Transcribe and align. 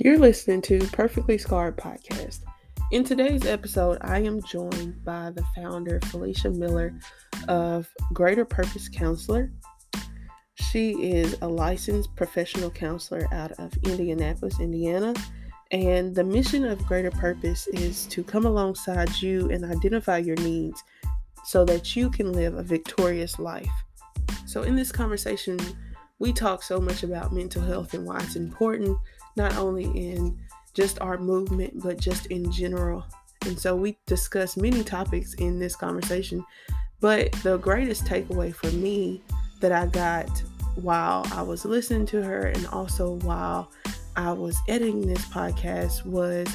You're 0.00 0.16
listening 0.16 0.62
to 0.62 0.78
Perfectly 0.92 1.38
Scarred 1.38 1.76
Podcast. 1.76 2.42
In 2.92 3.02
today's 3.02 3.44
episode, 3.44 3.98
I 4.00 4.20
am 4.20 4.40
joined 4.44 5.04
by 5.04 5.30
the 5.30 5.42
founder, 5.56 5.98
Falicia 6.04 6.54
Miller 6.54 6.94
of 7.48 7.88
Greater 8.12 8.44
Purpose 8.44 8.88
Counselor. 8.88 9.50
She 10.54 10.92
is 10.92 11.36
a 11.42 11.48
licensed 11.48 12.14
professional 12.14 12.70
counselor 12.70 13.26
out 13.32 13.50
of 13.58 13.76
Indianapolis, 13.78 14.60
Indiana. 14.60 15.14
And 15.72 16.14
the 16.14 16.22
mission 16.22 16.64
of 16.64 16.86
Greater 16.86 17.10
Purpose 17.10 17.66
is 17.66 18.06
to 18.06 18.22
come 18.22 18.46
alongside 18.46 19.20
you 19.20 19.50
and 19.50 19.64
identify 19.64 20.18
your 20.18 20.36
needs 20.36 20.80
so 21.44 21.64
that 21.64 21.96
you 21.96 22.08
can 22.08 22.32
live 22.32 22.54
a 22.54 22.62
victorious 22.62 23.40
life. 23.40 23.66
So, 24.46 24.62
in 24.62 24.76
this 24.76 24.92
conversation, 24.92 25.58
we 26.20 26.32
talk 26.32 26.62
so 26.62 26.80
much 26.80 27.02
about 27.02 27.32
mental 27.32 27.62
health 27.62 27.94
and 27.94 28.06
why 28.06 28.20
it's 28.20 28.36
important 28.36 28.96
not 29.38 29.56
only 29.56 29.84
in 29.84 30.38
just 30.74 31.00
our 31.00 31.16
movement, 31.16 31.80
but 31.82 31.98
just 31.98 32.26
in 32.26 32.52
general. 32.52 33.06
And 33.46 33.58
so 33.58 33.74
we 33.74 33.96
discuss 34.06 34.56
many 34.56 34.84
topics 34.84 35.34
in 35.34 35.58
this 35.58 35.74
conversation. 35.74 36.44
But 37.00 37.32
the 37.44 37.56
greatest 37.56 38.04
takeaway 38.04 38.54
for 38.54 38.70
me 38.72 39.22
that 39.60 39.72
I 39.72 39.86
got 39.86 40.28
while 40.74 41.26
I 41.32 41.42
was 41.42 41.64
listening 41.64 42.06
to 42.06 42.22
her 42.22 42.48
and 42.48 42.66
also 42.66 43.14
while 43.20 43.72
I 44.16 44.32
was 44.32 44.56
editing 44.68 45.06
this 45.06 45.24
podcast 45.26 46.04
was 46.04 46.46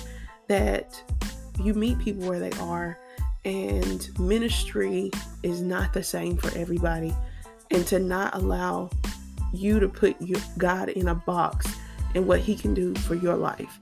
that 0.47 1.01
you 1.61 1.73
meet 1.73 1.97
people 1.99 2.27
where 2.27 2.39
they 2.39 2.51
are, 2.59 2.99
and 3.45 4.07
ministry 4.19 5.11
is 5.43 5.61
not 5.61 5.93
the 5.93 6.03
same 6.03 6.37
for 6.37 6.55
everybody. 6.57 7.15
And 7.71 7.87
to 7.87 7.99
not 7.99 8.35
allow 8.35 8.89
you 9.53 9.79
to 9.79 9.87
put 9.87 10.21
your 10.21 10.39
God 10.57 10.89
in 10.89 11.07
a 11.07 11.15
box 11.15 11.67
and 12.15 12.27
what 12.27 12.39
He 12.39 12.55
can 12.55 12.73
do 12.73 12.93
for 12.95 13.15
your 13.15 13.35
life. 13.35 13.79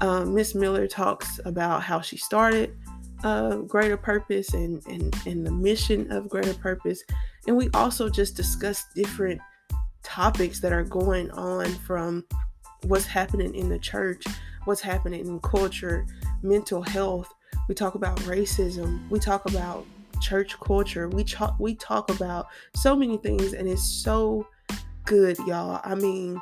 Um, 0.00 0.34
Miss 0.34 0.54
Miller 0.54 0.86
talks 0.86 1.40
about 1.44 1.82
how 1.82 2.00
she 2.00 2.16
started 2.16 2.76
uh, 3.24 3.56
Greater 3.56 3.96
Purpose 3.96 4.54
and, 4.54 4.84
and, 4.86 5.14
and 5.26 5.46
the 5.46 5.50
mission 5.50 6.10
of 6.12 6.28
Greater 6.28 6.54
Purpose. 6.54 7.02
And 7.46 7.56
we 7.56 7.68
also 7.74 8.08
just 8.08 8.36
discuss 8.36 8.86
different 8.94 9.40
topics 10.02 10.60
that 10.60 10.72
are 10.72 10.84
going 10.84 11.30
on 11.32 11.66
from 11.66 12.24
what's 12.84 13.06
happening 13.06 13.54
in 13.54 13.68
the 13.68 13.78
church, 13.78 14.24
what's 14.64 14.80
happening 14.80 15.26
in 15.26 15.40
culture, 15.40 16.06
mental 16.42 16.82
health. 16.82 17.32
We 17.68 17.74
talk 17.74 17.94
about 17.94 18.16
racism. 18.20 19.08
We 19.10 19.18
talk 19.18 19.46
about 19.46 19.84
church 20.20 20.58
culture. 20.60 21.08
We 21.08 21.24
talk 21.24 21.56
we 21.58 21.74
talk 21.74 22.10
about 22.10 22.46
so 22.74 22.96
many 22.96 23.18
things 23.18 23.52
and 23.52 23.68
it's 23.68 23.84
so 23.84 24.46
good, 25.04 25.38
y'all. 25.40 25.80
I 25.84 25.94
mean, 25.94 26.40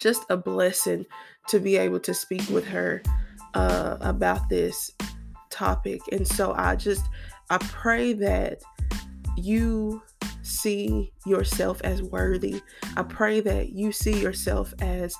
just 0.00 0.24
a 0.30 0.36
blessing 0.36 1.06
to 1.48 1.58
be 1.58 1.76
able 1.76 2.00
to 2.00 2.14
speak 2.14 2.48
with 2.50 2.66
her 2.66 3.02
uh, 3.54 3.96
about 4.00 4.48
this 4.48 4.90
topic. 5.50 6.00
And 6.12 6.26
so 6.26 6.52
I 6.56 6.76
just, 6.76 7.04
I 7.50 7.58
pray 7.58 8.12
that 8.14 8.60
you 9.36 10.02
see 10.42 11.12
yourself 11.24 11.80
as 11.82 12.02
worthy. 12.02 12.60
I 12.96 13.02
pray 13.02 13.40
that 13.40 13.70
you 13.70 13.92
see 13.92 14.20
yourself 14.20 14.72
as 14.80 15.14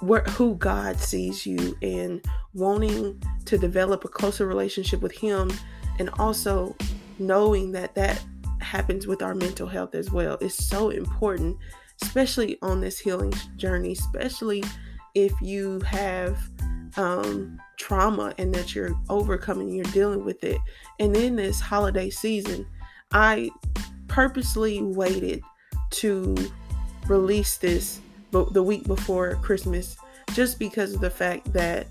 where, 0.00 0.22
who 0.22 0.54
God 0.56 0.98
sees 0.98 1.46
you 1.46 1.76
and 1.82 2.24
wanting 2.54 3.22
to 3.46 3.58
develop 3.58 4.04
a 4.04 4.08
closer 4.08 4.46
relationship 4.46 5.00
with 5.00 5.12
Him, 5.12 5.50
and 5.98 6.10
also 6.18 6.76
knowing 7.18 7.72
that 7.72 7.94
that 7.94 8.22
happens 8.60 9.06
with 9.06 9.22
our 9.22 9.34
mental 9.34 9.66
health 9.66 9.94
as 9.94 10.10
well. 10.10 10.38
It's 10.40 10.66
so 10.66 10.90
important 10.90 11.56
especially 12.02 12.58
on 12.62 12.80
this 12.80 12.98
healing 12.98 13.32
journey, 13.56 13.92
especially 13.92 14.64
if 15.14 15.32
you 15.40 15.80
have 15.80 16.38
um, 16.96 17.58
trauma 17.78 18.32
and 18.38 18.54
that 18.54 18.74
you're 18.74 18.94
overcoming, 19.08 19.68
you're 19.70 19.84
dealing 19.86 20.24
with 20.24 20.42
it. 20.44 20.58
And 20.98 21.16
in 21.16 21.36
this 21.36 21.60
holiday 21.60 22.10
season, 22.10 22.66
I 23.12 23.50
purposely 24.08 24.82
waited 24.82 25.42
to 25.90 26.36
release 27.06 27.56
this 27.56 28.00
the 28.32 28.62
week 28.62 28.84
before 28.86 29.34
Christmas 29.36 29.96
just 30.34 30.58
because 30.58 30.94
of 30.94 31.00
the 31.00 31.10
fact 31.10 31.52
that 31.52 31.88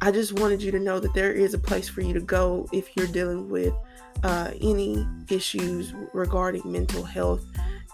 I 0.00 0.12
just 0.12 0.38
wanted 0.38 0.62
you 0.62 0.70
to 0.72 0.78
know 0.78 1.00
that 1.00 1.14
there 1.14 1.32
is 1.32 1.54
a 1.54 1.58
place 1.58 1.88
for 1.88 2.02
you 2.02 2.14
to 2.14 2.20
go 2.20 2.68
if 2.72 2.96
you're 2.96 3.08
dealing 3.08 3.48
with 3.48 3.74
uh, 4.22 4.52
any 4.60 5.06
issues 5.28 5.92
regarding 6.12 6.62
mental 6.70 7.02
health 7.02 7.44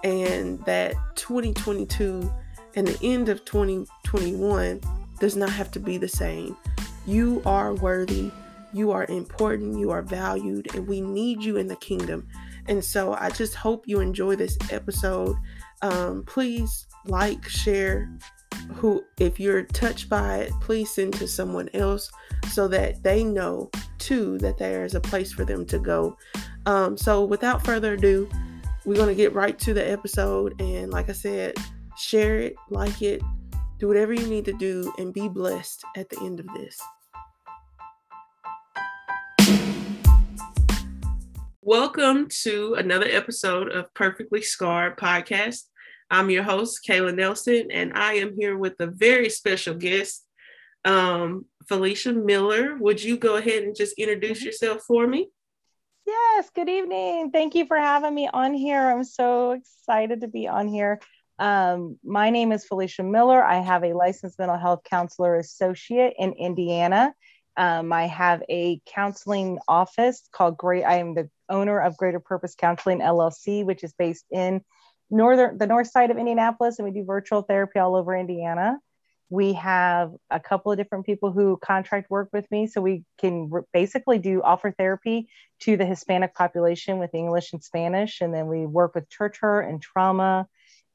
and 0.02 0.62
that 0.66 0.94
2022 1.16 2.30
and 2.76 2.86
the 2.86 2.98
end 3.02 3.28
of 3.28 3.44
2021 3.44 4.80
does 5.18 5.36
not 5.36 5.50
have 5.50 5.70
to 5.70 5.80
be 5.80 5.96
the 5.96 6.08
same. 6.08 6.56
You 7.06 7.40
are 7.46 7.74
worthy, 7.74 8.30
you 8.72 8.90
are 8.90 9.06
important, 9.06 9.78
you 9.78 9.90
are 9.90 10.02
valued, 10.02 10.74
and 10.74 10.86
we 10.86 11.00
need 11.00 11.42
you 11.42 11.56
in 11.56 11.68
the 11.68 11.76
kingdom. 11.76 12.28
And 12.66 12.84
so 12.84 13.14
I 13.14 13.30
just 13.30 13.54
hope 13.54 13.86
you 13.86 14.00
enjoy 14.00 14.36
this 14.36 14.58
episode. 14.70 15.36
Um, 15.82 16.24
please 16.26 16.86
like, 17.06 17.48
share. 17.48 18.10
Who, 18.72 19.04
if 19.18 19.38
you're 19.38 19.62
touched 19.64 20.08
by 20.08 20.38
it, 20.38 20.52
please 20.60 20.90
send 20.90 21.14
to 21.14 21.28
someone 21.28 21.68
else 21.74 22.10
so 22.50 22.66
that 22.68 23.02
they 23.02 23.22
know 23.22 23.70
too 23.98 24.38
that 24.38 24.58
there 24.58 24.84
is 24.84 24.94
a 24.94 25.00
place 25.00 25.32
for 25.32 25.44
them 25.44 25.66
to 25.66 25.78
go. 25.78 26.16
Um, 26.66 26.96
so, 26.96 27.24
without 27.24 27.64
further 27.64 27.94
ado, 27.94 28.28
we're 28.84 28.96
going 28.96 29.08
to 29.08 29.14
get 29.14 29.34
right 29.34 29.58
to 29.60 29.74
the 29.74 29.90
episode. 29.90 30.60
And 30.60 30.90
like 30.90 31.08
I 31.08 31.12
said, 31.12 31.54
share 31.96 32.38
it, 32.38 32.56
like 32.70 33.02
it, 33.02 33.22
do 33.78 33.88
whatever 33.88 34.12
you 34.12 34.26
need 34.26 34.44
to 34.46 34.52
do, 34.54 34.92
and 34.98 35.12
be 35.12 35.28
blessed 35.28 35.84
at 35.96 36.08
the 36.08 36.20
end 36.22 36.40
of 36.40 36.46
this. 36.54 36.80
Welcome 41.62 42.28
to 42.42 42.74
another 42.74 43.06
episode 43.10 43.70
of 43.70 43.92
Perfectly 43.94 44.42
Scarred 44.42 44.98
podcast. 44.98 45.64
I'm 46.10 46.30
your 46.30 46.42
host, 46.42 46.80
Kayla 46.86 47.14
Nelson, 47.14 47.68
and 47.70 47.92
I 47.94 48.14
am 48.14 48.36
here 48.38 48.56
with 48.56 48.78
a 48.80 48.86
very 48.86 49.28
special 49.28 49.74
guest, 49.74 50.24
um, 50.84 51.46
Falicia 51.66 52.12
Miller. 52.12 52.76
Would 52.76 53.02
you 53.02 53.16
go 53.16 53.36
ahead 53.36 53.62
and 53.62 53.74
just 53.74 53.98
introduce 53.98 54.38
mm-hmm. 54.38 54.46
yourself 54.46 54.82
for 54.82 55.06
me? 55.06 55.28
Yes, 56.06 56.50
good 56.54 56.68
evening. 56.68 57.30
Thank 57.30 57.54
you 57.54 57.66
for 57.66 57.78
having 57.78 58.14
me 58.14 58.28
on 58.32 58.52
here. 58.52 58.80
I'm 58.80 59.04
so 59.04 59.52
excited 59.52 60.20
to 60.20 60.28
be 60.28 60.46
on 60.46 60.68
here. 60.68 61.00
Um, 61.38 61.98
my 62.04 62.30
name 62.30 62.52
is 62.52 62.66
Falicia 62.66 63.04
Miller. 63.04 63.42
I 63.42 63.60
have 63.60 63.82
a 63.82 63.94
licensed 63.94 64.38
mental 64.38 64.58
health 64.58 64.82
counselor 64.84 65.36
associate 65.36 66.14
in 66.18 66.34
Indiana. 66.34 67.14
Um, 67.56 67.92
I 67.92 68.06
have 68.06 68.42
a 68.48 68.80
counseling 68.86 69.58
office 69.66 70.28
called 70.32 70.58
Great. 70.58 70.84
I 70.84 70.98
am 70.98 71.14
the 71.14 71.30
owner 71.48 71.80
of 71.80 71.96
Greater 71.96 72.20
Purpose 72.20 72.54
Counseling 72.54 72.98
LLC, 72.98 73.64
which 73.64 73.82
is 73.82 73.92
based 73.94 74.26
in 74.30 74.62
northern 75.14 75.56
the 75.56 75.66
north 75.66 75.88
side 75.88 76.10
of 76.10 76.18
Indianapolis, 76.18 76.78
and 76.78 76.86
we 76.86 76.92
do 76.92 77.04
virtual 77.04 77.42
therapy 77.42 77.78
all 77.78 77.94
over 77.94 78.16
Indiana. 78.16 78.78
We 79.30 79.54
have 79.54 80.12
a 80.30 80.38
couple 80.38 80.70
of 80.70 80.78
different 80.78 81.06
people 81.06 81.32
who 81.32 81.56
contract 81.56 82.10
work 82.10 82.28
with 82.32 82.50
me 82.50 82.66
so 82.66 82.80
we 82.80 83.04
can 83.18 83.48
re- 83.50 83.62
basically 83.72 84.18
do 84.18 84.42
offer 84.42 84.72
therapy 84.72 85.28
to 85.60 85.76
the 85.76 85.86
hispanic 85.86 86.34
population 86.34 86.98
with 86.98 87.14
english 87.14 87.52
and 87.52 87.64
spanish 87.64 88.20
and 88.20 88.34
then 88.34 88.48
we 88.48 88.66
work 88.66 88.94
with 88.94 89.08
church 89.08 89.38
hurt 89.40 89.62
and 89.62 89.80
trauma. 89.80 90.46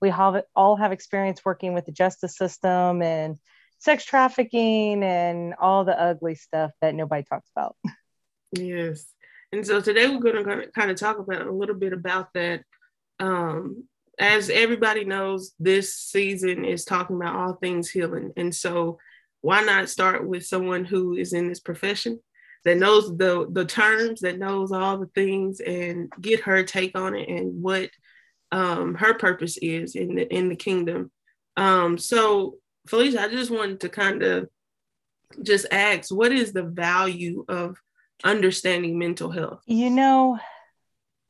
We 0.02 0.09
have 0.09 0.44
all 0.56 0.75
have 0.75 0.91
experience 0.91 1.44
working 1.44 1.74
with 1.74 1.86
the 1.86 1.91
justice 1.91 2.38
system 2.38 3.01
and 3.01 3.38
sex 3.80 4.06
trafficking 4.06 5.03
and 5.03 5.56
all 5.59 5.84
the 5.86 6.00
ugly 6.00 6.36
stuff 6.36 6.72
that 6.81 6.96
nobody 6.96 7.24
talks 7.24 7.50
about. 7.56 7.75
Yes. 8.51 9.06
And 9.51 9.63
so 9.63 9.80
today 9.80 10.07
we're 10.07 10.22
going 10.22 10.44
to 10.44 10.72
kind 10.72 10.90
of 10.90 10.97
talk 10.97 11.19
about 11.19 11.46
a 11.46 11.51
little 11.51 11.75
bit 11.75 11.94
about 11.94 12.33
that 12.33 12.63
um, 13.19 13.88
as 14.19 14.50
everybody 14.50 15.06
knows, 15.06 15.54
this 15.60 15.95
season 15.95 16.66
is 16.66 16.83
talking 16.83 17.16
about 17.16 17.36
all 17.36 17.54
things 17.54 17.89
healing. 17.89 18.33
And 18.36 18.54
so 18.54 19.00
why 19.42 19.63
not 19.63 19.89
start 19.89 20.27
with 20.27 20.45
someone 20.45 20.83
who 20.83 21.16
is 21.16 21.31
in 21.31 21.48
this 21.48 21.62
profession 21.62 22.19
that 22.66 22.77
knows 22.77 23.18
the 23.18 23.48
the 23.50 23.63
terms, 23.63 24.19
that 24.19 24.38
knows 24.38 24.74
all 24.74 24.98
the 24.98 25.10
things 25.16 25.62
and 25.62 26.12
get 26.19 26.42
her 26.42 26.63
take 26.63 26.98
on 26.98 27.16
it 27.16 27.30
and 27.30 27.62
what 27.62 27.89
um, 28.51 28.95
her 28.95 29.13
purpose 29.13 29.57
is 29.62 29.95
in 29.95 30.16
the 30.16 30.27
in 30.33 30.50
the 30.50 30.57
kingdom. 30.57 31.10
Um, 31.56 31.98
so 31.98 32.56
Falicia, 32.89 33.19
I 33.19 33.30
just 33.30 33.51
wanted 33.51 33.80
to 33.81 33.89
kind 33.89 34.24
of 34.24 34.50
just 35.44 35.68
ask, 35.72 36.13
what 36.13 36.33
is 36.33 36.51
the 36.51 36.63
value 36.63 37.45
of 37.48 37.77
understanding 38.24 39.00
mental 39.00 39.31
health? 39.31 39.62
You 39.65 39.89
know, 39.89 40.38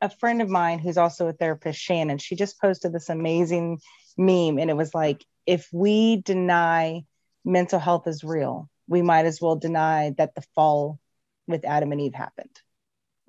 a 0.02 0.10
friend 0.10 0.42
of 0.42 0.50
mine 0.50 0.80
who's 0.80 0.98
also 0.98 1.28
a 1.28 1.34
therapist, 1.34 1.80
Shannon, 1.80 2.18
she 2.18 2.36
just 2.36 2.60
posted 2.60 2.94
this 2.94 3.10
amazing 3.10 3.80
meme 4.18 4.58
and 4.58 4.70
it 4.70 4.78
was 4.78 4.94
like, 4.94 5.26
if 5.46 5.68
we 5.72 6.22
deny 6.22 7.04
mental 7.44 7.80
health 7.80 8.08
is 8.08 8.24
real, 8.24 8.70
we 8.88 9.02
might 9.02 9.26
as 9.26 9.42
well 9.42 9.56
deny 9.56 10.14
that 10.18 10.36
the 10.36 10.44
fall 10.56 11.00
with 11.48 11.66
Adam 11.66 11.92
and 11.92 12.02
Eve 12.02 12.14
happened. 12.14 12.62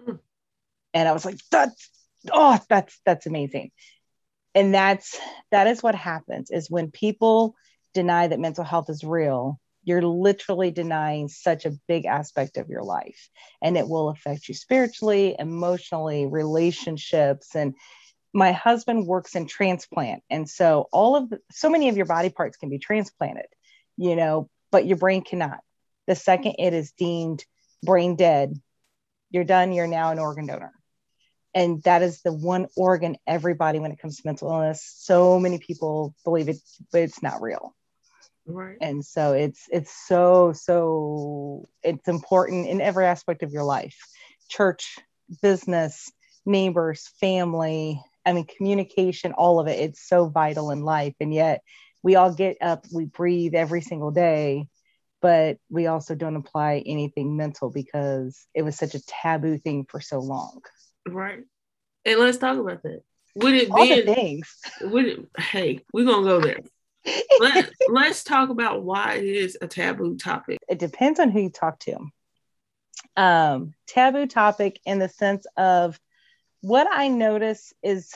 Mm. 0.06 0.19
And 0.94 1.08
I 1.08 1.12
was 1.12 1.25
like, 1.25 1.38
that's 1.50 1.90
oh, 2.31 2.58
that's 2.69 3.00
that's 3.05 3.26
amazing. 3.26 3.70
And 4.55 4.75
that's 4.75 5.19
that 5.50 5.66
is 5.66 5.82
what 5.82 5.94
happens 5.94 6.50
is 6.50 6.70
when 6.70 6.90
people 6.90 7.55
deny 7.94 8.28
that 8.28 8.40
mental 8.40 8.64
health 8.64 8.90
is 8.90 9.05
real, 9.05 9.61
you're 9.82 10.02
literally 10.02 10.70
denying 10.70 11.28
such 11.28 11.64
a 11.64 11.72
big 11.88 12.04
aspect 12.04 12.56
of 12.56 12.68
your 12.68 12.82
life. 12.82 13.28
And 13.62 13.76
it 13.76 13.88
will 13.88 14.10
affect 14.10 14.48
you 14.48 14.54
spiritually 14.54 15.36
emotionally 15.38 16.26
relationships. 16.26 17.54
And 17.54 17.74
my 18.32 18.52
husband 18.52 19.06
works 19.06 19.34
in 19.34 19.46
transplant. 19.46 20.22
And 20.30 20.48
so 20.48 20.86
all 20.92 21.16
of 21.16 21.30
the, 21.30 21.40
so 21.50 21.70
many 21.70 21.88
of 21.88 21.96
your 21.96 22.06
body 22.06 22.28
parts 22.28 22.56
can 22.56 22.68
be 22.68 22.78
transplanted 22.78 23.46
you 24.00 24.16
know 24.16 24.48
but 24.72 24.86
your 24.86 24.96
brain 24.96 25.22
cannot. 25.22 25.60
The 26.06 26.14
second 26.14 26.56
it 26.58 26.72
is 26.72 26.92
deemed 26.92 27.44
brain 27.82 28.16
dead 28.16 28.54
you're 29.32 29.44
done. 29.44 29.72
You're 29.72 29.86
now 29.86 30.10
an 30.10 30.18
organ 30.18 30.46
donor. 30.46 30.72
And 31.54 31.80
that 31.84 32.02
is 32.02 32.22
the 32.22 32.32
one 32.32 32.66
organ 32.76 33.16
everybody 33.26 33.78
when 33.78 33.92
it 33.92 34.00
comes 34.00 34.16
to 34.16 34.22
mental 34.24 34.50
illness 34.50 34.92
so 34.96 35.38
many 35.38 35.58
people 35.58 36.14
believe 36.24 36.48
it 36.48 36.56
but 36.90 37.02
it's 37.02 37.22
not 37.22 37.42
real 37.42 37.74
Right. 38.52 38.76
and 38.81 39.05
so 39.05 39.32
it's 39.32 39.64
it's 39.70 39.93
so 40.06 40.52
so 40.52 41.69
it's 41.82 42.08
important 42.08 42.69
in 42.69 42.81
every 42.81 43.06
aspect 43.06 43.43
of 43.43 43.52
your 43.52 43.64
life 43.64 43.97
church 44.49 44.99
business 45.43 46.11
neighbors 46.47 47.11
family 47.20 48.00
i 48.26 48.32
mean 48.32 48.47
communication 48.56 49.32
all 49.32 49.61
of 49.61 49.69
it 49.69 49.79
it's 49.79 50.06
so 50.06 50.29
vital 50.29 50.70
in 50.70 50.82
life 50.82 51.14
and 51.20 51.32
yet 51.32 51.62
we 52.02 52.17
all 52.17 52.32
get 52.32 52.56
up 52.61 52.85
we 52.93 53.05
breathe 53.05 53.55
every 53.55 53.81
single 53.81 54.11
day 54.11 54.67
but 55.23 55.58
we 55.69 55.87
also 55.87 56.14
don't 56.14 56.37
apply 56.37 56.82
anything 56.87 57.37
mental 57.37 57.70
because 57.70 58.47
it 58.55 58.62
was 58.62 58.76
such 58.76 58.94
a 58.94 59.06
taboo 59.06 59.58
thing 59.58 59.87
for 59.88 60.00
so 60.00 60.19
long 60.19 60.61
Right. 61.08 61.41
And 62.05 62.20
let's 62.20 62.38
talk 62.38 62.58
about 62.58 62.82
that. 62.82 63.02
Would 63.37 63.55
it 63.55 63.70
all 63.70 63.87
be 63.87 64.02
things 64.02 64.61
would 64.81 65.06
it 65.06 65.29
hey, 65.38 65.81
we're 65.93 66.05
gonna 66.05 66.26
go 66.26 66.41
there. 66.41 66.58
Let, 67.38 67.70
let's 67.88 68.25
talk 68.25 68.50
about 68.50 68.82
why 68.82 69.14
it 69.14 69.25
is 69.25 69.58
a 69.61 69.67
taboo 69.67 70.17
topic. 70.17 70.58
it 70.69 70.79
depends 70.79 71.20
on 71.20 71.31
who 71.31 71.41
you 71.41 71.50
talk 71.50 71.79
to. 71.81 71.99
Um, 73.17 73.75
taboo 73.87 74.26
topic 74.26 74.81
in 74.85 74.99
the 74.99 75.08
sense 75.08 75.47
of 75.56 75.99
what 76.61 76.87
I 76.91 77.08
notice 77.08 77.73
is 77.82 78.14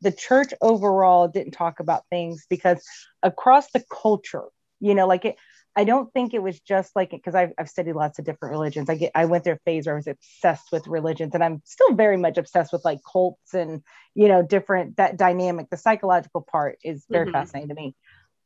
the 0.00 0.12
church 0.12 0.52
overall 0.60 1.28
didn't 1.28 1.52
talk 1.52 1.80
about 1.80 2.04
things 2.08 2.46
because 2.48 2.82
across 3.22 3.70
the 3.72 3.84
culture, 3.90 4.44
you 4.80 4.94
know, 4.94 5.06
like 5.06 5.24
it, 5.24 5.36
I 5.76 5.84
don't 5.84 6.12
think 6.12 6.34
it 6.34 6.42
was 6.42 6.58
just 6.60 6.94
like 6.96 7.12
it 7.12 7.18
because 7.18 7.34
I've, 7.34 7.52
I've 7.56 7.68
studied 7.68 7.94
lots 7.94 8.18
of 8.18 8.24
different 8.24 8.52
religions. 8.52 8.90
I 8.90 8.96
get 8.96 9.12
I 9.14 9.26
went 9.26 9.44
through 9.44 9.54
a 9.54 9.58
phase 9.64 9.86
where 9.86 9.94
I 9.94 9.98
was 9.98 10.08
obsessed 10.08 10.72
with 10.72 10.86
religions, 10.88 11.34
and 11.34 11.44
I'm 11.44 11.62
still 11.64 11.94
very 11.94 12.16
much 12.16 12.38
obsessed 12.38 12.72
with 12.72 12.84
like 12.84 12.98
cults 13.10 13.54
and 13.54 13.82
you 14.14 14.28
know 14.28 14.42
different 14.42 14.96
that 14.96 15.16
dynamic. 15.16 15.70
The 15.70 15.76
psychological 15.76 16.42
part 16.42 16.78
is 16.82 17.06
very 17.08 17.26
Mhm. 17.26 17.32
fascinating 17.32 17.68
to 17.68 17.74
me. 17.74 17.94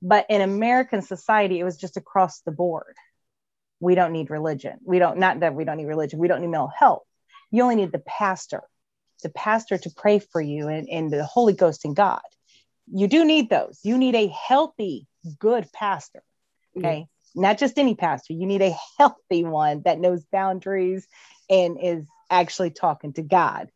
But 0.02 0.26
in 0.28 0.42
American 0.42 1.00
society, 1.00 1.58
it 1.58 1.64
was 1.64 1.78
just 1.78 1.96
across 1.96 2.40
the 2.42 2.52
board. 2.52 2.94
We 3.80 3.94
don't 3.94 4.12
need 4.12 4.28
religion. 4.30 4.78
We 4.84 4.98
don't 4.98 5.18
not 5.18 5.40
that 5.40 5.54
we 5.54 5.64
don't 5.64 5.78
need 5.78 5.86
religion. 5.86 6.18
We 6.18 6.28
don't 6.28 6.42
need 6.42 6.48
mental 6.48 6.68
health. 6.68 7.04
You 7.50 7.62
only 7.62 7.76
need 7.76 7.92
the 7.92 8.00
pastor, 8.00 8.62
the 9.22 9.30
pastor 9.30 9.78
to 9.78 9.90
pray 9.96 10.18
for 10.18 10.42
you, 10.42 10.68
and, 10.68 10.88
and 10.90 11.10
the 11.10 11.24
Holy 11.24 11.54
Ghost 11.54 11.86
and 11.86 11.96
God. 11.96 12.20
You 12.92 13.08
do 13.08 13.24
need 13.24 13.48
those. 13.48 13.80
You 13.82 13.96
need 13.96 14.14
a 14.14 14.26
healthy, 14.28 15.06
good 15.38 15.72
pastor. 15.72 16.22
Okay. 16.76 17.06
Not 17.34 17.58
just 17.58 17.78
any 17.78 17.94
pastor. 17.94 18.32
You 18.32 18.46
need 18.46 18.62
a 18.62 18.76
healthy 18.98 19.44
one 19.44 19.82
that 19.84 19.98
knows 19.98 20.24
boundaries 20.30 21.06
and 21.50 21.78
is 21.80 22.06
actually 22.30 22.70
talking 22.70 23.12
to 23.14 23.22
God. 23.22 23.70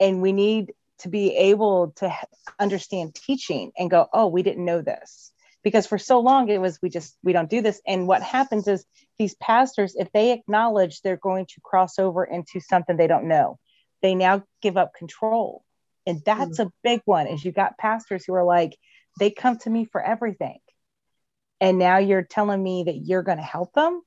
And 0.00 0.22
we 0.22 0.32
need 0.32 0.72
to 1.00 1.08
be 1.08 1.34
able 1.36 1.92
to 1.96 2.12
understand 2.58 3.14
teaching 3.14 3.72
and 3.76 3.90
go, 3.90 4.06
oh, 4.12 4.28
we 4.28 4.42
didn't 4.42 4.64
know 4.64 4.80
this. 4.80 5.32
Because 5.64 5.86
for 5.86 5.98
so 5.98 6.20
long 6.20 6.48
it 6.48 6.60
was, 6.60 6.80
we 6.82 6.88
just, 6.88 7.16
we 7.22 7.32
don't 7.32 7.50
do 7.50 7.60
this. 7.60 7.80
And 7.86 8.08
what 8.08 8.22
happens 8.22 8.66
is 8.66 8.84
these 9.18 9.34
pastors, 9.36 9.94
if 9.96 10.10
they 10.12 10.32
acknowledge 10.32 11.00
they're 11.00 11.16
going 11.16 11.46
to 11.46 11.60
cross 11.62 11.98
over 11.98 12.24
into 12.24 12.60
something 12.60 12.96
they 12.96 13.06
don't 13.06 13.28
know, 13.28 13.58
they 14.02 14.14
now 14.14 14.42
give 14.60 14.76
up 14.76 14.94
control. 14.94 15.64
And 16.04 16.20
that's 16.24 16.58
mm-hmm. 16.58 16.68
a 16.68 16.72
big 16.82 17.02
one 17.04 17.28
is 17.28 17.44
you 17.44 17.52
got 17.52 17.78
pastors 17.78 18.24
who 18.24 18.34
are 18.34 18.44
like, 18.44 18.76
they 19.20 19.30
come 19.30 19.58
to 19.58 19.70
me 19.70 19.84
for 19.84 20.02
everything 20.02 20.58
and 21.62 21.78
now 21.78 21.98
you're 21.98 22.22
telling 22.24 22.62
me 22.62 22.84
that 22.84 23.06
you're 23.06 23.22
going 23.22 23.38
to 23.38 23.44
help 23.44 23.72
them 23.72 24.02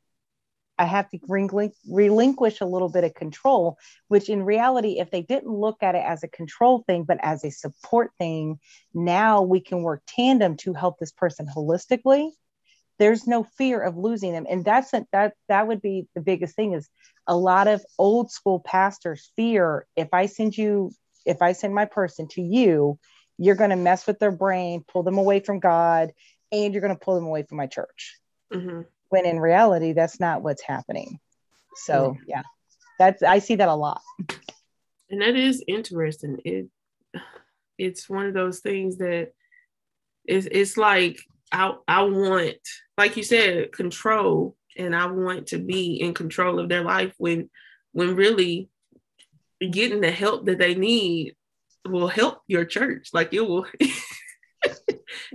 i 0.78 0.86
have 0.86 1.10
to 1.10 1.18
relinqu- 1.20 1.72
relinquish 1.90 2.62
a 2.62 2.66
little 2.66 2.90
bit 2.90 3.04
of 3.04 3.14
control 3.16 3.78
which 4.10 4.30
in 4.30 4.44
reality 4.44 5.00
if 5.00 5.10
they 5.10 5.24
didn't 5.24 5.52
look 5.52 5.82
at 5.82 5.96
it 5.96 6.04
as 6.06 6.24
a 6.24 6.28
control 6.28 6.84
thing 6.86 7.04
but 7.04 7.18
as 7.24 7.44
a 7.44 7.50
support 7.50 8.12
thing 8.20 8.60
now 8.94 9.42
we 9.42 9.60
can 9.60 9.82
work 9.82 10.04
tandem 10.08 10.58
to 10.58 10.74
help 10.74 11.00
this 11.00 11.12
person 11.12 11.48
holistically. 11.48 12.30
There's 12.98 13.28
no 13.28 13.44
fear 13.44 13.82
of 13.82 13.98
losing 13.98 14.32
them. 14.32 14.46
And 14.50 14.64
that's 14.64 14.94
a, 14.94 15.06
that 15.12 15.34
that 15.50 15.68
would 15.68 15.82
be 15.82 16.08
the 16.16 16.22
biggest 16.22 16.56
thing 16.56 16.74
is 16.74 16.90
a 17.28 17.36
lot 17.36 17.68
of 17.68 17.84
old 17.98 18.32
school 18.32 18.60
pastors 18.60 19.32
fear 19.36 19.86
if 19.96 20.10
i 20.14 20.26
send 20.26 20.58
you 20.58 20.92
if 21.26 21.42
i 21.42 21.52
send 21.52 21.74
my 21.74 21.86
person 21.86 22.28
to 22.30 22.42
you 22.42 23.00
you're 23.38 23.56
going 23.56 23.72
to 23.72 23.76
mess 23.76 24.08
with 24.08 24.20
their 24.20 24.32
brain 24.32 24.84
pull 24.88 25.04
them 25.04 25.18
away 25.18 25.40
from 25.40 25.60
god 25.60 26.12
and 26.64 26.74
you're 26.74 26.82
going 26.82 26.96
to 26.96 27.04
pull 27.04 27.16
them 27.16 27.26
away 27.26 27.44
from 27.44 27.58
my 27.58 27.68
church. 27.68 28.18
Hmm 28.52 28.82
when 29.10 29.26
in 29.26 29.40
reality 29.40 29.94
that's 29.94 30.20
not 30.20 30.42
what's 30.42 30.62
happening. 30.62 31.20
So 31.76 32.18
yeah. 32.28 32.44
That's 32.98 33.24
i 33.24 33.40
see 33.40 33.56
that 33.56 33.68
a 33.68 33.76
lot. 33.76 34.02
And 35.10 35.22
that 35.22 35.36
is 35.36 35.64
interesting. 35.68 36.40
It 36.46 36.70
it's 37.78 38.10
one 38.10 38.26
of 38.26 38.34
those 38.34 38.60
things 38.60 38.98
that 38.98 39.32
it's 40.26 40.48
it's 40.50 40.78
like 40.78 41.20
I 41.52 41.74
I 41.88 42.04
want, 42.04 42.58
like 42.98 43.18
you 43.18 43.24
said, 43.24 43.72
control, 43.72 44.56
and 44.78 44.96
I 44.96 45.06
want 45.08 45.48
to 45.48 45.58
be 45.58 46.02
in 46.02 46.14
control 46.14 46.60
of 46.60 46.70
their 46.70 46.84
life 46.84 47.14
when 47.18 47.50
when 47.92 48.16
really 48.16 48.70
getting 49.60 50.02
the 50.02 50.12
help 50.12 50.46
that 50.46 50.58
they 50.58 50.76
need 50.76 51.36
will 51.86 52.08
help 52.08 52.42
your 52.48 52.66
church. 52.66 53.10
Like 53.14 53.34
it 53.34 53.42
will 53.42 53.66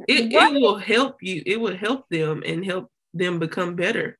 it, 0.08 0.32
it 0.32 0.52
will 0.60 0.76
help 0.76 1.22
you, 1.22 1.42
it 1.46 1.60
will 1.60 1.76
help 1.76 2.08
them 2.08 2.42
and 2.46 2.64
help 2.64 2.90
them 3.14 3.38
become 3.38 3.76
better. 3.76 4.18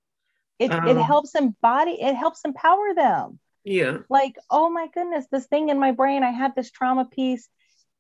it, 0.59 0.71
Um, 0.71 0.89
it 0.89 0.97
helps 0.97 1.35
embody 1.35 1.93
it 1.93 2.15
helps 2.15 2.45
empower 2.45 2.95
them. 2.95 3.39
Yeah. 3.65 3.99
like 4.09 4.37
oh 4.51 4.71
my 4.71 4.87
goodness 4.95 5.27
this 5.31 5.47
thing 5.47 5.69
in 5.69 5.79
my 5.79 5.93
brain 5.93 6.23
i 6.23 6.31
had 6.31 6.55
this 6.55 6.71
trauma 6.71 7.05
piece 7.05 7.47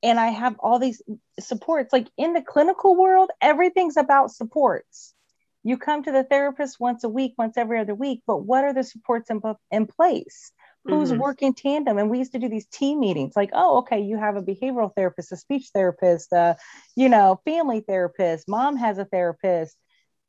and 0.02 0.19
i 0.19 0.29
have 0.29 0.57
all 0.59 0.79
these 0.79 1.02
supports. 1.38 1.93
Like 1.93 2.09
in 2.17 2.33
the 2.33 2.40
clinical 2.40 2.97
world 2.97 3.31
everything's 3.43 3.99
about 3.99 4.31
supports. 4.31 5.14
You 5.62 5.76
come 5.76 6.02
to 6.05 6.12
the 6.12 6.25
therapist 6.25 6.81
once 6.81 7.05
a 7.05 7.11
week 7.11 7.35
once 7.37 7.59
every 7.59 7.79
other 7.79 7.95
week 7.95 8.23
but 8.26 8.38
what 8.38 8.64
are 8.64 8.73
the 8.73 8.83
supports 8.83 9.31
in, 9.31 9.43
in 9.71 9.87
place 9.87 10.52
who's 10.87 11.13
Mhm. 11.13 11.19
working 11.19 11.55
tandem 11.55 11.99
and 11.99 12.11
we 12.11 12.19
used 12.19 12.33
to 12.33 12.39
do 12.39 12.49
these 12.49 12.67
team 12.67 13.01
meetings 13.01 13.35
like 13.37 13.51
oh 13.53 13.79
okay 13.79 14.01
you 14.01 14.17
have 14.19 14.37
a 14.37 14.43
behavioral 14.43 14.93
therapist 14.95 15.33
a 15.33 15.37
speech 15.37 15.71
therapist 15.75 16.33
uh, 16.33 16.55
you 16.97 17.09
know 17.09 17.41
family 17.45 17.81
therapist 17.81 18.49
mom 18.49 18.77
has 18.77 18.99
a 18.99 19.05
therapist 19.05 19.77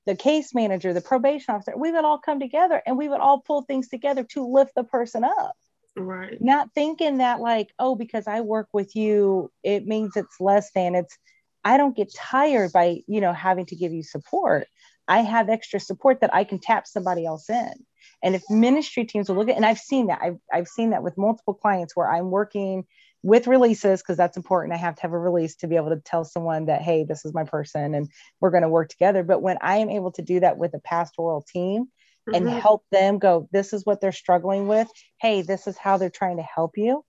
the 0.06 0.16
case 0.16 0.54
manager 0.54 0.94
the 0.94 1.02
probation 1.02 1.56
officer 1.56 1.74
we 1.78 1.92
would 1.92 2.06
all 2.06 2.20
come 2.20 2.40
together 2.40 2.82
and 2.86 2.98
we 2.98 3.08
would 3.08 3.22
all 3.22 3.40
pull 3.42 3.62
things 3.64 3.88
together 3.88 4.24
to 4.24 4.46
lift 4.48 4.74
the 4.76 4.84
person 4.84 5.24
up 5.24 5.54
Right. 5.96 6.42
not 6.42 6.70
thinking 6.74 7.18
that 7.20 7.40
like 7.40 7.70
oh 7.80 7.96
because 7.96 8.28
i 8.28 8.42
work 8.42 8.68
with 8.74 8.96
you 8.96 9.52
it 9.64 9.86
means 9.86 10.16
it's 10.16 10.40
less 10.40 10.72
than 10.74 10.96
it's 10.96 11.18
i 11.64 11.78
don't 11.78 11.96
get 11.96 12.14
tired 12.14 12.72
by 12.74 12.98
you 13.08 13.22
know 13.22 13.34
having 13.34 13.66
to 13.66 13.76
give 13.76 13.94
you 13.94 14.04
support 14.04 14.68
i 15.08 15.20
have 15.22 15.50
extra 15.50 15.80
support 15.80 16.22
that 16.22 16.34
i 16.34 16.44
can 16.44 16.60
tap 16.60 16.88
somebody 16.88 17.26
else 17.26 17.50
in. 17.50 17.74
And 18.24 18.36
if 18.36 18.44
ministry 18.50 19.06
teams 19.06 19.30
will 19.30 19.36
look 19.38 19.50
at 19.50 19.56
and 19.56 19.66
i've 19.66 19.80
seen 19.80 20.08
that 20.08 20.20
i've, 20.22 20.38
I've 20.54 20.68
seen 20.68 20.92
that 20.92 21.04
with 21.04 21.18
multiple 21.18 21.54
clients 21.54 21.96
where 21.96 22.12
i'm 22.12 22.32
working 22.32 22.86
with 23.24 23.48
releases 23.48 24.02
because 24.02 24.18
that's 24.18 24.38
important. 24.38 24.74
I 24.74 24.78
have 24.78 24.96
to 24.96 25.02
have 25.04 25.14
a 25.14 25.20
release 25.20 25.56
to 25.58 25.68
be 25.68 25.76
able 25.76 25.90
to 25.90 26.02
tell 26.04 26.26
someone 26.26 26.66
that 26.66 26.82
hey 26.82 27.04
this 27.04 27.26
is 27.26 27.34
my 27.34 27.44
person 27.44 27.94
and 27.94 28.10
we're 28.40 28.50
going 28.52 28.64
to 28.64 28.70
work 28.70 28.90
together. 28.90 29.24
But 29.24 29.42
when 29.42 29.58
i 29.62 29.78
am 29.78 29.90
able 29.90 30.12
to 30.14 30.22
do 30.22 30.40
that 30.40 30.58
with 30.58 30.74
a 30.74 30.80
pastoral 30.80 31.44
team 31.44 31.86
and 32.34 32.48
Mhm. 32.48 32.62
help 32.62 32.84
them 32.92 33.20
go 33.20 33.48
this 33.52 33.74
is 33.74 33.86
what 33.86 34.02
they're 34.02 34.12
struggling 34.12 34.68
with. 34.68 34.88
Hey 35.20 35.42
this 35.42 35.68
is 35.68 35.78
how 35.78 35.98
they're 35.98 36.10
trying 36.10 36.38
to 36.38 36.44
help 36.44 36.78
you. 36.78 37.04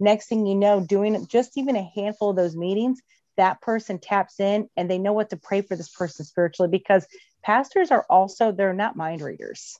Next 0.00 0.28
thing 0.28 0.46
you 0.46 0.54
know 0.54 0.80
doing 0.80 1.26
just 1.26 1.58
even 1.58 1.76
a 1.76 1.90
handful 1.94 2.30
of 2.30 2.36
those 2.36 2.56
meetings 2.56 3.00
that 3.36 3.60
person 3.60 3.98
taps 4.00 4.40
in 4.40 4.68
and 4.76 4.90
they 4.90 4.98
know 4.98 5.12
what 5.12 5.30
to 5.30 5.36
pray 5.36 5.62
for 5.62 5.76
this 5.76 5.88
person 5.88 6.24
spiritually 6.24 6.68
because 6.70 7.06
pastors 7.42 7.90
are 7.90 8.04
also 8.08 8.52
they're 8.52 8.72
not 8.72 8.96
mind 8.96 9.20
readers 9.22 9.78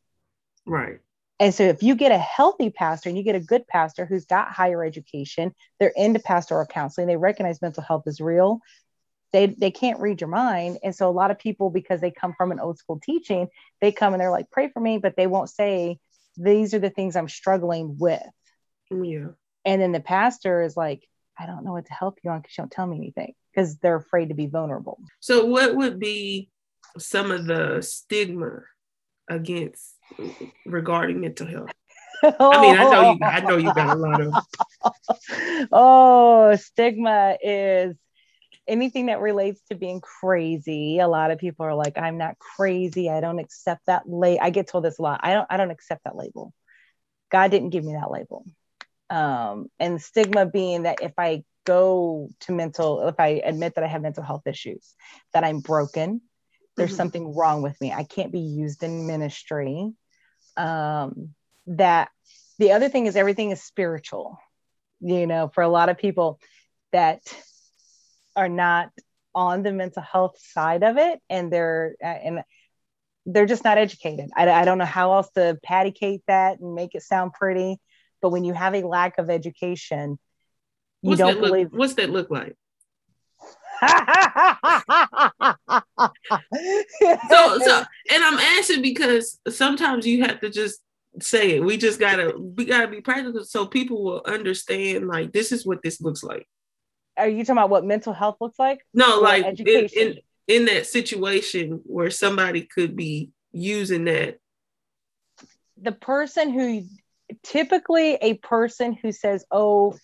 Right. 0.67 1.01
and 1.41 1.55
so 1.55 1.65
if 1.65 1.83
you 1.83 1.95
get 1.95 2.13
a 2.13 2.19
healthy 2.19 2.71
pastor 2.71 3.09
and 3.09 3.17
you 3.19 3.25
get 3.25 3.35
a 3.35 3.41
good 3.41 3.67
pastor 3.67 4.07
who's 4.07 4.27
got 4.27 4.53
higher 4.53 4.85
education 4.85 5.55
they're 5.79 5.93
into 5.97 6.21
pastoral 6.21 6.67
counseling 6.67 7.07
they 7.07 7.17
recognize 7.17 7.63
mental 7.63 7.83
health 7.83 8.05
is 8.07 8.21
real 8.21 8.61
they 9.33 9.47
they 9.47 9.71
can't 9.71 10.01
read 10.01 10.21
your 10.21 10.29
mind 10.29 10.79
and 10.83 10.95
so 10.95 11.09
a 11.09 11.13
lot 11.13 11.31
of 11.31 11.39
people 11.39 11.71
because 11.71 12.01
they 12.01 12.11
come 12.11 12.35
from 12.37 12.53
an 12.53 12.61
old 12.61 12.79
school 12.79 13.01
teaching 13.03 13.49
they 13.81 13.93
come 13.93 14.15
and 14.15 14.21
they're 14.21 14.31
like 14.31 14.51
pray 14.51 14.69
for 14.69 14.81
me 14.81 14.99
but 14.99 15.17
they 15.17 15.27
won't 15.27 15.51
say 15.51 15.99
these 16.37 16.75
are 16.75 16.79
the 16.79 16.91
things 16.91 17.17
i'm 17.17 17.29
struggling 17.29 17.97
with 17.99 18.23
oh, 18.93 19.03
Yeah. 19.03 19.29
and 19.65 19.81
then 19.83 19.93
the 19.93 20.01
pastor 20.01 20.63
is 20.63 20.77
like 20.77 21.03
I 21.41 21.47
don't 21.47 21.65
know 21.65 21.71
what 21.71 21.87
to 21.87 21.93
help 21.95 22.19
you 22.25 22.33
on 22.33 22.41
because 22.41 22.59
you 22.59 22.63
don't 22.63 22.73
tell 22.73 22.85
me 22.85 22.97
anything 22.97 23.33
because 23.55 23.79
they're 23.79 23.95
afraid 23.95 24.31
to 24.31 24.35
be 24.35 24.49
vulnerable. 24.49 24.99
So, 25.21 25.45
what 25.45 25.77
would 25.77 26.01
be 26.01 26.51
some 26.97 27.31
of 27.31 27.47
the 27.47 27.83
stigma 27.83 28.61
against 29.29 29.95
regarding 30.65 31.21
mental 31.21 31.47
health? 31.47 31.71
I 32.23 32.61
mean, 32.61 32.77
I 32.77 32.91
know 32.91 33.13
you. 33.13 33.19
I 33.25 33.41
know 33.41 33.57
you 33.57 33.73
got 33.73 33.89
a 33.89 33.95
lot 33.95 34.21
of. 34.21 35.69
oh, 35.73 36.57
stigma 36.57 37.37
is 37.43 37.97
anything 38.67 39.07
that 39.07 39.21
relates 39.21 39.61
to 39.71 39.77
being 39.77 40.01
crazy. 40.01 40.99
A 40.99 41.09
lot 41.09 41.31
of 41.31 41.39
people 41.39 41.67
are 41.67 41.75
like, 41.75 41.97
"I'm 41.97 42.19
not 42.19 42.39
crazy. 42.39 43.09
I 43.09 43.21
don't 43.21 43.39
accept 43.39 43.87
that 43.87 44.09
label." 44.09 44.43
I 44.43 44.51
get 44.51 44.67
told 44.69 44.85
this 44.85 44.99
a 44.99 45.03
lot. 45.03 45.21
I 45.23 45.35
don't. 45.35 45.47
I 45.51 45.57
don't 45.57 45.71
accept 45.71 46.05
that 46.05 46.17
label. 46.17 46.53
God 47.31 47.51
didn't 47.51 47.71
give 47.71 47.85
me 47.85 47.93
that 47.93 48.11
label. 48.11 48.45
Um, 49.11 49.69
and 49.79 50.03
stigma 50.03 50.47
being 50.47 50.83
that 50.83 51.03
if 51.03 51.13
I 51.19 51.45
go 51.65 52.31
to 52.41 52.53
mental, 52.53 53.07
if 53.09 53.17
I 53.19 53.43
admit 53.45 53.75
that 53.75 53.85
I 53.85 53.87
have 53.87 54.03
mental 54.03 54.23
health 54.23 54.47
issues, 54.47 54.95
that 55.35 55.45
I'm 55.45 55.61
broken, 55.61 56.23
there's 56.79 56.91
mm-hmm. 56.91 56.97
something 56.97 57.35
wrong 57.35 57.63
with 57.63 57.79
me. 57.81 57.93
I 57.93 58.05
can't 58.05 58.33
be 58.33 58.41
used 58.41 58.83
in 58.83 59.07
ministry. 59.07 59.93
Um, 60.57 61.35
that 61.67 62.09
the 62.59 62.73
other 62.73 62.89
thing 62.89 63.07
is 63.07 63.17
everything 63.17 63.51
is 63.51 63.63
spiritual. 63.63 64.39
You 65.01 65.27
know, 65.27 65.49
for 65.49 65.63
a 65.63 65.69
lot 65.69 65.91
of 65.91 65.99
people 65.99 66.41
that 66.93 67.21
are 68.35 68.49
not 68.49 68.91
on 69.35 69.63
the 69.63 69.73
mental 69.73 70.03
health 70.03 70.37
side 70.41 70.83
of 70.83 70.97
it, 70.97 71.21
and 71.29 71.53
they're 71.53 71.95
and 72.01 72.43
they're 73.27 73.47
just 73.47 73.65
not 73.65 73.79
educated. 73.79 74.31
I, 74.35 74.49
I 74.51 74.65
don't 74.65 74.79
know 74.79 74.85
how 74.87 75.13
else 75.13 75.31
to 75.33 75.59
patty 75.63 76.23
that 76.27 76.61
and 76.61 76.75
make 76.75 76.95
it 76.95 77.03
sound 77.03 77.35
pretty. 77.35 77.79
But 78.23 78.31
when 78.31 78.45
you 78.45 78.55
have 78.55 78.75
a 78.75 78.87
lack 78.87 79.19
of 79.19 79.31
education, 79.31 80.19
you 81.03 81.11
what's 81.11 81.21
don't 81.21 81.41
believe. 81.41 81.67
Look, 81.67 81.79
what's 81.79 81.95
that 81.95 82.11
look 82.11 82.31
like? 82.31 82.57
so, 87.31 87.59
so, 87.59 87.85
and 88.11 88.25
I'm 88.25 88.39
asking 88.39 88.83
because 88.83 89.39
sometimes 89.49 90.07
you 90.07 90.25
have 90.25 90.41
to 90.41 90.51
just 90.51 90.81
say 91.21 91.57
it. 91.57 91.65
We 91.65 91.77
just 91.77 92.01
gotta, 92.01 92.35
we 92.39 92.65
gotta 92.65 92.89
be 92.89 93.01
practical 93.01 93.45
so 93.45 93.67
people 93.67 94.05
will 94.05 94.23
understand. 94.25 95.09
Like, 95.09 95.33
this 95.33 95.53
is 95.53 95.67
what 95.67 95.83
this 95.83 96.01
looks 96.01 96.23
like. 96.23 96.47
Are 97.17 97.29
you 97.29 97.45
talking 97.45 97.59
about 97.59 97.71
what 97.71 97.85
mental 97.85 98.13
health 98.13 98.37
looks 98.41 98.59
like? 98.59 98.85
No, 98.95 99.21
like 99.21 99.45
education. 99.45 99.99
In, 99.99 100.09
in, 100.09 100.19
in 100.49 100.65
that 100.65 100.87
situation 100.87 101.83
where 101.85 102.11
somebody 102.11 102.63
could 102.63 102.97
be 102.97 103.31
using 103.53 104.07
that. 104.07 104.39
The 105.81 105.93
person 105.93 106.51
who 106.51 106.85
typically 107.43 108.15
a 108.15 108.35
person 108.35 108.95
who 108.95 109.13
says, 109.13 109.45
oh, 109.51 109.95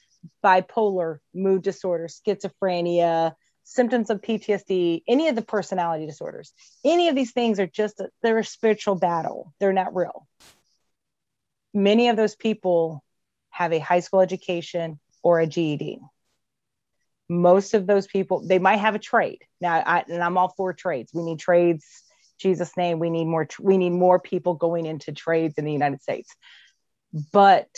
bipolar, 0.45 1.19
mood 1.35 1.63
disorder, 1.63 2.09
schizophrenia, 2.09 3.35
symptoms 3.65 4.11
of 4.11 4.21
PTSD, 4.21 5.03
any 5.09 5.29
of 5.29 5.37
the 5.37 5.43
personality 5.43 6.07
disorders, 6.07 6.53
any 6.85 7.09
of 7.09 7.15
these 7.15 7.33
things 7.33 7.59
are 7.59 7.67
just, 7.67 8.01
they're 8.23 8.39
a 8.39 8.45
spiritual 8.45 8.95
battle. 8.95 9.53
They're 9.59 9.73
not 9.73 9.95
real. 9.95 10.27
Many 11.73 12.09
of 12.09 12.17
those 12.17 12.37
people 12.37 13.03
have 13.51 13.73
a 13.73 13.79
high 13.79 14.01
school 14.01 14.21
education 14.21 15.01
or 15.23 15.41
a 15.41 15.47
GED. 15.47 15.99
Most 17.29 17.75
of 17.75 17.87
those 17.87 18.07
people, 18.07 18.47
they 18.47 18.59
might 18.59 18.77
have 18.77 18.95
a 18.95 18.99
trade. 18.99 19.43
Now, 19.61 19.83
I, 19.85 20.05
and 20.09 20.23
I'm 20.23 20.37
all 20.37 20.53
for 20.57 20.73
trades. 20.73 21.13
We 21.15 21.23
need 21.23 21.39
trades. 21.39 21.85
Jesus' 22.39 22.77
name. 22.77 22.99
We 22.99 23.11
need 23.11 23.25
more. 23.25 23.49
We 23.61 23.79
need 23.79 23.91
more 23.91 24.19
people 24.21 24.55
going 24.55 24.87
into 24.87 25.13
trades 25.13 25.55
in 25.57 25.65
the 25.65 25.73
United 25.73 26.03
States 26.03 26.35
but 27.33 27.69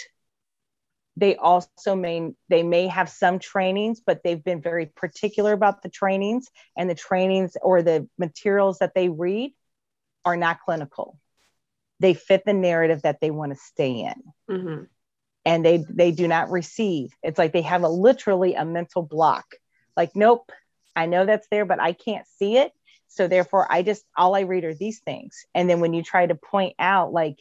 they 1.17 1.37
also 1.37 1.97
may 1.97 2.33
they 2.49 2.63
may 2.63 2.87
have 2.89 3.09
some 3.09 3.39
trainings 3.39 4.01
but 4.05 4.23
they've 4.23 4.45
been 4.45 4.61
very 4.61 4.87
particular 4.87 5.53
about 5.53 5.83
the 5.83 5.89
trainings 5.89 6.49
and 6.77 6.91
the 6.91 6.95
trainings 6.95 7.57
or 7.63 7.83
the 7.83 8.09
materials 8.19 8.79
that 8.79 8.95
they 8.95 9.09
read 9.09 9.53
are 10.25 10.37
not 10.37 10.61
clinical. 10.61 11.19
They 12.01 12.15
fit 12.15 12.45
the 12.45 12.53
narrative 12.53 13.03
that 13.03 13.21
they 13.21 13.31
want 13.31 13.53
to 13.53 13.59
stay 13.59 14.01
in. 14.01 14.23
Mm-hmm. 14.55 14.85
and 15.45 15.65
they 15.65 15.85
they 15.89 16.13
do 16.13 16.29
not 16.29 16.51
receive. 16.51 17.11
It's 17.23 17.39
like 17.39 17.53
they 17.53 17.63
have 17.63 17.83
a 17.85 17.89
literally 17.89 18.55
a 18.55 18.65
mental 18.65 19.03
block. 19.03 19.47
Like 19.97 20.15
nope 20.15 20.51
i 20.95 21.07
know 21.07 21.27
that's 21.27 21.47
there 21.51 21.65
but 21.67 21.81
i 21.81 21.93
can't 21.93 22.27
see 22.39 22.59
it. 22.59 22.73
So 23.09 23.29
therefore 23.29 23.71
i 23.71 23.83
just 23.83 24.05
all 24.17 24.35
i 24.35 24.41
read 24.41 24.65
are 24.65 24.75
these 24.75 25.01
things. 25.01 25.45
And 25.55 25.71
then 25.71 25.81
when 25.81 25.95
you 25.95 26.03
try 26.03 26.27
to 26.27 26.35
point 26.35 26.75
out 26.79 27.13
like 27.13 27.39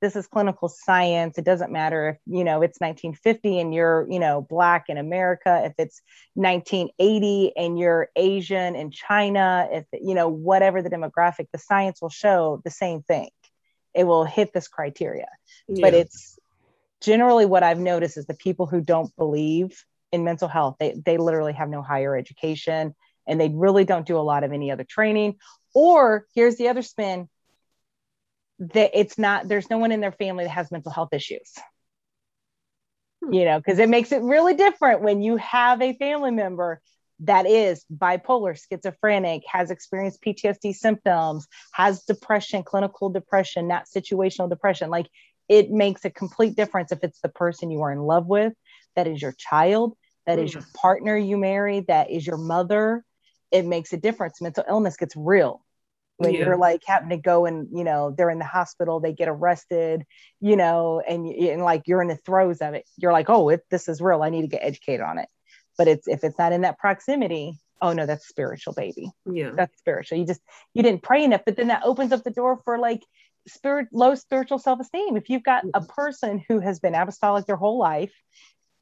this 0.00 0.16
is 0.16 0.26
clinical 0.26 0.68
science. 0.68 1.38
It 1.38 1.44
doesn't 1.44 1.72
matter 1.72 2.10
if 2.10 2.16
you 2.26 2.44
know 2.44 2.62
it's 2.62 2.80
1950 2.80 3.60
and 3.60 3.74
you're 3.74 4.06
you 4.10 4.18
know 4.18 4.42
black 4.42 4.86
in 4.88 4.98
america 4.98 5.62
if 5.64 5.72
it's 5.78 6.02
1980 6.34 7.52
and 7.56 7.78
you're 7.78 8.08
asian 8.16 8.76
in 8.76 8.90
china 8.90 9.68
if 9.72 9.84
you 9.92 10.14
know 10.14 10.28
whatever 10.28 10.82
the 10.82 10.90
demographic 10.90 11.46
the 11.52 11.58
science 11.58 12.00
will 12.02 12.10
show 12.10 12.60
the 12.64 12.70
same 12.70 13.02
thing. 13.02 13.28
It 13.94 14.04
will 14.04 14.24
hit 14.24 14.52
this 14.52 14.68
criteria. 14.68 15.28
Yeah. 15.68 15.80
but 15.80 15.94
it's 15.94 16.38
generally 17.00 17.46
what 17.46 17.62
i've 17.62 17.78
noticed 17.78 18.16
is 18.16 18.26
the 18.26 18.34
people 18.34 18.66
who 18.66 18.80
don't 18.80 19.14
believe 19.16 19.84
in 20.12 20.24
mental 20.24 20.48
health 20.48 20.76
they, 20.78 20.94
they 21.04 21.18
literally 21.18 21.52
have 21.52 21.68
no 21.68 21.82
higher 21.82 22.16
education 22.16 22.94
and 23.26 23.40
they 23.40 23.48
really 23.48 23.84
don't 23.84 24.06
do 24.06 24.16
a 24.16 24.20
lot 24.20 24.44
of 24.44 24.52
any 24.52 24.70
other 24.70 24.84
training. 24.84 25.36
Or 25.74 26.26
here's 26.34 26.56
the 26.56 26.68
other 26.68 26.82
spin 26.82 27.28
that 28.58 28.90
it's 28.94 29.18
not 29.18 29.48
there's 29.48 29.70
no 29.70 29.78
one 29.78 29.92
in 29.92 30.00
their 30.00 30.12
family 30.12 30.44
that 30.44 30.50
has 30.50 30.70
mental 30.70 30.92
health 30.92 31.12
issues. 31.12 31.52
Hmm. 33.24 33.32
you 33.32 33.44
know 33.44 33.58
because 33.58 33.78
it 33.78 33.88
makes 33.88 34.12
it 34.12 34.22
really 34.22 34.54
different 34.54 35.00
when 35.00 35.22
you 35.22 35.36
have 35.36 35.80
a 35.80 35.94
family 35.94 36.30
member 36.30 36.80
that 37.20 37.46
is 37.46 37.84
bipolar 37.90 38.58
schizophrenic 38.58 39.42
has 39.50 39.70
experienced 39.70 40.22
ptsd 40.22 40.74
symptoms 40.74 41.46
has 41.72 42.02
depression 42.04 42.62
clinical 42.62 43.08
depression 43.08 43.68
not 43.68 43.86
situational 43.86 44.48
depression. 44.48 44.90
Like 44.90 45.06
it 45.48 45.70
makes 45.70 46.04
a 46.04 46.10
complete 46.10 46.56
difference 46.56 46.92
if 46.92 47.02
it's 47.02 47.20
the 47.20 47.28
person 47.28 47.70
you 47.70 47.82
are 47.82 47.92
in 47.92 48.00
love 48.00 48.26
with 48.26 48.52
that 48.96 49.06
is 49.06 49.22
your 49.22 49.34
child 49.38 49.96
that 50.26 50.38
is 50.38 50.52
your 50.52 50.62
hmm. 50.62 50.72
partner 50.74 51.16
you 51.16 51.36
marry 51.36 51.80
that 51.88 52.10
is 52.10 52.26
your 52.26 52.36
mother. 52.38 53.04
It 53.52 53.64
makes 53.64 53.92
a 53.92 53.96
difference. 53.96 54.40
Mental 54.40 54.64
illness 54.68 54.96
gets 54.96 55.14
real 55.16 55.64
when 56.18 56.32
yeah. 56.32 56.40
you're 56.40 56.56
like 56.56 56.82
having 56.86 57.10
to 57.10 57.16
go 57.16 57.46
and 57.46 57.68
you 57.72 57.84
know 57.84 58.14
they're 58.16 58.30
in 58.30 58.38
the 58.38 58.44
hospital 58.44 59.00
they 59.00 59.12
get 59.12 59.28
arrested 59.28 60.04
you 60.40 60.56
know 60.56 61.02
and, 61.06 61.26
and 61.26 61.62
like 61.62 61.82
you're 61.86 62.02
in 62.02 62.08
the 62.08 62.16
throes 62.16 62.58
of 62.58 62.74
it. 62.74 62.84
You're 62.96 63.12
like 63.12 63.28
oh 63.28 63.48
if 63.48 63.60
this 63.70 63.88
is 63.88 64.00
real. 64.00 64.22
I 64.22 64.30
need 64.30 64.42
to 64.42 64.48
get 64.48 64.62
educated 64.62 65.00
on 65.00 65.18
it. 65.18 65.28
But 65.78 65.88
it's 65.88 66.08
if 66.08 66.24
it's 66.24 66.38
not 66.38 66.52
in 66.52 66.62
that 66.62 66.78
proximity 66.78 67.58
oh 67.82 67.92
no 67.92 68.06
that's 68.06 68.26
spiritual 68.26 68.72
baby. 68.72 69.10
Yeah. 69.30 69.50
That's 69.54 69.76
spiritual. 69.78 70.18
You 70.18 70.26
just 70.26 70.40
you 70.74 70.82
didn't 70.82 71.02
pray 71.02 71.24
enough 71.24 71.42
but 71.44 71.56
then 71.56 71.68
that 71.68 71.82
opens 71.84 72.12
up 72.12 72.24
the 72.24 72.30
door 72.30 72.60
for 72.64 72.78
like 72.78 73.02
spirit 73.48 73.88
low 73.92 74.14
spiritual 74.14 74.58
self-esteem. 74.58 75.16
If 75.16 75.28
you've 75.28 75.44
got 75.44 75.64
a 75.74 75.80
person 75.80 76.42
who 76.48 76.60
has 76.60 76.80
been 76.80 76.94
apostolic 76.94 77.46
their 77.46 77.56
whole 77.56 77.78
life 77.78 78.12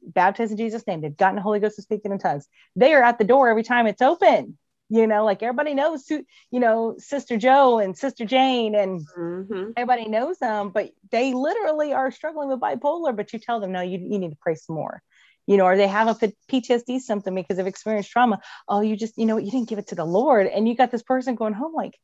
baptized 0.07 0.51
in 0.51 0.57
jesus 0.57 0.85
name 0.85 1.01
they've 1.01 1.17
gotten 1.17 1.35
the 1.35 1.41
holy 1.41 1.59
ghost 1.59 1.79
of 1.79 1.83
speaking 1.83 2.11
in 2.11 2.19
tongues 2.19 2.47
they 2.75 2.93
are 2.93 3.01
at 3.01 3.17
the 3.17 3.23
door 3.23 3.49
every 3.49 3.63
time 3.63 3.87
it's 3.87 4.03
open 4.03 4.55
you 4.89 5.07
know 5.07 5.25
like 5.25 5.41
everybody 5.41 5.73
knows 5.73 6.09
you 6.09 6.23
know 6.51 6.95
sister 6.97 7.37
joe 7.37 7.79
and 7.79 7.97
sister 7.97 8.23
jane 8.25 8.75
and 8.75 9.01
mm-hmm. 9.17 9.71
everybody 9.75 10.07
knows 10.07 10.37
them 10.37 10.69
but 10.69 10.91
they 11.11 11.33
literally 11.33 11.93
are 11.93 12.11
struggling 12.11 12.49
with 12.49 12.59
bipolar 12.59 13.15
but 13.15 13.33
you 13.33 13.39
tell 13.39 13.59
them 13.59 13.71
no 13.71 13.81
you, 13.81 13.97
you 13.97 14.19
need 14.19 14.29
to 14.29 14.37
pray 14.41 14.55
some 14.55 14.75
more. 14.75 15.01
You 15.47 15.57
know 15.57 15.65
or 15.65 15.77
they 15.77 15.87
have 15.87 16.07
a 16.07 16.33
ptsd 16.51 16.99
symptom 16.99 17.35
because 17.35 17.59
of 17.59 17.67
experienced 17.67 18.09
trauma. 18.09 18.39
Oh 18.67 18.81
you 18.81 18.95
just 18.95 19.15
you 19.17 19.27
know 19.27 19.37
you 19.37 19.51
didn't 19.51 19.69
give 19.69 19.77
it 19.77 19.87
to 19.87 19.95
the 19.95 20.05
lord. 20.05 20.47
And 20.47 20.67
you 20.67 20.75
got 20.75 20.89
this 20.89 21.03
person 21.03 21.35
going 21.35 21.53
home 21.53 21.73
like 21.73 21.95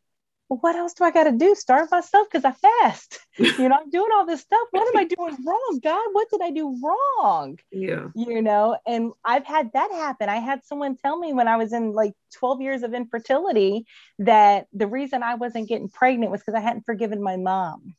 well, 0.52 0.60
what 0.60 0.76
else 0.76 0.94
do 0.94 1.06
I 1.06 1.12
got 1.12 1.24
to 1.24 1.32
do? 1.32 1.56
Starve 1.56 1.90
myself 1.92 2.28
because 2.30 2.44
I 2.44 2.52
fast. 2.52 3.20
you 3.38 3.70
know, 3.70 3.78
I'm 3.80 3.90
doing 3.90 4.10
all 4.14 4.26
this 4.26 4.42
stuff. 4.42 4.68
What 4.72 4.86
am 4.86 5.00
I 5.00 5.06
doing 5.06 5.38
wrong, 5.46 5.80
God? 5.82 6.10
What 6.12 6.30
did 6.30 6.42
I 6.42 6.52
do 6.52 6.78
wrong? 6.84 7.58
Yeah. 7.72 8.08
You 8.16 8.42
know, 8.42 8.78
and 8.86 9.14
I've 9.24 9.46
had 9.46 9.72
that 9.74 9.92
happen. 9.92 10.28
I 10.28 10.40
had 10.40 10.66
someone 10.66 10.98
tell 10.98 11.18
me 11.18 11.32
when 11.32 11.48
I 11.48 11.56
was 11.56 11.72
in 11.72 11.94
like 11.94 12.12
12 12.34 12.60
years 12.60 12.84
of 12.84 12.94
infertility 12.94 13.86
that 14.20 14.68
the 14.74 14.88
reason 14.88 15.24
I 15.24 15.36
wasn't 15.36 15.70
getting 15.70 15.88
pregnant 15.88 16.34
was 16.34 16.42
because 16.42 16.56
I 16.56 16.60
hadn't 16.60 16.86
forgiven 16.86 17.24
my 17.24 17.38
mom. 17.38 17.96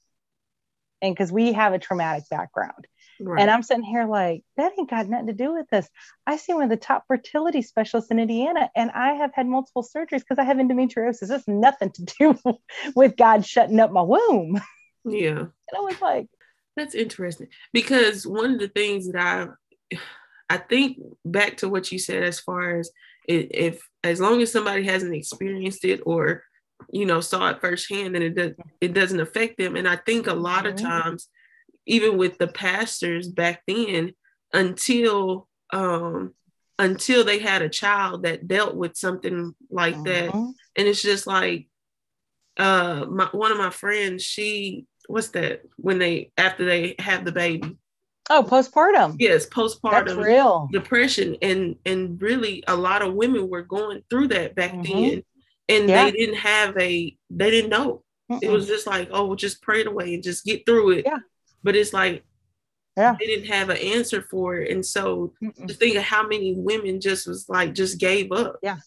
And 1.00 1.14
because 1.14 1.32
we 1.32 1.54
have 1.54 1.73
a 1.73 1.78
traumatic 1.78 2.28
background. 2.28 2.87
Right. 3.24 3.40
And 3.40 3.50
I'm 3.50 3.62
sitting 3.62 3.84
here 3.84 4.04
like, 4.04 4.42
that 4.56 4.72
ain't 4.76 4.90
got 4.90 5.08
nothing 5.08 5.28
to 5.28 5.32
do 5.32 5.54
with 5.54 5.68
this. 5.70 5.88
I 6.26 6.36
see 6.36 6.54
one 6.54 6.64
of 6.64 6.70
the 6.70 6.76
top 6.76 7.04
fertility 7.06 7.62
specialists 7.62 8.10
in 8.10 8.18
Indiana, 8.18 8.68
and 8.74 8.90
I 8.90 9.12
have 9.12 9.32
had 9.32 9.46
multiple 9.46 9.84
surgeries 9.84 10.20
because 10.20 10.38
I 10.38 10.44
have 10.44 10.56
endometriosis. 10.56 11.30
It's 11.30 11.46
nothing 11.46 11.90
to 11.92 12.04
do 12.18 12.58
with 12.96 13.16
God 13.16 13.46
shutting 13.46 13.80
up 13.80 13.92
my 13.92 14.02
womb. 14.02 14.60
Yeah. 15.04 15.30
And 15.40 15.76
I 15.76 15.80
was 15.80 16.00
like, 16.00 16.28
that's 16.76 16.94
interesting 16.94 17.48
because 17.72 18.24
one 18.24 18.54
of 18.54 18.60
the 18.60 18.68
things 18.68 19.10
that 19.10 19.20
I, 19.90 19.96
I 20.48 20.58
think 20.58 20.98
back 21.24 21.56
to 21.56 21.68
what 21.68 21.90
you 21.90 21.98
said 21.98 22.22
as 22.22 22.38
far 22.38 22.78
as 22.78 22.88
if 23.26 23.82
as 24.04 24.20
long 24.20 24.40
as 24.42 24.52
somebody 24.52 24.84
hasn't 24.84 25.12
experienced 25.12 25.84
it 25.84 26.02
or 26.06 26.44
you 26.90 27.06
know 27.06 27.20
saw 27.20 27.50
it 27.50 27.60
firsthand 27.60 28.14
then 28.14 28.22
it 28.22 28.34
does 28.34 28.52
it 28.80 28.92
doesn't 28.92 29.20
affect 29.20 29.58
them 29.58 29.76
and 29.76 29.88
i 29.88 29.96
think 29.96 30.26
a 30.26 30.32
lot 30.32 30.64
mm-hmm. 30.64 30.74
of 30.74 30.80
times 30.80 31.28
even 31.86 32.16
with 32.16 32.38
the 32.38 32.48
pastors 32.48 33.28
back 33.28 33.62
then 33.66 34.12
until 34.52 35.48
um, 35.72 36.34
until 36.78 37.24
they 37.24 37.38
had 37.38 37.62
a 37.62 37.68
child 37.68 38.24
that 38.24 38.48
dealt 38.48 38.74
with 38.74 38.96
something 38.96 39.54
like 39.70 39.94
mm-hmm. 39.94 40.04
that. 40.04 40.34
And 40.34 40.88
it's 40.88 41.02
just 41.02 41.26
like 41.26 41.68
uh 42.58 43.06
my 43.08 43.28
one 43.32 43.52
of 43.52 43.58
my 43.58 43.70
friends, 43.70 44.22
she 44.22 44.86
what's 45.06 45.28
that 45.30 45.62
when 45.76 45.98
they 45.98 46.32
after 46.36 46.64
they 46.64 46.94
have 46.98 47.24
the 47.24 47.32
baby. 47.32 47.76
Oh, 48.30 48.44
postpartum. 48.48 49.16
Yes, 49.18 49.46
postpartum. 49.46 50.06
That's 50.06 50.14
real. 50.14 50.68
Depression 50.72 51.36
and 51.42 51.76
and 51.84 52.20
really 52.20 52.62
a 52.66 52.76
lot 52.76 53.02
of 53.02 53.14
women 53.14 53.48
were 53.48 53.62
going 53.62 54.02
through 54.08 54.28
that 54.28 54.54
back 54.54 54.72
mm-hmm. 54.72 54.92
then. 54.92 55.22
And 55.68 55.88
yeah. 55.88 56.04
they 56.04 56.12
didn't 56.12 56.36
have 56.36 56.76
a 56.78 57.16
they 57.30 57.50
didn't 57.50 57.70
know. 57.70 58.02
Mm-mm. 58.30 58.42
It 58.42 58.50
was 58.50 58.66
just 58.66 58.86
like, 58.86 59.08
oh, 59.12 59.34
just 59.34 59.62
pray 59.62 59.80
it 59.80 59.86
away 59.86 60.14
and 60.14 60.22
just 60.22 60.44
get 60.44 60.64
through 60.66 60.92
it. 60.92 61.04
Yeah. 61.06 61.18
But 61.62 61.76
it's 61.76 61.92
like 61.92 62.25
yeah. 62.97 63.16
they 63.19 63.26
didn't 63.26 63.47
have 63.47 63.71
an 63.71 63.78
answer 63.78 64.23
for 64.23 64.57
it. 64.57 64.71
And 64.71 64.85
so 64.85 65.33
Mm-mm. 65.42 65.66
to 65.66 65.75
think 65.75 65.97
of 65.97 66.02
how 66.02 66.26
many 66.26 66.54
women 66.57 67.00
just 67.00 67.26
was 67.26 67.49
like 67.49 67.75
just 67.75 67.99
gave 67.99 68.33
up. 68.33 68.57
Yeah. 68.62 68.78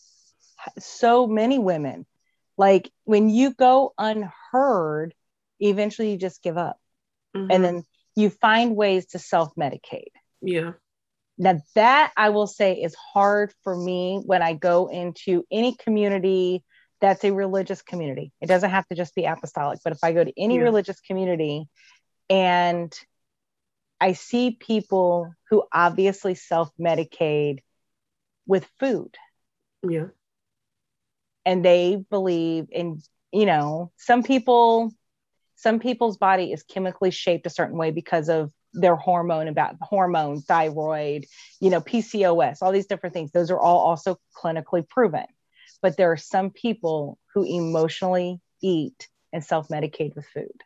So 0.79 1.27
many 1.27 1.59
women. 1.59 2.05
Like 2.57 2.91
when 3.03 3.29
you 3.29 3.53
go 3.53 3.93
unheard, 3.97 5.13
eventually 5.59 6.11
you 6.11 6.17
just 6.17 6.41
give 6.41 6.57
up. 6.57 6.77
Mm-hmm. 7.35 7.51
And 7.51 7.63
then 7.63 7.83
you 8.15 8.29
find 8.29 8.75
ways 8.75 9.07
to 9.07 9.19
self-medicate. 9.19 10.11
Yeah. 10.41 10.71
Now 11.37 11.59
that 11.75 12.13
I 12.15 12.29
will 12.29 12.47
say 12.47 12.75
is 12.75 12.95
hard 12.95 13.53
for 13.63 13.75
me 13.75 14.21
when 14.25 14.41
I 14.41 14.53
go 14.53 14.87
into 14.87 15.43
any 15.51 15.75
community 15.75 16.63
that's 17.01 17.23
a 17.25 17.31
religious 17.31 17.81
community. 17.81 18.31
It 18.41 18.47
doesn't 18.47 18.69
have 18.69 18.87
to 18.87 18.95
just 18.95 19.13
be 19.15 19.25
apostolic, 19.25 19.79
but 19.83 19.93
if 19.93 19.99
I 20.01 20.13
go 20.13 20.23
to 20.23 20.33
any 20.37 20.55
yeah. 20.55 20.61
religious 20.61 20.99
community 21.01 21.67
and 22.29 22.97
I 23.99 24.13
see 24.13 24.51
people 24.51 25.33
who 25.49 25.63
obviously 25.71 26.35
self 26.35 26.71
medicate 26.79 27.59
with 28.45 28.69
food. 28.79 29.15
Yeah. 29.87 30.07
And 31.45 31.63
they 31.63 32.03
believe 32.09 32.67
in, 32.71 33.01
you 33.31 33.45
know, 33.45 33.91
some 33.97 34.23
people, 34.23 34.91
some 35.55 35.79
people's 35.79 36.17
body 36.17 36.51
is 36.51 36.63
chemically 36.63 37.11
shaped 37.11 37.45
a 37.45 37.51
certain 37.51 37.77
way 37.77 37.91
because 37.91 38.29
of 38.29 38.51
their 38.73 38.95
hormone 38.95 39.47
about 39.47 39.75
hormone, 39.81 40.41
thyroid, 40.41 41.25
you 41.61 41.69
know, 41.69 41.81
PCOS, 41.81 42.57
all 42.61 42.71
these 42.71 42.87
different 42.87 43.13
things. 43.13 43.31
Those 43.31 43.51
are 43.51 43.59
all 43.59 43.79
also 43.79 44.17
clinically 44.35 44.87
proven. 44.87 45.25
But 45.81 45.97
there 45.97 46.11
are 46.11 46.17
some 46.17 46.49
people 46.49 47.17
who 47.33 47.43
emotionally 47.43 48.41
eat 48.61 49.07
and 49.31 49.43
self 49.43 49.69
medicate 49.69 50.15
with 50.15 50.25
food. 50.27 50.63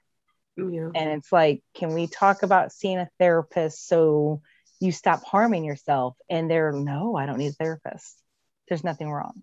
Yeah. 0.68 0.90
And 0.96 1.12
it's 1.12 1.32
like, 1.32 1.64
can 1.74 1.94
we 1.94 2.08
talk 2.08 2.44
about 2.44 2.72
seeing 2.72 2.98
a 2.98 3.10
therapist 3.20 3.88
so 3.88 4.42
you 4.80 4.92
stop 4.92 5.24
harming 5.24 5.64
yourself? 5.64 6.16
And 6.30 6.50
they're, 6.50 6.72
no, 6.72 7.16
I 7.16 7.26
don't 7.26 7.38
need 7.38 7.52
a 7.52 7.54
therapist. 7.54 8.22
There's 8.68 8.84
nothing 8.84 9.12
wrong. 9.12 9.42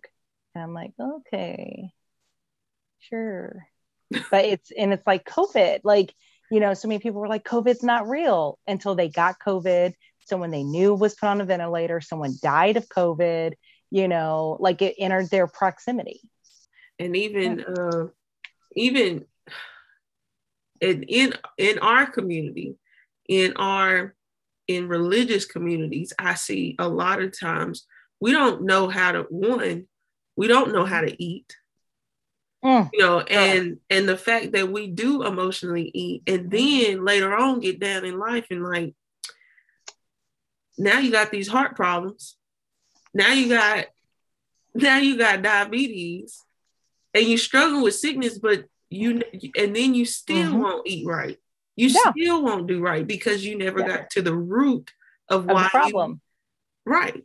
And 0.55 0.63
I'm 0.63 0.75
like, 0.75 0.93
okay, 1.01 1.91
sure. 3.01 3.67
but 4.31 4.45
it's, 4.45 4.71
and 4.71 4.93
it's 4.93 5.07
like 5.07 5.25
COVID, 5.25 5.81
like, 5.85 6.15
you 6.51 6.61
know, 6.61 6.75
so 6.75 6.89
many 6.89 7.01
people 7.01 7.21
were 7.21 7.29
like, 7.29 7.45
COVID's 7.45 7.83
not 7.83 8.09
real 8.09 8.59
until 8.67 8.95
they 8.95 9.09
got 9.09 9.41
COVID. 9.45 9.95
Someone 10.27 10.51
they 10.51 10.63
knew 10.63 10.95
was 10.95 11.15
put 11.15 11.29
on 11.29 11.41
a 11.41 11.45
ventilator, 11.45 12.01
someone 12.01 12.37
died 12.41 12.77
of 12.77 12.89
COVID, 12.89 13.55
you 13.91 14.09
know, 14.09 14.57
like 14.61 14.83
it 14.83 14.97
entered 14.99 15.31
their 15.31 15.47
proximity. 15.47 16.21
And 16.99 17.17
even, 17.17 17.59
yeah. 17.59 17.75
uh, 17.75 18.07
even 18.75 19.27
in 20.80 21.02
in 21.04 21.35
in 21.59 21.78
our 21.78 22.06
community, 22.06 22.76
in 23.28 23.54
our 23.56 24.14
in 24.68 24.88
religious 24.88 25.45
communities, 25.45 26.12
I 26.18 26.35
see 26.35 26.75
a 26.78 26.88
lot 26.88 27.23
of 27.23 27.38
times 27.38 27.87
we 28.21 28.33
don't 28.33 28.62
know 28.62 28.88
how 28.88 29.12
to 29.12 29.23
one, 29.28 29.87
we 30.36 30.49
don't 30.49 30.73
know 30.73 30.84
how 30.84 31.00
to 31.00 31.23
eat. 31.23 31.56
Mm. 32.65 32.91
You 32.93 32.99
know, 33.00 33.21
and 33.21 33.78
and 33.91 34.08
the 34.08 34.17
fact 34.17 34.52
that 34.52 34.71
we 34.71 34.89
do 34.89 35.25
emotionally 35.25 35.91
eat 35.95 36.23
and 36.26 36.50
then 36.50 37.04
later 37.04 37.36
on 37.36 37.60
get 37.60 37.78
down 37.78 38.04
in 38.04 38.19
life 38.19 38.47
and 38.50 38.65
like 38.65 38.95
now 40.78 40.99
you 40.99 41.10
got 41.10 41.30
these 41.30 41.49
heart 41.49 41.76
problems. 41.76 42.36
Now 43.15 43.32
you 43.32 43.49
got 43.49 43.86
now 44.75 44.99
you 44.99 45.17
got 45.17 45.43
diabetes 45.43 46.43
and 47.15 47.26
you 47.26 47.39
struggle 47.39 47.82
with 47.82 47.95
sickness, 47.95 48.39
but 48.39 48.65
you 48.91 49.23
and 49.57 49.75
then 49.75 49.95
you 49.95 50.05
still 50.05 50.51
mm-hmm. 50.51 50.61
won't 50.61 50.87
eat 50.87 51.07
right. 51.07 51.39
You 51.77 51.89
yeah. 51.89 52.11
still 52.11 52.43
won't 52.43 52.67
do 52.67 52.81
right 52.81 53.07
because 53.07 53.45
you 53.45 53.59
never 53.59 53.81
yeah. 53.81 53.89
got 53.89 54.11
to 54.11 54.23
the 54.23 54.35
root 54.35 54.91
of, 55.29 55.49
of 55.49 55.55
why 55.55 55.69
problem. 55.69 56.21
You, 56.87 56.93
right. 56.93 57.25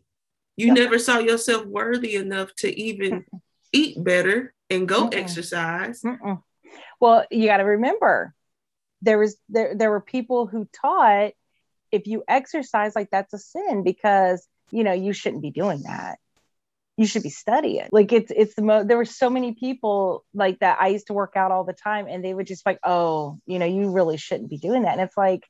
You 0.58 0.68
yeah. 0.68 0.74
never 0.74 1.00
saw 1.00 1.20
yourself 1.20 1.66
worthy 1.66 2.16
enough 2.16 2.54
to 2.58 2.80
even 2.80 3.26
eat 3.74 4.04
better 4.04 4.54
and 4.70 4.88
go 4.88 5.08
Mm-mm. 5.08 5.16
exercise. 5.16 6.02
Mm-mm. 6.02 6.42
Well, 7.00 7.26
you 7.32 7.48
got 7.48 7.58
to 7.58 7.64
remember 7.64 8.34
there 9.02 9.18
was 9.18 9.38
there 9.50 9.76
there 9.76 9.90
were 9.90 10.02
people 10.02 10.48
who 10.48 10.68
taught 10.74 11.32
if 11.92 12.08
you 12.08 12.24
exercise 12.28 12.96
like 12.96 13.10
that's 13.12 13.34
a 13.34 13.38
sin 13.38 13.84
because 13.84 14.48
you 14.72 14.84
know 14.84 14.94
you 14.94 15.14
shouldn't 15.14 15.42
be 15.42 15.52
doing 15.52 15.84
that 15.84 16.20
you 17.02 17.08
should 17.08 17.24
be 17.24 17.32
studying. 17.32 17.88
Like 17.92 18.14
it's 18.14 18.32
it's 18.36 18.54
the 18.54 18.62
most 18.62 18.88
there 18.88 18.96
were 18.96 19.06
so 19.06 19.28
many 19.28 19.56
people 19.56 20.24
like 20.36 20.60
that. 20.60 20.78
I 20.80 20.90
used 20.90 21.08
to 21.08 21.14
work 21.14 21.34
out 21.36 21.52
all 21.52 21.64
the 21.64 21.74
time 21.74 22.06
and 22.08 22.24
they 22.24 22.32
would 22.32 22.46
just 22.46 22.64
like, 22.64 22.78
oh, 22.84 23.40
you 23.48 23.58
know, 23.58 23.66
you 23.66 23.90
really 23.90 24.18
shouldn't 24.18 24.52
be 24.52 24.58
doing 24.58 24.84
that. 24.84 24.92
And 24.92 25.02
it's 25.02 25.18
like, 25.18 25.42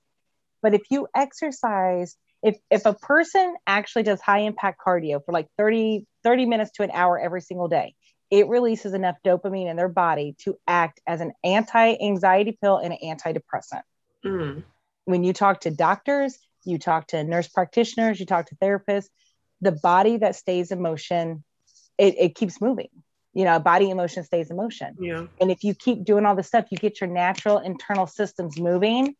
but 0.62 0.74
if 0.74 0.84
you 0.90 1.10
exercise, 1.14 2.16
if 2.42 2.58
if 2.70 2.86
a 2.86 2.94
person 2.94 3.58
actually 3.68 4.04
does 4.04 4.22
high 4.22 4.40
impact 4.40 4.80
cardio 4.86 5.20
for 5.26 5.34
like 5.34 5.48
30, 5.58 6.06
30 6.24 6.46
minutes 6.46 6.72
to 6.76 6.84
an 6.84 6.92
hour 6.94 7.20
every 7.20 7.42
single 7.42 7.68
day, 7.68 7.96
it 8.30 8.48
releases 8.48 8.94
enough 8.94 9.18
dopamine 9.26 9.70
in 9.70 9.76
their 9.76 9.90
body 9.90 10.38
to 10.46 10.58
act 10.66 11.02
as 11.06 11.20
an 11.20 11.34
anti-anxiety 11.44 12.58
pill 12.62 12.78
and 12.78 12.94
an 12.94 13.00
antidepressant. 13.04 13.82
Mm. 14.24 14.64
When 15.04 15.26
you 15.26 15.34
talk 15.34 15.60
to 15.62 15.70
doctors, 15.70 16.40
you 16.64 16.78
talk 16.78 17.08
to 17.08 17.22
nurse 17.26 17.50
practitioners, 17.50 18.22
you 18.22 18.26
talk 18.26 18.46
to 18.46 18.56
therapists, 18.56 19.10
the 19.62 19.72
body 19.72 20.18
that 20.18 20.36
stays 20.36 20.72
in 20.72 20.82
motion, 20.82 21.44
it, 21.98 22.16
it 22.18 22.36
keeps 22.36 22.60
moving. 22.60 22.90
You 23.34 23.46
know, 23.46 23.60
body 23.60 23.90
emotion 23.90 24.24
stays 24.24 24.50
in 24.50 24.58
motion. 24.58 24.96
Yeah. 25.00 25.28
And 25.40 25.52
if 25.52 25.64
you 25.64 25.74
keep 25.74 26.04
doing 26.04 26.26
all 26.26 26.36
this 26.36 26.48
stuff, 26.48 26.66
you 26.70 26.78
get 26.78 27.00
your 27.00 27.10
natural 27.10 27.60
internal 27.60 28.06
systems 28.06 28.60
moving, 28.60 29.16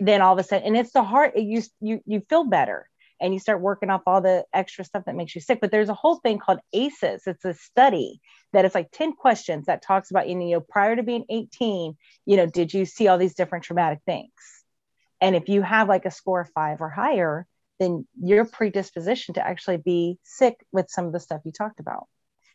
then 0.00 0.20
all 0.20 0.32
of 0.32 0.38
a 0.38 0.42
sudden, 0.42 0.66
and 0.66 0.76
it's 0.76 0.92
the 0.92 1.04
heart, 1.04 1.32
it, 1.36 1.42
you, 1.42 1.62
you, 1.80 2.00
you 2.06 2.22
feel 2.28 2.44
better 2.44 2.88
and 3.20 3.32
you 3.34 3.38
start 3.38 3.60
working 3.60 3.90
off 3.90 4.02
all 4.06 4.20
the 4.20 4.44
extra 4.52 4.84
stuff 4.84 5.04
that 5.04 5.14
makes 5.14 5.34
you 5.34 5.40
sick. 5.40 5.60
But 5.60 5.70
there's 5.70 5.90
a 5.90 5.94
whole 5.94 6.16
thing 6.16 6.38
called 6.38 6.58
ACEs. 6.72 7.22
It's 7.26 7.44
a 7.44 7.54
study 7.54 8.20
that 8.52 8.64
is 8.64 8.74
like 8.74 8.90
10 8.92 9.12
questions 9.12 9.66
that 9.66 9.82
talks 9.82 10.10
about, 10.10 10.28
you 10.28 10.34
know, 10.34 10.60
prior 10.60 10.96
to 10.96 11.02
being 11.02 11.24
18, 11.28 11.96
you 12.26 12.36
know, 12.36 12.46
did 12.46 12.72
you 12.72 12.84
see 12.84 13.08
all 13.08 13.18
these 13.18 13.34
different 13.34 13.64
traumatic 13.64 14.00
things? 14.06 14.32
And 15.20 15.36
if 15.36 15.48
you 15.48 15.62
have 15.62 15.88
like 15.88 16.06
a 16.06 16.10
score 16.10 16.40
of 16.40 16.50
five 16.54 16.80
or 16.80 16.88
higher, 16.88 17.46
then 17.80 18.06
your 18.22 18.44
predisposition 18.44 19.34
to 19.34 19.44
actually 19.44 19.78
be 19.78 20.18
sick 20.22 20.64
with 20.70 20.86
some 20.90 21.06
of 21.06 21.12
the 21.12 21.18
stuff 21.18 21.40
you 21.44 21.50
talked 21.50 21.80
about 21.80 22.06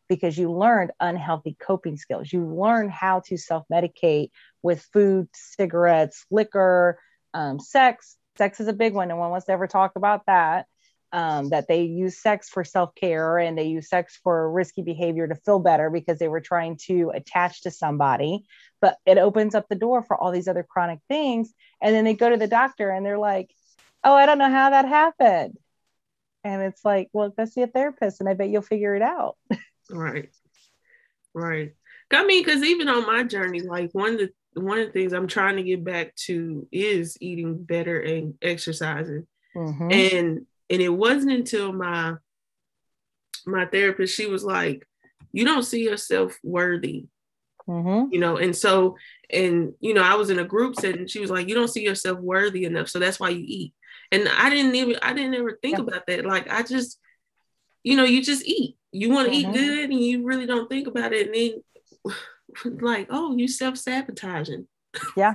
because 0.08 0.38
you 0.38 0.52
learned 0.52 0.92
unhealthy 1.00 1.58
coping 1.60 1.98
skills. 1.98 2.32
You 2.32 2.46
learn 2.46 2.90
how 2.90 3.22
to 3.26 3.38
self 3.38 3.66
medicate 3.72 4.30
with 4.62 4.88
food, 4.94 5.28
cigarettes, 5.34 6.26
liquor, 6.32 7.00
um, 7.34 7.60
sex. 7.60 8.16
Sex 8.38 8.60
is 8.60 8.68
a 8.68 8.74
big 8.74 8.94
one. 8.94 9.08
No 9.08 9.16
one 9.16 9.32
wants 9.32 9.48
to 9.48 9.52
ever 9.52 9.68
talk 9.68 9.94
about 9.96 10.28
that. 10.28 10.68
Um, 11.12 11.50
that 11.50 11.70
they 11.70 11.84
use 11.84 12.22
sex 12.22 12.50
for 12.50 12.64
self 12.66 12.94
care 12.94 13.38
and 13.38 13.58
they 13.58 13.66
use 13.66 13.90
sex 13.90 14.20
for 14.22 14.52
risky 14.52 14.82
behavior 14.82 15.28
to 15.28 15.36
feel 15.36 15.60
better 15.60 15.90
because 15.90 16.20
they 16.20 16.28
were 16.28 16.42
trying 16.42 16.78
to 16.88 17.12
attach 17.16 17.64
to 17.64 17.72
somebody. 17.72 18.44
But 18.82 18.98
it 19.06 19.18
opens 19.18 19.56
up 19.56 19.68
the 19.70 19.76
door 19.76 20.04
for 20.04 20.18
all 20.18 20.32
these 20.32 20.50
other 20.50 20.66
chronic 20.70 21.00
things. 21.08 21.54
And 21.82 21.96
then 21.96 22.04
they 22.04 22.16
go 22.16 22.30
to 22.30 22.38
the 22.38 22.48
doctor 22.48 22.90
and 22.90 23.06
they're 23.06 23.18
like, 23.18 23.50
oh, 24.06 24.14
I 24.14 24.26
don't 24.26 24.38
know 24.38 24.50
how 24.50 24.70
that 24.70 24.88
happened. 24.88 25.58
And 26.44 26.62
it's 26.62 26.86
like, 26.86 27.10
well, 27.12 27.30
go 27.30 27.46
see 27.46 27.64
a 27.64 27.68
therapist 27.68 28.20
and 28.20 28.30
I 28.30 28.36
bet 28.36 28.50
you'll 28.50 28.62
figure 28.62 28.96
it 28.96 29.02
out. 29.02 29.36
right. 29.90 30.30
Right. 31.34 31.74
I 32.14 32.26
mean, 32.26 32.46
because 32.46 32.64
even 32.64 32.88
on 32.88 33.06
my 33.06 33.24
journey, 33.24 33.62
like 33.62 33.90
one 33.94 34.14
of 34.14 34.20
the 34.20 34.30
one 34.54 34.78
of 34.78 34.88
the 34.88 34.94
things 34.94 35.12
I'm 35.12 35.28
trying 35.28 35.58
to 35.58 35.64
get 35.64 35.84
back 35.84 36.16
to 36.28 36.68
is 36.72 37.18
eating 37.20 37.62
better 37.64 38.00
and 38.00 38.36
exercising. 38.42 39.28
Mm-hmm. 39.56 39.92
And 39.92 40.46
and 40.70 40.82
it 40.82 40.90
wasn't 40.90 41.34
until 41.34 41.74
my 41.74 42.16
my 43.46 43.66
therapist, 43.66 44.16
she 44.16 44.28
was 44.28 44.44
like, 44.44 44.88
you 45.32 45.46
don't 45.46 45.64
see 45.64 45.84
yourself 45.84 46.38
worthy. 46.44 47.08
Mm-hmm. 47.68 48.14
You 48.14 48.20
know, 48.20 48.38
and 48.38 48.56
so 48.56 48.98
and 49.30 49.74
you 49.80 49.94
know, 49.94 50.04
I 50.04 50.16
was 50.16 50.30
in 50.30 50.40
a 50.40 50.46
group 50.46 50.76
setting. 50.76 51.08
She 51.08 51.20
was 51.20 51.32
like, 51.32 51.50
you 51.50 51.56
don't 51.56 51.68
see 51.68 51.84
yourself 51.84 52.20
worthy 52.20 52.66
enough, 52.66 52.88
so 52.88 53.00
that's 53.00 53.20
why 53.20 53.30
you 53.30 53.44
eat. 53.46 53.74
And 54.16 54.30
I 54.30 54.50
didn't 54.50 54.76
even 54.76 54.96
I 55.02 55.14
didn't 55.14 55.36
ever 55.36 55.60
think 55.62 55.78
about 55.78 56.08
that. 56.08 56.26
Like 56.26 56.50
I 56.50 56.64
just, 56.64 57.00
you 57.84 57.98
know, 57.98 58.06
you 58.06 58.24
just 58.24 58.46
eat. 58.46 58.78
You 58.92 59.10
want 59.10 59.28
to 59.28 59.36
mm-hmm. 59.36 59.50
eat 59.50 59.54
good 59.54 59.90
and 59.90 60.00
you 60.00 60.24
really 60.24 60.46
don't 60.46 60.70
think 60.70 60.88
about 60.88 61.12
it. 61.12 61.28
And 61.28 61.36
then 62.64 62.80
like, 62.82 63.08
oh, 63.10 63.36
you 63.36 63.48
self-sabotaging. 63.48 64.68
Yeah. 65.18 65.34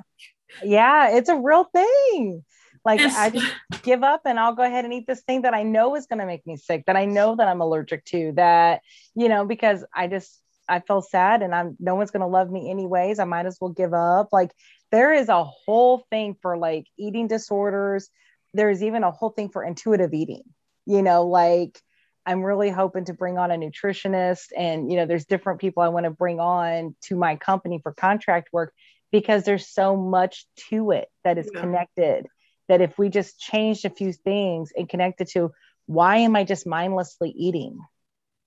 Yeah, 0.64 1.11
it's 1.11 1.29
a 1.29 1.37
real 1.37 1.64
thing. 1.64 2.43
Like 2.85 3.01
yes. 3.01 3.14
I 3.16 3.29
just 3.31 3.53
give 3.83 4.03
up 4.03 4.23
and 4.25 4.40
I'll 4.40 4.55
go 4.55 4.62
ahead 4.62 4.87
and 4.87 4.95
eat 4.95 5.07
this 5.07 5.21
thing 5.21 5.43
that 5.43 5.53
I 5.53 5.62
know 5.62 5.95
is 5.97 6.07
going 6.07 6.21
to 6.21 6.27
make 6.27 6.47
me 6.47 6.57
sick, 6.57 6.85
that 6.87 6.97
I 6.97 7.05
know 7.05 7.37
that 7.37 7.47
I'm 7.47 7.61
allergic 7.61 8.07
to, 8.07 8.33
that, 8.37 8.81
you 9.14 9.29
know, 9.29 9.45
because 9.45 9.85
I 9.95 10.07
just, 10.07 10.40
I 10.66 10.81
feel 10.81 11.03
sad 11.03 11.43
and 11.43 11.55
I'm, 11.55 11.77
no 11.79 11.97
one's 11.97 12.11
going 12.11 12.23
to 12.23 12.27
love 12.27 12.51
me 12.51 12.71
anyways. 12.71 13.19
I 13.19 13.25
might 13.25 13.45
as 13.45 13.59
well 13.61 13.71
give 13.71 13.93
up. 13.93 14.29
Like 14.33 14.53
there 14.90 15.12
is 15.12 15.29
a 15.29 15.45
whole 15.45 16.07
thing 16.11 16.37
for 16.40 16.57
like 16.57 16.87
eating 16.99 17.29
disorders. 17.29 18.09
There's 18.55 18.83
even 18.83 19.05
a 19.05 19.11
whole 19.11 19.31
thing 19.31 19.49
for 19.49 19.65
intuitive 19.65 20.13
eating, 20.13 20.43
you 20.87 21.03
know, 21.03 21.27
like 21.27 21.81
I'm 22.27 22.43
really 22.43 22.71
hoping 22.71 23.07
to 23.07 23.15
bring 23.15 23.39
on 23.39 23.51
a 23.51 23.57
nutritionist 23.57 24.49
and, 24.57 24.91
you 24.91 24.97
know, 24.97 25.07
there's 25.07 25.25
different 25.25 25.61
people 25.61 25.83
I 25.83 25.89
want 25.89 26.05
to 26.05 26.11
bring 26.11 26.39
on 26.39 26.95
to 27.05 27.17
my 27.17 27.37
company 27.37 27.81
for 27.83 27.93
contract 27.93 28.51
work 28.53 28.73
because 29.11 29.45
there's 29.45 29.69
so 29.69 29.97
much 29.97 30.47
to 30.69 30.91
it 30.93 31.09
that 31.25 31.39
is 31.39 31.51
yeah. 31.53 31.61
connected 31.61 32.27
that 32.69 32.81
if 32.81 32.99
we 32.99 33.09
just 33.09 33.41
changed 33.41 33.85
a 33.85 33.91
few 33.91 34.13
things 34.13 34.73
and 34.77 34.89
connected 34.89 35.29
to 35.33 35.51
why 35.87 36.19
am 36.19 36.37
I 36.37 36.45
just 36.45 36.67
mindlessly 36.67 37.31
eating? 37.31 37.81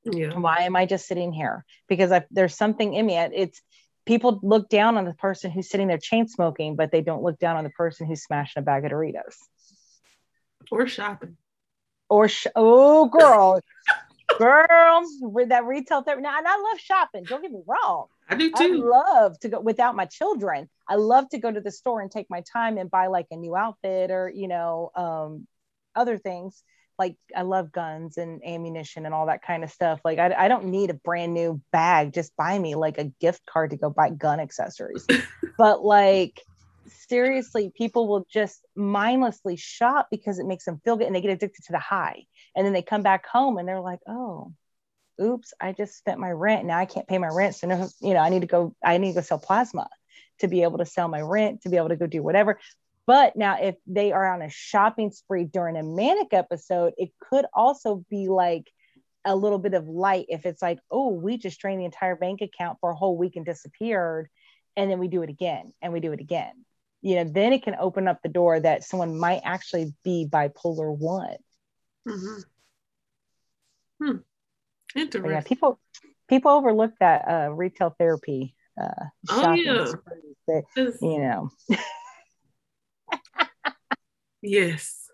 Yeah. 0.06 0.38
Why 0.38 0.60
am 0.60 0.76
I 0.76 0.86
just 0.86 1.08
sitting 1.08 1.34
here? 1.34 1.66
Because 1.90 2.12
I, 2.12 2.24
there's 2.32 2.56
something 2.56 2.94
in 2.94 3.06
me. 3.06 3.18
It's 3.18 3.62
people 4.06 4.40
look 4.44 4.70
down 4.70 4.98
on 4.98 5.06
the 5.06 5.14
person 5.14 5.52
who's 5.52 5.70
sitting 5.70 5.88
there 5.88 5.98
chain 5.98 6.28
smoking, 6.28 6.76
but 6.76 6.92
they 6.92 7.02
don't 7.02 7.24
look 7.24 7.40
down 7.40 7.58
on 7.58 7.64
the 7.64 7.70
person 7.72 8.08
who's 8.08 8.24
smashing 8.24 8.62
a 8.62 8.64
bag 8.64 8.86
of 8.86 8.92
Doritos 8.92 9.36
or 10.72 10.88
shopping. 10.88 11.38
Or 12.10 12.28
sh- 12.28 12.48
oh, 12.56 13.08
girl, 13.08 13.60
girl, 14.38 15.04
with 15.22 15.50
that 15.50 15.66
retail 15.66 16.04
therapy. 16.04 16.22
Now, 16.22 16.38
and 16.38 16.48
I 16.48 16.58
love 16.58 16.80
shopping. 16.80 17.24
Don't 17.24 17.42
get 17.42 17.52
me 17.52 17.62
wrong. 17.66 18.08
I 18.30 18.36
do 18.36 18.52
too. 18.52 18.56
I 18.56 18.68
love 18.68 19.40
to 19.40 19.50
go 19.50 19.60
without 19.60 19.96
my 19.96 20.06
children. 20.06 20.70
I 20.88 20.96
love 20.96 21.30
to 21.30 21.40
go 21.40 21.52
to 21.52 21.62
the 21.62 21.72
store 21.72 22.02
and 22.02 22.12
take 22.12 22.30
my 22.30 22.42
time 22.42 22.78
and 22.78 22.90
buy 22.90 23.08
like 23.08 23.28
a 23.32 23.36
new 23.36 23.56
outfit 23.56 24.12
or 24.12 24.32
you 24.34 24.48
know 24.48 24.92
um, 24.96 25.48
other 25.96 26.18
things. 26.18 26.64
Like 27.00 27.16
I 27.36 27.42
love 27.42 27.72
guns 27.72 28.18
and 28.18 28.44
ammunition 28.46 29.06
and 29.06 29.16
all 29.16 29.26
that 29.26 29.42
kind 29.42 29.64
of 29.64 29.72
stuff. 29.72 30.00
Like 30.06 30.20
I, 30.20 30.34
I 30.38 30.48
don't 30.48 30.66
need 30.66 30.90
a 30.90 30.94
brand 30.94 31.34
new 31.34 31.62
bag. 31.72 32.14
Just 32.14 32.36
buy 32.38 32.58
me 32.58 32.76
like 32.76 32.98
a 32.98 33.06
gift 33.20 33.46
card 33.46 33.72
to 33.72 33.78
go 33.78 33.90
buy 33.90 34.10
gun 34.12 34.40
accessories. 34.40 35.06
but 35.58 35.84
like 35.84 36.40
seriously, 37.08 37.72
people 37.76 38.08
will 38.08 38.26
just 38.32 38.66
mindlessly 38.76 39.56
shop 39.56 40.08
because 40.12 40.40
it 40.40 40.46
makes 40.46 40.66
them 40.66 40.82
feel 40.84 40.96
good 40.96 41.08
and 41.08 41.16
they 41.16 41.22
get 41.22 41.32
addicted 41.32 41.64
to 41.66 41.72
the 41.72 41.80
high. 41.80 42.26
And 42.56 42.66
then 42.66 42.74
they 42.74 42.82
come 42.82 43.02
back 43.02 43.26
home 43.28 43.58
and 43.58 43.68
they're 43.68 43.82
like, 43.82 44.00
oh, 44.08 44.54
oops, 45.22 45.54
I 45.60 45.72
just 45.72 45.98
spent 45.98 46.20
my 46.20 46.32
rent. 46.32 46.66
Now 46.66 46.80
I 46.80 46.86
can't 46.86 47.08
pay 47.08 47.18
my 47.18 47.30
rent. 47.30 47.56
So, 47.56 47.68
no, 47.68 47.88
you 48.02 48.14
know, 48.14 48.20
I 48.20 48.30
need 48.30 48.42
to 48.42 48.48
go, 48.48 48.76
I 48.84 48.98
need 48.98 49.10
to 49.10 49.16
go 49.16 49.22
sell 49.22 49.40
plasma 49.40 49.88
to 50.40 50.48
be 50.48 50.64
able 50.64 50.80
to 50.80 50.86
sell 50.86 51.08
my 51.08 51.22
rent, 51.22 51.62
to 51.62 51.70
be 51.70 51.78
able 51.78 51.90
to 51.90 51.96
go 51.96 52.08
do 52.08 52.24
whatever. 52.24 52.60
But 53.06 53.36
now, 53.36 53.58
if 53.62 53.76
they 53.86 54.12
are 54.14 54.34
on 54.34 54.42
a 54.42 54.50
shopping 54.50 55.12
spree 55.12 55.44
during 55.44 55.76
a 55.76 55.84
manic 55.84 56.34
episode, 56.34 56.94
it 56.98 57.12
could 57.20 57.46
also 57.54 58.06
be 58.10 58.30
like 58.30 58.72
a 59.26 59.36
little 59.36 59.60
bit 59.60 59.74
of 59.74 59.88
light 59.88 60.26
if 60.30 60.46
it's 60.46 60.62
like, 60.62 60.80
oh, 60.90 61.10
we 61.10 61.38
just 61.38 61.60
drained 61.60 61.82
the 61.82 61.86
entire 61.86 62.16
bank 62.16 62.42
account 62.42 62.78
for 62.80 62.92
a 62.92 62.96
whole 62.96 63.18
week 63.18 63.36
and 63.36 63.46
disappeared. 63.46 64.30
And 64.76 64.90
then 64.90 65.00
we 65.00 65.08
do 65.08 65.22
it 65.22 65.30
again 65.30 65.74
and 65.82 65.94
we 65.94 66.00
do 66.00 66.14
it 66.14 66.20
again. 66.20 66.66
You 67.04 67.16
know, 67.16 67.26
then 67.26 67.52
it 67.52 67.64
can 67.64 67.76
open 67.78 68.08
up 68.08 68.22
the 68.24 68.30
door 68.30 68.60
that 68.60 68.86
someone 68.86 69.20
might 69.20 69.42
actually 69.44 69.94
be 70.06 70.26
bipolar 70.28 70.98
one. 70.98 71.36
Mm-hmm. 72.08 72.40
Hmm. 74.02 74.18
Interesting. 74.96 75.32
yeah, 75.32 75.42
people 75.42 75.80
people 76.30 76.52
overlook 76.52 76.94
that 77.02 77.28
uh, 77.28 77.50
retail 77.52 77.94
therapy. 78.00 78.56
Uh, 78.82 79.06
oh 79.30 79.54
yeah, 79.54 79.86
that, 80.48 80.64
you 81.02 81.20
know. 81.20 81.50
yes, 84.42 85.10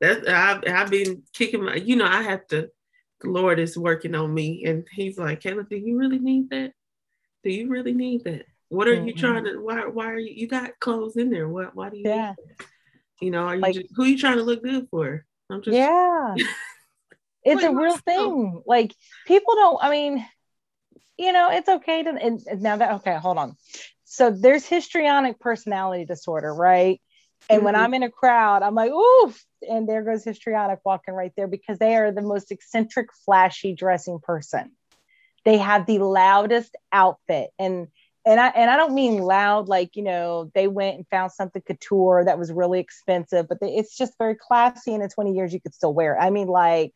that 0.00 0.28
I've 0.28 0.62
I've 0.68 0.90
been 0.90 1.22
kicking 1.32 1.64
my. 1.64 1.76
You 1.76 1.96
know, 1.96 2.06
I 2.06 2.22
have 2.22 2.46
to. 2.48 2.68
The 3.20 3.30
Lord 3.30 3.58
is 3.58 3.78
working 3.78 4.14
on 4.14 4.34
me, 4.34 4.64
and 4.66 4.86
He's 4.92 5.16
like, 5.16 5.40
Kayla, 5.40 5.68
do 5.68 5.76
you 5.76 5.96
really 5.98 6.18
need 6.18 6.50
that? 6.50 6.72
Do 7.42 7.50
you 7.50 7.68
really 7.70 7.94
need 7.94 8.24
that? 8.24 8.44
What 8.72 8.88
are 8.88 8.96
mm-hmm. 8.96 9.08
you 9.08 9.14
trying 9.14 9.44
to? 9.44 9.58
Why? 9.58 9.84
Why 9.84 10.06
are 10.06 10.18
you? 10.18 10.32
You 10.34 10.48
got 10.48 10.80
clothes 10.80 11.18
in 11.18 11.28
there. 11.28 11.46
What? 11.46 11.76
Why 11.76 11.90
do 11.90 11.98
you? 11.98 12.04
Yeah. 12.06 12.32
You 13.20 13.30
know, 13.30 13.44
are 13.44 13.54
you 13.54 13.60
like, 13.60 13.74
just, 13.74 13.88
who 13.94 14.04
are 14.04 14.06
you 14.06 14.16
trying 14.16 14.38
to 14.38 14.42
look 14.42 14.62
good 14.62 14.88
for? 14.90 15.26
I'm 15.50 15.60
just. 15.60 15.76
Yeah. 15.76 16.34
it's 17.44 17.62
a 17.62 17.70
real 17.70 17.98
thing. 17.98 18.62
Like 18.64 18.94
people 19.26 19.56
don't. 19.56 19.78
I 19.82 19.90
mean, 19.90 20.26
you 21.18 21.32
know, 21.32 21.50
it's 21.50 21.68
okay 21.68 22.02
to. 22.02 22.10
And 22.12 22.40
now 22.62 22.78
that 22.78 22.92
okay, 22.94 23.14
hold 23.14 23.36
on. 23.36 23.56
So 24.04 24.30
there's 24.30 24.64
histrionic 24.64 25.38
personality 25.38 26.06
disorder, 26.06 26.54
right? 26.54 26.98
And 27.50 27.58
mm-hmm. 27.58 27.66
when 27.66 27.76
I'm 27.76 27.92
in 27.92 28.04
a 28.04 28.10
crowd, 28.10 28.62
I'm 28.62 28.74
like, 28.74 28.90
oof, 28.90 29.44
and 29.68 29.86
there 29.86 30.02
goes 30.02 30.24
histrionic 30.24 30.78
walking 30.82 31.12
right 31.12 31.32
there 31.36 31.46
because 31.46 31.78
they 31.78 31.94
are 31.96 32.10
the 32.10 32.22
most 32.22 32.50
eccentric, 32.50 33.08
flashy 33.26 33.74
dressing 33.74 34.18
person. 34.22 34.72
They 35.44 35.58
have 35.58 35.84
the 35.84 35.98
loudest 35.98 36.74
outfit, 36.90 37.50
and 37.58 37.88
and 38.24 38.38
I 38.38 38.48
and 38.48 38.70
I 38.70 38.76
don't 38.76 38.94
mean 38.94 39.18
loud 39.18 39.68
like 39.68 39.96
you 39.96 40.02
know 40.02 40.50
they 40.54 40.68
went 40.68 40.96
and 40.96 41.06
found 41.08 41.32
something 41.32 41.62
couture 41.62 42.24
that 42.24 42.38
was 42.38 42.52
really 42.52 42.80
expensive, 42.80 43.48
but 43.48 43.60
they, 43.60 43.74
it's 43.76 43.96
just 43.96 44.16
very 44.18 44.36
classy. 44.36 44.94
And 44.94 45.02
in 45.02 45.08
20 45.08 45.34
years, 45.34 45.52
you 45.52 45.60
could 45.60 45.74
still 45.74 45.92
wear 45.92 46.14
it. 46.14 46.18
I 46.20 46.30
mean, 46.30 46.48
like 46.48 46.92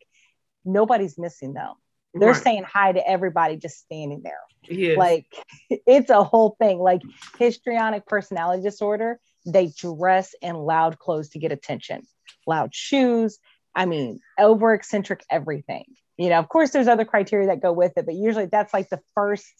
nobody's 0.63 1.17
missing 1.17 1.53
them. 1.53 1.73
They're 2.13 2.31
right. 2.31 2.43
saying 2.43 2.63
hi 2.63 2.93
to 2.93 3.07
everybody 3.07 3.57
just 3.57 3.79
standing 3.79 4.21
there. 4.23 4.39
Yes. 4.69 4.97
Like 4.97 5.27
it's 5.69 6.09
a 6.09 6.23
whole 6.23 6.55
thing. 6.59 6.79
Like 6.79 7.01
histrionic 7.37 8.05
personality 8.05 8.63
disorder, 8.63 9.19
they 9.45 9.71
dress 9.77 10.33
in 10.41 10.55
loud 10.55 10.97
clothes 10.99 11.29
to 11.29 11.39
get 11.39 11.51
attention, 11.51 12.03
loud 12.45 12.73
shoes. 12.73 13.39
I 13.75 13.85
mean, 13.85 14.19
over 14.39 14.73
eccentric 14.73 15.23
everything. 15.29 15.85
You 16.17 16.29
know, 16.29 16.39
of 16.39 16.49
course, 16.49 16.71
there's 16.71 16.87
other 16.87 17.05
criteria 17.05 17.47
that 17.47 17.61
go 17.61 17.71
with 17.71 17.93
it, 17.95 18.05
but 18.05 18.15
usually 18.15 18.47
that's 18.47 18.73
like 18.73 18.89
the 18.89 18.99
first 19.13 19.53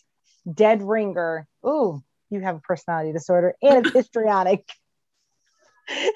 dead 0.51 0.81
ringer. 0.81 1.47
Ooh, 1.65 2.03
you 2.29 2.41
have 2.41 2.57
a 2.57 2.61
personality 2.61 3.13
disorder 3.13 3.55
and 3.61 3.85
it's 3.85 3.95
histrionic. 3.95 4.67
I 5.89 6.11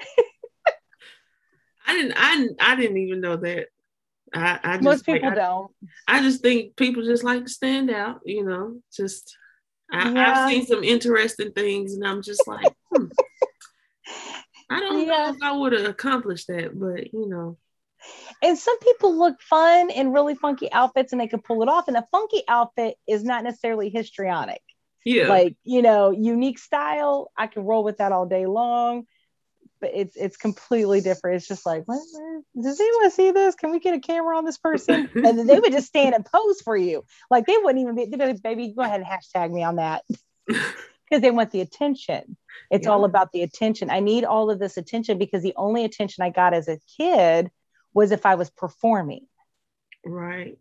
didn't 1.93 2.13
I, 2.15 2.47
I 2.59 2.75
didn't 2.75 2.97
even 2.97 3.21
know 3.21 3.37
that. 3.37 3.67
I, 4.33 4.59
I 4.63 4.73
just, 4.75 4.83
most 4.83 5.05
people 5.05 5.31
don't. 5.31 5.71
I 6.07 6.21
just 6.21 6.41
think 6.41 6.75
people 6.77 7.03
just 7.03 7.23
like 7.23 7.43
to 7.43 7.49
stand 7.49 7.91
out, 7.91 8.21
you 8.25 8.45
know. 8.45 8.79
Just 8.95 9.35
I, 9.91 10.09
have 10.09 10.49
seen 10.49 10.65
some 10.65 10.83
interesting 10.83 11.51
things, 11.51 11.93
and 11.93 12.07
I'm 12.07 12.21
just 12.21 12.47
like, 12.47 12.73
hmm. 12.93 13.07
I 14.69 14.79
don't 14.79 14.99
yeah. 15.01 15.05
know 15.05 15.33
if 15.33 15.43
I 15.43 15.51
would 15.51 15.73
have 15.73 15.85
accomplished 15.85 16.47
that, 16.47 16.79
but 16.79 17.13
you 17.13 17.27
know. 17.27 17.57
And 18.41 18.57
some 18.57 18.79
people 18.79 19.17
look 19.17 19.41
fun 19.41 19.89
in 19.89 20.11
really 20.11 20.35
funky 20.35 20.71
outfits, 20.71 21.11
and 21.11 21.21
they 21.21 21.27
can 21.27 21.41
pull 21.41 21.61
it 21.63 21.69
off. 21.69 21.87
And 21.87 21.97
a 21.97 22.07
funky 22.11 22.43
outfit 22.47 22.95
is 23.07 23.23
not 23.23 23.43
necessarily 23.43 23.89
histrionic. 23.89 24.61
Yeah. 25.05 25.27
Like 25.27 25.55
you 25.63 25.81
know, 25.81 26.11
unique 26.11 26.59
style. 26.59 27.31
I 27.37 27.47
can 27.47 27.63
roll 27.63 27.83
with 27.83 27.97
that 27.97 28.11
all 28.11 28.25
day 28.25 28.45
long 28.45 29.05
but 29.81 29.91
it's 29.93 30.15
it's 30.15 30.37
completely 30.37 31.01
different. 31.01 31.37
It's 31.37 31.47
just 31.47 31.65
like, 31.65 31.83
what, 31.85 31.99
does 32.61 32.79
anyone 32.79 33.11
see 33.11 33.31
this? 33.31 33.55
Can 33.55 33.71
we 33.71 33.79
get 33.79 33.95
a 33.95 33.99
camera 33.99 34.37
on 34.37 34.45
this 34.45 34.59
person? 34.59 35.09
and 35.15 35.37
then 35.37 35.47
they 35.47 35.59
would 35.59 35.73
just 35.73 35.87
stand 35.87 36.15
and 36.15 36.25
pose 36.25 36.61
for 36.61 36.77
you. 36.77 37.03
Like 37.29 37.47
they 37.47 37.57
wouldn't 37.57 37.81
even 37.81 37.95
be, 37.95 38.05
they'd 38.05 38.17
be 38.17 38.25
like, 38.25 38.43
baby, 38.43 38.73
go 38.73 38.83
ahead 38.83 39.01
and 39.01 39.09
hashtag 39.09 39.51
me 39.51 39.63
on 39.63 39.75
that. 39.75 40.03
Because 41.09 41.23
they 41.23 41.31
want 41.31 41.51
the 41.51 41.59
attention. 41.59 42.37
It's 42.69 42.85
yeah. 42.85 42.93
all 42.93 43.03
about 43.03 43.33
the 43.33 43.41
attention. 43.43 43.89
I 43.89 43.99
need 43.99 44.23
all 44.23 44.49
of 44.49 44.59
this 44.59 44.77
attention 44.77 45.17
because 45.17 45.43
the 45.43 45.53
only 45.57 45.83
attention 45.83 46.23
I 46.23 46.29
got 46.29 46.53
as 46.53 46.69
a 46.69 46.79
kid 46.97 47.51
was 47.93 48.11
if 48.11 48.25
I 48.25 48.35
was 48.35 48.49
performing. 48.49 49.27
Right. 50.05 50.57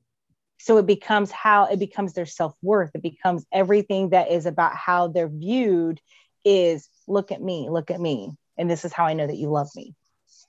So 0.59 0.77
it 0.77 0.87
becomes 0.87 1.31
how 1.31 1.67
it 1.67 1.79
becomes 1.79 2.13
their 2.13 2.27
self 2.27 2.55
worth. 2.63 2.91
It 2.95 3.03
becomes 3.03 3.47
everything 3.51 4.11
that 4.11 4.31
is 4.31 4.47
about 4.47 4.77
how 4.77 5.09
they're 5.09 5.29
viewed 5.29 6.01
is 6.45 6.89
look 7.07 7.33
at 7.33 7.43
me, 7.43 7.69
look 7.71 7.91
at 7.91 8.01
me 8.01 8.33
and 8.61 8.71
this 8.71 8.85
is 8.85 8.93
how 8.93 9.07
I 9.07 9.15
know 9.15 9.27
that 9.27 9.39
you 9.39 9.51
love 9.51 9.71
me. 9.75 9.95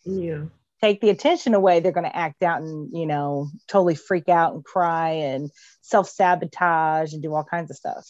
Yeah. 0.04 0.44
Take 0.82 1.00
the 1.00 1.10
attention 1.10 1.54
away, 1.54 1.80
they're 1.80 1.91
going 1.91 2.10
to 2.10 2.15
act 2.15 2.44
out 2.44 2.62
and, 2.62 2.89
you 2.91 3.06
know, 3.06 3.50
totally 3.67 3.96
freak 3.96 4.28
out 4.28 4.54
and 4.54 4.65
cry 4.65 5.12
and 5.12 5.50
self 5.82 6.10
sabotage 6.10 7.13
and 7.13 7.24
do 7.24 7.34
all 7.34 7.44
kinds 7.44 7.72
of 7.72 7.78
stuff. 7.78 8.06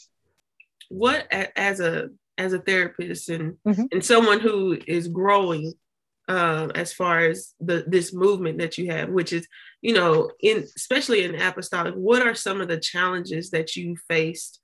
What, 0.90 1.28
as 1.32 1.80
a 1.80 2.10
as 2.38 2.54
a 2.54 2.60
therapist 2.60 3.30
and 3.30 3.58
mm-hmm. 3.68 3.84
and 3.92 4.04
someone 4.04 4.40
who 4.40 4.78
is 4.88 5.08
growing 5.08 5.74
uh, 6.28 6.70
as 6.76 6.94
far 6.94 7.20
as 7.20 7.54
the 7.60 7.84
this 7.88 8.14
movement 8.14 8.60
that 8.60 8.78
you 8.78 8.92
have, 8.92 9.10
which 9.10 9.34
is 9.34 9.48
you 9.82 9.94
know 9.94 10.32
in 10.40 10.66
especially 10.76 11.24
in 11.24 11.36
apostolic, 11.36 11.94
what 11.96 12.26
are 12.26 12.36
some 12.36 12.62
of 12.62 12.68
the 12.68 12.80
challenges 12.80 13.52
that 13.52 13.76
you 13.76 13.96
faced 14.08 14.60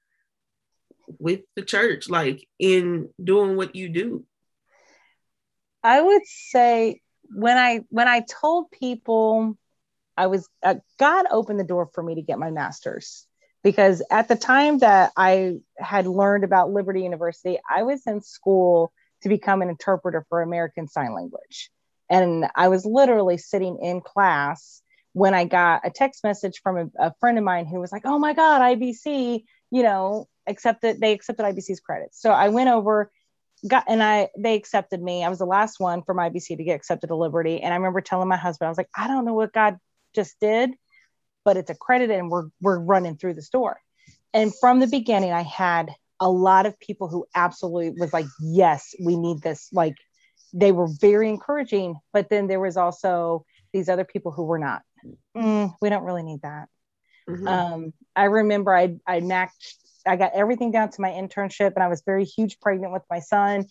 with 1.20 1.42
the 1.56 1.62
church, 1.62 2.10
like 2.10 2.48
in 2.60 3.10
doing 3.24 3.56
what 3.56 3.76
you 3.76 3.90
do? 3.90 4.26
I 5.84 6.02
would 6.02 6.26
say 6.26 7.02
when 7.30 7.58
I 7.58 7.82
when 7.90 8.08
I 8.08 8.22
told 8.22 8.72
people 8.72 9.58
I 10.16 10.28
was 10.28 10.48
uh, 10.64 10.76
God 11.00 11.26
opened 11.32 11.60
the 11.60 11.66
door 11.66 11.90
for 11.94 12.04
me 12.04 12.16
to 12.16 12.22
get 12.22 12.40
my 12.40 12.52
master's 12.52 13.26
because 13.64 14.02
at 14.12 14.28
the 14.28 14.36
time 14.36 14.80
that 14.80 15.12
I 15.18 15.56
had 15.78 16.08
learned 16.08 16.44
about 16.44 16.72
Liberty 16.72 17.02
University, 17.02 17.60
I 17.70 17.84
was 17.84 18.06
in 18.08 18.22
school 18.22 18.92
to 19.24 19.30
become 19.30 19.62
an 19.62 19.70
interpreter 19.70 20.26
for 20.30 20.42
American 20.42 20.88
Sign 20.88 21.14
Language. 21.14 21.70
And 22.10 22.46
I 22.56 22.70
was 22.70 22.86
literally 22.86 23.38
sitting 23.38 23.80
in 23.82 24.02
class 24.02 24.82
when 25.14 25.34
I 25.34 25.46
got 25.46 25.82
a 25.84 25.90
text 25.90 26.24
message 26.24 26.62
from 26.62 26.78
a, 26.78 27.08
a 27.08 27.14
friend 27.20 27.38
of 27.38 27.44
mine 27.44 27.66
who 27.66 27.80
was 27.80 27.92
like, 27.92 28.04
"Oh 28.06 28.20
my 28.20 28.34
God, 28.34 28.62
IBC, 28.62 29.44
you 29.72 29.84
know, 29.84 30.28
accepted 30.46 31.02
they 31.02 31.14
accepted 31.14 31.44
IBC's 31.44 31.80
credits." 31.80 32.22
So 32.22 32.32
I 32.32 32.50
went 32.50 32.70
over, 32.70 33.12
got 33.68 33.86
and 33.88 34.02
I 34.02 34.30
they 34.38 34.56
accepted 34.56 35.02
me. 35.02 35.24
I 35.24 35.30
was 35.30 35.40
the 35.40 35.46
last 35.46 35.80
one 35.80 36.04
from 36.04 36.18
IBC 36.18 36.58
to 36.58 36.64
get 36.64 36.76
accepted 36.76 37.08
to 37.08 37.16
Liberty, 37.16 37.62
and 37.62 37.74
I 37.74 37.78
remember 37.78 38.02
telling 38.02 38.30
my 38.30 38.38
husband, 38.38 38.68
I 38.68 38.70
was 38.70 38.78
like, 38.78 38.90
"I 38.96 39.08
don't 39.08 39.26
know 39.26 39.34
what 39.34 39.52
God 39.52 39.78
just 40.16 40.40
did, 40.40 40.72
but 41.44 41.58
it's 41.58 41.70
accredited, 41.70 42.18
and 42.18 42.30
we're 42.30 42.50
we're 42.62 42.80
running 42.80 43.18
through 43.18 43.34
the 43.34 43.42
store." 43.42 43.82
And 44.34 44.54
from 44.60 44.80
the 44.80 44.88
beginning, 44.88 45.32
I 45.32 45.42
had 45.42 45.90
a 46.20 46.30
lot 46.30 46.66
of 46.66 46.80
people 46.80 47.08
who 47.08 47.26
absolutely 47.36 47.92
was 48.00 48.14
like, 48.14 48.26
"Yes, 48.42 48.94
we 49.04 49.18
need 49.18 49.42
this." 49.42 49.70
Like 49.72 49.96
they 50.54 50.72
were 50.72 50.88
very 51.00 51.30
encouraging, 51.30 51.96
but 52.14 52.30
then 52.30 52.48
there 52.48 52.60
was 52.60 52.78
also 52.78 53.46
these 53.74 53.90
other 53.90 54.06
people 54.06 54.32
who 54.32 54.44
were 54.44 54.60
not. 54.60 54.82
Mm, 55.36 55.76
we 55.82 55.90
don't 55.90 56.04
really 56.04 56.24
need 56.24 56.42
that. 56.42 56.70
Mm-hmm. 57.30 57.48
Um, 57.48 57.94
I 58.16 58.26
remember 58.26 58.76
I 58.76 58.96
I 59.06 59.20
maxed 59.20 59.76
I 60.06 60.16
got 60.16 60.34
everything 60.34 60.72
down 60.72 60.90
to 60.92 61.02
my 61.02 61.10
internship, 61.10 61.74
and 61.76 61.84
I 61.84 61.88
was 61.88 62.02
very 62.06 62.24
huge 62.24 62.60
pregnant 62.60 62.94
with 62.94 63.04
my 63.10 63.20
son. 63.20 63.66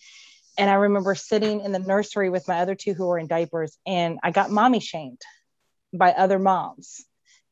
And 0.59 0.69
I 0.69 0.75
remember 0.75 1.13
sitting 1.13 1.61
in 1.61 1.71
the 1.71 1.79
nursery 1.79 2.29
with 2.29 2.47
my 2.47 2.59
other 2.59 2.75
two 2.75 2.93
who 2.93 3.07
were 3.07 3.19
in 3.19 3.27
diapers, 3.27 3.77
and 3.85 4.19
I 4.23 4.31
got 4.31 4.51
mommy 4.51 4.79
shamed 4.79 5.21
by 5.93 6.11
other 6.11 6.39
moms 6.39 7.05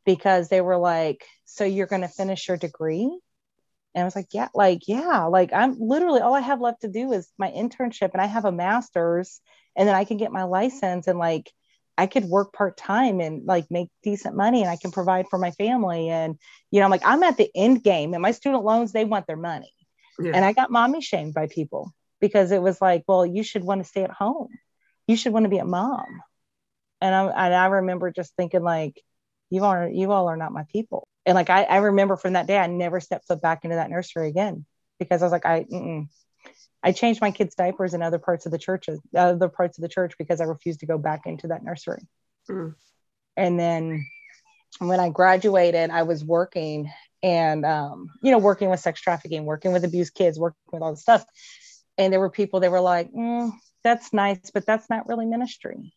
because 0.05 0.49
they 0.49 0.61
were 0.61 0.77
like, 0.77 1.25
"So 1.45 1.65
you're 1.65 1.87
going 1.87 2.01
to 2.01 2.07
finish 2.07 2.47
your 2.47 2.57
degree?" 2.57 3.19
And 3.95 4.03
I 4.03 4.05
was 4.05 4.15
like, 4.15 4.27
"Yeah, 4.33 4.49
like 4.53 4.87
yeah, 4.87 5.23
like 5.23 5.53
I'm 5.53 5.77
literally 5.79 6.21
all 6.21 6.35
I 6.35 6.41
have 6.41 6.61
left 6.61 6.81
to 6.81 6.89
do 6.89 7.13
is 7.13 7.31
my 7.39 7.49
internship, 7.49 8.11
and 8.13 8.21
I 8.21 8.27
have 8.27 8.45
a 8.45 8.51
master's, 8.51 9.41
and 9.75 9.87
then 9.87 9.95
I 9.95 10.03
can 10.03 10.17
get 10.17 10.31
my 10.31 10.43
license 10.43 11.07
and 11.07 11.17
like." 11.17 11.51
I 11.97 12.07
could 12.07 12.25
work 12.25 12.51
part 12.51 12.75
time 12.77 13.21
and 13.21 13.45
like 13.45 13.67
make 13.71 13.89
decent 14.03 14.35
money 14.35 14.61
and 14.61 14.69
I 14.69 14.75
can 14.75 14.91
provide 14.91 15.27
for 15.29 15.39
my 15.39 15.51
family. 15.51 16.09
And, 16.09 16.37
you 16.71 16.79
know, 16.79 16.85
I'm 16.85 16.91
like, 16.91 17.05
I'm 17.05 17.23
at 17.23 17.37
the 17.37 17.49
end 17.55 17.83
game 17.83 18.13
and 18.13 18.21
my 18.21 18.31
student 18.31 18.63
loans, 18.63 18.91
they 18.91 19.05
want 19.05 19.27
their 19.27 19.37
money. 19.37 19.71
Yeah. 20.19 20.33
And 20.35 20.43
I 20.43 20.53
got 20.53 20.71
mommy 20.71 21.01
shamed 21.01 21.33
by 21.33 21.47
people 21.47 21.93
because 22.19 22.51
it 22.51 22.61
was 22.61 22.81
like, 22.81 23.03
well, 23.07 23.25
you 23.25 23.43
should 23.43 23.63
want 23.63 23.81
to 23.81 23.87
stay 23.87 24.03
at 24.03 24.11
home. 24.11 24.49
You 25.07 25.15
should 25.15 25.33
want 25.33 25.45
to 25.45 25.49
be 25.49 25.57
a 25.57 25.65
mom. 25.65 26.05
And 27.01 27.13
I, 27.13 27.25
and 27.27 27.53
I 27.53 27.65
remember 27.67 28.11
just 28.11 28.35
thinking 28.35 28.63
like, 28.63 29.01
you 29.49 29.63
are, 29.63 29.87
you 29.87 30.11
all 30.11 30.27
are 30.27 30.37
not 30.37 30.51
my 30.51 30.63
people. 30.71 31.04
And 31.25 31.35
like, 31.35 31.49
I, 31.49 31.63
I 31.63 31.77
remember 31.77 32.17
from 32.17 32.33
that 32.33 32.47
day, 32.47 32.57
I 32.57 32.67
never 32.67 32.99
stepped 32.99 33.27
foot 33.27 33.41
back 33.41 33.63
into 33.63 33.77
that 33.77 33.89
nursery 33.89 34.27
again 34.27 34.65
because 34.99 35.21
I 35.21 35.25
was 35.25 35.31
like, 35.31 35.45
I, 35.45 35.63
mm-mm. 35.63 36.07
I 36.83 36.91
changed 36.91 37.19
my 37.19 37.31
kids' 37.31 37.55
diapers 37.55 37.95
in 37.95 38.03
other 38.03 38.19
parts 38.19 38.45
of 38.45 38.51
the 38.51 38.59
church, 38.59 38.87
other 39.15 39.49
parts 39.49 39.77
of 39.77 39.81
the 39.81 39.89
church, 39.89 40.13
because 40.19 40.39
I 40.39 40.43
refused 40.43 40.81
to 40.81 40.85
go 40.85 40.99
back 40.99 41.25
into 41.25 41.47
that 41.47 41.63
nursery. 41.63 42.07
Mm. 42.49 42.75
And 43.35 43.59
then 43.59 44.05
when 44.79 44.99
I 44.99 45.09
graduated, 45.09 45.89
I 45.89 46.03
was 46.03 46.23
working 46.23 46.91
and, 47.23 47.65
um, 47.65 48.11
you 48.21 48.31
know, 48.31 48.37
working 48.37 48.69
with 48.69 48.79
sex 48.79 49.01
trafficking, 49.01 49.45
working 49.45 49.73
with 49.73 49.83
abused 49.83 50.13
kids, 50.13 50.37
working 50.37 50.59
with 50.71 50.83
all 50.83 50.91
the 50.91 50.97
stuff. 50.97 51.25
And 51.97 52.13
there 52.13 52.19
were 52.19 52.29
people 52.29 52.59
that 52.59 52.71
were 52.71 52.81
like, 52.81 53.11
mm, 53.11 53.51
that's 53.83 54.13
nice, 54.13 54.51
but 54.53 54.65
that's 54.65 54.89
not 54.89 55.07
really 55.07 55.25
ministry. 55.25 55.91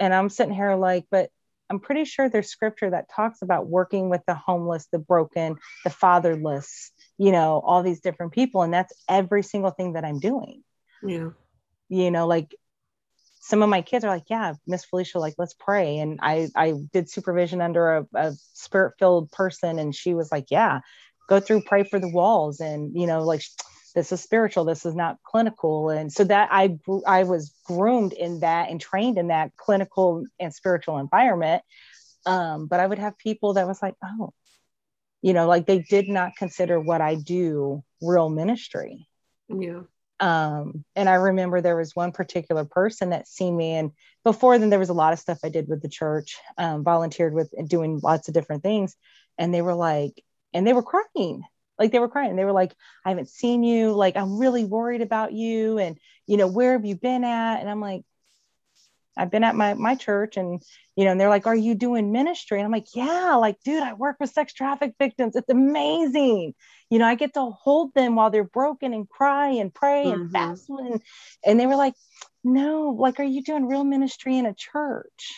And 0.00 0.12
I'm 0.12 0.30
sitting 0.30 0.54
here 0.54 0.74
like, 0.74 1.04
but 1.12 1.30
I'm 1.72 1.80
pretty 1.80 2.04
sure 2.04 2.28
there's 2.28 2.50
scripture 2.50 2.90
that 2.90 3.08
talks 3.08 3.40
about 3.40 3.66
working 3.66 4.10
with 4.10 4.20
the 4.26 4.34
homeless, 4.34 4.88
the 4.92 4.98
broken, 4.98 5.56
the 5.84 5.90
fatherless, 5.90 6.90
you 7.16 7.32
know, 7.32 7.62
all 7.64 7.82
these 7.82 8.00
different 8.00 8.32
people. 8.32 8.60
And 8.60 8.74
that's 8.74 8.92
every 9.08 9.42
single 9.42 9.70
thing 9.70 9.94
that 9.94 10.04
I'm 10.04 10.18
doing. 10.18 10.62
Yeah. 11.02 11.30
You 11.88 12.10
know, 12.10 12.26
like 12.26 12.54
some 13.40 13.62
of 13.62 13.70
my 13.70 13.80
kids 13.80 14.04
are 14.04 14.14
like, 14.14 14.28
yeah, 14.28 14.52
Miss 14.66 14.84
Falicia, 14.84 15.18
like, 15.18 15.36
let's 15.38 15.54
pray. 15.54 15.96
And 15.96 16.18
I, 16.20 16.48
I 16.54 16.74
did 16.92 17.08
supervision 17.08 17.62
under 17.62 17.96
a, 17.96 18.06
a 18.14 18.32
spirit 18.52 18.92
filled 18.98 19.32
person. 19.32 19.78
And 19.78 19.94
she 19.94 20.12
was 20.12 20.30
like, 20.30 20.50
yeah, 20.50 20.80
go 21.26 21.40
through, 21.40 21.62
pray 21.62 21.84
for 21.84 21.98
the 21.98 22.12
walls. 22.12 22.60
And, 22.60 22.94
you 22.94 23.06
know, 23.06 23.22
like, 23.22 23.44
this 23.94 24.12
is 24.12 24.22
spiritual. 24.22 24.64
This 24.64 24.86
is 24.86 24.94
not 24.94 25.18
clinical. 25.22 25.90
And 25.90 26.12
so 26.12 26.24
that 26.24 26.48
I, 26.50 26.78
I 27.06 27.24
was 27.24 27.54
groomed 27.64 28.12
in 28.12 28.40
that 28.40 28.70
and 28.70 28.80
trained 28.80 29.18
in 29.18 29.28
that 29.28 29.56
clinical 29.56 30.24
and 30.40 30.54
spiritual 30.54 30.98
environment. 30.98 31.62
Um, 32.24 32.66
but 32.66 32.80
I 32.80 32.86
would 32.86 32.98
have 32.98 33.18
people 33.18 33.54
that 33.54 33.66
was 33.66 33.82
like, 33.82 33.94
oh, 34.04 34.32
you 35.22 35.32
know 35.32 35.46
like 35.46 35.66
they 35.66 35.78
did 35.78 36.08
not 36.08 36.36
consider 36.36 36.78
what 36.78 37.00
i 37.00 37.14
do 37.14 37.82
real 38.02 38.28
ministry 38.28 39.06
yeah 39.48 39.80
um 40.20 40.84
and 40.94 41.08
i 41.08 41.14
remember 41.14 41.60
there 41.60 41.76
was 41.76 41.96
one 41.96 42.12
particular 42.12 42.64
person 42.64 43.10
that 43.10 43.26
seen 43.26 43.56
me 43.56 43.72
and 43.72 43.92
before 44.24 44.58
then 44.58 44.68
there 44.68 44.78
was 44.78 44.90
a 44.90 44.94
lot 44.94 45.12
of 45.12 45.18
stuff 45.18 45.38
i 45.42 45.48
did 45.48 45.68
with 45.68 45.80
the 45.80 45.88
church 45.88 46.36
um, 46.58 46.84
volunteered 46.84 47.32
with 47.32 47.52
doing 47.68 48.00
lots 48.02 48.28
of 48.28 48.34
different 48.34 48.62
things 48.62 48.94
and 49.38 49.54
they 49.54 49.62
were 49.62 49.74
like 49.74 50.22
and 50.52 50.66
they 50.66 50.72
were 50.72 50.82
crying 50.82 51.42
like 51.82 51.92
they 51.92 51.98
were 51.98 52.08
crying 52.08 52.36
they 52.36 52.44
were 52.44 52.52
like 52.52 52.74
i 53.04 53.10
haven't 53.10 53.28
seen 53.28 53.62
you 53.62 53.92
like 53.92 54.16
i'm 54.16 54.38
really 54.38 54.64
worried 54.64 55.02
about 55.02 55.32
you 55.32 55.78
and 55.78 55.98
you 56.26 56.36
know 56.36 56.46
where 56.46 56.72
have 56.72 56.84
you 56.84 56.94
been 56.94 57.24
at 57.24 57.60
and 57.60 57.68
i'm 57.68 57.80
like 57.80 58.04
I've 59.16 59.30
been 59.30 59.44
at 59.44 59.54
my 59.54 59.74
my 59.74 59.94
church 59.94 60.36
and 60.36 60.62
you 60.96 61.04
know, 61.04 61.12
and 61.12 61.20
they're 61.20 61.28
like, 61.28 61.46
Are 61.46 61.56
you 61.56 61.74
doing 61.74 62.12
ministry? 62.12 62.58
And 62.58 62.64
I'm 62.64 62.72
like, 62.72 62.94
Yeah, 62.94 63.36
like, 63.36 63.62
dude, 63.62 63.82
I 63.82 63.92
work 63.94 64.16
with 64.20 64.30
sex 64.30 64.52
traffic 64.52 64.94
victims. 64.98 65.36
It's 65.36 65.50
amazing. 65.50 66.54
You 66.90 66.98
know, 66.98 67.06
I 67.06 67.14
get 67.14 67.34
to 67.34 67.50
hold 67.50 67.94
them 67.94 68.14
while 68.14 68.30
they're 68.30 68.44
broken 68.44 68.92
and 68.94 69.08
cry 69.08 69.48
and 69.48 69.72
pray 69.72 70.04
mm-hmm. 70.06 70.22
and 70.22 70.32
fast. 70.32 70.68
And, 70.68 71.02
and 71.44 71.60
they 71.60 71.66
were 71.66 71.76
like, 71.76 71.94
No, 72.44 72.96
like, 72.98 73.20
are 73.20 73.24
you 73.24 73.42
doing 73.42 73.66
real 73.66 73.84
ministry 73.84 74.38
in 74.38 74.46
a 74.46 74.54
church? 74.54 75.34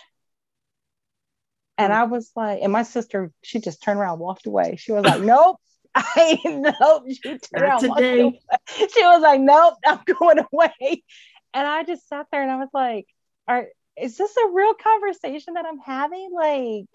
And 1.77 1.93
mm-hmm. 1.93 2.03
I 2.03 2.05
was 2.05 2.31
like, 2.37 2.61
and 2.63 2.73
my 2.73 2.85
sister, 2.85 3.33
she 3.43 3.61
just 3.61 3.83
turned 3.83 3.99
around, 3.99 4.21
walked 4.21 4.47
away. 4.47 4.77
She 4.77 4.93
was 4.93 5.05
like, 5.05 5.23
Nope. 5.23 5.61
I 6.17 6.41
nope. 6.45 7.05
She 7.09 7.39
turned 7.39 7.81
today. 7.81 8.41
She 8.69 9.05
was 9.05 9.23
like, 9.23 9.41
Nope, 9.41 9.75
I'm 9.87 10.01
going 10.19 10.41
away. 10.53 11.05
And 11.53 11.69
I 11.69 11.85
just 11.85 12.09
sat 12.09 12.27
there 12.33 12.43
and 12.43 12.51
I 12.51 12.57
was 12.57 12.71
like, 12.75 13.07
are 13.47 13.67
is 13.97 14.17
this 14.17 14.37
a 14.37 14.51
real 14.53 14.75
conversation 14.75 15.55
that 15.55 15.67
I'm 15.67 15.79
having? 15.79 16.31
Like, 16.35 16.87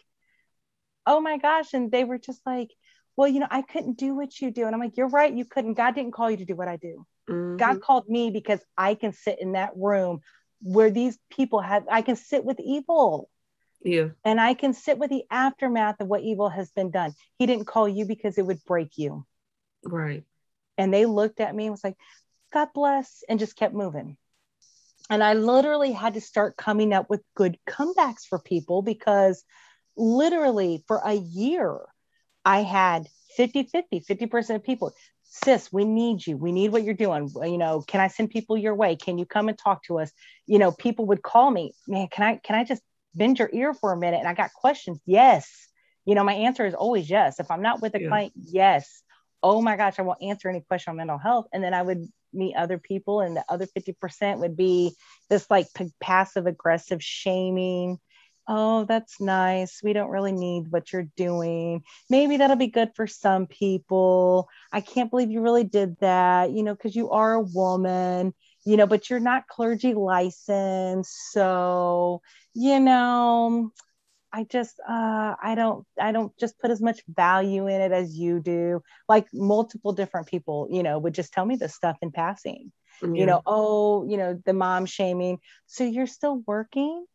oh 1.05 1.21
my 1.21 1.37
gosh. 1.37 1.73
And 1.73 1.89
they 1.91 2.03
were 2.03 2.17
just 2.17 2.41
like, 2.45 2.69
well, 3.15 3.27
you 3.27 3.39
know, 3.39 3.47
I 3.49 3.61
couldn't 3.61 3.97
do 3.97 4.15
what 4.15 4.39
you 4.39 4.51
do. 4.51 4.65
And 4.65 4.75
I'm 4.75 4.81
like, 4.81 4.97
you're 4.97 5.07
right, 5.07 5.33
you 5.33 5.45
couldn't. 5.45 5.75
God 5.75 5.95
didn't 5.95 6.11
call 6.11 6.29
you 6.29 6.37
to 6.37 6.45
do 6.45 6.55
what 6.55 6.67
I 6.67 6.75
do. 6.75 7.05
Mm-hmm. 7.29 7.57
God 7.57 7.81
called 7.81 8.09
me 8.09 8.31
because 8.31 8.59
I 8.77 8.95
can 8.95 9.13
sit 9.13 9.41
in 9.41 9.53
that 9.53 9.71
room 9.75 10.19
where 10.61 10.91
these 10.91 11.17
people 11.29 11.61
have, 11.61 11.83
I 11.89 12.01
can 12.01 12.15
sit 12.17 12.43
with 12.43 12.59
evil. 12.59 13.29
Yeah. 13.81 14.09
And 14.25 14.39
I 14.39 14.53
can 14.53 14.73
sit 14.73 14.97
with 14.97 15.09
the 15.09 15.23
aftermath 15.31 16.01
of 16.01 16.07
what 16.07 16.21
evil 16.21 16.49
has 16.49 16.69
been 16.71 16.91
done. 16.91 17.13
He 17.37 17.45
didn't 17.45 17.65
call 17.65 17.87
you 17.87 18.05
because 18.05 18.37
it 18.37 18.45
would 18.45 18.63
break 18.65 18.97
you. 18.97 19.25
Right. 19.83 20.23
And 20.77 20.93
they 20.93 21.05
looked 21.05 21.39
at 21.39 21.55
me 21.55 21.65
and 21.65 21.71
was 21.71 21.83
like, 21.83 21.97
God 22.51 22.69
bless, 22.73 23.23
and 23.29 23.39
just 23.39 23.55
kept 23.55 23.73
moving. 23.73 24.17
And 25.09 25.23
I 25.23 25.33
literally 25.33 25.91
had 25.91 26.15
to 26.15 26.21
start 26.21 26.57
coming 26.57 26.93
up 26.93 27.09
with 27.09 27.21
good 27.35 27.57
comebacks 27.67 28.25
for 28.27 28.39
people 28.39 28.81
because 28.81 29.43
literally 29.97 30.83
for 30.87 31.01
a 31.03 31.13
year, 31.13 31.79
I 32.45 32.61
had 32.61 33.07
50 33.35 33.63
50, 33.63 34.01
50% 34.01 34.55
of 34.55 34.63
people. 34.63 34.93
Sis, 35.23 35.71
we 35.71 35.85
need 35.85 36.25
you. 36.25 36.37
We 36.37 36.51
need 36.51 36.71
what 36.71 36.83
you're 36.83 36.95
doing. 36.95 37.29
You 37.35 37.57
know, 37.57 37.81
can 37.81 38.01
I 38.01 38.07
send 38.07 38.31
people 38.31 38.57
your 38.57 38.73
way? 38.73 38.95
Can 38.95 39.17
you 39.17 39.25
come 39.25 39.47
and 39.47 39.57
talk 39.57 39.83
to 39.83 39.99
us? 39.99 40.11
You 40.47 40.57
know, 40.57 40.71
people 40.71 41.05
would 41.07 41.21
call 41.21 41.51
me, 41.51 41.73
man, 41.87 42.07
can 42.11 42.23
I 42.23 42.35
can 42.37 42.55
I 42.55 42.63
just 42.63 42.81
bend 43.13 43.39
your 43.39 43.49
ear 43.53 43.73
for 43.73 43.91
a 43.91 43.97
minute? 43.97 44.19
And 44.19 44.27
I 44.27 44.33
got 44.33 44.53
questions. 44.53 44.99
Yes. 45.05 45.49
You 46.05 46.15
know, 46.15 46.23
my 46.23 46.33
answer 46.33 46.65
is 46.65 46.73
always 46.73 47.09
yes. 47.09 47.39
If 47.39 47.51
I'm 47.51 47.61
not 47.61 47.81
with 47.81 47.95
a 47.95 48.01
yeah. 48.01 48.07
client, 48.07 48.33
yes. 48.35 49.03
Oh 49.41 49.61
my 49.61 49.77
gosh, 49.77 49.99
I 49.99 50.01
won't 50.01 50.21
answer 50.21 50.49
any 50.49 50.61
question 50.61 50.91
on 50.91 50.97
mental 50.97 51.17
health. 51.17 51.47
And 51.53 51.63
then 51.63 51.73
I 51.73 51.81
would 51.81 52.07
meet 52.33 52.55
other 52.55 52.77
people 52.77 53.21
and 53.21 53.35
the 53.35 53.43
other 53.49 53.65
50% 53.65 54.39
would 54.39 54.55
be 54.55 54.93
this 55.29 55.49
like 55.49 55.67
p- 55.73 55.91
passive 55.99 56.45
aggressive 56.45 57.03
shaming 57.03 57.99
oh 58.47 58.83
that's 58.85 59.21
nice 59.21 59.79
we 59.83 59.93
don't 59.93 60.09
really 60.09 60.31
need 60.31 60.71
what 60.71 60.91
you're 60.91 61.07
doing 61.15 61.83
maybe 62.09 62.37
that'll 62.37 62.55
be 62.55 62.67
good 62.67 62.89
for 62.95 63.05
some 63.05 63.45
people 63.45 64.49
i 64.73 64.81
can't 64.81 65.11
believe 65.11 65.29
you 65.29 65.41
really 65.41 65.63
did 65.63 65.95
that 65.99 66.51
you 66.51 66.63
know 66.63 66.73
because 66.73 66.95
you 66.95 67.11
are 67.11 67.33
a 67.33 67.41
woman 67.41 68.33
you 68.65 68.75
know 68.75 68.87
but 68.87 69.09
you're 69.09 69.19
not 69.19 69.47
clergy 69.47 69.93
licensed 69.93 71.31
so 71.31 72.21
you 72.59 72.79
know 72.79 73.71
I 74.31 74.43
just 74.43 74.79
uh, 74.87 75.35
I 75.41 75.55
don't 75.55 75.85
I 75.99 76.11
don't 76.11 76.35
just 76.37 76.59
put 76.59 76.71
as 76.71 76.81
much 76.81 77.01
value 77.07 77.67
in 77.67 77.81
it 77.81 77.91
as 77.91 78.15
you 78.15 78.39
do. 78.39 78.81
Like 79.07 79.27
multiple 79.33 79.93
different 79.93 80.27
people, 80.27 80.67
you 80.69 80.83
know, 80.83 80.99
would 80.99 81.13
just 81.13 81.33
tell 81.33 81.45
me 81.45 81.55
this 81.55 81.75
stuff 81.75 81.97
in 82.01 82.11
passing. 82.11 82.71
Yeah. 83.01 83.09
You 83.13 83.25
know, 83.25 83.41
oh, 83.45 84.07
you 84.07 84.17
know, 84.17 84.39
the 84.45 84.53
mom 84.53 84.85
shaming. 84.85 85.39
So 85.65 85.83
you're 85.83 86.07
still 86.07 86.43
working? 86.45 87.05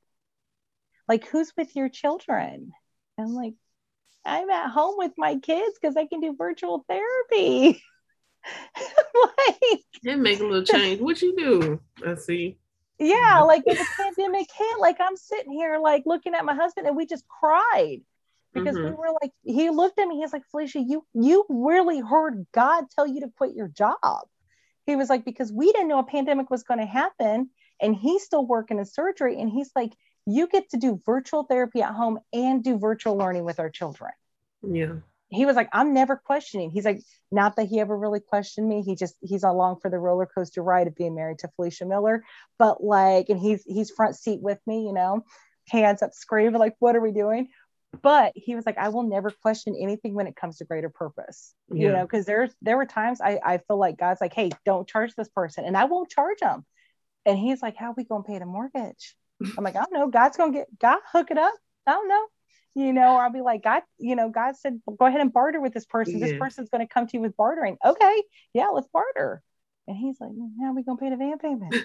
Like 1.08 1.26
who's 1.28 1.52
with 1.56 1.76
your 1.76 1.88
children? 1.88 2.72
And 3.16 3.28
I'm 3.28 3.34
like, 3.34 3.54
I'm 4.24 4.50
at 4.50 4.70
home 4.70 4.94
with 4.96 5.12
my 5.16 5.36
kids 5.36 5.76
because 5.80 5.96
I 5.96 6.06
can 6.06 6.20
do 6.20 6.34
virtual 6.36 6.84
therapy. 6.88 7.82
like, 9.38 9.80
and 10.04 10.22
make 10.22 10.40
a 10.40 10.44
little 10.44 10.64
change. 10.64 11.00
What 11.00 11.22
you 11.22 11.36
do? 11.36 11.80
I 12.04 12.14
see. 12.16 12.58
Yeah, 12.98 13.40
like 13.40 13.66
when 13.66 13.76
the 13.76 13.86
pandemic 13.96 14.48
hit, 14.56 14.78
like 14.78 14.96
I'm 15.00 15.16
sitting 15.16 15.52
here 15.52 15.78
like 15.78 16.04
looking 16.06 16.34
at 16.34 16.44
my 16.44 16.54
husband 16.54 16.86
and 16.86 16.96
we 16.96 17.06
just 17.06 17.26
cried 17.26 18.02
because 18.52 18.76
mm-hmm. 18.76 18.90
we 18.90 18.92
were 18.92 19.12
like, 19.20 19.32
he 19.42 19.70
looked 19.70 19.98
at 19.98 20.06
me, 20.06 20.20
he's 20.20 20.32
like, 20.32 20.44
Falicia, 20.54 20.84
you 20.86 21.04
you 21.12 21.44
really 21.48 22.00
heard 22.00 22.46
God 22.52 22.84
tell 22.94 23.06
you 23.06 23.20
to 23.20 23.32
quit 23.36 23.54
your 23.54 23.68
job. 23.68 24.22
He 24.86 24.96
was 24.96 25.08
like, 25.08 25.24
because 25.24 25.52
we 25.52 25.72
didn't 25.72 25.88
know 25.88 25.98
a 25.98 26.04
pandemic 26.04 26.50
was 26.50 26.62
going 26.62 26.80
to 26.80 26.86
happen. 26.86 27.50
And 27.80 27.96
he's 27.96 28.22
still 28.22 28.46
working 28.46 28.78
in 28.78 28.84
surgery. 28.84 29.40
And 29.40 29.50
he's 29.50 29.70
like, 29.74 29.92
you 30.26 30.46
get 30.46 30.70
to 30.70 30.76
do 30.76 31.00
virtual 31.04 31.44
therapy 31.44 31.82
at 31.82 31.92
home 31.92 32.18
and 32.32 32.62
do 32.62 32.78
virtual 32.78 33.16
learning 33.16 33.44
with 33.44 33.58
our 33.58 33.70
children. 33.70 34.12
Yeah. 34.62 34.96
He 35.30 35.46
was 35.46 35.56
like, 35.56 35.68
I'm 35.72 35.94
never 35.94 36.16
questioning. 36.16 36.70
He's 36.70 36.84
like, 36.84 37.00
not 37.32 37.56
that 37.56 37.66
he 37.66 37.80
ever 37.80 37.96
really 37.96 38.20
questioned 38.20 38.68
me. 38.68 38.82
He 38.82 38.94
just 38.94 39.16
he's 39.20 39.42
along 39.42 39.80
for 39.80 39.90
the 39.90 39.98
roller 39.98 40.26
coaster 40.26 40.62
ride 40.62 40.86
of 40.86 40.94
being 40.94 41.14
married 41.14 41.40
to 41.40 41.48
Falicia 41.58 41.86
Miller. 41.86 42.24
But 42.58 42.82
like, 42.82 43.28
and 43.28 43.40
he's 43.40 43.62
he's 43.66 43.90
front 43.90 44.16
seat 44.16 44.40
with 44.42 44.58
me, 44.66 44.86
you 44.86 44.92
know, 44.92 45.24
hands 45.68 46.02
up 46.02 46.12
screaming, 46.12 46.60
like, 46.60 46.76
what 46.78 46.96
are 46.96 47.00
we 47.00 47.12
doing? 47.12 47.48
But 48.02 48.32
he 48.34 48.54
was 48.54 48.66
like, 48.66 48.78
I 48.78 48.88
will 48.88 49.04
never 49.04 49.30
question 49.30 49.76
anything 49.80 50.14
when 50.14 50.26
it 50.26 50.36
comes 50.36 50.58
to 50.58 50.64
greater 50.64 50.90
purpose. 50.90 51.54
Yeah. 51.70 51.82
You 51.82 51.92
know, 51.92 52.02
because 52.02 52.26
there's 52.26 52.50
there 52.62 52.76
were 52.76 52.86
times 52.86 53.20
I, 53.20 53.40
I 53.44 53.58
feel 53.58 53.78
like 53.78 53.98
God's 53.98 54.20
like, 54.20 54.34
hey, 54.34 54.50
don't 54.64 54.88
charge 54.88 55.14
this 55.14 55.28
person. 55.28 55.64
And 55.64 55.76
I 55.76 55.84
won't 55.84 56.10
charge 56.10 56.38
them. 56.40 56.64
And 57.26 57.38
he's 57.38 57.62
like, 57.62 57.76
How 57.76 57.90
are 57.90 57.94
we 57.96 58.04
gonna 58.04 58.24
pay 58.24 58.38
the 58.38 58.46
mortgage? 58.46 59.16
I'm 59.56 59.64
like, 59.64 59.76
I 59.76 59.80
don't 59.80 59.92
know. 59.92 60.08
God's 60.08 60.36
gonna 60.36 60.52
get 60.52 60.78
God 60.78 60.98
hook 61.10 61.30
it 61.30 61.38
up. 61.38 61.54
I 61.86 61.92
don't 61.92 62.08
know. 62.08 62.26
You 62.74 62.92
know, 62.92 63.16
I'll 63.16 63.32
be 63.32 63.40
like, 63.40 63.62
God, 63.62 63.82
you 63.98 64.16
know, 64.16 64.30
God 64.30 64.56
said, 64.56 64.80
go 64.98 65.06
ahead 65.06 65.20
and 65.20 65.32
barter 65.32 65.60
with 65.60 65.72
this 65.72 65.86
person. 65.86 66.18
Yeah. 66.18 66.26
This 66.26 66.38
person's 66.38 66.70
gonna 66.70 66.88
come 66.88 67.06
to 67.06 67.16
you 67.16 67.20
with 67.20 67.36
bartering. 67.36 67.76
Okay, 67.84 68.22
yeah, 68.52 68.68
let's 68.68 68.88
barter. 68.88 69.42
And 69.86 69.96
he's 69.96 70.20
like, 70.20 70.30
How 70.60 70.70
are 70.70 70.74
we 70.74 70.82
gonna 70.82 70.98
pay 70.98 71.10
the 71.10 71.16
van 71.16 71.38
payment? 71.38 71.72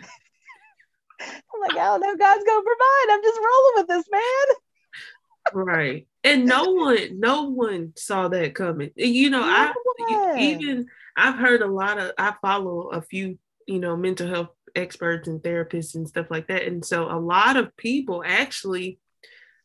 I'm 1.21 1.62
like, 1.62 1.71
I 1.71 1.86
don't 1.86 2.02
know. 2.02 2.15
God's 2.15 2.43
gonna 2.43 2.63
provide. 2.63 3.08
I'm 3.12 3.23
just 3.23 3.39
rolling 3.39 3.73
with 3.75 3.88
this, 3.88 4.06
man. 4.12 5.65
right. 5.65 6.08
And 6.23 6.45
no 6.45 6.71
one, 6.71 7.19
no 7.19 7.43
one 7.49 7.93
saw 7.95 8.28
that 8.30 8.56
coming. 8.56 8.91
You 8.95 9.30
know, 9.30 9.41
no 9.41 9.45
I 9.45 10.38
even 10.39 10.88
I've 11.15 11.36
heard 11.36 11.62
a 11.62 11.67
lot 11.67 11.97
of 11.99 12.13
I 12.17 12.34
follow 12.41 12.89
a 12.89 13.02
few, 13.02 13.38
you 13.67 13.80
know, 13.80 13.95
mental 13.95 14.28
health 14.28 14.49
experts 14.75 15.28
and 15.28 15.41
therapists 15.41 15.95
and 15.95 16.08
stuff 16.08 16.28
like 16.30 16.47
that. 16.47 16.63
And 16.63 16.84
so 16.84 17.10
a 17.10 17.19
lot 17.19 17.58
of 17.58 17.75
people 17.78 18.23
actually 18.25 18.99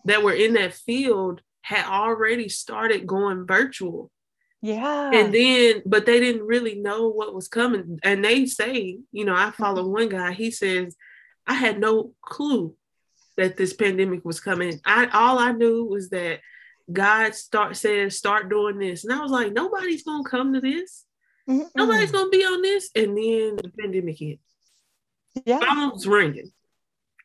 that 0.04 0.22
were 0.22 0.32
in 0.32 0.54
that 0.54 0.74
field 0.74 1.40
had 1.62 1.86
already 1.86 2.48
started 2.48 3.06
going 3.06 3.46
virtual. 3.46 4.10
Yeah. 4.60 5.10
And 5.12 5.34
then, 5.34 5.82
but 5.84 6.06
they 6.06 6.20
didn't 6.20 6.46
really 6.46 6.76
know 6.76 7.08
what 7.08 7.34
was 7.34 7.48
coming. 7.48 7.98
And 8.02 8.24
they 8.24 8.46
say, 8.46 8.98
you 9.12 9.24
know, 9.24 9.34
I 9.34 9.50
follow 9.50 9.82
mm-hmm. 9.82 9.92
one 9.92 10.08
guy, 10.08 10.32
he 10.32 10.50
says, 10.50 10.96
I 11.46 11.54
had 11.54 11.78
no 11.78 12.12
clue 12.22 12.74
that 13.36 13.56
this 13.56 13.74
pandemic 13.74 14.24
was 14.24 14.40
coming. 14.40 14.80
I 14.84 15.06
all 15.12 15.38
I 15.38 15.52
knew 15.52 15.84
was 15.84 16.10
that 16.10 16.40
God 16.90 17.34
start 17.34 17.76
says 17.76 18.16
start 18.16 18.48
doing 18.48 18.78
this. 18.78 19.04
And 19.04 19.12
I 19.12 19.20
was 19.20 19.30
like, 19.30 19.52
nobody's 19.52 20.04
gonna 20.04 20.24
come 20.24 20.54
to 20.54 20.60
this. 20.60 21.04
Mm-hmm. 21.48 21.66
Nobody's 21.74 22.12
gonna 22.12 22.30
be 22.30 22.44
on 22.44 22.62
this. 22.62 22.90
And 22.94 23.08
then 23.08 23.56
the 23.56 23.70
pandemic 23.78 24.18
hit 24.18 24.38
yeah 25.44 25.58
phones 25.58 26.06
ringing 26.06 26.50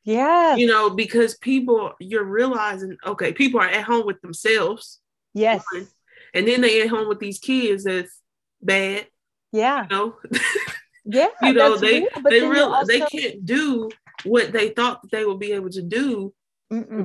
yeah 0.04 0.56
you 0.56 0.66
know 0.66 0.90
because 0.90 1.38
people 1.38 1.94
you're 2.00 2.24
realizing 2.24 2.98
okay 3.06 3.34
people 3.34 3.60
are 3.60 3.68
at 3.68 3.84
home 3.84 4.06
with 4.06 4.22
themselves. 4.22 5.00
Yes. 5.34 5.64
One, 5.72 5.88
and 6.34 6.48
then 6.48 6.62
they 6.62 6.82
at 6.82 6.90
home 6.90 7.08
with 7.08 7.20
these 7.20 7.40
kids 7.40 7.84
that's 7.84 8.20
bad. 8.62 9.08
Yeah. 9.52 9.84
You 9.84 9.90
know? 9.90 10.16
Yeah 11.06 11.28
you 11.42 11.54
know 11.54 11.76
they 11.78 12.02
real, 12.02 12.10
they 12.30 12.42
real 12.48 12.66
also... 12.66 12.86
they 12.86 13.00
can't 13.00 13.44
do 13.44 13.90
what 14.26 14.52
they 14.52 14.70
thought 14.70 15.02
that 15.02 15.12
they 15.12 15.26
would 15.26 15.40
be 15.40 15.54
able 15.54 15.70
to 15.72 15.82
do 15.82 16.34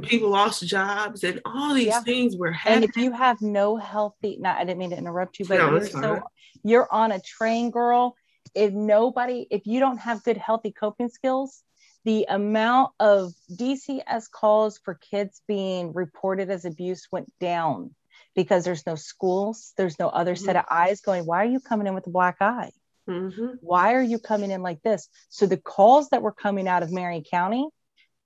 people 0.02 0.28
lost 0.28 0.66
jobs 0.66 1.24
and 1.24 1.40
all 1.46 1.72
these 1.72 1.86
yeah. 1.86 2.00
things 2.00 2.36
were 2.36 2.52
happening. 2.52 2.82
And 2.82 2.90
if 2.90 2.96
you 2.96 3.12
have 3.12 3.40
no 3.40 3.76
healthy, 3.76 4.36
not 4.38 4.58
I 4.58 4.64
didn't 4.64 4.78
mean 4.78 4.90
to 4.90 4.98
interrupt 4.98 5.38
you, 5.38 5.46
but 5.46 5.56
no, 5.56 5.70
you're 5.70 5.86
so 5.86 6.22
you're 6.62 6.88
on 6.92 7.12
a 7.12 7.20
train, 7.20 7.70
girl, 7.70 8.14
if 8.54 8.72
nobody, 8.72 9.46
if 9.50 9.66
you 9.66 9.80
don't 9.80 9.98
have 9.98 10.22
good, 10.22 10.36
healthy 10.36 10.70
coping 10.70 11.08
skills, 11.08 11.62
the 12.04 12.26
amount 12.28 12.92
of 13.00 13.32
DCS 13.50 14.30
calls 14.30 14.78
for 14.78 14.94
kids 14.94 15.40
being 15.46 15.92
reported 15.92 16.50
as 16.50 16.64
abuse 16.64 17.08
went 17.10 17.32
down 17.40 17.94
because 18.34 18.64
there's 18.64 18.86
no 18.86 18.94
schools, 18.94 19.72
there's 19.76 19.98
no 19.98 20.08
other 20.08 20.34
mm-hmm. 20.34 20.44
set 20.44 20.56
of 20.56 20.64
eyes 20.70 21.00
going, 21.00 21.24
why 21.24 21.42
are 21.42 21.48
you 21.48 21.60
coming 21.60 21.86
in 21.86 21.94
with 21.94 22.06
a 22.06 22.10
black 22.10 22.36
eye? 22.40 22.70
Mm-hmm. 23.08 23.56
Why 23.60 23.94
are 23.94 24.02
you 24.02 24.18
coming 24.18 24.50
in 24.50 24.62
like 24.62 24.82
this? 24.82 25.08
So 25.28 25.46
the 25.46 25.56
calls 25.56 26.10
that 26.10 26.22
were 26.22 26.32
coming 26.32 26.68
out 26.68 26.82
of 26.82 26.92
Marion 26.92 27.24
County, 27.28 27.66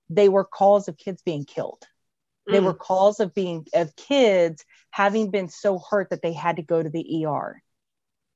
they 0.09 0.29
were 0.29 0.45
calls 0.45 0.89
of 0.89 0.97
kids 0.97 1.23
being 1.23 1.45
killed. 1.45 1.83
Mm. 2.49 2.53
They 2.53 2.61
were 2.61 2.75
mm. 2.75 2.79
calls 2.79 3.21
of 3.21 3.35
being 3.35 3.67
of 3.75 3.95
kids 3.97 4.65
having 4.91 5.31
been 5.31 5.49
so 5.49 5.79
hurt 5.79 6.11
that 6.11 6.23
they 6.23 6.33
had 6.33 6.57
to 6.57 6.63
go 6.63 6.83
to 6.83 6.89
the 6.89 7.27
ER 7.27 7.63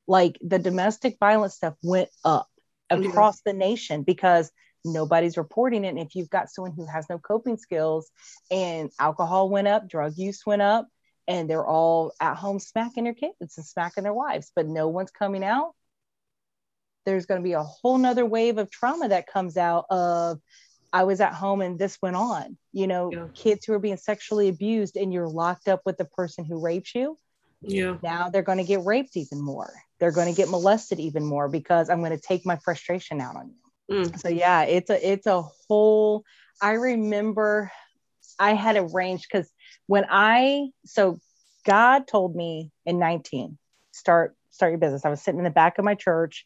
like 0.06 0.38
the 0.42 0.58
domestic 0.58 1.16
violence 1.18 1.54
stuff 1.54 1.74
went 1.82 2.10
up 2.24 2.48
across 2.90 3.40
the 3.42 3.52
nation 3.52 4.02
because 4.02 4.50
nobody's 4.84 5.36
reporting 5.36 5.84
it. 5.84 5.88
And 5.88 5.98
if 5.98 6.14
you've 6.14 6.30
got 6.30 6.50
someone 6.50 6.72
who 6.72 6.86
has 6.86 7.06
no 7.08 7.18
coping 7.18 7.56
skills 7.56 8.10
and 8.50 8.90
alcohol 8.98 9.48
went 9.48 9.68
up, 9.68 9.88
drug 9.88 10.14
use 10.16 10.42
went 10.46 10.62
up, 10.62 10.88
and 11.28 11.48
they're 11.48 11.66
all 11.66 12.12
at 12.20 12.36
home 12.36 12.58
smacking 12.58 13.04
their 13.04 13.14
kids 13.14 13.56
and 13.56 13.66
smacking 13.66 14.04
their 14.04 14.14
wives, 14.14 14.50
but 14.54 14.66
no 14.66 14.88
one's 14.88 15.10
coming 15.10 15.44
out, 15.44 15.72
there's 17.06 17.26
going 17.26 17.40
to 17.40 17.44
be 17.44 17.52
a 17.52 17.62
whole 17.62 17.98
nother 17.98 18.26
wave 18.26 18.58
of 18.58 18.70
trauma 18.70 19.08
that 19.08 19.26
comes 19.26 19.56
out 19.56 19.86
of 19.90 20.40
I 20.92 21.04
was 21.04 21.22
at 21.22 21.32
home 21.32 21.62
and 21.62 21.78
this 21.78 21.98
went 22.02 22.16
on. 22.16 22.58
You 22.72 22.86
know, 22.86 23.10
yeah. 23.12 23.26
kids 23.34 23.64
who 23.64 23.72
are 23.72 23.78
being 23.78 23.96
sexually 23.96 24.48
abused 24.48 24.96
and 24.96 25.12
you're 25.12 25.28
locked 25.28 25.68
up 25.68 25.82
with 25.86 25.96
the 25.96 26.04
person 26.04 26.44
who 26.44 26.60
raped 26.60 26.94
you. 26.94 27.18
Yeah. 27.62 27.96
Now 28.02 28.28
they're 28.28 28.42
going 28.42 28.58
to 28.58 28.64
get 28.64 28.84
raped 28.84 29.16
even 29.16 29.40
more 29.40 29.72
they're 30.02 30.10
going 30.10 30.26
to 30.26 30.36
get 30.36 30.48
molested 30.48 30.98
even 30.98 31.24
more 31.24 31.48
because 31.48 31.88
I'm 31.88 32.00
going 32.00 32.10
to 32.10 32.18
take 32.18 32.44
my 32.44 32.56
frustration 32.56 33.20
out 33.20 33.36
on 33.36 33.50
you. 33.50 33.61
Mm. 33.90 34.18
So 34.18 34.28
yeah, 34.28 34.62
it's 34.62 34.90
a 34.90 35.10
it's 35.10 35.26
a 35.26 35.42
whole 35.42 36.24
I 36.60 36.72
remember 36.72 37.70
I 38.38 38.54
had 38.54 38.76
arranged 38.76 39.28
cuz 39.30 39.50
when 39.86 40.06
I 40.08 40.68
so 40.84 41.18
God 41.64 42.06
told 42.06 42.34
me 42.34 42.70
in 42.86 42.98
19 42.98 43.58
start 43.92 44.36
start 44.50 44.72
your 44.72 44.78
business. 44.78 45.04
I 45.04 45.10
was 45.10 45.22
sitting 45.22 45.38
in 45.38 45.44
the 45.44 45.50
back 45.50 45.78
of 45.78 45.84
my 45.84 45.94
church 45.94 46.44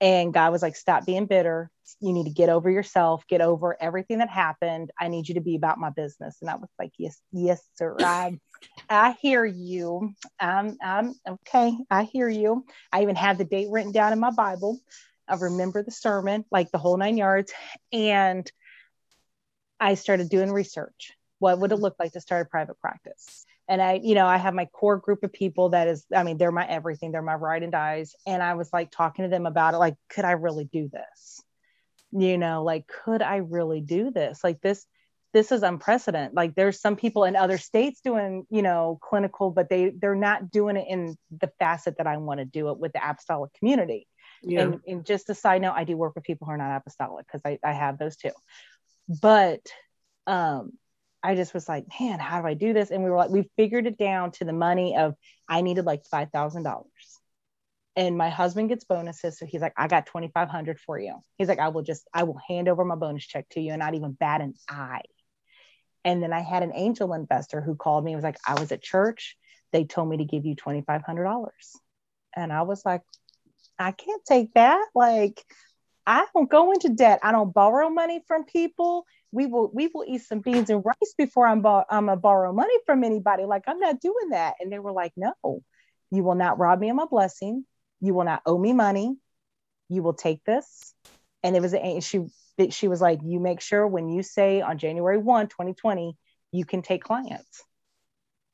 and 0.00 0.32
God 0.32 0.52
was 0.52 0.62
like 0.62 0.76
stop 0.76 1.06
being 1.06 1.26
bitter. 1.26 1.70
You 2.00 2.12
need 2.12 2.24
to 2.24 2.30
get 2.30 2.48
over 2.48 2.70
yourself, 2.70 3.26
get 3.28 3.40
over 3.40 3.76
everything 3.80 4.18
that 4.18 4.28
happened. 4.28 4.90
I 5.00 5.08
need 5.08 5.28
you 5.28 5.34
to 5.36 5.40
be 5.40 5.56
about 5.56 5.78
my 5.78 5.90
business. 5.90 6.36
And 6.40 6.50
I 6.50 6.56
was 6.56 6.68
like, 6.78 6.92
yes, 6.98 7.18
yes, 7.32 7.62
sir. 7.76 7.96
I 8.00 8.38
I 8.88 9.16
hear 9.20 9.44
you. 9.44 10.14
Um, 10.38 10.76
I'm 10.82 11.14
okay. 11.26 11.76
I 11.90 12.04
hear 12.04 12.28
you. 12.28 12.64
I 12.92 13.02
even 13.02 13.16
have 13.16 13.38
the 13.38 13.44
date 13.44 13.68
written 13.70 13.92
down 13.92 14.12
in 14.12 14.20
my 14.20 14.30
Bible. 14.30 14.78
I 15.28 15.36
remember 15.36 15.82
the 15.82 15.90
sermon, 15.90 16.44
like 16.50 16.70
the 16.70 16.78
whole 16.78 16.96
nine 16.96 17.16
yards. 17.16 17.52
And 17.92 18.50
I 19.80 19.94
started 19.94 20.28
doing 20.28 20.52
research. 20.52 21.12
What 21.38 21.58
would 21.58 21.72
it 21.72 21.76
look 21.76 21.96
like 21.98 22.12
to 22.12 22.20
start 22.20 22.46
a 22.46 22.50
private 22.50 22.80
practice? 22.80 23.44
And 23.68 23.82
I, 23.82 24.00
you 24.02 24.14
know, 24.14 24.26
I 24.26 24.36
have 24.36 24.54
my 24.54 24.66
core 24.66 24.96
group 24.96 25.24
of 25.24 25.32
people 25.32 25.70
that 25.70 25.88
is, 25.88 26.04
I 26.14 26.22
mean, 26.22 26.38
they're 26.38 26.52
my 26.52 26.66
everything, 26.66 27.12
they're 27.12 27.20
my 27.20 27.34
ride 27.34 27.62
and 27.62 27.72
dies. 27.72 28.14
And 28.24 28.42
I 28.42 28.54
was 28.54 28.72
like 28.72 28.90
talking 28.90 29.24
to 29.24 29.28
them 29.28 29.44
about 29.44 29.74
it, 29.74 29.78
like, 29.78 29.96
could 30.08 30.24
I 30.24 30.32
really 30.32 30.64
do 30.64 30.88
this? 30.88 31.40
You 32.12 32.38
know, 32.38 32.62
like, 32.62 32.86
could 32.86 33.22
I 33.22 33.36
really 33.36 33.80
do 33.80 34.12
this? 34.12 34.42
Like, 34.44 34.60
this, 34.60 34.86
this 35.36 35.52
is 35.52 35.62
unprecedented 35.62 36.34
like 36.34 36.54
there's 36.54 36.80
some 36.80 36.96
people 36.96 37.24
in 37.24 37.36
other 37.36 37.58
states 37.58 38.00
doing 38.02 38.46
you 38.48 38.62
know 38.62 38.98
clinical 39.02 39.50
but 39.50 39.68
they 39.68 39.90
they're 39.90 40.14
not 40.14 40.50
doing 40.50 40.78
it 40.78 40.86
in 40.88 41.14
the 41.30 41.50
facet 41.58 41.98
that 41.98 42.06
i 42.06 42.16
want 42.16 42.40
to 42.40 42.46
do 42.46 42.70
it 42.70 42.78
with 42.78 42.90
the 42.94 43.06
apostolic 43.06 43.52
community 43.52 44.06
yeah. 44.46 44.62
and, 44.62 44.80
and 44.86 45.06
just 45.06 45.30
a 45.30 45.34
side 45.34 45.62
note 45.62 45.74
i 45.76 45.84
do 45.84 45.96
work 45.96 46.14
with 46.14 46.24
people 46.24 46.46
who 46.46 46.52
are 46.52 46.58
not 46.58 46.76
apostolic 46.76 47.26
because 47.26 47.42
I, 47.44 47.58
I 47.64 47.72
have 47.72 47.98
those 47.98 48.16
too 48.16 48.30
but 49.08 49.60
um 50.26 50.72
i 51.22 51.34
just 51.34 51.54
was 51.54 51.68
like 51.68 51.84
man 52.00 52.18
how 52.18 52.40
do 52.40 52.46
i 52.46 52.54
do 52.54 52.72
this 52.72 52.90
and 52.90 53.02
we 53.02 53.10
were 53.10 53.16
like 53.16 53.30
we 53.30 53.50
figured 53.56 53.86
it 53.86 53.98
down 53.98 54.32
to 54.32 54.44
the 54.44 54.52
money 54.52 54.96
of 54.96 55.14
i 55.48 55.60
needed 55.60 55.84
like 55.84 56.06
five 56.06 56.30
thousand 56.30 56.62
dollars 56.62 56.86
and 57.96 58.16
my 58.16 58.28
husband 58.28 58.68
gets 58.68 58.84
bonuses 58.84 59.38
so 59.38 59.46
he's 59.46 59.60
like 59.60 59.74
i 59.76 59.88
got 59.88 60.06
2500 60.06 60.78
for 60.80 60.98
you 60.98 61.14
he's 61.36 61.48
like 61.48 61.58
i 61.58 61.68
will 61.68 61.82
just 61.82 62.06
i 62.14 62.22
will 62.22 62.40
hand 62.48 62.68
over 62.68 62.84
my 62.84 62.94
bonus 62.96 63.26
check 63.26 63.48
to 63.50 63.60
you 63.60 63.72
and 63.72 63.80
not 63.80 63.94
even 63.94 64.12
bat 64.12 64.40
an 64.40 64.54
eye 64.68 65.02
and 66.06 66.22
then 66.22 66.32
I 66.32 66.40
had 66.40 66.62
an 66.62 66.70
angel 66.72 67.12
investor 67.14 67.60
who 67.60 67.74
called 67.74 68.04
me 68.04 68.12
and 68.12 68.16
was 68.16 68.22
like, 68.22 68.38
I 68.46 68.58
was 68.60 68.70
at 68.70 68.80
church. 68.80 69.36
They 69.72 69.82
told 69.82 70.08
me 70.08 70.18
to 70.18 70.24
give 70.24 70.46
you 70.46 70.54
$2,500. 70.54 71.48
And 72.36 72.52
I 72.52 72.62
was 72.62 72.84
like, 72.84 73.02
I 73.78 73.92
can't 73.92 74.24
take 74.24 74.54
that. 74.54 74.86
Like, 74.94 75.44
I 76.06 76.24
don't 76.34 76.48
go 76.48 76.72
into 76.72 76.88
debt. 76.88 77.20
I 77.22 77.32
don't 77.32 77.52
borrow 77.52 77.90
money 77.90 78.22
from 78.28 78.44
people. 78.44 79.06
We 79.32 79.46
will 79.46 79.70
we 79.74 79.88
will 79.92 80.04
eat 80.06 80.22
some 80.22 80.40
beans 80.40 80.70
and 80.70 80.84
rice 80.84 81.14
before 81.18 81.46
I'm 81.46 81.62
bo- 81.62 81.84
I'm 81.90 82.08
a 82.08 82.16
borrow 82.16 82.52
money 82.52 82.74
from 82.86 83.02
anybody. 83.02 83.44
Like 83.44 83.64
I'm 83.66 83.80
not 83.80 84.00
doing 84.00 84.30
that. 84.30 84.54
And 84.60 84.72
they 84.72 84.78
were 84.78 84.92
like, 84.92 85.12
no, 85.16 85.34
you 86.10 86.22
will 86.22 86.36
not 86.36 86.58
rob 86.58 86.78
me 86.78 86.90
of 86.90 86.96
my 86.96 87.06
blessing. 87.06 87.66
You 88.00 88.14
will 88.14 88.24
not 88.24 88.42
owe 88.46 88.58
me 88.58 88.72
money. 88.72 89.16
You 89.88 90.02
will 90.02 90.14
take 90.14 90.44
this. 90.44 90.94
And 91.42 91.56
it 91.56 91.60
was 91.60 91.74
a 91.74 92.00
she 92.00 92.20
she 92.70 92.88
was 92.88 93.00
like, 93.00 93.20
you 93.24 93.40
make 93.40 93.60
sure 93.60 93.86
when 93.86 94.08
you 94.08 94.22
say 94.22 94.60
on 94.60 94.78
January 94.78 95.18
1, 95.18 95.48
2020, 95.48 96.16
you 96.52 96.64
can 96.64 96.82
take 96.82 97.02
clients. 97.02 97.64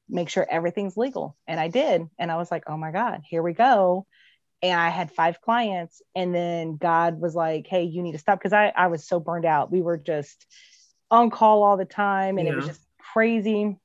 Make 0.09 0.29
sure 0.31 0.47
everything's 0.51 0.97
legal. 0.97 1.37
And 1.47 1.61
I 1.61 1.69
did. 1.69 2.09
And 2.19 2.33
I 2.33 2.37
was 2.37 2.51
like, 2.51 2.65
oh 2.67 2.77
my 2.77 2.91
God, 2.91 3.21
here 3.29 3.43
we 3.43 3.53
go. 3.53 4.07
And 4.63 4.79
I 4.79 4.91
had 4.91 5.11
five 5.11 5.41
clients. 5.41 6.01
And 6.15 6.35
then 6.35 6.77
God 6.77 7.21
was 7.21 7.35
like, 7.35 7.67
hey, 7.69 7.83
you 7.85 8.03
need 8.03 8.13
to 8.13 8.19
stop. 8.19 8.41
Cause 8.41 8.53
I, 8.53 8.73
I 8.77 8.87
was 8.87 9.07
so 9.07 9.19
burned 9.19 9.45
out. 9.45 9.73
We 9.73 9.83
were 9.83 9.97
just 9.99 10.47
on 11.11 11.31
call 11.31 11.63
all 11.63 11.77
the 11.77 11.85
time 11.85 12.39
and 12.39 12.47
yeah. 12.47 12.55
it 12.55 12.57
was 12.57 12.67
just 12.67 12.87
crazy. 13.13 13.77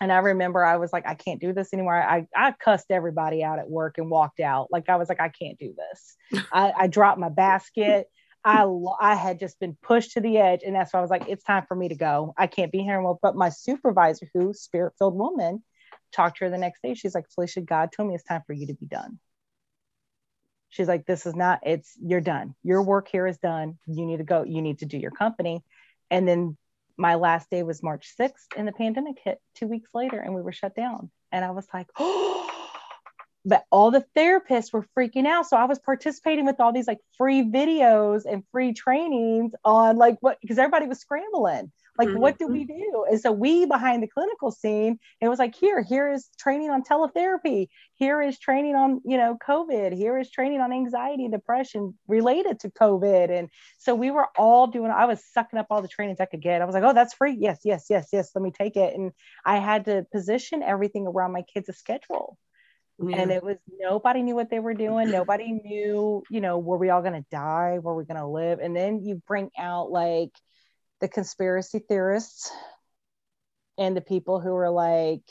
And 0.00 0.10
I 0.10 0.18
remember 0.18 0.64
I 0.64 0.78
was 0.78 0.92
like, 0.92 1.06
I 1.06 1.14
can't 1.14 1.40
do 1.40 1.52
this 1.52 1.72
anymore. 1.72 1.94
I, 1.94 2.26
I 2.34 2.52
cussed 2.52 2.90
everybody 2.90 3.44
out 3.44 3.60
at 3.60 3.70
work 3.70 3.98
and 3.98 4.10
walked 4.10 4.40
out. 4.40 4.68
Like 4.72 4.88
I 4.88 4.96
was 4.96 5.08
like, 5.08 5.20
I 5.20 5.28
can't 5.28 5.58
do 5.58 5.74
this. 5.76 6.42
I, 6.52 6.72
I 6.76 6.86
dropped 6.88 7.20
my 7.20 7.28
basket. 7.28 8.08
I 8.44 8.66
I 9.00 9.14
had 9.14 9.38
just 9.38 9.60
been 9.60 9.76
pushed 9.80 10.12
to 10.12 10.20
the 10.20 10.38
edge, 10.38 10.62
and 10.66 10.74
that's 10.74 10.92
why 10.92 10.98
I 10.98 11.02
was 11.02 11.10
like, 11.10 11.28
it's 11.28 11.44
time 11.44 11.64
for 11.68 11.76
me 11.76 11.88
to 11.88 11.94
go. 11.94 12.34
I 12.36 12.48
can't 12.48 12.72
be 12.72 12.80
here 12.80 12.94
anymore. 12.94 13.18
But 13.22 13.36
my 13.36 13.50
supervisor, 13.50 14.28
who 14.34 14.52
spirit 14.52 14.94
filled 14.98 15.14
woman, 15.14 15.62
talked 16.12 16.38
to 16.38 16.44
her 16.44 16.50
the 16.50 16.58
next 16.58 16.82
day. 16.82 16.94
She's 16.94 17.14
like, 17.14 17.26
Falicia, 17.30 17.64
God 17.64 17.90
told 17.96 18.08
me 18.08 18.16
it's 18.16 18.24
time 18.24 18.42
for 18.46 18.52
you 18.52 18.66
to 18.66 18.74
be 18.74 18.86
done. 18.86 19.20
She's 20.72 20.88
like, 20.88 21.04
this 21.04 21.26
is 21.26 21.36
not. 21.36 21.60
It's 21.64 21.94
you're 22.02 22.22
done. 22.22 22.54
Your 22.62 22.82
work 22.82 23.06
here 23.06 23.26
is 23.26 23.36
done. 23.36 23.78
You 23.86 24.06
need 24.06 24.16
to 24.16 24.24
go. 24.24 24.42
You 24.42 24.62
need 24.62 24.78
to 24.78 24.86
do 24.86 24.96
your 24.96 25.10
company. 25.10 25.62
And 26.10 26.26
then 26.26 26.56
my 26.96 27.16
last 27.16 27.50
day 27.50 27.62
was 27.62 27.82
March 27.82 28.14
6th, 28.18 28.46
and 28.56 28.66
the 28.66 28.72
pandemic 28.72 29.16
hit 29.22 29.38
two 29.54 29.66
weeks 29.66 29.90
later, 29.92 30.18
and 30.18 30.34
we 30.34 30.40
were 30.40 30.50
shut 30.50 30.74
down. 30.74 31.10
And 31.30 31.44
I 31.44 31.50
was 31.50 31.66
like, 31.74 31.88
oh 31.98 32.50
but 33.44 33.66
all 33.70 33.90
the 33.90 34.06
therapists 34.16 34.72
were 34.72 34.86
freaking 34.96 35.26
out. 35.26 35.46
So 35.46 35.58
I 35.58 35.66
was 35.66 35.78
participating 35.78 36.46
with 36.46 36.58
all 36.58 36.72
these 36.72 36.88
like 36.88 37.00
free 37.18 37.42
videos 37.42 38.22
and 38.24 38.42
free 38.50 38.72
trainings 38.72 39.52
on 39.66 39.96
like 39.96 40.16
what 40.20 40.38
because 40.40 40.58
everybody 40.58 40.86
was 40.86 41.00
scrambling. 41.00 41.70
Like, 41.98 42.08
mm-hmm. 42.08 42.18
what 42.18 42.38
do 42.38 42.46
we 42.46 42.64
do? 42.64 43.04
And 43.10 43.20
so 43.20 43.32
we 43.32 43.66
behind 43.66 44.02
the 44.02 44.06
clinical 44.06 44.50
scene, 44.50 44.98
it 45.20 45.28
was 45.28 45.38
like, 45.38 45.54
here, 45.54 45.82
here 45.82 46.10
is 46.10 46.28
training 46.38 46.70
on 46.70 46.82
teletherapy. 46.82 47.68
Here 47.96 48.22
is 48.22 48.38
training 48.38 48.74
on, 48.74 49.02
you 49.04 49.18
know, 49.18 49.36
COVID. 49.46 49.92
Here 49.94 50.18
is 50.18 50.30
training 50.30 50.60
on 50.60 50.72
anxiety, 50.72 51.28
depression 51.28 51.98
related 52.08 52.60
to 52.60 52.70
COVID. 52.70 53.30
And 53.30 53.50
so 53.78 53.94
we 53.94 54.10
were 54.10 54.28
all 54.38 54.68
doing, 54.68 54.90
I 54.90 55.04
was 55.04 55.22
sucking 55.32 55.58
up 55.58 55.66
all 55.70 55.82
the 55.82 55.88
trainings 55.88 56.18
I 56.18 56.24
could 56.24 56.40
get. 56.40 56.62
I 56.62 56.64
was 56.64 56.74
like, 56.74 56.84
oh, 56.84 56.94
that's 56.94 57.14
free. 57.14 57.36
Yes, 57.38 57.60
yes, 57.64 57.86
yes, 57.90 58.08
yes. 58.10 58.30
Let 58.34 58.42
me 58.42 58.52
take 58.52 58.76
it. 58.76 58.94
And 58.94 59.12
I 59.44 59.58
had 59.58 59.84
to 59.84 60.06
position 60.10 60.62
everything 60.62 61.06
around 61.06 61.32
my 61.32 61.42
kids' 61.42 61.76
schedule. 61.76 62.38
Yeah. 62.98 63.16
And 63.16 63.30
it 63.30 63.42
was 63.42 63.56
nobody 63.80 64.22
knew 64.22 64.34
what 64.34 64.50
they 64.50 64.60
were 64.60 64.74
doing. 64.74 65.10
Nobody 65.10 65.52
knew, 65.52 66.22
you 66.30 66.40
know, 66.40 66.58
were 66.58 66.78
we 66.78 66.90
all 66.90 67.02
going 67.02 67.20
to 67.20 67.26
die? 67.30 67.80
Were 67.80 67.94
we 67.94 68.04
going 68.04 68.20
to 68.20 68.26
live? 68.26 68.60
And 68.60 68.76
then 68.76 69.02
you 69.02 69.20
bring 69.26 69.50
out 69.58 69.90
like 69.90 70.30
the 71.02 71.08
conspiracy 71.08 71.80
theorists 71.80 72.50
and 73.76 73.94
the 73.94 74.00
people 74.00 74.40
who 74.40 74.54
are 74.54 74.70
like, 74.70 75.22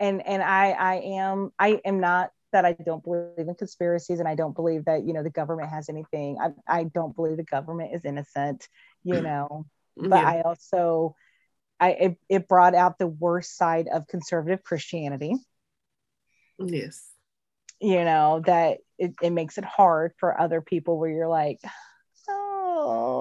and 0.00 0.26
and 0.26 0.42
I 0.42 0.70
I 0.70 0.94
am 1.18 1.52
I 1.58 1.80
am 1.84 2.00
not 2.00 2.30
that 2.52 2.64
I 2.64 2.72
don't 2.72 3.04
believe 3.04 3.46
in 3.46 3.54
conspiracies 3.54 4.20
and 4.20 4.28
I 4.28 4.34
don't 4.34 4.56
believe 4.56 4.86
that 4.86 5.04
you 5.04 5.12
know 5.12 5.22
the 5.22 5.28
government 5.28 5.68
has 5.68 5.90
anything. 5.90 6.38
I 6.40 6.52
I 6.66 6.84
don't 6.84 7.14
believe 7.14 7.36
the 7.36 7.44
government 7.44 7.94
is 7.94 8.06
innocent, 8.06 8.66
you 9.04 9.16
mm. 9.16 9.24
know. 9.24 9.66
Mm, 9.98 10.08
but 10.08 10.22
yeah. 10.22 10.28
I 10.28 10.42
also 10.42 11.14
I 11.78 11.90
it, 11.90 12.18
it 12.30 12.48
brought 12.48 12.74
out 12.74 12.98
the 12.98 13.06
worst 13.06 13.58
side 13.58 13.88
of 13.92 14.08
conservative 14.08 14.62
Christianity 14.62 15.34
Yes. 16.58 17.08
You 17.80 18.04
know, 18.04 18.42
that 18.46 18.78
it, 18.98 19.14
it 19.22 19.30
makes 19.30 19.58
it 19.58 19.64
hard 19.64 20.12
for 20.18 20.38
other 20.38 20.60
people 20.60 20.98
where 20.98 21.10
you're 21.10 21.28
like, 21.28 21.60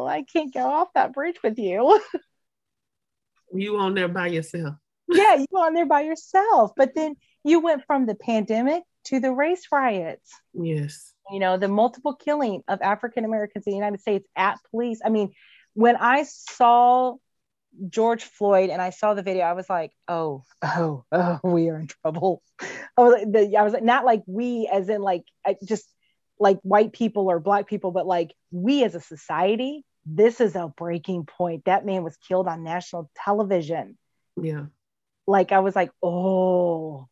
I 0.07 0.23
can't 0.23 0.53
go 0.53 0.65
off 0.65 0.89
that 0.95 1.13
bridge 1.13 1.37
with 1.43 1.57
you. 1.57 1.99
you 3.53 3.77
on 3.77 3.93
there 3.93 4.07
by 4.07 4.27
yourself. 4.27 4.75
yeah, 5.07 5.35
you 5.35 5.57
on 5.57 5.73
there 5.73 5.85
by 5.85 6.01
yourself. 6.01 6.71
But 6.75 6.95
then 6.95 7.15
you 7.43 7.59
went 7.59 7.83
from 7.85 8.05
the 8.05 8.15
pandemic 8.15 8.83
to 9.05 9.19
the 9.19 9.31
race 9.31 9.67
riots. 9.71 10.29
Yes. 10.53 11.13
You 11.31 11.39
know, 11.39 11.57
the 11.57 11.67
multiple 11.67 12.13
killing 12.13 12.63
of 12.67 12.81
African 12.81 13.25
Americans 13.25 13.65
in 13.65 13.71
the 13.71 13.77
United 13.77 14.01
States 14.01 14.27
at 14.35 14.59
police. 14.71 14.99
I 15.03 15.09
mean, 15.09 15.33
when 15.73 15.95
I 15.95 16.23
saw 16.23 17.15
George 17.89 18.23
Floyd 18.23 18.69
and 18.69 18.81
I 18.81 18.89
saw 18.89 19.13
the 19.13 19.23
video, 19.23 19.43
I 19.43 19.53
was 19.53 19.69
like, 19.69 19.91
oh, 20.07 20.43
oh, 20.61 21.03
oh, 21.11 21.39
we 21.43 21.69
are 21.69 21.79
in 21.79 21.87
trouble. 21.87 22.41
I 22.97 23.01
was, 23.01 23.25
like, 23.27 23.53
I 23.55 23.63
was 23.63 23.73
like, 23.73 23.83
not 23.83 24.05
like 24.05 24.23
we 24.25 24.69
as 24.71 24.89
in 24.89 25.01
like 25.01 25.23
just 25.65 25.85
like 26.39 26.59
white 26.61 26.93
people 26.93 27.29
or 27.29 27.39
black 27.39 27.67
people, 27.67 27.91
but 27.91 28.05
like 28.05 28.33
we 28.51 28.83
as 28.83 28.95
a 28.95 29.01
society, 29.01 29.83
this 30.09 30.39
is 30.39 30.55
a 30.55 30.71
breaking 30.77 31.25
point. 31.25 31.65
That 31.65 31.85
man 31.85 32.03
was 32.03 32.17
killed 32.17 32.47
on 32.47 32.63
national 32.63 33.11
television. 33.15 33.97
Yeah. 34.41 34.65
Like 35.25 35.51
I 35.51 35.59
was 35.59 35.75
like, 35.75 35.91
oh, 36.01 37.07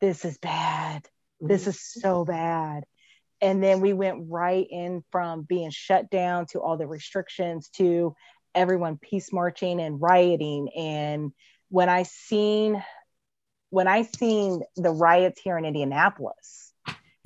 this 0.00 0.24
is 0.24 0.38
bad. 0.38 1.06
This 1.40 1.62
mm-hmm. 1.62 1.70
is 1.70 1.80
so 1.80 2.24
bad. 2.24 2.84
And 3.42 3.62
then 3.62 3.80
we 3.80 3.92
went 3.92 4.26
right 4.28 4.66
in 4.68 5.02
from 5.10 5.42
being 5.42 5.70
shut 5.70 6.10
down 6.10 6.46
to 6.46 6.60
all 6.60 6.76
the 6.76 6.86
restrictions 6.86 7.68
to 7.76 8.14
everyone 8.54 8.98
peace 8.98 9.32
marching 9.32 9.80
and 9.80 10.00
rioting 10.00 10.68
and 10.76 11.32
when 11.68 11.88
i 11.88 12.02
seen 12.02 12.82
when 13.70 13.86
i 13.86 14.02
seen 14.02 14.60
the 14.76 14.90
riots 14.90 15.40
here 15.40 15.56
in 15.56 15.64
indianapolis 15.64 16.72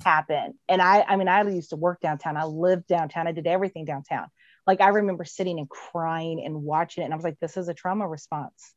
happen 0.03 0.53
and 0.69 0.81
i 0.81 1.01
i 1.01 1.15
mean 1.15 1.27
i 1.27 1.41
used 1.49 1.71
to 1.71 1.75
work 1.75 1.99
downtown 1.99 2.37
i 2.37 2.43
lived 2.43 2.85
downtown 2.87 3.27
i 3.27 3.31
did 3.31 3.47
everything 3.47 3.85
downtown 3.85 4.27
like 4.67 4.81
i 4.81 4.89
remember 4.89 5.25
sitting 5.25 5.59
and 5.59 5.69
crying 5.69 6.43
and 6.45 6.55
watching 6.55 7.01
it 7.01 7.05
and 7.05 7.13
i 7.13 7.17
was 7.17 7.23
like 7.23 7.39
this 7.39 7.57
is 7.57 7.67
a 7.67 7.73
trauma 7.73 8.07
response. 8.07 8.73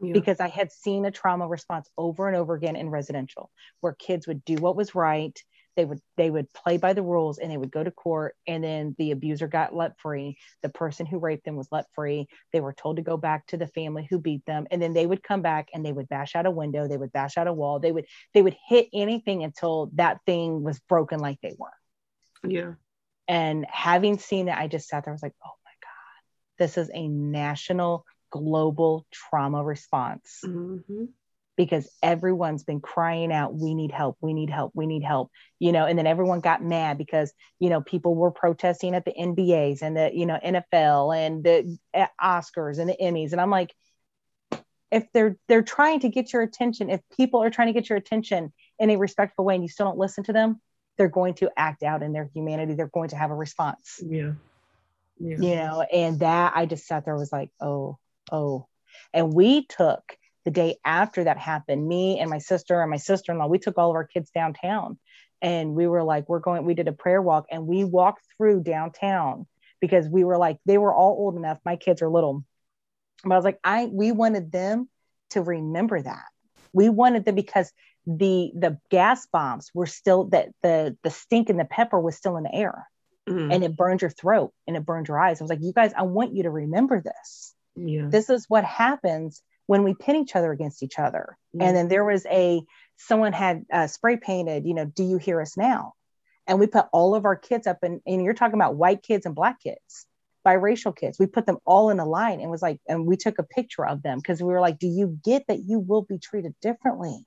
Yeah. 0.00 0.14
because 0.14 0.40
i 0.40 0.48
had 0.48 0.72
seen 0.72 1.04
a 1.04 1.10
trauma 1.10 1.46
response 1.46 1.88
over 1.98 2.26
and 2.26 2.36
over 2.36 2.54
again 2.54 2.76
in 2.76 2.88
residential 2.88 3.50
where 3.80 3.92
kids 3.92 4.26
would 4.26 4.44
do 4.44 4.54
what 4.56 4.74
was 4.74 4.94
right 4.94 5.38
they 5.76 5.84
would 5.84 6.00
they 6.16 6.30
would 6.30 6.52
play 6.52 6.76
by 6.76 6.92
the 6.92 7.02
rules 7.02 7.38
and 7.38 7.50
they 7.50 7.56
would 7.56 7.70
go 7.70 7.82
to 7.82 7.90
court 7.90 8.34
and 8.46 8.62
then 8.62 8.94
the 8.98 9.10
abuser 9.10 9.48
got 9.48 9.74
let 9.74 9.98
free. 9.98 10.36
The 10.62 10.68
person 10.68 11.06
who 11.06 11.18
raped 11.18 11.44
them 11.44 11.56
was 11.56 11.68
let 11.70 11.86
free. 11.94 12.26
They 12.52 12.60
were 12.60 12.74
told 12.74 12.96
to 12.96 13.02
go 13.02 13.16
back 13.16 13.46
to 13.48 13.56
the 13.56 13.66
family 13.66 14.06
who 14.08 14.18
beat 14.18 14.44
them 14.46 14.66
and 14.70 14.80
then 14.82 14.92
they 14.92 15.06
would 15.06 15.22
come 15.22 15.42
back 15.42 15.68
and 15.72 15.84
they 15.84 15.92
would 15.92 16.08
bash 16.08 16.36
out 16.36 16.46
a 16.46 16.50
window 16.50 16.88
they 16.88 16.96
would 16.96 17.12
bash 17.12 17.36
out 17.38 17.46
a 17.46 17.52
wall 17.52 17.78
they 17.78 17.92
would 17.92 18.06
they 18.34 18.42
would 18.42 18.56
hit 18.68 18.88
anything 18.92 19.44
until 19.44 19.90
that 19.94 20.18
thing 20.26 20.62
was 20.62 20.78
broken 20.80 21.20
like 21.20 21.38
they 21.42 21.54
were. 21.58 21.70
Yeah 22.46 22.72
and 23.32 23.66
having 23.68 24.18
seen 24.18 24.48
it, 24.48 24.56
i 24.56 24.68
just 24.68 24.88
sat 24.88 25.04
there 25.04 25.12
i 25.12 25.14
was 25.14 25.22
like 25.22 25.34
oh 25.44 25.56
my 25.64 25.72
god 25.80 26.64
this 26.64 26.78
is 26.78 26.90
a 26.94 27.08
national 27.08 28.04
global 28.32 29.06
trauma 29.12 29.62
response. 29.62 30.40
Mm-hmm. 30.44 31.04
Because 31.54 31.88
everyone's 32.02 32.64
been 32.64 32.80
crying 32.80 33.30
out 33.30 33.54
we 33.54 33.74
need 33.74 33.92
help 33.92 34.16
we 34.22 34.32
need 34.32 34.48
help 34.48 34.72
we 34.74 34.86
need 34.86 35.04
help 35.04 35.30
you 35.58 35.70
know 35.70 35.84
and 35.84 35.98
then 35.98 36.06
everyone 36.06 36.40
got 36.40 36.64
mad 36.64 36.96
because 36.96 37.30
you 37.60 37.68
know 37.68 37.82
people 37.82 38.14
were 38.14 38.30
protesting 38.30 38.94
at 38.94 39.04
the 39.04 39.12
nbas 39.12 39.82
and 39.82 39.94
the 39.94 40.10
you 40.14 40.24
know 40.24 40.38
nfl 40.42 41.14
and 41.14 41.44
the 41.44 41.78
eh, 41.92 42.06
oscars 42.20 42.78
and 42.78 42.88
the 42.88 42.96
emmys. 43.00 43.32
And 43.32 43.40
i'm 43.40 43.50
like 43.50 43.70
if 44.90 45.04
they're 45.12 45.36
they're 45.46 45.62
trying 45.62 46.00
to 46.00 46.08
get 46.08 46.32
your 46.32 46.40
attention 46.40 46.88
if 46.88 47.02
people 47.14 47.42
are 47.42 47.50
trying 47.50 47.68
to 47.68 47.74
get 47.78 47.90
your 47.90 47.98
attention 47.98 48.50
in 48.78 48.88
a 48.88 48.96
respectful 48.96 49.44
way 49.44 49.54
and 49.54 49.62
you 49.62 49.68
still 49.68 49.86
don't 49.86 49.98
listen 49.98 50.24
to 50.24 50.32
them 50.32 50.58
they're 50.98 51.08
going 51.08 51.34
to 51.34 51.50
act 51.56 51.82
out 51.82 52.02
in 52.02 52.12
their 52.12 52.28
humanity 52.34 52.74
they're 52.74 52.86
going 52.88 53.08
to 53.08 53.16
have 53.16 53.30
a 53.30 53.34
response 53.34 54.00
yeah, 54.06 54.32
yeah. 55.18 55.36
you 55.38 55.56
know 55.56 55.82
and 55.92 56.20
that 56.20 56.52
i 56.54 56.66
just 56.66 56.86
sat 56.86 57.04
there 57.04 57.16
was 57.16 57.32
like 57.32 57.50
oh 57.60 57.98
oh 58.30 58.66
and 59.12 59.32
we 59.32 59.66
took 59.66 60.16
the 60.44 60.50
day 60.50 60.76
after 60.84 61.24
that 61.24 61.38
happened, 61.38 61.86
me 61.86 62.18
and 62.18 62.28
my 62.28 62.38
sister 62.38 62.80
and 62.80 62.90
my 62.90 62.96
sister 62.96 63.32
in 63.32 63.38
law, 63.38 63.46
we 63.46 63.58
took 63.58 63.78
all 63.78 63.90
of 63.90 63.96
our 63.96 64.06
kids 64.06 64.30
downtown 64.30 64.98
and 65.40 65.74
we 65.74 65.86
were 65.86 66.02
like, 66.02 66.28
we're 66.28 66.40
going, 66.40 66.64
we 66.64 66.74
did 66.74 66.88
a 66.88 66.92
prayer 66.92 67.22
walk 67.22 67.46
and 67.50 67.66
we 67.66 67.84
walked 67.84 68.24
through 68.36 68.62
downtown 68.62 69.46
because 69.80 70.08
we 70.08 70.24
were 70.24 70.38
like, 70.38 70.58
they 70.66 70.78
were 70.78 70.94
all 70.94 71.16
old 71.18 71.36
enough. 71.36 71.58
My 71.64 71.76
kids 71.76 72.02
are 72.02 72.08
little. 72.08 72.44
But 73.24 73.32
I 73.32 73.36
was 73.36 73.44
like, 73.44 73.60
I, 73.62 73.86
we 73.86 74.12
wanted 74.12 74.50
them 74.50 74.88
to 75.30 75.42
remember 75.42 76.00
that. 76.00 76.24
We 76.72 76.88
wanted 76.88 77.24
them 77.24 77.34
because 77.34 77.72
the 78.06 78.50
the 78.54 78.78
gas 78.90 79.26
bombs 79.32 79.70
were 79.74 79.86
still 79.86 80.24
that 80.24 80.48
the 80.62 80.96
the 81.02 81.10
stink 81.10 81.48
and 81.50 81.58
the 81.58 81.64
pepper 81.64 82.00
was 82.00 82.16
still 82.16 82.36
in 82.36 82.44
the 82.44 82.54
air 82.54 82.86
mm-hmm. 83.28 83.50
and 83.50 83.64
it 83.64 83.76
burned 83.76 84.00
your 84.00 84.10
throat 84.10 84.52
and 84.66 84.76
it 84.76 84.84
burned 84.84 85.08
your 85.08 85.20
eyes. 85.20 85.40
I 85.40 85.44
was 85.44 85.50
like, 85.50 85.62
you 85.62 85.72
guys, 85.72 85.92
I 85.96 86.02
want 86.02 86.34
you 86.34 86.44
to 86.44 86.50
remember 86.50 87.00
this. 87.00 87.54
Yeah. 87.76 88.06
This 88.08 88.30
is 88.30 88.46
what 88.48 88.64
happens 88.64 89.42
when 89.66 89.84
we 89.84 89.94
pin 89.94 90.16
each 90.16 90.36
other 90.36 90.52
against 90.52 90.82
each 90.82 90.98
other. 90.98 91.36
Mm-hmm. 91.54 91.62
And 91.62 91.76
then 91.76 91.88
there 91.88 92.04
was 92.04 92.26
a 92.26 92.62
someone 92.96 93.32
had 93.32 93.64
uh, 93.72 93.86
spray 93.86 94.16
painted, 94.16 94.66
you 94.66 94.74
know, 94.74 94.84
do 94.84 95.04
you 95.04 95.18
hear 95.18 95.40
us 95.40 95.56
now? 95.56 95.94
And 96.46 96.58
we 96.58 96.66
put 96.66 96.86
all 96.92 97.14
of 97.14 97.24
our 97.24 97.36
kids 97.36 97.66
up 97.66 97.78
and, 97.82 98.00
and 98.06 98.22
you're 98.22 98.34
talking 98.34 98.54
about 98.54 98.76
white 98.76 99.02
kids 99.02 99.26
and 99.26 99.34
black 99.34 99.62
kids, 99.62 100.06
biracial 100.46 100.94
kids. 100.94 101.18
We 101.18 101.26
put 101.26 101.46
them 101.46 101.58
all 101.64 101.90
in 101.90 102.00
a 102.00 102.04
line 102.04 102.40
and 102.40 102.50
was 102.50 102.62
like, 102.62 102.80
and 102.88 103.06
we 103.06 103.16
took 103.16 103.38
a 103.38 103.44
picture 103.44 103.86
of 103.86 104.02
them 104.02 104.18
because 104.18 104.42
we 104.42 104.52
were 104.52 104.60
like, 104.60 104.78
do 104.78 104.88
you 104.88 105.18
get 105.24 105.44
that 105.46 105.60
you 105.66 105.78
will 105.78 106.02
be 106.02 106.18
treated 106.18 106.54
differently? 106.60 107.24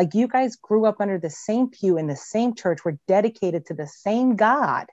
Like 0.00 0.14
you 0.14 0.28
guys 0.28 0.56
grew 0.56 0.86
up 0.86 0.96
under 0.98 1.18
the 1.18 1.28
same 1.28 1.68
pew 1.68 1.98
in 1.98 2.06
the 2.06 2.16
same 2.16 2.54
church, 2.54 2.86
were 2.86 2.96
dedicated 3.06 3.66
to 3.66 3.74
the 3.74 3.86
same 3.86 4.34
God. 4.34 4.86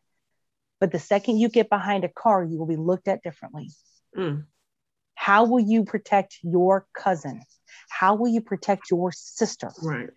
but 0.81 0.91
the 0.91 0.99
second 0.99 1.37
you 1.37 1.47
get 1.47 1.69
behind 1.69 2.03
a 2.03 2.09
car, 2.09 2.43
you 2.43 2.59
will 2.59 2.67
be 2.67 2.75
looked 2.75 3.07
at 3.07 3.23
differently. 3.23 3.69
Mm. 4.17 4.43
How 5.15 5.45
will 5.45 5.61
you 5.61 5.85
protect 5.85 6.39
your 6.43 6.85
cousin? 6.93 7.41
How 7.89 8.15
will 8.15 8.27
you 8.27 8.41
protect 8.41 8.91
your 8.91 9.13
sister? 9.13 9.71
Right. 9.81 10.09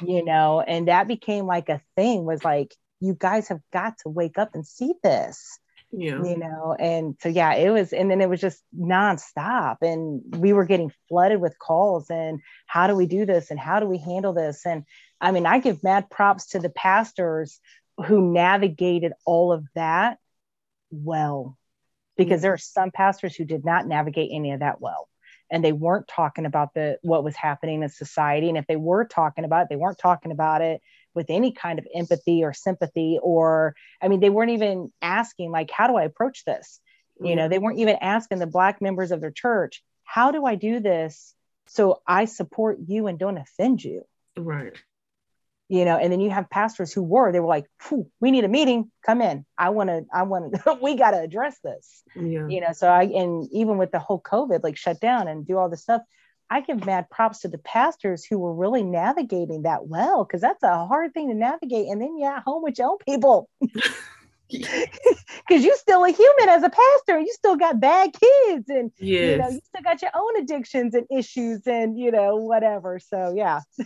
You 0.00 0.24
know, 0.24 0.60
and 0.60 0.86
that 0.86 1.08
became 1.08 1.46
like 1.46 1.68
a 1.68 1.82
thing 1.96 2.24
was 2.24 2.44
like, 2.44 2.72
you 3.00 3.16
guys 3.18 3.48
have 3.48 3.60
got 3.72 3.98
to 4.04 4.08
wake 4.08 4.38
up 4.38 4.54
and 4.54 4.64
see 4.64 4.94
this. 5.02 5.58
Yeah. 5.92 6.22
You 6.22 6.36
know, 6.36 6.76
and 6.78 7.16
so 7.20 7.28
yeah, 7.28 7.54
it 7.54 7.70
was, 7.70 7.92
and 7.92 8.10
then 8.10 8.20
it 8.20 8.28
was 8.28 8.40
just 8.40 8.62
nonstop. 8.76 9.78
And 9.82 10.20
we 10.36 10.52
were 10.52 10.64
getting 10.64 10.92
flooded 11.08 11.40
with 11.40 11.58
calls 11.58 12.10
and 12.10 12.40
how 12.66 12.86
do 12.86 12.94
we 12.94 13.06
do 13.06 13.24
this? 13.24 13.50
And 13.50 13.58
how 13.58 13.80
do 13.80 13.86
we 13.86 13.98
handle 13.98 14.32
this? 14.32 14.66
And 14.66 14.84
I 15.20 15.30
mean, 15.30 15.46
I 15.46 15.58
give 15.58 15.84
mad 15.84 16.10
props 16.10 16.48
to 16.48 16.58
the 16.58 16.70
pastors 16.70 17.60
who 18.04 18.32
navigated 18.32 19.12
all 19.24 19.52
of 19.52 19.64
that 19.74 20.18
well 20.90 21.56
because 22.16 22.42
there 22.42 22.52
are 22.52 22.56
mm-hmm. 22.56 22.80
some 22.80 22.90
pastors 22.90 23.34
who 23.34 23.44
did 23.44 23.64
not 23.64 23.86
navigate 23.86 24.30
any 24.32 24.52
of 24.52 24.60
that 24.60 24.80
well 24.80 25.08
and 25.50 25.64
they 25.64 25.72
weren't 25.72 26.08
talking 26.08 26.46
about 26.46 26.74
the 26.74 26.98
what 27.02 27.24
was 27.24 27.36
happening 27.36 27.82
in 27.82 27.88
society 27.88 28.48
and 28.48 28.58
if 28.58 28.66
they 28.66 28.76
were 28.76 29.04
talking 29.04 29.44
about 29.44 29.64
it 29.64 29.68
they 29.70 29.76
weren't 29.76 29.98
talking 29.98 30.32
about 30.32 30.62
it 30.62 30.80
with 31.16 31.26
any 31.30 31.50
kind 31.50 31.78
of 31.78 31.86
empathy 31.94 32.44
or 32.44 32.52
sympathy 32.52 33.18
or 33.22 33.74
i 34.02 34.08
mean 34.08 34.20
they 34.20 34.30
weren't 34.30 34.52
even 34.52 34.92
asking 35.02 35.50
like 35.50 35.70
how 35.70 35.88
do 35.88 35.96
i 35.96 36.04
approach 36.04 36.44
this? 36.44 36.80
You 37.18 37.34
know 37.34 37.42
mm-hmm. 37.42 37.50
they 37.50 37.58
weren't 37.58 37.78
even 37.78 37.96
asking 38.00 38.40
the 38.40 38.46
black 38.46 38.82
members 38.82 39.10
of 39.10 39.22
their 39.22 39.30
church 39.30 39.82
how 40.04 40.30
do 40.32 40.44
i 40.44 40.54
do 40.54 40.80
this 40.80 41.34
so 41.66 42.02
i 42.06 42.26
support 42.26 42.78
you 42.86 43.06
and 43.06 43.18
don't 43.18 43.38
offend 43.38 43.82
you? 43.82 44.02
Right. 44.36 44.74
you 45.68 45.86
know 45.86 45.96
and 45.96 46.12
then 46.12 46.20
you 46.20 46.28
have 46.28 46.50
pastors 46.50 46.92
who 46.92 47.02
were 47.02 47.32
they 47.32 47.40
were 47.40 47.46
like 47.46 47.64
we 48.20 48.30
need 48.30 48.44
a 48.44 48.48
meeting. 48.48 48.92
Come 49.04 49.22
in. 49.22 49.46
I 49.56 49.70
want 49.70 49.88
to 49.88 50.04
i 50.12 50.24
want 50.24 50.54
to 50.54 50.78
we 50.82 50.94
got 50.94 51.12
to 51.12 51.20
address 51.20 51.56
this. 51.64 52.02
Yeah. 52.14 52.46
you 52.48 52.60
know 52.60 52.72
so 52.72 52.88
i 52.88 53.04
and 53.04 53.48
even 53.50 53.78
with 53.78 53.92
the 53.92 53.98
whole 53.98 54.20
covid 54.20 54.62
like 54.62 54.76
shut 54.76 55.00
down 55.00 55.26
and 55.26 55.46
do 55.46 55.56
all 55.56 55.70
this 55.70 55.82
stuff 55.82 56.02
i 56.50 56.60
give 56.60 56.84
mad 56.84 57.08
props 57.10 57.40
to 57.40 57.48
the 57.48 57.58
pastors 57.58 58.24
who 58.24 58.38
were 58.38 58.54
really 58.54 58.82
navigating 58.82 59.62
that 59.62 59.86
well 59.86 60.24
because 60.24 60.40
that's 60.40 60.62
a 60.62 60.86
hard 60.86 61.12
thing 61.14 61.28
to 61.28 61.34
navigate 61.34 61.88
and 61.88 62.00
then 62.00 62.18
you're 62.18 62.32
at 62.32 62.42
home 62.42 62.62
with 62.62 62.78
your 62.78 62.88
own 62.88 62.98
people 63.06 63.48
because 64.48 65.64
you're 65.64 65.76
still 65.76 66.04
a 66.04 66.10
human 66.10 66.48
as 66.48 66.62
a 66.62 66.70
pastor 66.70 67.18
you 67.18 67.32
still 67.32 67.56
got 67.56 67.80
bad 67.80 68.12
kids 68.12 68.68
and 68.68 68.92
you 68.98 69.36
know 69.38 69.48
you 69.48 69.60
still 69.64 69.82
got 69.82 70.00
your 70.00 70.12
own 70.14 70.36
addictions 70.40 70.94
and 70.94 71.04
issues 71.10 71.66
and 71.66 71.98
you 71.98 72.12
know 72.12 72.36
whatever 72.36 73.00
so 73.00 73.34
yeah 73.36 73.60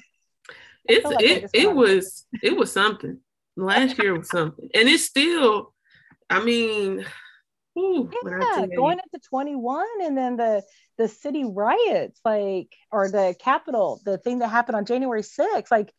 It's 0.91 1.05
like 1.05 1.23
it 1.23 1.51
it 1.53 1.75
was 1.75 2.27
it 2.43 2.57
was 2.57 2.73
something. 2.73 3.19
Last 3.57 3.99
year 3.99 4.17
was 4.17 4.29
something. 4.29 4.69
And 4.75 4.89
it's 4.89 5.05
still, 5.05 5.75
I 6.29 6.43
mean, 6.43 7.05
I 7.77 8.09
yeah 8.27 8.67
going 8.75 8.99
into 8.99 9.29
21 9.29 9.87
and 10.03 10.17
then 10.17 10.37
the 10.37 10.63
the 10.99 11.09
city 11.09 11.45
riots 11.45 12.21
like 12.25 12.75
or 12.91 13.09
the 13.09 13.35
capitol 13.39 14.01
the 14.05 14.19
thing 14.19 14.41
that 14.41 14.49
happened 14.49 14.77
on 14.77 14.85
january 14.85 15.23
6th 15.23 15.71
like 15.71 15.93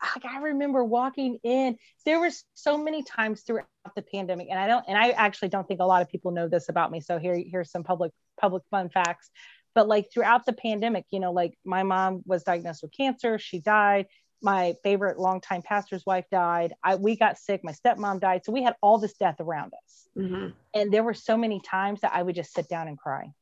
I, 0.00 0.20
I 0.28 0.38
remember 0.40 0.84
walking 0.84 1.38
in 1.42 1.76
there 2.04 2.20
were 2.20 2.30
so 2.54 2.76
many 2.76 3.02
times 3.02 3.42
throughout 3.42 3.66
the 3.96 4.02
pandemic 4.02 4.48
and 4.50 4.58
i 4.58 4.66
don't 4.66 4.84
and 4.86 4.98
i 4.98 5.10
actually 5.10 5.48
don't 5.48 5.66
think 5.66 5.80
a 5.80 5.84
lot 5.84 6.02
of 6.02 6.08
people 6.08 6.30
know 6.30 6.48
this 6.48 6.68
about 6.68 6.90
me 6.90 7.00
so 7.00 7.18
here 7.18 7.42
here's 7.50 7.70
some 7.70 7.84
public 7.84 8.12
public 8.40 8.62
fun 8.70 8.88
facts. 8.88 9.30
But 9.74 9.88
like 9.88 10.06
throughout 10.12 10.46
the 10.46 10.52
pandemic 10.52 11.04
you 11.10 11.20
know 11.20 11.32
like 11.32 11.58
my 11.64 11.82
mom 11.82 12.22
was 12.26 12.44
diagnosed 12.44 12.82
with 12.82 12.92
cancer 12.92 13.38
she 13.38 13.60
died 13.60 14.06
my 14.44 14.74
favorite 14.84 15.18
longtime 15.18 15.62
pastor's 15.62 16.04
wife 16.06 16.26
died 16.30 16.74
I, 16.84 16.96
we 16.96 17.16
got 17.16 17.38
sick 17.38 17.62
my 17.64 17.72
stepmom 17.72 18.20
died 18.20 18.44
so 18.44 18.52
we 18.52 18.62
had 18.62 18.76
all 18.82 18.98
this 18.98 19.14
death 19.14 19.40
around 19.40 19.72
us 19.84 20.08
Mhm. 20.16 20.52
and 20.74 20.92
there 20.92 21.02
were 21.02 21.14
so 21.14 21.36
many 21.36 21.60
times 21.60 22.00
that 22.02 22.12
I 22.14 22.22
would 22.22 22.34
just 22.34 22.52
sit 22.52 22.68
down 22.68 22.88
and 22.88 22.98
cry. 22.98 23.32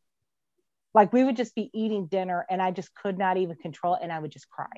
Like 0.94 1.12
we 1.12 1.24
would 1.24 1.36
just 1.36 1.54
be 1.54 1.70
eating 1.72 2.06
dinner 2.06 2.46
and 2.50 2.60
I 2.60 2.70
just 2.70 2.94
could 2.94 3.18
not 3.18 3.36
even 3.38 3.56
control 3.56 3.94
it 3.94 4.00
and 4.02 4.12
I 4.12 4.18
would 4.18 4.30
just 4.30 4.48
cry. 4.50 4.70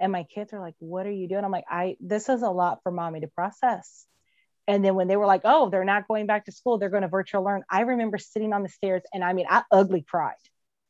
And 0.00 0.12
my 0.12 0.24
kids 0.24 0.52
are 0.52 0.60
like, 0.60 0.74
"What 0.78 1.06
are 1.06 1.10
you 1.10 1.28
doing?" 1.28 1.44
I'm 1.44 1.50
like, 1.50 1.66
"I 1.68 1.96
this 2.00 2.28
is 2.28 2.42
a 2.42 2.50
lot 2.50 2.82
for 2.82 2.92
mommy 2.92 3.20
to 3.20 3.28
process." 3.28 4.06
And 4.66 4.84
then 4.84 4.94
when 4.94 5.08
they 5.08 5.16
were 5.16 5.26
like, 5.26 5.42
"Oh, 5.44 5.68
they're 5.70 5.84
not 5.84 6.08
going 6.08 6.26
back 6.26 6.44
to 6.46 6.52
school, 6.52 6.78
they're 6.78 6.88
going 6.90 7.02
to 7.02 7.08
virtual 7.08 7.42
learn." 7.42 7.64
I 7.70 7.80
remember 7.82 8.18
sitting 8.18 8.52
on 8.52 8.62
the 8.62 8.68
stairs 8.68 9.02
and 9.12 9.22
I 9.24 9.32
mean, 9.32 9.46
I 9.48 9.64
ugly 9.70 10.02
cried. 10.02 10.36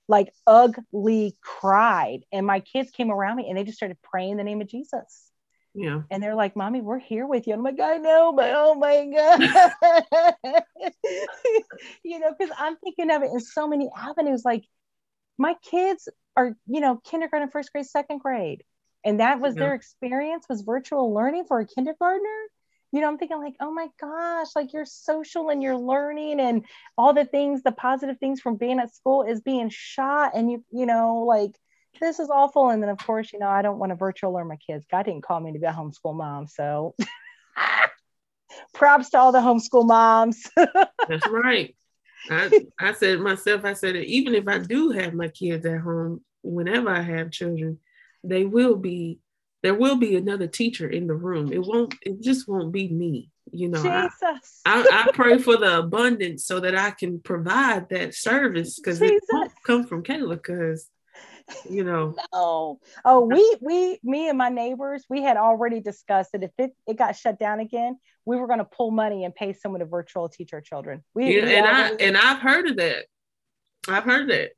Like 0.09 0.33
ugly 0.47 1.37
cried. 1.43 2.21
And 2.33 2.47
my 2.47 2.61
kids 2.61 2.91
came 2.91 3.11
around 3.11 3.37
me 3.37 3.49
and 3.49 3.59
they 3.59 3.65
just 3.65 3.77
started 3.77 3.99
praying 4.03 4.37
the 4.39 4.45
name 4.45 4.61
of 4.61 4.69
Jesus 4.69 5.31
Yeah. 5.75 6.03
and 6.11 6.23
they're 6.23 6.35
like, 6.35 6.57
"Mommy, 6.57 6.81
we're 6.81 6.99
here 6.99 7.27
with 7.27 7.47
you." 7.47 7.55
I'm 7.55 7.63
like, 7.63 7.81
"I 7.81 7.99
know, 7.99 8.33
but 8.33 8.53
oh 8.55 8.75
my 8.75 9.07
god," 9.07 10.65
you 12.03 12.19
know, 12.19 12.35
because 12.37 12.55
I'm 12.59 12.77
thinking 12.77 13.11
of 13.11 13.23
it 13.23 13.31
in 13.33 13.41
so 13.41 13.69
many 13.69 13.91
avenues. 13.97 14.45
Like, 14.45 14.65
my 15.39 15.55
kids 15.63 16.09
are, 16.37 16.57
you 16.67 16.81
know, 16.81 16.97
kindergarten, 17.05 17.51
first 17.51 17.73
grade, 17.73 17.87
second 17.87 18.19
grade, 18.21 18.65
and 19.05 19.21
that 19.21 19.41
was 19.41 19.57
Yeah. 19.57 19.61
their 19.61 19.75
experience 19.75 20.47
was 20.49 20.63
virtual 20.63 21.13
learning 21.15 21.45
for 21.47 21.61
a 21.61 21.67
kindergartner. 21.67 22.39
You 22.93 23.01
know, 23.01 23.09
I'm 23.09 23.19
thinking 23.19 23.39
like, 23.39 23.55
oh 23.61 23.73
my 23.73 23.89
gosh, 24.01 24.49
like 24.57 24.73
you're 24.73 24.87
social 24.87 25.51
and 25.51 25.63
you're 25.63 25.77
learning 25.77 26.41
and 26.41 26.65
all 26.97 27.13
the 27.13 27.27
things, 27.27 27.63
the 27.63 27.73
positive 27.73 28.19
things 28.19 28.41
from 28.41 28.57
being 28.57 28.79
at 28.79 28.95
school 28.95 29.25
is 29.25 29.41
being 29.41 29.69
shot, 29.71 30.33
and 30.35 30.51
you, 30.51 30.65
you 30.71 30.87
know, 30.87 31.25
like 31.27 31.55
this 32.01 32.19
is 32.19 32.31
awful. 32.31 32.71
And 32.71 32.83
then, 32.83 32.91
of 32.91 32.99
course, 32.99 33.33
you 33.33 33.39
know, 33.39 33.49
I 33.49 33.63
don't 33.63 33.79
want 33.79 33.91
to 33.91 33.97
virtual 33.97 34.33
learn 34.33 34.49
my 34.49 34.57
kids. 34.57 34.87
God 34.91 35.05
didn't 35.05 35.23
call 35.23 35.41
me 35.41 35.53
to 35.53 35.59
be 35.59 35.67
a 35.67 35.73
homeschool 35.73 36.17
mom. 36.17 36.47
So 36.47 36.95
props 38.75 39.11
to 39.11 39.19
all 39.19 39.33
the 39.33 39.39
homeschool 39.39 39.87
moms. 39.87 40.51
That's 40.57 41.29
right. 41.29 41.75
I, 42.31 42.67
I 42.79 42.93
said 42.93 43.21
myself, 43.21 43.65
I 43.65 43.73
said, 43.73 43.97
even 43.97 44.35
if 44.35 44.49
I 44.49 44.59
do 44.59 44.91
have 44.91 45.15
my 45.15 45.29
kids 45.29 45.65
at 45.67 45.81
home, 45.81 46.23
whenever 46.43 46.91
I 46.91 47.01
have 47.01 47.31
children, 47.31 47.79
they 48.25 48.45
will 48.45 48.77
be, 48.77 49.21
there 49.63 49.75
will 49.75 49.97
be 49.97 50.17
another 50.17 50.47
teacher 50.47 50.89
in 50.89 51.07
the 51.07 51.15
room. 51.15 51.53
It 51.53 51.63
won't, 51.63 51.95
it 52.03 52.21
just 52.21 52.49
won't 52.49 52.73
be 52.73 52.89
me. 52.89 53.31
You 53.51 53.69
know, 53.69 53.83
I, 53.83 54.09
Jesus. 54.09 54.61
I, 54.67 54.87
I 54.91 55.11
pray 55.13 55.39
for 55.39 55.57
the 55.57 55.79
abundance 55.79 56.45
so 56.45 56.61
that 56.61 56.77
I 56.77 56.91
can 56.91 57.21
provide 57.21 57.89
that 57.89 58.15
service 58.15 58.79
because 58.79 59.01
it 59.01 59.23
won't 59.33 59.53
come 59.65 59.87
from 59.87 60.03
Kayla 60.03 60.37
because, 60.37 60.89
you 61.69 61.83
know, 61.83 62.15
no. 62.33 62.79
Oh, 63.05 63.21
we, 63.21 63.57
we, 63.63 63.99
me 64.03 64.29
and 64.29 64.37
my 64.37 64.51
neighbors, 64.51 65.05
we 65.09 65.23
had 65.23 65.39
already 65.39 65.81
discussed 65.81 66.33
that 66.33 66.43
if 66.43 66.51
it, 66.59 66.73
it 66.87 66.99
got 66.99 67.17
shut 67.17 67.39
down 67.39 67.59
again, 67.59 67.99
we 68.27 68.37
were 68.37 68.47
going 68.47 68.59
to 68.59 68.67
pull 68.67 68.91
money 68.91 69.25
and 69.25 69.35
pay 69.35 69.55
someone 69.55 69.81
to 69.81 69.87
virtual 69.87 70.29
teach 70.29 70.53
our 70.53 70.61
children. 70.61 71.03
We, 71.15 71.35
yeah, 71.35 71.47
we 71.47 71.55
and 71.55 71.67
I 71.67 71.89
and 72.01 72.17
I've 72.17 72.41
heard 72.41 72.69
of 72.69 72.77
that. 72.77 73.07
I've 73.89 74.05
heard 74.05 74.29
that 74.29 74.51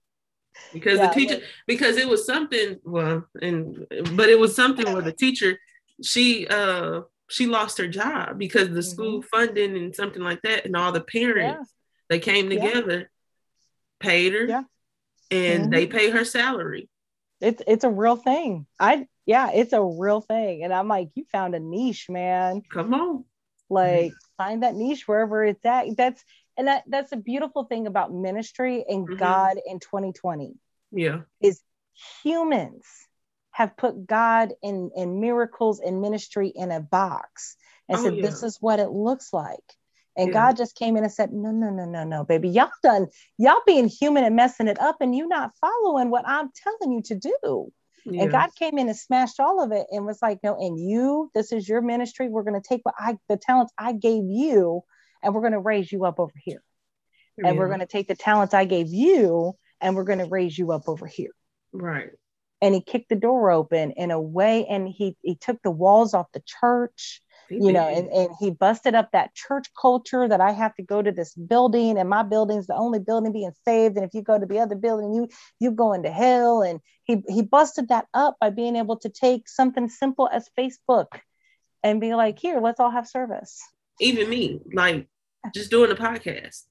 because 0.73 0.99
Yeah, 0.99 1.09
the 1.09 1.15
teacher 1.15 1.35
like- 1.35 1.45
because 1.67 1.97
it 1.97 2.09
was 2.09 2.27
something 2.27 2.79
well 2.85 3.25
and 3.41 3.87
but 4.15 4.29
it 4.29 4.39
was 4.39 4.55
something 4.55 4.93
where 4.93 5.03
the 5.03 5.13
teacher 5.13 5.59
she 6.03 6.47
uh 6.49 7.03
she 7.29 7.47
lost 7.47 7.79
her 7.79 7.87
job 7.89 8.39
because 8.39 8.71
the 8.71 8.83
school 8.83 9.23
funding 9.23 9.77
and 9.77 9.95
something 9.95 10.23
like 10.23 10.43
that 10.43 10.65
and 10.67 10.77
all 10.77 10.93
the 10.93 11.01
parents 11.01 11.73
they 12.09 12.19
came 12.19 12.51
Yeah. 12.51 12.67
together 12.67 13.11
paid 14.01 14.33
her 14.33 14.45
Yeah. 14.47 14.63
and 15.31 15.67
Mhm. 15.67 15.71
they 15.71 15.87
pay 15.87 16.11
her 16.11 16.25
salary 16.25 16.89
it's, 17.43 17.63
it's 17.67 17.85
a 17.85 17.91
real 17.91 18.17
thing. 18.17 18.67
I, 18.79 19.07
yeah, 19.25 19.51
it's 19.55 19.73
a 19.73 19.83
real 19.83 20.21
thing. 20.21 20.63
And 20.63 20.75
I'm 20.75 20.89
like, 20.89 21.09
you 21.15 21.25
found 21.33 21.55
a 21.55 21.59
niche, 21.59 22.07
man. 22.11 22.61
come 22.71 22.93
on 22.93 23.25
like 23.71 24.13
find 24.37 24.63
that 24.65 24.75
niche 24.75 25.07
wherever 25.09 25.45
it's 25.45 25.65
at 25.65 25.87
that's 25.97 26.23
and 26.61 26.69
that 26.69 26.85
that's 26.89 27.13
a 27.13 27.17
beautiful 27.17 27.65
thing 27.65 27.87
about 27.87 28.13
ministry 28.13 28.85
and 28.87 29.09
Mhm. 29.09 29.19
god 29.19 29.57
in 29.67 29.81
2020 29.81 30.55
yeah 30.93 31.23
is 31.41 31.63
humans 32.23 32.87
have 33.51 33.77
put 33.79 34.07
god 34.07 34.53
in 34.63 34.91
in 34.95 35.21
miracles 35.21 35.81
and 35.81 36.03
ministry 36.03 36.53
in 36.55 36.71
a 36.71 36.81
box 36.81 37.57
and 37.89 37.99
Oh, 37.99 38.03
said 38.05 38.17
yeah. 38.17 38.23
this 38.23 38.43
is 38.43 38.59
what 38.61 38.79
it 38.79 38.91
looks 38.91 39.33
like 39.33 39.69
and 40.19 40.29
Yeah. 40.29 40.35
god 40.35 40.57
just 40.59 40.77
came 40.77 40.99
in 40.99 41.03
and 41.03 41.13
said 41.13 41.33
no 41.33 41.51
no 41.51 41.71
no 41.71 41.87
no 41.87 42.05
no 42.05 42.25
baby 42.25 42.51
y'all 42.51 42.71
done 42.83 43.07
y'all 43.39 43.63
being 43.67 43.89
human 43.89 44.25
and 44.25 44.37
messing 44.37 44.69
it 44.69 44.79
up 44.79 44.99
and 45.01 45.17
you 45.17 45.27
not 45.27 45.57
following 45.63 46.11
what 46.11 46.29
i'm 46.29 46.51
telling 46.55 46.93
you 46.93 47.03
to 47.03 47.15
do 47.15 47.73
and 48.07 48.31
God 48.31 48.51
came 48.59 48.79
in 48.79 48.89
and 48.89 48.97
smashed 48.97 49.39
all 49.39 49.63
of 49.63 49.73
it 49.73 49.87
and 49.91 50.05
was 50.05 50.21
like, 50.21 50.41
no, 50.43 50.57
and 50.57 50.79
you, 50.79 51.31
this 51.35 51.53
is 51.53 51.69
your 51.69 51.81
ministry. 51.81 52.29
We're 52.29 52.43
going 52.43 52.61
to 52.61 52.69
take 52.69 52.81
what 52.83 52.95
I, 52.99 53.19
the 53.29 53.37
talents 53.37 53.73
I 53.79 53.93
gave 53.93 54.25
you, 54.27 54.83
and 55.23 55.35
we're 55.35 55.41
going 55.43 55.53
to 55.53 55.61
raise 55.61 55.91
you 55.91 56.05
up 56.05 56.19
over 56.19 56.35
here. 56.37 56.63
And 57.43 57.57
we're 57.57 57.69
going 57.69 57.81
to 57.81 57.87
take 57.87 58.09
the 58.09 58.15
talents 58.15 58.53
I 58.55 58.67
gave 58.67 58.89
you, 58.89 59.57
and 59.81 59.97
we're 59.97 60.05
going 60.05 60.19
to 60.19 60.27
raise 60.27 60.59
you 60.59 60.73
up 60.73 60.89
over 60.89 61.07
here. 61.07 61.31
right 61.73 62.11
And 62.61 62.75
he 62.75 62.83
kicked 62.83 63.09
the 63.09 63.17
door 63.17 63.51
open 63.51 63.93
in 63.93 64.11
a 64.11 64.21
way, 64.21 64.67
and 64.67 64.87
he 64.89 65.17
he 65.23 65.37
took 65.37 65.63
the 65.63 65.71
walls 65.71 66.13
off 66.13 66.27
the 66.33 66.43
church, 66.45 67.23
you 67.49 67.73
know, 67.73 67.89
and, 67.89 68.09
and 68.09 68.31
he 68.39 68.51
busted 68.51 68.95
up 68.95 69.11
that 69.13 69.35
church 69.35 69.69
culture 69.81 70.29
that 70.29 70.41
I 70.41 70.53
have 70.53 70.75
to 70.77 70.83
go 70.83 71.01
to 71.01 71.13
this 71.13 71.35
building, 71.35 71.99
and 71.99 72.09
my 72.11 72.23
building's 72.23 72.67
the 72.67 72.75
only 72.75 72.99
building 72.99 73.33
being 73.33 73.53
saved. 73.65 73.97
And 73.97 74.05
if 74.05 74.13
you 74.13 74.23
go 74.23 74.39
to 74.39 74.47
the 74.47 74.59
other 74.59 74.77
building, 74.77 75.15
you 75.15 75.29
you 75.59 75.71
go 75.71 75.95
into 75.95 76.11
hell. 76.11 76.63
And 76.63 76.81
he 77.05 77.23
he 77.29 77.43
busted 77.43 77.89
that 77.89 78.07
up 78.13 78.37
by 78.41 78.51
being 78.51 78.77
able 78.77 78.99
to 78.99 79.09
take 79.09 79.49
something 79.49 79.89
simple 79.89 80.29
as 80.31 80.51
Facebook 80.59 81.07
and 81.83 82.01
be 82.01 82.15
like, 82.15 82.39
here, 82.39 82.61
let's 82.61 82.81
all 82.81 82.91
have 82.91 83.09
service. 83.09 83.63
Even 84.01 84.29
me 84.29 84.61
like 84.73 85.09
just 85.55 85.71
doing 85.71 85.91
a 85.91 85.95
podcast 85.95 86.65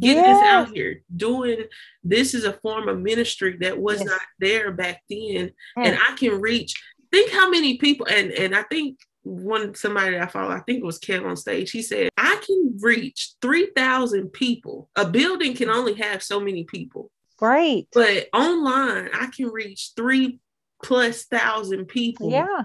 getting 0.00 0.22
this 0.22 0.42
out 0.44 0.70
here 0.70 1.02
doing 1.14 1.64
this 2.02 2.32
is 2.34 2.44
a 2.44 2.52
form 2.54 2.88
of 2.88 2.98
ministry 2.98 3.58
that 3.60 3.78
was 3.78 3.98
yes. 3.98 4.08
not 4.08 4.20
there 4.40 4.72
back 4.72 5.02
then 5.10 5.50
mm. 5.50 5.52
and 5.76 5.98
i 6.08 6.16
can 6.16 6.40
reach 6.40 6.72
think 7.12 7.30
how 7.30 7.50
many 7.50 7.76
people 7.76 8.06
and 8.06 8.32
and 8.32 8.56
i 8.56 8.62
think 8.62 8.98
one 9.22 9.74
somebody 9.74 10.18
I 10.18 10.26
follow, 10.26 10.50
I 10.50 10.60
think 10.60 10.80
it 10.80 10.84
was 10.84 10.98
KevOnStage, 10.98 11.70
he 11.70 11.82
said, 11.82 12.08
I 12.16 12.40
can 12.44 12.78
reach 12.80 13.34
3,000 13.40 14.32
people. 14.32 14.90
A 14.96 15.06
building 15.06 15.54
can 15.54 15.70
only 15.70 15.94
have 15.94 16.22
so 16.22 16.40
many 16.40 16.64
people. 16.64 17.10
Right. 17.40 17.86
But 17.92 18.28
online, 18.32 19.10
I 19.12 19.28
can 19.34 19.48
reach 19.48 19.92
three 19.96 20.40
plus 20.82 21.24
thousand 21.24 21.86
people. 21.86 22.30
Yeah. 22.30 22.62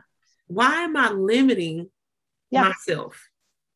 Why 0.47 0.83
am 0.83 0.95
I 0.95 1.09
limiting 1.11 1.89
yeah. 2.51 2.63
myself? 2.63 3.26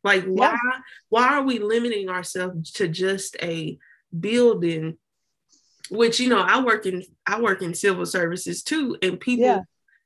Like 0.04 0.26
why 0.26 0.52
yeah. 0.52 0.80
why 1.10 1.28
are 1.36 1.44
we 1.44 1.60
limiting 1.60 2.10
ourselves 2.10 2.72
to 2.74 2.88
just 2.88 3.36
a 3.42 3.78
building? 4.18 4.98
Which 5.90 6.20
you 6.20 6.30
know, 6.30 6.42
I 6.42 6.64
work 6.64 6.86
in 6.86 7.04
I 7.26 7.42
work 7.42 7.62
in 7.62 7.74
civil 7.74 8.06
services 8.06 8.64
too, 8.64 8.98
and 9.02 9.20
people 9.20 9.46
yeah 9.46 9.62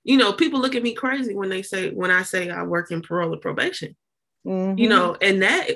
you 0.05 0.17
know, 0.17 0.31
people 0.31 0.61
look 0.61 0.75
at 0.75 0.83
me 0.83 0.93
crazy 0.93 1.33
when 1.33 1.49
they 1.49 1.63
say 1.63 1.89
when 1.89 2.11
I 2.11 2.21
say 2.21 2.49
I 2.51 2.61
work 2.61 2.91
in 2.91 3.01
parole 3.01 3.33
or 3.33 3.37
probation. 3.37 3.95
Mm-hmm. 4.45 4.77
You 4.77 4.87
know, 4.87 5.17
and 5.19 5.41
that 5.41 5.71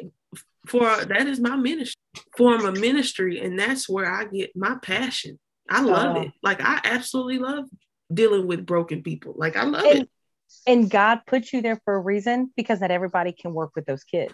for 0.67 1.03
that 1.05 1.27
is 1.27 1.39
my 1.39 1.55
ministry 1.55 1.99
form 2.37 2.65
of 2.65 2.79
ministry, 2.79 3.39
and 3.39 3.57
that's 3.57 3.89
where 3.89 4.09
I 4.09 4.25
get 4.25 4.55
my 4.55 4.75
passion. 4.81 5.39
I 5.67 5.81
love 5.81 6.17
it. 6.17 6.31
Like 6.43 6.61
I 6.61 6.79
absolutely 6.83 7.39
love 7.39 7.65
dealing 8.13 8.47
with 8.47 8.65
broken 8.65 9.01
people. 9.01 9.33
Like 9.35 9.55
I 9.55 9.63
love 9.63 9.83
and, 9.83 9.99
it. 10.01 10.09
And 10.65 10.89
God 10.89 11.21
put 11.25 11.53
you 11.53 11.61
there 11.61 11.79
for 11.85 11.95
a 11.95 11.99
reason 11.99 12.51
because 12.55 12.81
not 12.81 12.91
everybody 12.91 13.31
can 13.31 13.53
work 13.53 13.71
with 13.75 13.85
those 13.85 14.03
kids. 14.03 14.33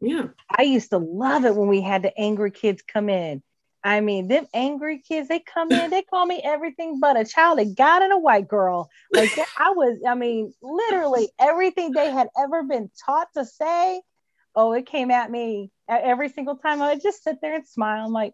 Yeah. 0.00 0.28
I 0.50 0.62
used 0.62 0.90
to 0.90 0.98
love 0.98 1.44
it 1.44 1.54
when 1.54 1.68
we 1.68 1.80
had 1.80 2.02
the 2.02 2.16
angry 2.18 2.50
kids 2.50 2.82
come 2.82 3.08
in 3.08 3.42
I 3.86 4.00
mean, 4.00 4.26
them 4.26 4.48
angry 4.52 4.98
kids, 4.98 5.28
they 5.28 5.38
come 5.38 5.70
in, 5.70 5.90
they 5.90 6.02
call 6.02 6.26
me 6.26 6.40
everything 6.42 6.98
but 6.98 7.16
a 7.16 7.24
child, 7.24 7.60
a 7.60 7.64
god 7.64 8.02
and 8.02 8.12
a 8.12 8.18
white 8.18 8.48
girl. 8.48 8.90
Like 9.12 9.30
I 9.56 9.70
was, 9.70 10.00
I 10.04 10.16
mean, 10.16 10.52
literally 10.60 11.28
everything 11.38 11.92
they 11.92 12.10
had 12.10 12.28
ever 12.36 12.64
been 12.64 12.90
taught 13.06 13.28
to 13.36 13.44
say. 13.44 14.02
Oh, 14.56 14.72
it 14.72 14.86
came 14.86 15.12
at 15.12 15.30
me 15.30 15.70
every 15.88 16.30
single 16.30 16.56
time. 16.56 16.82
I 16.82 16.94
would 16.94 17.02
just 17.02 17.22
sit 17.22 17.36
there 17.40 17.54
and 17.54 17.68
smile. 17.68 18.04
I'm 18.04 18.12
like, 18.12 18.32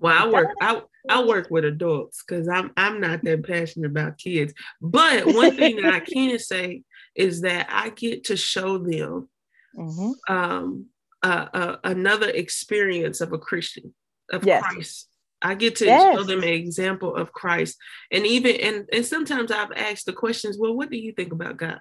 well, 0.00 0.16
I 0.16 0.30
work 0.30 0.48
I, 0.60 0.82
I 1.08 1.24
work 1.24 1.48
with 1.50 1.64
adults 1.64 2.22
because 2.26 2.48
I'm 2.48 2.72
I'm 2.76 3.00
not 3.00 3.22
that 3.24 3.46
passionate 3.46 3.90
about 3.90 4.18
kids. 4.18 4.52
But 4.80 5.26
one 5.26 5.56
thing 5.56 5.76
that 5.76 5.92
I 5.92 6.00
can 6.14 6.38
say 6.38 6.82
is 7.14 7.42
that 7.42 7.68
I 7.70 7.90
get 7.90 8.24
to 8.24 8.36
show 8.36 8.78
them 8.78 9.28
mm-hmm. 9.76 10.34
um, 10.34 10.86
uh, 11.22 11.76
another 11.84 12.28
experience 12.28 13.20
of 13.20 13.32
a 13.32 13.38
Christian 13.38 13.94
of 14.30 14.44
yes. 14.44 14.62
Christ. 14.62 15.06
I 15.42 15.54
get 15.54 15.76
to 15.76 15.86
yes. 15.86 16.16
show 16.16 16.22
them 16.22 16.42
an 16.42 16.48
example 16.48 17.16
of 17.16 17.32
Christ, 17.32 17.76
and 18.10 18.26
even 18.26 18.56
and 18.56 18.88
and 18.92 19.06
sometimes 19.06 19.50
I've 19.50 19.72
asked 19.72 20.06
the 20.06 20.12
questions. 20.12 20.58
Well, 20.58 20.76
what 20.76 20.90
do 20.90 20.98
you 20.98 21.12
think 21.12 21.32
about 21.32 21.56
God? 21.56 21.80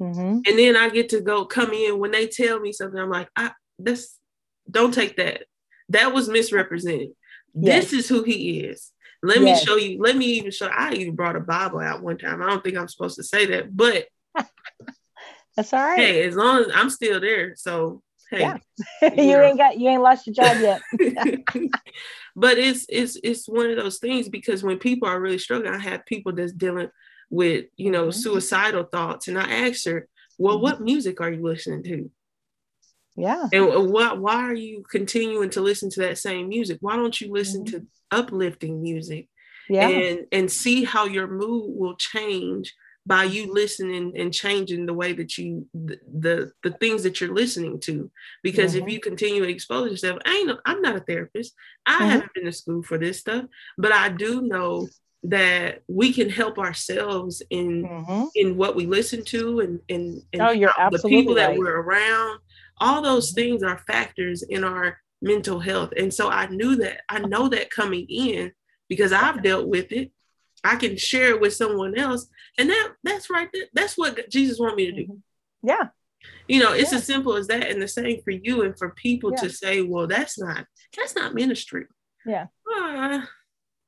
Mm-hmm. 0.00 0.40
And 0.46 0.58
then 0.58 0.76
I 0.76 0.88
get 0.90 1.08
to 1.10 1.20
go 1.20 1.44
come 1.46 1.72
in 1.72 1.98
when 1.98 2.10
they 2.10 2.26
tell 2.26 2.60
me 2.60 2.72
something. 2.72 2.98
I'm 2.98 3.10
like, 3.10 3.28
I 3.36 3.52
this 3.78 4.18
don't 4.70 4.92
take 4.92 5.16
that. 5.16 5.44
That 5.90 6.12
was 6.12 6.28
misrepresented. 6.28 7.10
Yes. 7.54 7.90
This 7.90 7.92
is 8.00 8.08
who 8.08 8.22
He 8.22 8.60
is. 8.60 8.90
Let 9.22 9.40
yes. 9.40 9.60
me 9.60 9.66
show 9.66 9.76
you. 9.76 10.02
Let 10.02 10.16
me 10.16 10.26
even 10.26 10.50
show. 10.50 10.66
I 10.66 10.92
even 10.94 11.14
brought 11.14 11.36
a 11.36 11.40
Bible 11.40 11.80
out 11.80 12.02
one 12.02 12.18
time. 12.18 12.42
I 12.42 12.50
don't 12.50 12.62
think 12.62 12.76
I'm 12.76 12.88
supposed 12.88 13.16
to 13.16 13.22
say 13.22 13.46
that, 13.46 13.74
but 13.74 14.06
that's 15.56 15.72
all 15.72 15.82
right. 15.82 15.98
Hey, 15.98 16.24
as 16.24 16.36
long 16.36 16.60
as 16.60 16.66
I'm 16.74 16.90
still 16.90 17.20
there, 17.20 17.54
so 17.56 18.02
Hey, 18.30 18.40
yeah. 18.40 18.58
you 19.14 19.40
ain't 19.40 19.58
got 19.58 19.78
you 19.78 19.88
ain't 19.88 20.02
lost 20.02 20.26
your 20.26 20.34
job 20.34 20.56
yet. 20.60 20.82
but 22.36 22.58
it's 22.58 22.86
it's 22.88 23.16
it's 23.22 23.48
one 23.48 23.70
of 23.70 23.76
those 23.76 23.98
things 23.98 24.28
because 24.28 24.62
when 24.62 24.78
people 24.78 25.08
are 25.08 25.20
really 25.20 25.38
struggling, 25.38 25.72
I 25.72 25.78
have 25.78 26.06
people 26.06 26.32
that's 26.32 26.52
dealing 26.52 26.88
with 27.30 27.66
you 27.76 27.90
know 27.90 28.08
mm-hmm. 28.08 28.18
suicidal 28.18 28.84
thoughts, 28.84 29.28
and 29.28 29.38
I 29.38 29.68
ask 29.68 29.84
her, 29.86 30.08
"Well, 30.38 30.56
mm-hmm. 30.56 30.62
what 30.62 30.80
music 30.80 31.20
are 31.20 31.30
you 31.30 31.42
listening 31.42 31.82
to?" 31.84 32.10
Yeah. 33.16 33.46
And 33.52 33.92
why 33.92 34.12
why 34.12 34.42
are 34.42 34.54
you 34.54 34.84
continuing 34.90 35.50
to 35.50 35.60
listen 35.60 35.90
to 35.90 36.00
that 36.00 36.18
same 36.18 36.48
music? 36.48 36.78
Why 36.80 36.96
don't 36.96 37.20
you 37.20 37.32
listen 37.32 37.64
mm-hmm. 37.64 37.78
to 37.78 37.86
uplifting 38.10 38.82
music? 38.82 39.28
Yeah. 39.68 39.88
And 39.88 40.26
and 40.32 40.50
see 40.50 40.84
how 40.84 41.06
your 41.06 41.28
mood 41.28 41.76
will 41.76 41.96
change 41.96 42.74
by 43.06 43.24
you 43.24 43.52
listening 43.52 44.14
and 44.16 44.32
changing 44.32 44.86
the 44.86 44.94
way 44.94 45.12
that 45.12 45.36
you 45.36 45.66
the 45.74 45.98
the, 46.10 46.52
the 46.62 46.70
things 46.78 47.02
that 47.02 47.20
you're 47.20 47.34
listening 47.34 47.78
to 47.80 48.10
because 48.42 48.74
mm-hmm. 48.74 48.86
if 48.86 48.92
you 48.92 49.00
continue 49.00 49.44
to 49.44 49.50
expose 49.50 49.90
yourself 49.90 50.18
I 50.24 50.34
ain't 50.34 50.58
I'm 50.64 50.80
not 50.80 50.96
a 50.96 51.00
therapist 51.00 51.54
I 51.84 51.92
mm-hmm. 51.92 52.04
haven't 52.04 52.34
been 52.34 52.44
to 52.44 52.52
school 52.52 52.82
for 52.82 52.96
this 52.96 53.20
stuff 53.20 53.44
but 53.76 53.92
I 53.92 54.08
do 54.08 54.42
know 54.42 54.88
that 55.24 55.82
we 55.86 56.12
can 56.12 56.30
help 56.30 56.58
ourselves 56.58 57.42
in 57.50 57.84
mm-hmm. 57.84 58.24
in 58.34 58.56
what 58.56 58.74
we 58.74 58.86
listen 58.86 59.22
to 59.24 59.60
and 59.60 59.80
and, 59.88 60.22
and 60.32 60.42
oh, 60.42 60.50
you're 60.50 60.72
the 60.90 60.98
people 61.06 61.34
right. 61.34 61.48
that 61.48 61.58
we're 61.58 61.80
around 61.80 62.40
all 62.78 63.02
those 63.02 63.32
things 63.32 63.62
are 63.62 63.78
factors 63.86 64.42
in 64.42 64.64
our 64.64 64.98
mental 65.22 65.58
health 65.60 65.92
and 65.96 66.12
so 66.12 66.28
I 66.28 66.46
knew 66.46 66.76
that 66.76 67.00
I 67.08 67.20
know 67.20 67.48
that 67.48 67.70
coming 67.70 68.06
in 68.08 68.52
because 68.88 69.12
I've 69.12 69.42
dealt 69.42 69.66
with 69.66 69.90
it 69.92 70.12
I 70.64 70.76
can 70.76 70.96
share 70.96 71.28
it 71.28 71.40
with 71.40 71.54
someone 71.54 71.96
else. 71.96 72.26
And 72.58 72.70
that 72.70 72.92
that's 73.04 73.30
right 73.30 73.48
there. 73.52 73.66
That's 73.74 73.96
what 73.98 74.28
Jesus 74.30 74.58
want 74.58 74.76
me 74.76 74.86
to 74.86 74.92
do. 74.92 75.02
Mm-hmm. 75.02 75.68
Yeah. 75.68 75.88
You 76.48 76.60
know, 76.60 76.72
it's 76.72 76.90
yeah. 76.90 76.98
as 76.98 77.04
simple 77.04 77.36
as 77.36 77.46
that. 77.48 77.68
And 77.68 77.80
the 77.80 77.86
same 77.86 78.22
for 78.22 78.30
you 78.30 78.62
and 78.62 78.76
for 78.76 78.90
people 78.90 79.32
yeah. 79.32 79.40
to 79.42 79.50
say, 79.50 79.82
well, 79.82 80.06
that's 80.06 80.38
not 80.38 80.64
that's 80.96 81.14
not 81.14 81.34
ministry. 81.34 81.86
Yeah. 82.24 82.46
Uh, 82.74 83.20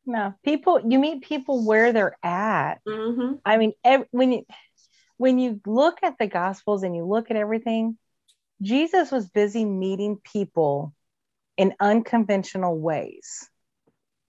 no, 0.04 0.34
people 0.44 0.82
you 0.86 0.98
meet 0.98 1.22
people 1.22 1.64
where 1.64 1.92
they're 1.92 2.16
at. 2.22 2.76
Mm-hmm. 2.86 3.36
I 3.44 3.56
mean, 3.56 3.72
when 4.10 4.32
you 4.32 4.46
when 5.16 5.38
you 5.38 5.60
look 5.66 5.98
at 6.02 6.18
the 6.18 6.26
gospels 6.26 6.82
and 6.82 6.94
you 6.94 7.06
look 7.06 7.30
at 7.30 7.36
everything, 7.36 7.96
Jesus 8.62 9.10
was 9.10 9.28
busy 9.28 9.64
meeting 9.64 10.18
people 10.22 10.94
in 11.56 11.74
unconventional 11.80 12.78
ways. 12.78 13.48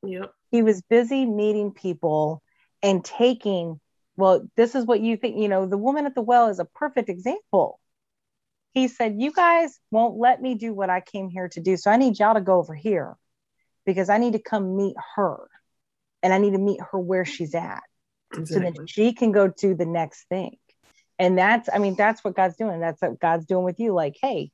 Yep 0.03 0.32
he 0.51 0.61
was 0.61 0.82
busy 0.82 1.25
meeting 1.25 1.71
people 1.71 2.41
and 2.82 3.03
taking 3.03 3.80
well 4.15 4.47
this 4.55 4.75
is 4.75 4.86
what 4.86 5.01
you 5.01 5.17
think 5.17 5.38
you 5.38 5.47
know 5.47 5.65
the 5.65 5.78
woman 5.78 6.05
at 6.05 6.15
the 6.15 6.21
well 6.21 6.47
is 6.47 6.59
a 6.59 6.65
perfect 6.65 7.09
example 7.09 7.80
he 8.73 8.88
said 8.88 9.15
you 9.17 9.32
guys 9.32 9.80
won't 9.91 10.17
let 10.17 10.41
me 10.41 10.55
do 10.55 10.73
what 10.73 10.89
i 10.89 11.01
came 11.01 11.30
here 11.30 11.49
to 11.49 11.59
do 11.59 11.78
so 11.78 11.91
i 11.91 11.97
need 11.97 12.17
y'all 12.19 12.34
to 12.34 12.41
go 12.41 12.57
over 12.57 12.73
here 12.73 13.15
because 13.86 14.09
i 14.09 14.17
need 14.17 14.34
to 14.34 14.39
come 14.39 14.75
meet 14.75 14.95
her 15.15 15.38
and 16.23 16.34
i 16.34 16.38
need 16.38 16.53
to 16.53 16.59
meet 16.59 16.80
her 16.91 16.99
where 16.99 17.25
she's 17.25 17.55
at 17.55 17.84
exactly. 18.34 18.45
so 18.45 18.59
that 18.59 18.89
she 18.89 19.13
can 19.13 19.32
go 19.32 19.47
to 19.47 19.75
the 19.75 19.86
next 19.86 20.28
thing 20.30 20.57
and 21.20 21.38
that's 21.38 21.70
i 21.74 21.78
mean 21.78 21.95
that's 21.95 22.24
what 22.24 22.36
god's 22.36 22.57
doing 22.57 22.80
that's 22.80 23.01
what 23.01 23.20
god's 23.20 23.45
doing 23.45 23.63
with 23.63 23.80
you 23.80 23.93
like 23.93 24.15
hey 24.22 24.51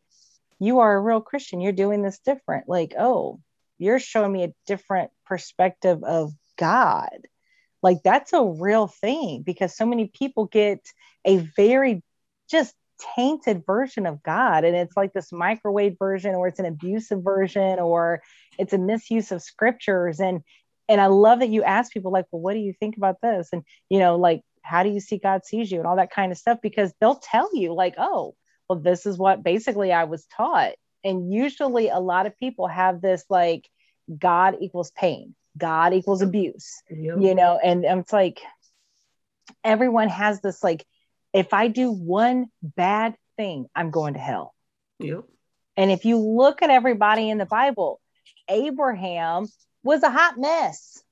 you 0.60 0.80
are 0.80 0.96
a 0.96 1.02
real 1.02 1.22
christian 1.22 1.62
you're 1.62 1.72
doing 1.72 2.02
this 2.02 2.20
different 2.20 2.68
like 2.68 2.94
oh 2.98 3.40
you're 3.78 4.00
showing 4.00 4.32
me 4.32 4.44
a 4.44 4.54
different 4.66 5.12
perspective 5.26 6.04
of 6.04 6.32
God. 6.58 7.28
Like 7.82 7.98
that's 8.04 8.34
a 8.34 8.44
real 8.44 8.88
thing 8.88 9.44
because 9.46 9.76
so 9.76 9.86
many 9.86 10.08
people 10.08 10.46
get 10.46 10.80
a 11.26 11.38
very 11.58 12.02
just 12.50 12.74
tainted 13.16 13.66
version 13.66 14.06
of 14.06 14.24
God. 14.24 14.64
And 14.64 14.76
it's 14.76 14.96
like 14.96 15.12
this 15.12 15.34
microwave 15.34 15.98
version, 16.00 16.36
or 16.36 16.48
it's 16.48 16.60
an 16.60 16.66
abusive 16.66 17.24
version, 17.24 17.80
or 17.80 18.22
it's 18.58 18.74
a 18.74 18.78
misuse 18.78 19.32
of 19.32 19.42
scriptures. 19.42 20.20
And 20.20 20.42
and 20.88 21.02
I 21.02 21.08
love 21.08 21.40
that 21.40 21.50
you 21.50 21.64
ask 21.64 21.92
people 21.92 22.12
like, 22.12 22.26
well, 22.32 22.42
what 22.42 22.54
do 22.54 22.60
you 22.60 22.74
think 22.80 22.96
about 22.96 23.18
this? 23.22 23.50
And 23.52 23.64
you 23.90 24.00
know, 24.00 24.16
like, 24.16 24.42
how 24.64 24.82
do 24.84 24.90
you 24.90 25.00
see 25.00 25.18
God 25.18 25.46
sees 25.46 25.72
you 25.72 25.78
and 25.78 25.88
all 25.88 25.98
that 25.98 26.12
kind 26.12 26.32
of 26.32 26.38
stuff? 26.38 26.60
Because 26.62 26.94
they'll 27.00 27.16
tell 27.16 27.50
you, 27.54 27.74
like, 27.74 27.96
oh, 27.98 28.36
well, 28.68 28.80
this 28.80 29.06
is 29.06 29.18
what 29.18 29.44
basically 29.44 29.92
I 29.92 30.06
was 30.06 30.26
taught. 30.26 30.74
And 31.04 31.32
usually 31.32 31.90
a 31.90 32.00
lot 32.00 32.26
of 32.26 32.40
people 32.40 32.68
have 32.68 33.02
this 33.02 33.26
like 33.30 33.70
God 34.18 34.56
equals 34.62 34.92
pain, 34.92 35.36
God 35.58 35.94
equals 35.94 36.22
abuse, 36.22 36.82
yep. 36.90 37.18
you 37.20 37.36
know, 37.36 37.60
and, 37.62 37.86
and 37.86 38.00
it's 38.00 38.14
like 38.14 38.42
everyone 39.64 40.10
has 40.10 40.42
this 40.42 40.64
like, 40.64 40.86
if 41.34 41.54
I 41.54 41.68
do 41.68 41.92
one 41.92 42.48
bad 42.62 43.16
thing, 43.38 43.68
I'm 43.76 43.92
going 43.92 44.14
to 44.14 44.20
hell. 44.20 44.54
Yep. 45.00 45.26
And 45.76 45.92
if 45.92 46.06
you 46.06 46.18
look 46.18 46.62
at 46.62 46.70
everybody 46.70 47.30
in 47.30 47.38
the 47.38 47.46
Bible, 47.46 48.00
Abraham 48.48 49.48
was 49.84 50.04
a 50.04 50.10
hot 50.10 50.38
mess. 50.38 51.04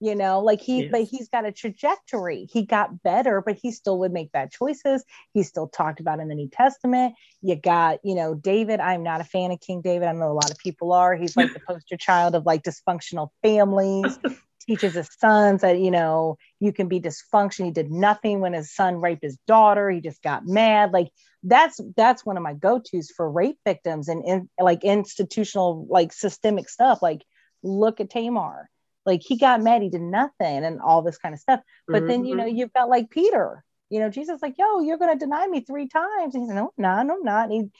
You 0.00 0.14
know 0.14 0.40
like 0.40 0.60
he 0.60 0.82
Yes. 0.82 0.88
but 0.90 1.02
he's 1.02 1.28
got 1.28 1.46
a 1.46 1.52
trajectory. 1.52 2.48
He 2.52 2.64
got 2.64 3.02
better 3.02 3.40
but 3.40 3.56
he 3.56 3.70
still 3.70 3.98
would 4.00 4.12
make 4.12 4.32
bad 4.32 4.50
choices. 4.50 5.04
He's 5.32 5.48
still 5.48 5.68
talked 5.68 6.00
about 6.00 6.20
in 6.20 6.28
the 6.28 6.34
new 6.34 6.48
testament. 6.48 7.14
You 7.42 7.56
got 7.56 8.00
you 8.04 8.14
know 8.14 8.34
david 8.34 8.80
i'm 8.80 9.02
not 9.02 9.20
a 9.20 9.24
fan 9.24 9.50
of 9.50 9.60
king 9.60 9.80
david. 9.80 10.08
I 10.08 10.12
know 10.12 10.30
a 10.30 10.34
lot 10.34 10.50
of 10.50 10.58
people 10.58 10.92
are. 10.92 11.14
He's 11.14 11.36
like 11.36 11.52
the 11.52 11.60
poster 11.60 11.96
child 11.96 12.34
of 12.34 12.44
like 12.46 12.62
dysfunctional 12.62 13.30
families. 13.42 14.18
Teaches 14.66 14.94
his 14.94 15.08
sons 15.20 15.60
that 15.62 15.78
you 15.78 15.92
know 15.92 16.38
you 16.58 16.72
can 16.72 16.88
be 16.88 17.00
dysfunction. 17.00 17.66
He 17.66 17.70
did 17.70 17.88
nothing 17.88 18.40
when 18.40 18.52
his 18.52 18.74
son 18.74 19.00
raped 19.00 19.22
his 19.22 19.38
daughter. 19.46 19.88
He 19.88 20.00
just 20.00 20.20
got 20.22 20.44
mad. 20.44 20.92
Like 20.92 21.12
that's 21.44 21.80
that's 21.96 22.26
one 22.26 22.36
of 22.36 22.42
my 22.42 22.54
go-to's 22.54 23.12
for 23.16 23.30
rape 23.30 23.58
victims 23.64 24.08
and 24.08 24.24
in, 24.24 24.48
like 24.58 24.82
institutional 24.82 25.86
like 25.88 26.12
systemic 26.12 26.68
stuff. 26.68 27.00
Like 27.00 27.22
look 27.62 28.00
at 28.00 28.10
tamar 28.10 28.68
like 29.06 29.22
he 29.24 29.38
got 29.38 29.62
mad 29.62 29.82
he 29.82 29.88
did 29.88 30.02
nothing 30.02 30.64
and 30.64 30.80
all 30.80 31.00
this 31.00 31.16
kind 31.16 31.32
of 31.32 31.40
stuff. 31.40 31.60
But 31.88 32.06
then 32.06 32.24
you 32.24 32.34
know 32.34 32.44
mm-hmm. 32.44 32.56
you've 32.56 32.72
got 32.72 32.88
like 32.88 33.08
peter. 33.08 33.64
You 33.88 34.00
know 34.00 34.10
jesus 34.10 34.42
like 34.42 34.56
yo 34.58 34.80
you're 34.80 34.98
going 34.98 35.16
to 35.16 35.24
deny 35.24 35.46
me 35.46 35.60
three 35.60 35.88
times. 35.88 36.34
And 36.34 36.42
he's 36.42 36.48
like 36.48 36.56
no 36.56 36.72
no 36.76 37.02
no 37.02 37.14
I'm 37.14 37.22
not. 37.22 37.50
And 37.50 37.52
he, 37.52 37.70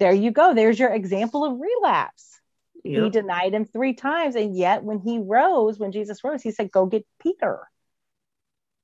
there 0.00 0.12
you 0.12 0.32
go. 0.32 0.52
There's 0.54 0.78
your 0.78 0.92
example 0.92 1.44
of 1.44 1.58
relapse. 1.60 2.40
He 2.82 3.10
denied 3.10 3.54
him 3.54 3.64
three 3.64 3.94
times 3.94 4.34
and 4.34 4.56
yet 4.56 4.82
when 4.82 4.98
he 4.98 5.18
rose 5.18 5.78
when 5.78 5.92
jesus 5.92 6.24
rose 6.24 6.42
he 6.42 6.50
said 6.50 6.70
go 6.70 6.86
get 6.86 7.06
peter. 7.22 7.60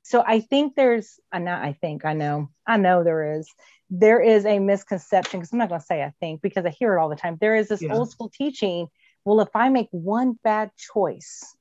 So 0.02 0.22
i 0.26 0.40
think 0.40 0.76
there's 0.76 1.18
i 1.32 1.38
not 1.38 1.62
i 1.62 1.72
think 1.72 2.04
i 2.04 2.12
know 2.12 2.50
i 2.66 2.76
know 2.76 3.02
there 3.02 3.36
is. 3.36 3.48
There 3.90 4.20
is 4.20 4.46
a 4.46 4.58
misconception 4.58 5.40
because 5.40 5.52
i'm 5.52 5.58
not 5.58 5.68
going 5.68 5.80
to 5.80 5.86
say 5.86 6.02
i 6.02 6.12
think 6.20 6.42
because 6.42 6.64
i 6.66 6.70
hear 6.70 6.94
it 6.94 7.00
all 7.00 7.08
the 7.08 7.16
time. 7.16 7.36
There 7.40 7.56
is 7.56 7.68
this 7.68 7.82
Yeah. 7.82 7.94
old 7.94 8.10
school 8.10 8.30
teaching 8.32 8.88
well 9.24 9.40
if 9.40 9.54
i 9.54 9.68
make 9.68 9.88
one 9.90 10.38
bad 10.44 10.70
choice 10.76 11.56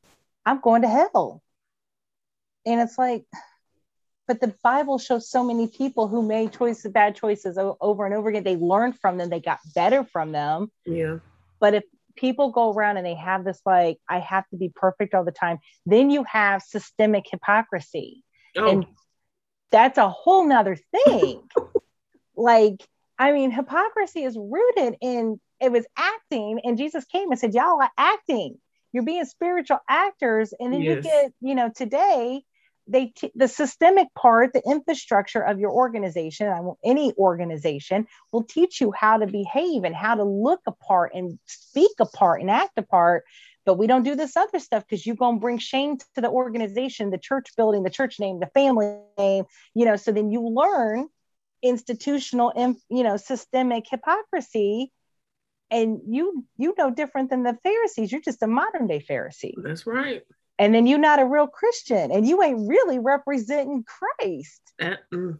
i'm 0.45 0.59
going 0.61 0.81
to 0.81 0.87
hell. 0.87 1.41
And 2.65 2.79
it's 2.81 2.97
like 2.97 3.25
but 4.27 4.39
the 4.39 4.53
bible 4.63 4.97
shows 4.99 5.29
so 5.29 5.43
many 5.43 5.67
people 5.67 6.07
who 6.07 6.21
made 6.23 6.53
choices 6.53 6.91
bad 6.91 7.15
choices 7.15 7.57
over 7.57 8.05
and 8.05 8.15
over 8.15 8.29
again. 8.29 8.43
They 8.43 8.55
learned 8.55 8.97
from 8.99 9.17
them. 9.17 9.29
They 9.29 9.39
got 9.41 9.59
better 9.75 10.03
from 10.03 10.31
them. 10.31 10.71
Yeah. 10.85 11.17
but 11.59 11.73
if 11.73 11.83
people 12.15 12.51
go 12.51 12.71
around 12.71 12.97
and 12.97 13.05
they 13.05 13.15
have 13.15 13.43
this 13.43 13.59
like 13.65 13.97
i 14.07 14.19
have 14.19 14.47
to 14.49 14.57
be 14.57 14.71
perfect 14.73 15.13
all 15.13 15.25
the 15.25 15.31
time 15.31 15.57
then 15.85 16.09
you 16.09 16.23
have 16.23 16.61
systemic 16.61 17.25
hypocrisy. 17.29 18.23
Oh, 18.55 18.69
and 18.69 18.85
that's 19.71 19.97
a 19.97 20.09
whole 20.09 20.45
nother 20.47 20.77
thing. 20.91 21.41
Like 22.35 22.81
i 23.19 23.31
mean 23.31 23.51
hypocrisy 23.51 24.23
is 24.23 24.35
rooted 24.37 24.97
in 25.01 25.39
it 25.61 25.71
was 25.71 25.85
acting 25.95 26.59
and 26.63 26.79
jesus 26.79 27.05
came 27.05 27.29
and 27.29 27.39
said 27.39 27.53
y'all 27.53 27.79
are 27.79 27.91
acting 27.95 28.57
you're 28.93 29.03
being 29.03 29.25
spiritual 29.25 29.79
actors 29.89 30.53
and 30.59 30.71
then 30.71 30.81
you 30.81 31.01
get 31.01 31.33
you 31.41 31.55
know 31.55 31.69
today 31.75 32.43
they 32.87 33.07
t- 33.07 33.31
the 33.35 33.47
systemic 33.47 34.07
part 34.13 34.53
the 34.53 34.61
infrastructure 34.65 35.41
of 35.41 35.59
your 35.59 35.71
organization 35.71 36.75
any 36.85 37.13
organization 37.17 38.05
will 38.31 38.43
teach 38.43 38.79
you 38.79 38.93
how 38.95 39.17
to 39.17 39.27
behave 39.27 39.83
and 39.83 39.95
how 39.95 40.15
to 40.15 40.23
look 40.23 40.61
apart 40.67 41.11
and 41.13 41.37
speak 41.45 41.91
apart 41.99 42.41
and 42.41 42.49
act 42.49 42.77
apart 42.77 43.23
but 43.65 43.75
we 43.75 43.87
don't 43.87 44.03
do 44.03 44.15
this 44.15 44.35
other 44.35 44.59
stuff 44.59 44.83
because 44.87 45.05
you're 45.05 45.15
going 45.15 45.37
to 45.37 45.41
bring 45.41 45.57
shame 45.57 45.97
to 45.97 46.21
the 46.21 46.29
organization 46.29 47.09
the 47.09 47.17
church 47.17 47.47
building 47.57 47.83
the 47.83 47.89
church 47.89 48.19
name 48.19 48.39
the 48.39 48.47
family 48.47 48.97
name 49.17 49.45
you 49.73 49.85
know 49.85 49.95
so 49.95 50.11
then 50.11 50.29
you 50.29 50.47
learn 50.47 51.07
institutional 51.61 52.51
in- 52.51 52.79
you 52.89 53.03
know 53.03 53.17
systemic 53.17 53.85
hypocrisy 53.89 54.91
and 55.73 56.01
you 56.07 56.45
you 56.57 56.73
know 56.77 56.91
different 56.91 57.29
than 57.29 57.43
the 57.43 57.57
pharisees 57.63 58.11
you're 58.11 58.21
just 58.21 58.43
a 58.43 58.47
modern 58.47 58.87
day 58.87 59.03
pharisee 59.09 59.53
that's 59.57 59.85
right. 59.85 60.21
and 60.59 60.73
then 60.73 60.85
you're 60.87 60.99
not 60.99 61.19
a 61.19 61.25
real 61.25 61.47
christian 61.47 62.11
and 62.11 62.27
you 62.27 62.41
ain't 62.43 62.67
really 62.69 62.99
representing 62.99 63.83
christ 63.83 64.61
That, 64.79 64.99
mm. 65.13 65.37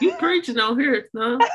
You 0.00 0.12
preaching 0.12 0.58
on 0.58 0.78
here, 0.78 1.08
no? 1.12 1.38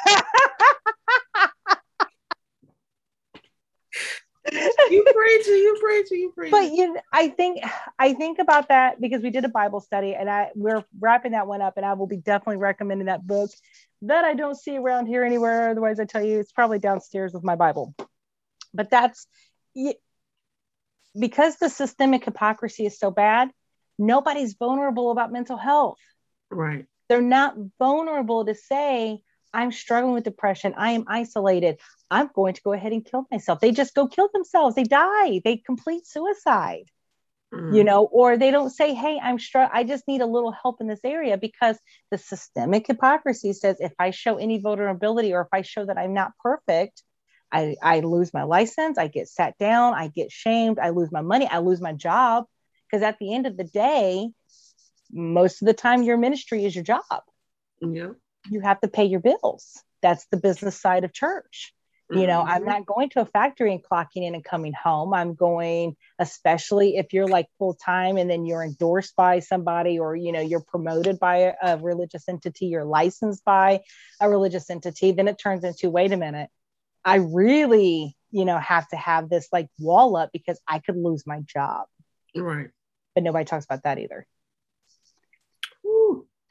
You 4.89 5.05
preaching, 5.13 5.53
you 5.53 5.77
preaching, 5.79 6.19
you 6.19 6.33
preaching. 6.35 6.51
but 6.51 6.71
you 6.73 6.97
i 7.13 7.29
think 7.29 7.63
i 7.99 8.11
think 8.13 8.39
about 8.39 8.67
that 8.69 8.99
because 8.99 9.21
we 9.21 9.29
did 9.29 9.45
a 9.45 9.49
bible 9.49 9.79
study 9.79 10.15
and 10.15 10.29
i 10.29 10.49
we're 10.55 10.83
wrapping 10.99 11.33
that 11.33 11.47
one 11.47 11.61
up 11.61 11.77
and 11.77 11.85
i 11.85 11.93
will 11.93 12.07
be 12.07 12.17
definitely 12.17 12.57
recommending 12.57 13.05
that 13.05 13.25
book 13.25 13.51
that 14.03 14.25
i 14.25 14.33
don't 14.33 14.55
see 14.55 14.77
around 14.77 15.07
here 15.07 15.23
anywhere. 15.23 15.69
Otherwise 15.69 15.99
i 15.99 16.05
tell 16.05 16.23
you 16.23 16.39
it's 16.39 16.51
probably 16.51 16.79
downstairs 16.79 17.33
with 17.33 17.43
my 17.43 17.55
bible. 17.55 17.93
But 18.73 18.89
that's 18.89 19.27
because 21.19 21.57
the 21.57 21.69
systemic 21.69 22.25
hypocrisy 22.25 22.85
is 22.85 22.97
so 22.97 23.11
bad 23.11 23.49
nobody's 23.97 24.55
vulnerable 24.55 25.11
about 25.11 25.31
mental 25.31 25.57
health. 25.57 25.99
Right. 26.49 26.85
they're 27.07 27.21
not 27.21 27.55
vulnerable 27.79 28.45
to 28.45 28.55
say 28.55 29.21
i'm 29.53 29.71
struggling 29.71 30.13
with 30.13 30.23
depression. 30.23 30.73
I 30.77 30.91
am 30.91 31.05
isolated. 31.07 31.79
I'm 32.09 32.29
going 32.33 32.55
to 32.55 32.61
go 32.61 32.73
ahead 32.73 32.91
and 32.91 33.05
kill 33.05 33.25
myself. 33.31 33.59
They 33.59 33.71
just 33.71 33.95
go 33.95 34.07
kill 34.07 34.29
themselves. 34.33 34.75
They 34.75 34.83
die. 34.83 35.41
They 35.43 35.57
complete 35.57 36.05
suicide 36.05 36.89
Mm. 37.53 37.75
you 37.75 37.83
know 37.83 38.05
or 38.05 38.37
they 38.37 38.49
don't 38.49 38.69
say 38.69 38.93
hey 38.93 39.19
i'm 39.21 39.37
str- 39.37 39.73
i 39.73 39.83
just 39.83 40.07
need 40.07 40.21
a 40.21 40.25
little 40.25 40.53
help 40.53 40.79
in 40.79 40.87
this 40.87 41.01
area 41.03 41.37
because 41.37 41.77
the 42.09 42.17
systemic 42.17 42.87
hypocrisy 42.87 43.51
says 43.51 43.75
if 43.81 43.91
i 43.99 44.11
show 44.11 44.37
any 44.37 44.59
vulnerability 44.59 45.33
or 45.33 45.41
if 45.41 45.49
i 45.51 45.61
show 45.61 45.85
that 45.85 45.97
i'm 45.97 46.13
not 46.13 46.31
perfect 46.41 47.03
i 47.51 47.75
i 47.83 47.99
lose 47.99 48.33
my 48.33 48.43
license 48.43 48.97
i 48.97 49.07
get 49.07 49.27
sat 49.27 49.57
down 49.57 49.93
i 49.93 50.07
get 50.07 50.31
shamed 50.31 50.79
i 50.79 50.91
lose 50.91 51.11
my 51.11 51.19
money 51.19 51.45
i 51.45 51.57
lose 51.57 51.81
my 51.81 51.91
job 51.91 52.45
because 52.89 53.03
at 53.03 53.17
the 53.19 53.33
end 53.33 53.45
of 53.45 53.57
the 53.57 53.65
day 53.65 54.29
most 55.11 55.61
of 55.61 55.65
the 55.65 55.73
time 55.73 56.03
your 56.03 56.17
ministry 56.17 56.63
is 56.63 56.73
your 56.73 56.85
job 56.85 57.03
Yeah. 57.81 58.11
you 58.49 58.61
have 58.61 58.79
to 58.79 58.87
pay 58.87 59.03
your 59.03 59.19
bills 59.19 59.83
that's 60.01 60.25
the 60.31 60.37
business 60.37 60.79
side 60.79 61.03
of 61.03 61.11
church 61.11 61.73
you 62.13 62.27
know 62.27 62.41
i'm 62.41 62.63
Mhm. 62.63 62.65
not 62.65 62.85
going 62.85 63.09
to 63.09 63.21
a 63.21 63.25
factory 63.25 63.71
and 63.71 63.83
clocking 63.83 64.23
in 64.27 64.35
and 64.35 64.43
coming 64.43 64.73
home. 64.73 65.13
I'm 65.13 65.33
going 65.33 65.95
especially 66.19 66.97
if 66.97 67.13
you're 67.13 67.27
like 67.27 67.47
full 67.57 67.73
time 67.73 68.17
and 68.17 68.29
then 68.29 68.45
you're 68.45 68.63
endorsed 68.63 69.15
by 69.15 69.39
somebody 69.39 69.97
or 69.99 70.15
you 70.15 70.31
know 70.31 70.41
you're 70.41 70.63
promoted 70.73 71.19
by 71.19 71.37
a, 71.37 71.53
a 71.63 71.77
religious 71.77 72.27
entity 72.27 72.65
you're 72.67 72.83
licensed 72.85 73.43
by 73.45 73.81
a 74.19 74.29
religious 74.29 74.69
entity 74.69 75.11
then 75.13 75.27
it 75.27 75.37
turns 75.39 75.63
into 75.63 75.89
wait 75.89 76.11
a 76.11 76.17
minute. 76.17 76.49
I 77.05 77.15
really 77.15 78.15
you 78.29 78.45
know 78.45 78.57
have 78.59 78.87
to 78.89 78.95
have 78.97 79.29
this 79.29 79.47
like 79.51 79.69
wall 79.79 80.15
up 80.15 80.29
because 80.31 80.59
i 80.67 80.79
could 80.79 80.97
lose 80.97 81.25
my 81.25 81.39
job. 81.41 81.85
Right. 82.35 82.69
but 83.15 83.23
nobody 83.23 83.45
talks 83.45 83.65
about 83.65 83.83
that 83.83 83.99
either. 83.99 84.25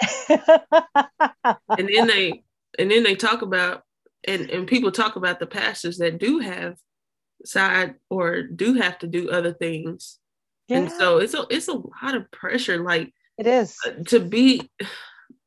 And 1.78 1.88
then 1.88 2.06
they 2.06 2.42
and 2.78 2.90
then 2.90 3.02
they 3.02 3.14
talk 3.14 3.42
about 3.42 3.84
and 4.24 4.50
and 4.50 4.66
people 4.66 4.90
talk 4.92 5.16
about 5.16 5.38
the 5.40 5.46
pastors 5.46 5.98
that 5.98 6.18
do 6.18 6.38
have 6.40 6.76
side 7.44 7.94
or 8.10 8.42
do 8.42 8.74
have 8.74 8.98
to 8.98 9.06
do 9.06 9.30
other 9.30 9.52
things. 9.52 10.18
And 10.68 10.90
so 10.92 11.18
it's 11.18 11.34
a 11.34 11.46
it's 11.50 11.68
a 11.68 11.72
lot 11.72 12.14
of 12.14 12.30
pressure 12.30 12.82
like 12.82 13.12
it 13.38 13.46
is 13.46 13.76
to 14.08 14.20
be 14.20 14.70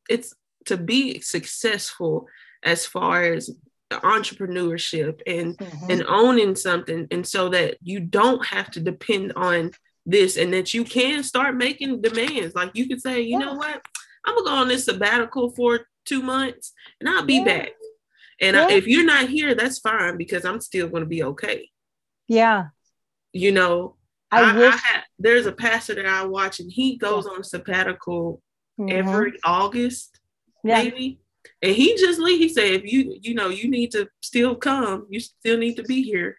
it's 0.09 0.33
to 0.65 0.75
be 0.77 1.19
successful 1.21 2.27
as 2.63 2.85
far 2.85 3.23
as 3.23 3.49
entrepreneurship 3.91 5.21
and 5.27 5.57
Mhm. 5.57 5.89
and 5.91 6.03
owning 6.07 6.55
something 6.55 7.07
and 7.11 7.25
so 7.27 7.49
that 7.49 7.77
you 7.81 7.99
don't 7.99 8.45
have 8.45 8.71
to 8.71 8.79
depend 8.79 9.33
on 9.35 9.71
this 10.05 10.35
and 10.37 10.53
that 10.53 10.73
you 10.73 10.83
can 10.83 11.23
start 11.23 11.55
making 11.55 12.01
demands 12.01 12.55
like 12.55 12.71
you 12.73 12.87
can 12.87 12.99
say 12.99 13.21
you 13.21 13.37
know 13.37 13.53
what 13.53 13.81
i'm 14.25 14.35
gonna 14.35 14.45
go 14.49 14.55
on 14.55 14.67
this 14.67 14.85
sabbatical 14.85 15.51
for 15.51 15.85
two 16.05 16.21
months 16.21 16.73
and 16.99 17.07
i'll 17.09 17.23
be 17.25 17.35
Yeah. 17.35 17.45
back 17.45 17.69
and 18.43 18.57
I, 18.57 18.71
if 18.71 18.87
you're 18.87 19.05
not 19.05 19.29
here 19.29 19.55
that's 19.55 19.79
fine 19.79 20.17
because 20.17 20.43
i'm 20.45 20.61
still 20.61 20.87
gonna 20.89 21.05
be 21.05 21.23
okay. 21.23 21.69
Yeah. 22.27 22.67
You 23.31 23.51
know 23.51 23.95
i, 24.31 24.51
I, 24.51 24.55
wish 24.57 24.73
I 24.73 24.77
had, 24.77 25.03
there's 25.19 25.45
a 25.45 25.51
pastor 25.51 25.95
that 25.95 26.05
i 26.05 26.25
watch 26.25 26.59
and 26.59 26.71
he 26.71 26.97
goes 26.97 27.25
on 27.27 27.43
sabbatical 27.43 28.41
Mhm. 28.79 28.91
every 28.91 29.33
august 29.45 30.19
yeah. 30.63 30.81
maybe. 30.81 31.19
And 31.61 31.75
he 31.75 31.95
just 31.95 32.19
leave 32.19 32.39
he 32.39 32.49
said 32.49 32.71
if 32.79 32.83
you 32.91 33.17
you 33.21 33.33
know 33.35 33.49
you 33.49 33.69
need 33.69 33.91
to 33.91 34.07
still 34.21 34.55
come 34.55 35.05
you 35.11 35.19
still 35.19 35.57
need 35.57 35.75
to 35.75 35.83
be 35.83 36.01
here 36.01 36.37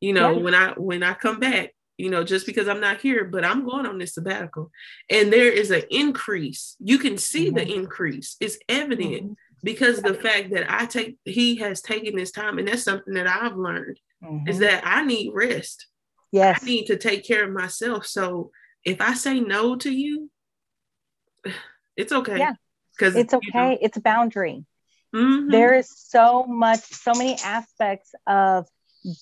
you 0.00 0.12
know 0.14 0.30
Yeah. 0.32 0.38
when 0.44 0.54
i 0.54 0.66
when 0.88 1.02
i 1.02 1.12
come 1.12 1.38
back 1.40 1.74
you 1.98 2.08
know 2.08 2.24
just 2.24 2.46
because 2.46 2.68
i'm 2.68 2.80
not 2.80 3.00
here 3.02 3.24
but 3.24 3.44
i'm 3.44 3.66
going 3.66 3.84
on 3.86 3.98
this 3.98 4.14
sabbatical. 4.14 4.70
And 5.10 5.30
there 5.32 5.52
is 5.62 5.70
an 5.70 5.82
increase. 5.90 6.76
You 6.80 6.98
can 6.98 7.18
see 7.18 7.50
the 7.50 7.60
Mhm. 7.66 7.74
increase. 7.80 8.36
It's 8.40 8.58
evident. 8.68 9.22
Mhm. 9.32 9.36
Because 9.64 10.00
the 10.02 10.14
fact 10.14 10.50
that 10.50 10.70
i 10.72 10.84
take 10.86 11.16
he 11.24 11.56
has 11.56 11.80
taken 11.80 12.14
this 12.14 12.30
time 12.30 12.58
and 12.58 12.68
that's 12.68 12.84
something 12.84 13.14
that 13.14 13.26
i've 13.26 13.56
learned 13.56 13.98
is 14.46 14.56
Mhm. 14.56 14.60
that 14.60 14.82
i 14.86 15.04
need 15.04 15.32
rest 15.34 15.86
yes 16.30 16.60
i 16.62 16.64
need 16.64 16.84
to 16.86 16.96
take 16.96 17.24
care 17.26 17.44
of 17.44 17.50
myself 17.50 18.06
so 18.06 18.50
if 18.84 19.00
i 19.00 19.14
say 19.14 19.40
no 19.40 19.74
to 19.76 19.90
you 19.90 20.30
it's 21.96 22.12
okay 22.12 22.38
Yeah. 22.38 22.52
because 22.96 23.16
it's 23.16 23.34
okay 23.34 23.78
it's 23.80 23.96
a 23.96 24.00
boundary 24.00 24.64
Mhm. 25.14 25.50
there 25.50 25.74
is 25.74 25.88
so 25.96 26.44
much 26.44 26.80
so 26.80 27.12
many 27.14 27.36
aspects 27.44 28.14
of 28.26 28.66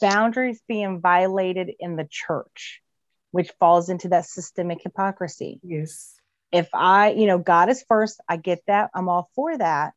boundaries 0.01 0.63
being 0.69 1.01
violated 1.01 1.71
in 1.79 1.97
the 1.97 2.07
church 2.11 2.81
which 3.33 3.51
falls 3.59 3.89
into 3.89 4.09
that 4.11 4.27
systemic 4.27 4.83
hypocrisy. 4.83 5.59
Yes. 5.63 6.15
If 6.53 6.69
I, 6.75 7.13
you 7.13 7.27
know, 7.27 7.39
God 7.39 7.71
is 7.71 7.83
first, 7.89 8.21
I 8.29 8.37
get 8.37 8.63
that. 8.67 8.91
I'm 8.95 9.09
all 9.09 9.31
for 9.35 9.57
that. 9.57 9.95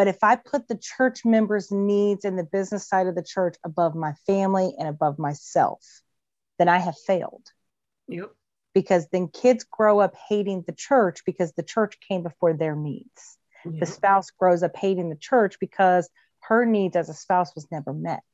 But 0.00 0.08
if 0.08 0.24
I 0.24 0.36
put 0.36 0.66
the 0.66 0.78
church 0.78 1.26
members' 1.26 1.70
needs 1.70 2.24
and 2.24 2.38
the 2.38 2.48
business 2.50 2.88
side 2.88 3.06
of 3.06 3.14
the 3.14 3.22
church 3.22 3.56
above 3.62 3.94
my 3.94 4.14
family 4.26 4.72
and 4.78 4.88
above 4.88 5.18
myself, 5.18 5.84
then 6.58 6.70
I 6.70 6.78
have 6.78 6.96
failed. 6.96 7.46
Yep. 8.08 8.30
Because 8.72 9.08
then 9.12 9.28
kids 9.28 9.64
grow 9.70 10.00
up 10.00 10.14
hating 10.30 10.64
the 10.66 10.72
church 10.72 11.20
because 11.26 11.52
the 11.52 11.62
church 11.62 11.98
came 12.08 12.22
before 12.22 12.54
their 12.54 12.74
needs. 12.74 13.36
Yep. 13.66 13.74
The 13.80 13.84
spouse 13.84 14.30
grows 14.30 14.62
up 14.62 14.74
hating 14.74 15.10
the 15.10 15.16
church 15.16 15.58
because 15.60 16.08
her 16.44 16.64
needs 16.64 16.96
as 16.96 17.10
a 17.10 17.14
spouse 17.14 17.54
was 17.54 17.70
never 17.70 17.92
met. 17.92 18.24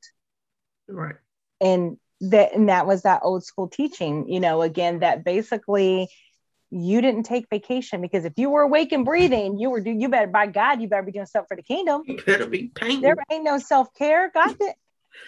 Right. 0.86 1.16
And 1.60 1.96
that 2.20 2.54
and 2.54 2.68
that 2.68 2.86
was 2.86 3.02
that 3.02 3.22
old 3.24 3.44
school 3.44 3.66
teaching, 3.66 4.28
you 4.28 4.38
know, 4.38 4.62
again, 4.62 5.00
that 5.00 5.24
basically 5.24 6.10
you 6.70 7.00
didn't 7.00 7.24
take 7.24 7.46
vacation 7.48 8.00
because 8.00 8.24
if 8.24 8.32
you 8.36 8.50
were 8.50 8.62
awake 8.62 8.92
and 8.92 9.04
breathing, 9.04 9.58
you 9.58 9.70
were 9.70 9.80
do 9.80 9.90
you 9.90 10.08
better 10.08 10.26
by 10.26 10.46
God, 10.46 10.80
you 10.80 10.88
better 10.88 11.02
be 11.02 11.12
doing 11.12 11.26
stuff 11.26 11.46
for 11.48 11.56
the 11.56 11.62
kingdom. 11.62 12.02
You 12.06 12.18
better 12.24 12.46
be 12.46 12.70
painting. 12.74 13.02
There 13.02 13.16
ain't 13.30 13.44
no 13.44 13.58
self-care. 13.58 14.30
God 14.34 14.54
did 14.58 14.74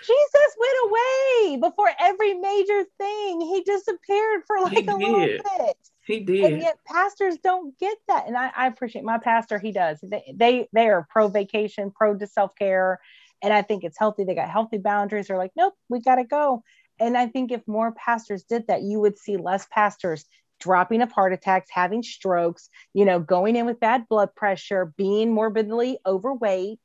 Jesus 0.01 0.57
went 0.61 0.76
away 0.86 1.57
before 1.61 1.91
every 2.01 2.34
major 2.34 2.84
thing. 2.99 3.41
He 3.41 3.62
disappeared 3.62 4.43
for 4.47 4.61
like 4.61 4.78
He 4.78 4.86
a 4.86 4.95
little 4.95 5.26
bit. 5.59 5.76
he 6.07 6.20
did. 6.20 6.53
And 6.53 6.62
yet 6.62 6.78
pastors 6.86 7.36
don't 7.43 7.76
get 7.78 7.99
that. 8.09 8.26
And 8.26 8.36
I, 8.36 8.51
I 8.57 8.66
appreciate 8.68 9.05
my 9.05 9.18
pastor, 9.18 9.59
he 9.59 9.72
does. 9.72 9.99
They, 10.03 10.32
they 10.34 10.68
they 10.72 10.89
are 10.89 11.07
pro 11.11 11.28
vacation, 11.28 11.91
pro 11.91 12.16
to 12.16 12.26
self-care. 12.26 13.01
And 13.43 13.53
I 13.53 13.62
think 13.62 13.84
it's 13.84 13.99
healthy. 13.99 14.24
They 14.24 14.34
got 14.34 14.49
healthy 14.49 14.78
boundaries. 14.78 15.28
They're 15.28 15.36
like, 15.36 15.53
nope, 15.57 15.74
we 15.89 16.01
gotta 16.01 16.24
go. 16.24 16.62
And 17.01 17.16
I 17.16 17.26
think 17.26 17.53
if 17.53 17.66
more 17.66 17.93
pastors 17.93 18.45
did 18.45 18.66
that, 18.68 18.82
you 18.82 19.01
would 19.01 19.18
see 19.18 19.36
less 19.36 19.66
pastors 19.70 20.24
dropping 20.59 21.03
of 21.03 21.13
heart 21.13 21.33
attacks, 21.33 21.69
having 21.71 22.03
strokes, 22.03 22.69
you 22.95 23.05
know, 23.05 23.21
going 23.21 23.57
in 23.57 23.67
with 23.67 23.81
bad 23.81 24.09
blood 24.09 24.35
pressure, 24.35 24.93
being 24.97 25.33
morbidly 25.33 25.99
overweight, 26.07 26.81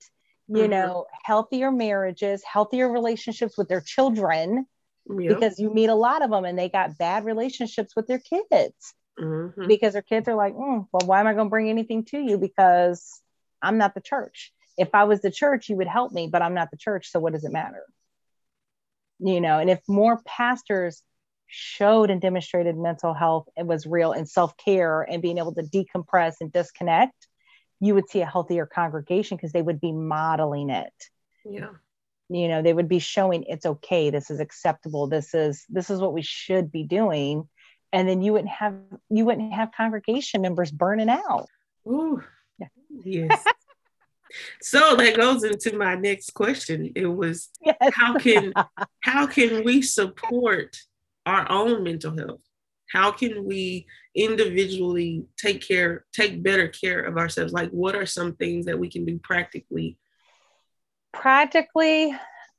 you 0.47 0.67
Mhm. 0.67 0.69
know, 0.69 1.05
healthier 1.23 1.71
marriages, 1.71 2.43
healthier 2.43 2.89
relationships 2.91 3.57
with 3.57 3.67
their 3.69 3.81
children, 3.81 4.65
Yep. 5.09 5.27
because 5.27 5.59
you 5.59 5.73
meet 5.73 5.89
a 5.89 5.95
lot 5.95 6.23
of 6.23 6.29
them 6.31 6.45
and 6.45 6.57
they 6.57 6.69
got 6.69 6.97
bad 6.97 7.25
relationships 7.25 7.95
with 7.95 8.07
their 8.07 8.19
kids 8.19 8.93
Mhm. 9.19 9.67
because 9.67 9.93
their 9.93 10.01
kids 10.01 10.27
are 10.27 10.35
like, 10.35 10.53
mm, 10.53 10.87
well, 10.91 11.07
why 11.07 11.19
am 11.19 11.27
I 11.27 11.33
going 11.33 11.47
to 11.47 11.49
bring 11.49 11.69
anything 11.69 12.05
to 12.05 12.19
you? 12.19 12.37
Because 12.37 13.21
I'm 13.61 13.77
not 13.77 13.93
the 13.95 14.01
church. 14.01 14.53
If 14.77 14.89
I 14.93 15.05
was 15.05 15.21
the 15.21 15.31
church, 15.31 15.69
you 15.69 15.77
would 15.77 15.87
help 15.87 16.11
me, 16.11 16.27
but 16.31 16.41
I'm 16.41 16.53
not 16.53 16.71
the 16.71 16.77
church. 16.77 17.09
So 17.11 17.19
what 17.19 17.33
does 17.33 17.43
it 17.45 17.51
matter? 17.51 17.83
You 19.19 19.39
know, 19.39 19.59
and 19.59 19.69
if 19.69 19.79
more 19.87 20.21
pastors 20.25 21.01
showed 21.55 22.09
and 22.09 22.19
demonstrated 22.19 22.75
mental 22.75 23.13
health 23.13 23.47
and 23.55 23.67
was 23.67 23.85
real 23.85 24.11
and 24.11 24.27
self 24.27 24.57
care 24.57 25.03
and 25.03 25.21
being 25.21 25.37
able 25.37 25.53
to 25.53 25.61
decompress 25.61 26.35
and 26.41 26.51
disconnect, 26.51 27.27
you 27.79 27.93
would 27.93 28.09
see 28.09 28.21
a 28.21 28.25
healthier 28.25 28.65
congregation 28.65 29.37
because 29.37 29.51
they 29.51 29.61
would 29.61 29.79
be 29.79 29.91
modeling 29.91 30.69
it 30.71 30.93
Yeah. 31.45 31.71
you 32.29 32.47
know 32.47 32.61
they 32.61 32.73
would 32.73 32.87
be 32.87 32.99
showing 32.99 33.43
it's 33.43 33.65
okay 33.65 34.09
this 34.09 34.31
is 34.31 34.39
acceptable 34.39 35.07
this 35.07 35.33
is 35.33 35.65
this 35.69 35.89
is 35.89 35.99
what 35.99 36.13
we 36.13 36.21
should 36.21 36.71
be 36.71 36.83
doing 36.83 37.47
and 37.91 38.07
then 38.09 38.21
you 38.21 38.31
wouldn't 38.33 38.49
have 38.51 38.75
you 39.09 39.25
wouldn't 39.25 39.53
have 39.53 39.69
congregation 39.75 40.41
members 40.41 40.71
burning 40.71 41.09
out 41.09 41.47
Ooh. 41.87 42.23
Yeah. 42.57 42.67
Yes. 43.03 43.43
so 44.61 44.95
that 44.95 45.17
goes 45.17 45.43
into 45.43 45.77
my 45.77 45.95
next 45.95 46.33
question. 46.33 46.93
It 46.95 47.07
was 47.07 47.49
yes 47.61 47.75
how 47.93 48.17
can 48.17 48.53
how 49.01 49.27
can 49.27 49.63
we 49.65 49.81
support 49.81 50.77
our 51.25 51.49
own 51.51 51.83
mental 51.83 52.15
health? 52.17 52.41
How 52.91 53.11
can 53.11 53.45
we 53.45 53.87
individually 54.15 55.25
take 55.37 55.65
care, 55.65 56.05
take 56.13 56.43
better 56.43 56.67
care 56.67 57.01
of 57.01 57.17
ourselves? 57.17 57.53
Like, 57.53 57.71
what 57.71 57.95
are 57.95 58.05
some 58.05 58.35
things 58.35 58.65
that 58.65 58.77
we 58.77 58.89
can 58.89 59.05
do 59.05 59.19
practically? 59.19 59.97
practically 61.13 62.13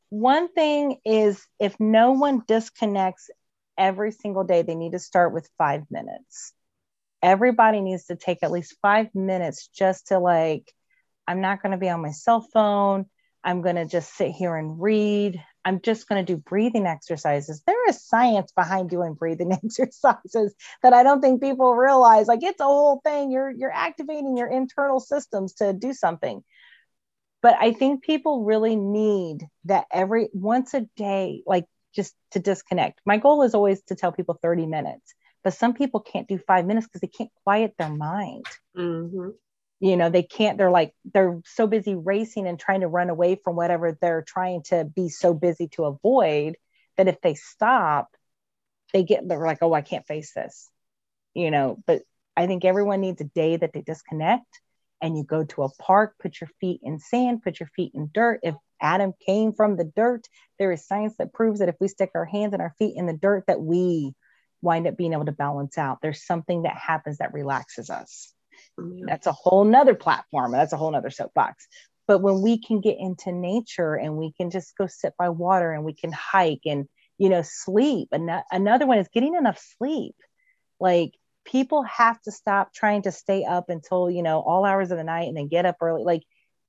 one 0.09 0.51
thing 0.53 0.99
is 1.05 1.45
if 1.59 1.79
no 1.81 2.13
one 2.13 2.43
disconnects 2.47 3.29
every 3.77 4.13
single 4.13 4.45
day 4.45 4.63
they 4.63 4.77
need 4.77 4.93
to 4.93 4.99
start 4.99 5.35
with 5.35 5.51
five 5.59 5.83
minutes 5.91 6.53
everybody 7.21 7.81
needs 7.81 8.07
to 8.07 8.17
take 8.17 8.39
at 8.43 8.53
least 8.53 8.77
five 8.81 9.13
minutes 9.15 9.69
just 9.77 10.09
to 10.09 10.19
like 10.21 10.73
i'm 11.27 11.41
not 11.41 11.61
going 11.61 11.73
to 11.73 11.79
be 11.79 11.89
on 11.89 12.01
my 12.01 12.13
cell 12.13 12.41
phone 12.41 13.07
i'm 13.43 13.61
going 13.61 13.77
to 13.77 13.87
just 13.87 14.15
sit 14.15 14.31
here 14.31 14.55
and 14.55 14.81
read 14.81 15.43
i'm 15.65 15.81
just 15.81 16.09
going 16.09 16.25
to 16.25 16.33
do 16.33 16.41
breathing 16.41 16.87
exercises. 16.87 17.63
There 17.67 17.89
is 17.89 18.05
science 18.05 18.53
behind 18.53 18.91
doing 18.91 19.15
breathing 19.15 19.53
exercises 19.65 20.55
that 20.83 20.93
i 20.93 21.03
don't 21.03 21.21
think 21.21 21.43
people 21.43 21.75
realize. 21.75 22.27
Like 22.29 22.43
it's 22.43 22.61
a 22.61 22.65
whole 22.65 23.01
thing. 23.05 23.31
You're 23.31 23.51
you're 23.51 23.73
activating 23.73 24.37
your 24.37 24.49
internal 24.49 25.01
systems 25.01 25.55
to 25.55 25.73
do 25.73 25.93
something. 25.93 26.43
But 27.43 27.57
i 27.61 27.73
think 27.73 28.03
people 28.03 28.45
really 28.45 28.77
need 28.77 29.47
that 29.65 29.87
every 29.93 30.29
once 30.33 30.75
a 30.75 30.83
day 30.97 31.43
like 31.47 31.67
just 31.95 32.15
to 32.33 32.41
disconnect. 32.41 33.01
My 33.07 33.19
goal 33.19 33.43
is 33.43 33.55
always 33.55 33.83
to 33.85 33.95
tell 33.95 34.13
people 34.13 34.39
30 34.43 34.67
minutes 34.67 35.15
but 35.45 35.53
some 35.53 35.75
people 35.75 36.01
can't 36.01 36.27
do 36.27 36.39
five 36.39 36.65
minutes 36.65 36.87
because 36.87 37.03
they 37.03 37.07
can't 37.07 37.31
quiet 37.45 37.75
their 37.79 37.91
mind. 37.91 38.47
Mm-hmm. 38.77 39.29
You 39.85 39.99
know 39.99 40.09
they 40.09 40.23
can't 40.23 40.57
they're 40.57 40.71
like 40.71 40.95
they're 41.13 41.41
so 41.45 41.67
busy 41.67 41.95
racing 41.95 42.47
and 42.47 42.59
trying 42.59 42.81
to 42.81 42.89
run 42.89 43.11
away 43.11 43.39
from 43.45 43.55
whatever 43.55 43.93
they're 44.01 44.25
trying 44.27 44.63
to 44.63 44.85
be 44.85 45.11
so 45.11 45.35
busy 45.35 45.69
to 45.69 45.85
avoid 45.85 46.57
that 46.97 47.07
if 47.07 47.21
they 47.21 47.35
stop 47.35 48.09
they 48.95 49.03
get 49.03 49.29
they're 49.29 49.47
like 49.47 49.59
oh 49.61 49.75
i 49.75 49.83
can't 49.83 50.07
face 50.07 50.33
this 50.33 50.71
you 51.35 51.51
know? 51.51 51.77
But 51.87 52.03
i 52.35 52.47
think 52.47 52.65
everyone 52.65 53.03
needs 53.03 53.21
a 53.21 53.25
day 53.25 53.57
that 53.59 53.75
they 53.75 53.83
disconnect 53.83 54.61
and 55.03 55.19
you 55.19 55.23
go 55.23 55.45
to 55.45 55.65
a 55.65 55.75
park 55.75 56.15
put 56.19 56.41
your 56.41 56.49
feet 56.63 56.81
in 56.83 56.99
sand 56.99 57.43
put 57.43 57.61
your 57.61 57.69
feet 57.77 57.93
in 57.95 58.09
dirt. 58.15 58.41
If 58.43 58.55
adam 58.81 59.13
came 59.27 59.53
from 59.53 59.77
the 59.77 59.93
dirt 59.95 60.27
there 60.59 60.73
is 60.73 60.87
science 60.87 61.15
that 61.19 61.35
proves 61.35 61.59
that 61.59 61.69
if 61.69 61.77
we 61.79 61.89
stick 61.89 62.13
our 62.15 62.25
hands 62.25 62.55
and 62.55 62.63
our 62.63 62.75
feet 62.79 62.95
in 62.97 63.05
the 63.05 63.13
dirt 63.13 63.45
that 63.49 63.61
we 63.61 64.15
wind 64.63 64.87
up 64.87 64.97
being 64.97 65.13
able 65.13 65.27
to 65.27 65.33
balance 65.33 65.77
out. 65.77 65.99
There's 66.01 66.25
something 66.25 66.63
that 66.63 66.75
happens 66.75 67.19
that 67.19 67.35
relaxes 67.35 67.91
us 67.91 68.33
Yeah. 68.77 69.07
that's 69.07 69.27
a 69.27 69.33
whole 69.33 69.65
nother 69.65 69.95
platform 69.95 70.53
that's 70.53 70.73
a 70.73 70.77
whole 70.77 70.91
nother 70.91 71.11
soapbox. 71.11 71.69
But 72.07 72.19
when 72.19 72.43
we 72.43 72.59
can 72.59 72.81
get 72.81 72.99
into 72.99 73.33
nature 73.33 73.95
and 73.95 74.17
we 74.17 74.33
can 74.33 74.51
just 74.51 74.77
go 74.77 74.87
sit 74.87 75.15
by 75.19 75.31
water 75.31 75.73
and 75.73 75.85
we 75.85 75.95
can 75.95 76.13
hike 76.13 76.63
and 76.67 76.87
you 77.17 77.29
know 77.29 77.43
sleep 77.43 78.09
and 78.13 78.31
another 78.51 78.87
one 78.87 78.99
is 78.99 79.09
getting 79.13 79.35
enough 79.37 79.63
sleep. 79.79 80.17
Like 80.81 81.13
people 81.45 81.83
have 81.85 82.21
to 82.23 82.33
stop 82.33 82.75
trying 82.75 83.03
to 83.03 83.13
stay 83.13 83.45
up 83.45 83.69
until 83.69 84.11
you 84.11 84.23
know 84.23 84.41
all 84.41 84.65
hours 84.65 84.91
of 84.91 84.99
the 84.99 85.05
night 85.05 85.29
and 85.29 85.37
then 85.37 85.49
get 85.49 85.67
up 85.67 85.77
early. 85.81 86.03
Like 86.05 86.23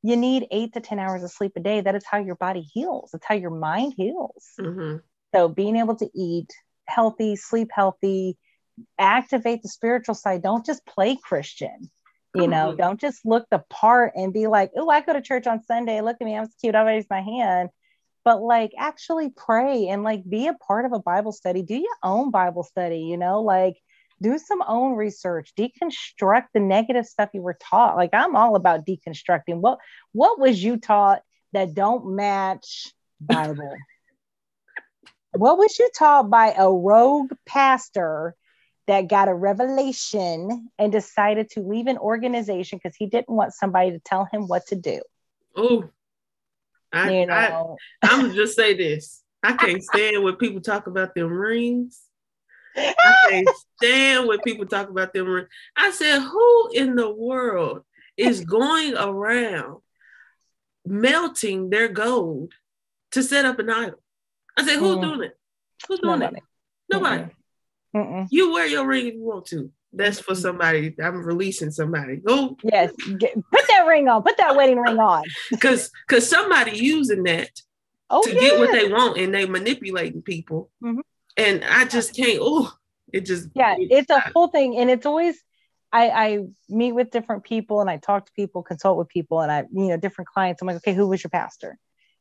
you 0.03 0.15
need 0.15 0.47
eight 0.51 0.73
to 0.73 0.81
ten 0.81 0.99
hours 0.99 1.23
of 1.23 1.31
sleep 1.31 1.53
a 1.55 1.59
day. 1.59 1.81
That 1.81 1.95
is 1.95 2.05
how 2.05 2.19
your 2.19 2.35
body 2.35 2.61
heals. 2.61 3.09
That's 3.11 3.25
how 3.25 3.35
your 3.35 3.51
mind 3.51 3.93
heals. 3.97 4.45
Mm-hmm. 4.59 4.97
so 5.33 5.47
being 5.47 5.75
able 5.75 5.95
to 5.95 6.09
eat 6.15 6.51
healthy 6.87 7.35
sleep 7.35 7.69
healthy 7.73 8.37
activate 8.99 9.63
the 9.63 9.69
spiritual 9.69 10.13
side. 10.15 10.43
Don't 10.43 10.65
just 10.65 10.85
play 10.85 11.17
christian 11.21 11.89
you 12.35 12.47
know 12.47 12.73
Mhm. 12.73 12.77
don't 12.77 12.99
just 12.99 13.25
look 13.25 13.47
the 13.49 13.63
part 13.69 14.13
and 14.15 14.33
be 14.33 14.47
like 14.47 14.71
oh 14.77 14.89
i 14.89 15.01
go 15.01 15.13
to 15.13 15.21
church 15.21 15.47
on 15.47 15.63
sunday. 15.63 16.01
Look 16.01 16.17
at 16.21 16.25
me. 16.25 16.35
I'm 16.37 16.45
so 16.45 16.51
cute. 16.61 16.75
I 16.75 16.83
raise 16.83 17.07
my 17.09 17.21
hand. 17.21 17.69
But 18.25 18.41
like 18.41 18.71
actually 18.77 19.29
pray 19.29 19.87
and 19.87 20.03
like 20.03 20.27
be 20.29 20.47
a 20.47 20.53
part 20.53 20.85
of 20.85 20.93
a 20.93 20.99
bible 20.99 21.31
study. 21.31 21.63
Do 21.63 21.75
your 21.75 21.97
own 22.03 22.31
bible 22.31 22.63
study 22.63 22.99
you 23.01 23.17
know 23.17 23.41
like 23.41 23.77
do 24.21 24.37
some 24.39 24.63
own 24.67 24.95
research. 24.95 25.53
Deconstruct 25.57 26.47
the 26.53 26.59
negative 26.61 27.05
stuff 27.05 27.29
you 27.33 27.41
were 27.41 27.57
taught. 27.61 27.95
Like 27.97 28.11
i'm 28.13 28.35
all 28.35 28.55
about 28.55 28.85
deconstructing. 28.85 29.57
What 29.61 29.79
what 30.13 30.39
was 30.39 30.63
you 30.63 30.77
taught 30.77 31.21
that 31.53 31.73
don't 31.73 32.15
match 32.15 32.93
bible? 33.21 33.77
What 35.33 35.57
was 35.57 35.77
you 35.79 35.89
taught 35.97 36.29
by 36.29 36.53
a 36.57 36.71
rogue 36.71 37.33
pastor 37.45 38.35
that 38.87 39.07
got 39.07 39.27
a 39.27 39.33
revelation 39.33 40.69
and 40.77 40.91
decided 40.91 41.49
to 41.51 41.61
leave 41.61 41.87
an 41.87 41.97
organization 41.97 42.79
because 42.81 42.95
he 42.95 43.07
didn't 43.07 43.29
want 43.29 43.53
somebody 43.53 43.91
to 43.91 43.99
tell 43.99 44.27
him 44.31 44.47
what 44.47 44.65
to 44.67 44.75
do 44.75 45.01
Oh, 45.55 45.89
I, 46.91 47.09
you 47.11 47.21
I, 47.31 47.49
know 47.49 47.77
I'm 48.03 48.21
gonna 48.21 48.33
just 48.33 48.55
say 48.55 48.73
this. 48.75 49.23
I 49.41 49.53
can't 49.53 49.83
stand 49.83 50.23
when 50.23 50.35
people 50.35 50.61
talk 50.61 50.87
about 50.87 51.13
them 51.15 51.31
rings. 51.31 52.01
I 52.75 53.15
can't 53.29 53.49
stand 53.77 54.27
when 54.27 54.41
people 54.41 54.65
talk 54.65 54.89
about 54.89 55.13
them 55.13 55.27
rings. 55.27 55.49
I 55.77 55.91
said, 55.91 56.19
who 56.19 56.69
in 56.73 56.95
the 56.95 57.09
world 57.13 57.83
is 58.17 58.43
going 58.43 58.97
around 58.97 59.81
melting 60.85 61.69
their 61.69 61.87
gold 61.87 62.53
to 63.11 63.23
set 63.23 63.45
up 63.45 63.59
an 63.59 63.69
idol? 63.69 63.99
I 64.57 64.65
said, 64.65 64.79
who's 64.79 64.97
Mm. 64.97 65.01
doing 65.01 65.23
it? 65.23 65.37
Who's 65.87 65.99
doing 65.99 66.19
Nobody. 66.19 66.37
it? 66.37 66.43
Nobody. 66.91 67.23
Mm-mm. 67.95 68.27
You 68.29 68.51
wear 68.51 68.67
your 68.67 68.85
ring 68.85 69.07
if 69.07 69.13
you 69.13 69.23
want 69.23 69.45
to. 69.47 69.71
That's 69.93 70.19
for 70.19 70.35
somebody. 70.35 70.93
I'm 71.01 71.23
releasing 71.23 71.71
somebody. 71.71 72.17
Go 72.17 72.57
yes 72.63 72.91
get, 73.17 73.33
put 73.35 73.67
that 73.69 73.85
ring 73.87 74.09
on 74.09 74.21
put 74.23 74.37
that 74.37 74.55
wedding 74.55 74.77
ring 74.77 74.99
on 74.99 75.23
because 75.49 75.89
because 76.05 76.27
somebody 76.29 76.77
using 76.77 77.23
that 77.23 77.49
oh 78.09 78.21
to 78.23 78.33
yeah. 78.33 78.39
get 78.41 78.59
what 78.59 78.71
they 78.73 78.91
want 78.91 79.17
and 79.17 79.33
they 79.33 79.45
manipulating 79.45 80.21
people. 80.21 80.69
Mhm. 80.83 80.99
and 81.37 81.63
I 81.63 81.85
just 81.85 82.15
can't. 82.15 82.39
Oh, 82.41 82.73
it 83.13 83.21
just 83.21 83.49
yeah, 83.55 83.75
it's 83.79 84.09
a 84.09 84.19
whole 84.19 84.49
thing, 84.49 84.77
and 84.77 84.89
it's 84.89 85.05
always. 85.05 85.37
I, 85.93 86.09
I 86.09 86.39
meet 86.67 86.91
with 86.91 87.11
different 87.11 87.45
people 87.45 87.79
and 87.79 87.89
I 87.89 87.95
talk 87.95 88.25
to 88.25 88.31
people, 88.35 88.63
consult 88.63 88.97
with 88.97 89.07
people, 89.07 89.39
and 89.39 89.49
I, 89.49 89.59
you 89.71 89.87
know, 89.87 89.95
different 89.95 90.27
clients. 90.27 90.61
I'm 90.61 90.67
like, 90.67 90.75
okay, 90.77 90.93
who 90.93 91.07
was 91.07 91.23
your 91.23 91.29
pastor? 91.29 91.77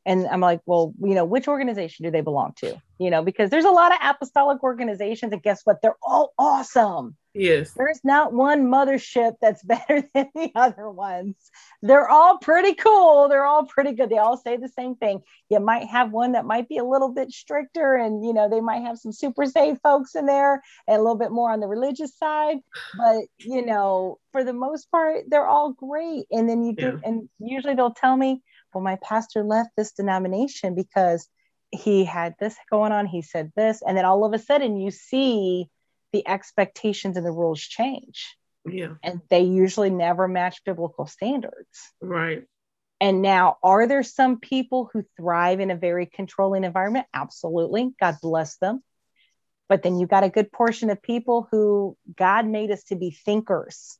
And 0.06 0.26
I'm 0.26 0.40
like, 0.40 0.60
well, 0.66 0.92
you 1.00 1.14
know, 1.14 1.24
which 1.24 1.48
organization 1.48 2.04
do 2.04 2.10
they 2.10 2.20
belong 2.20 2.52
to? 2.58 2.80
You 2.98 3.10
know, 3.10 3.22
because 3.22 3.50
there's 3.50 3.64
a 3.64 3.70
lot 3.70 3.92
of 3.92 3.98
apostolic 4.02 4.62
organizations, 4.62 5.32
and 5.32 5.42
guess 5.42 5.62
what? 5.64 5.82
They're 5.82 5.96
all 6.02 6.32
awesome. 6.38 7.16
Yes. 7.34 7.72
There's 7.72 8.00
not 8.04 8.32
one 8.32 8.66
mothership 8.66 9.34
that's 9.40 9.62
better 9.64 10.04
than 10.14 10.30
the 10.34 10.52
other 10.54 10.88
ones. 10.88 11.34
They're 11.82 12.08
all 12.08 12.38
pretty 12.38 12.74
cool. 12.74 13.28
They're 13.28 13.44
all 13.44 13.66
pretty 13.66 13.92
good. 13.92 14.08
They 14.08 14.18
all 14.18 14.36
say 14.36 14.56
the 14.56 14.68
same 14.68 14.94
thing. 14.94 15.22
You 15.50 15.58
might 15.58 15.88
have 15.88 16.12
one 16.12 16.32
that 16.32 16.46
might 16.46 16.68
be 16.68 16.78
a 16.78 16.84
little 16.84 17.12
bit 17.12 17.32
stricter, 17.32 17.96
and 17.96 18.24
you 18.24 18.32
know, 18.32 18.48
they 18.48 18.60
might 18.60 18.82
have 18.82 18.98
some 18.98 19.12
super 19.12 19.46
safe 19.46 19.78
folks 19.82 20.14
in 20.14 20.26
there 20.26 20.62
and 20.86 20.96
a 20.96 21.02
little 21.02 21.18
bit 21.18 21.32
more 21.32 21.50
on 21.50 21.60
the 21.60 21.66
religious 21.66 22.16
side. 22.16 22.58
But 22.96 23.24
you 23.38 23.66
know, 23.66 24.18
for 24.30 24.44
the 24.44 24.52
most 24.52 24.90
part, 24.90 25.24
they're 25.28 25.48
all 25.48 25.72
great. 25.72 26.26
And 26.30 26.48
then 26.48 26.64
you 26.64 26.74
do, 26.74 27.00
yeah. 27.02 27.08
and 27.08 27.28
usually 27.38 27.74
they'll 27.74 27.94
tell 27.94 28.16
me, 28.16 28.42
well, 28.74 28.84
my 28.84 28.98
pastor 29.02 29.42
left 29.42 29.70
this 29.76 29.92
denomination 29.92 30.74
because 30.74 31.28
he 31.70 32.04
had 32.04 32.34
this 32.38 32.56
going 32.70 32.92
on, 32.92 33.06
he 33.06 33.22
said 33.22 33.52
this, 33.56 33.82
and 33.86 33.96
then 33.96 34.04
all 34.04 34.24
of 34.24 34.32
a 34.32 34.38
sudden 34.38 34.76
you 34.76 34.90
see 34.90 35.68
the 36.12 36.26
expectations 36.26 37.16
and 37.16 37.26
the 37.26 37.32
rules 37.32 37.60
change. 37.60 38.36
Yeah. 38.66 38.94
And 39.02 39.20
they 39.28 39.42
usually 39.42 39.90
never 39.90 40.28
match 40.28 40.62
biblical 40.64 41.06
standards. 41.06 41.92
Right. 42.00 42.44
And 43.00 43.20
now, 43.20 43.58
are 43.62 43.86
there 43.86 44.02
some 44.02 44.38
people 44.38 44.88
who 44.92 45.04
thrive 45.16 45.60
in 45.60 45.70
a 45.70 45.76
very 45.76 46.06
controlling 46.06 46.64
environment? 46.64 47.06
Absolutely. 47.12 47.92
God 48.00 48.16
bless 48.22 48.56
them. 48.56 48.82
But 49.68 49.82
then 49.82 49.98
you 49.98 50.06
got 50.06 50.24
a 50.24 50.30
good 50.30 50.52
portion 50.52 50.90
of 50.90 51.02
people 51.02 51.48
who 51.50 51.96
God 52.16 52.46
made 52.46 52.70
us 52.70 52.84
to 52.84 52.96
be 52.96 53.10
thinkers. 53.10 53.98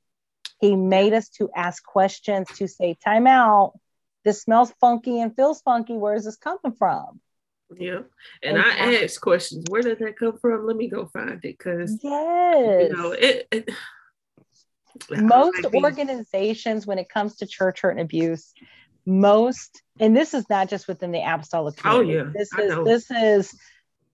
He 0.61 0.77
made 0.77 1.12
us 1.12 1.29
to 1.31 1.51
ask 1.55 1.85
questions, 1.85 2.49
to 2.57 2.68
say, 2.68 2.97
time 3.05 3.27
out 3.27 3.72
this 4.25 4.43
smells 4.43 4.72
funky 4.81 5.20
and 5.20 5.35
feels 5.37 5.61
funky. 5.62 5.95
Where 5.95 6.14
is 6.14 6.25
this 6.25 6.37
coming 6.37 6.75
from? 6.79 7.20
Yeah. 7.77 8.01
And, 8.43 8.57
and 8.57 8.59
I 8.59 9.03
ask 9.03 9.20
questions. 9.20 9.64
Where 9.68 9.83
did 9.83 9.99
that 9.99 10.18
come 10.18 10.39
from? 10.39 10.66
Let 10.66 10.77
me 10.77 10.89
go 10.89 11.07
find 11.07 11.45
it. 11.45 11.59
Cause 11.59 11.99
yes. 12.03 12.91
you 12.91 12.97
know, 12.97 13.12
it, 13.12 13.49
it 13.51 13.70
most 15.11 15.66
organizations 15.75 16.87
when 16.87 16.99
it 16.99 17.09
comes 17.09 17.37
to 17.37 17.47
church 17.47 17.81
hurt 17.81 17.91
and 17.91 18.01
abuse, 18.01 18.53
most 19.07 19.83
and 20.01 20.16
this 20.16 20.35
is 20.35 20.49
not 20.49 20.68
just 20.68 20.89
within 20.89 21.12
the 21.12 21.20
apostolic 21.20 21.75
oh, 21.85 21.99
community. 21.99 22.18
Oh 22.18 22.25
yeah. 22.25 22.31
This 22.33 22.53
is 22.59 22.85
this 22.85 23.11
is 23.11 23.61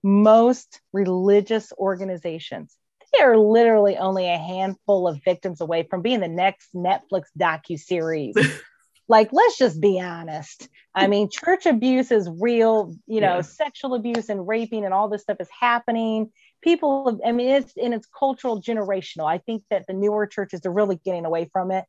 most 0.03 0.81
religious 0.91 1.71
organizations. 1.77 2.75
They 3.13 3.23
are 3.23 3.37
literally 3.37 3.97
only 3.97 4.27
a 4.27 4.37
handful 4.37 5.07
of 5.07 5.21
victims 5.23 5.61
away 5.61 5.83
from 5.83 6.01
being 6.01 6.21
the 6.21 6.27
next 6.27 6.73
Netflix 6.73 7.25
docu 7.37 7.77
series 7.77 8.35
like 9.11 9.33
let's 9.33 9.57
just 9.57 9.79
be 9.79 9.99
honest. 9.99 10.69
I 10.95 11.07
mean 11.13 11.29
church 11.29 11.65
abuse 11.67 12.11
is 12.11 12.29
real 12.39 12.95
you 13.05 13.21
know 13.21 13.35
yeah. 13.35 13.41
sexual 13.41 13.93
abuse 13.93 14.29
and 14.29 14.47
raping 14.47 14.85
and 14.85 14.93
all 14.93 15.09
this 15.09 15.21
stuff 15.21 15.37
is 15.39 15.49
happening. 15.59 16.31
People 16.63 17.19
i 17.25 17.31
mean 17.31 17.49
it's 17.49 17.73
in 17.75 17.93
its 17.93 18.07
cultural 18.17 18.61
generational. 18.61 19.29
I 19.29 19.37
think 19.37 19.63
that 19.69 19.85
the 19.85 19.93
newer 19.93 20.25
churches 20.25 20.61
are 20.65 20.71
really 20.71 20.99
getting 21.03 21.25
away 21.25 21.49
from 21.51 21.71
it. 21.71 21.85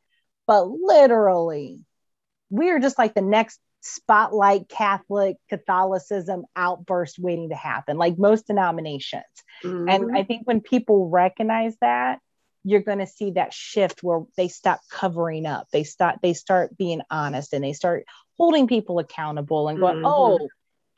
But 0.47 0.67
literally 0.67 1.85
we're 2.51 2.81
just 2.81 2.99
like 2.99 3.15
the 3.15 3.23
next 3.23 3.61
spotlight 3.85 4.69
catholic 4.69 5.37
catholicism 5.49 6.45
outburst 6.55 7.19
waiting 7.19 7.49
to 7.49 7.57
happen 7.57 7.97
like 7.97 8.19
most 8.19 8.47
denominations. 8.47 9.25
Mm-hmm. 9.65 9.89
and 9.89 10.17
i 10.17 10.23
think 10.23 10.43
when 10.45 10.61
people 10.61 11.09
recognize 11.09 11.77
that 11.81 12.21
you're 12.65 12.81
going 12.81 12.99
to 12.99 13.07
see 13.07 13.33
that 13.33 13.53
shift 13.53 14.03
where 14.03 14.23
they 14.37 14.49
stop 14.49 14.81
covering 14.91 15.47
up. 15.47 15.67
They 15.73 15.85
start 15.85 16.19
they 16.23 16.35
start 16.35 16.77
being 16.77 17.01
honest 17.11 17.53
and 17.53 17.65
they 17.65 17.73
start 17.73 18.05
holding 18.37 18.67
people 18.67 18.99
accountable 18.99 19.69
and 19.69 19.79
going 19.79 19.97
mm-hmm. 19.97 20.07
oh 20.07 20.49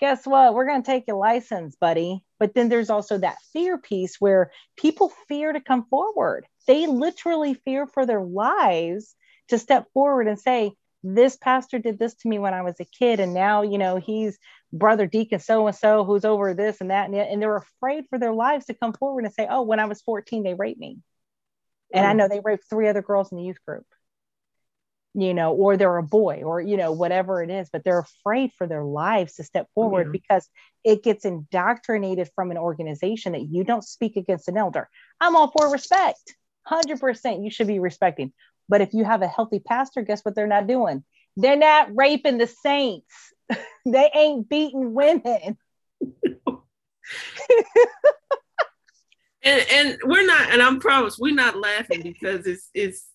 guess 0.00 0.26
what? 0.26 0.54
We're 0.54 0.66
going 0.66 0.82
to 0.82 0.86
take 0.86 1.04
your 1.06 1.16
license 1.16 1.76
buddy. 1.80 2.22
But 2.38 2.54
then 2.54 2.68
there's 2.68 2.90
also 2.90 3.18
that 3.18 3.36
fear 3.52 3.78
piece 3.78 4.16
where 4.18 4.50
people 4.76 5.12
fear 5.28 5.52
to 5.52 5.60
come 5.60 5.86
forward. 5.88 6.46
They 6.66 6.86
literally 6.86 7.54
fear 7.54 7.86
for 7.86 8.04
their 8.04 8.22
lives 8.22 9.14
to 9.48 9.58
step 9.58 9.86
forward 9.94 10.26
and 10.26 10.38
say 10.38 10.72
this 11.02 11.36
pastor 11.36 11.78
did 11.78 11.98
this 11.98 12.14
to 12.14 12.28
me 12.28 12.38
when 12.38 12.54
i 12.54 12.62
was 12.62 12.80
a 12.80 12.84
kid 12.86 13.20
and 13.20 13.34
now 13.34 13.60
you 13.60 13.76
know 13.76 13.96
he's 13.96 14.38
brother 14.72 15.06
deacon 15.06 15.38
so 15.38 15.66
and 15.66 15.76
so 15.76 16.02
who's 16.02 16.24
over 16.24 16.54
this 16.54 16.80
and 16.80 16.90
that 16.90 17.10
and, 17.10 17.14
and 17.14 17.42
they're 17.42 17.56
afraid 17.56 18.04
for 18.08 18.18
their 18.18 18.32
lives 18.32 18.64
to 18.64 18.74
come 18.74 18.94
forward 18.94 19.24
and 19.24 19.34
say 19.34 19.46
oh 19.48 19.60
when 19.60 19.78
i 19.78 19.84
was 19.84 20.00
14 20.00 20.42
they 20.42 20.54
raped 20.54 20.80
me 20.80 20.96
and 21.92 22.06
I 22.06 22.12
mm. 22.12 22.16
know 22.16 22.28
they 22.28 22.40
raped 22.40 22.64
three 22.68 22.88
other 22.88 23.02
girls 23.02 23.30
in 23.32 23.38
the 23.38 23.44
youth 23.44 23.64
group, 23.66 23.86
you 25.14 25.34
know, 25.34 25.52
or 25.52 25.76
they're 25.76 25.96
a 25.96 26.02
boy 26.02 26.42
or, 26.44 26.60
you 26.60 26.76
know, 26.76 26.92
whatever 26.92 27.42
it 27.42 27.50
is, 27.50 27.68
but 27.72 27.84
they're 27.84 28.00
afraid 28.00 28.52
for 28.56 28.66
their 28.66 28.84
lives 28.84 29.34
to 29.34 29.44
step 29.44 29.68
forward 29.74 30.08
yeah. 30.08 30.12
because 30.12 30.48
it 30.82 31.02
gets 31.02 31.24
indoctrinated 31.24 32.28
from 32.34 32.50
an 32.50 32.58
organization 32.58 33.32
that 33.32 33.48
you 33.48 33.64
don't 33.64 33.84
speak 33.84 34.16
against 34.16 34.48
an 34.48 34.56
elder. 34.56 34.88
I'm 35.20 35.36
all 35.36 35.52
for 35.56 35.70
respect. 35.70 36.34
100% 36.70 37.44
you 37.44 37.50
should 37.50 37.66
be 37.66 37.78
respecting. 37.78 38.32
But 38.68 38.80
if 38.80 38.94
you 38.94 39.04
have 39.04 39.22
a 39.22 39.28
healthy 39.28 39.60
pastor, 39.60 40.02
guess 40.02 40.24
what 40.24 40.34
they're 40.34 40.46
not 40.46 40.66
doing? 40.66 41.04
They're 41.36 41.56
not 41.56 41.90
raping 41.94 42.38
the 42.38 42.46
saints. 42.46 43.32
they 43.86 44.10
ain't 44.14 44.48
beating 44.48 44.94
women. 44.94 45.58
and 49.44 49.64
and 49.70 49.98
we're 50.04 50.26
not 50.26 50.50
and 50.50 50.62
i'm 50.62 50.80
promise 50.80 51.18
we're 51.18 51.34
not 51.34 51.58
laughing 51.58 52.02
because 52.02 52.46
it's 52.46 52.70
it's 52.74 53.06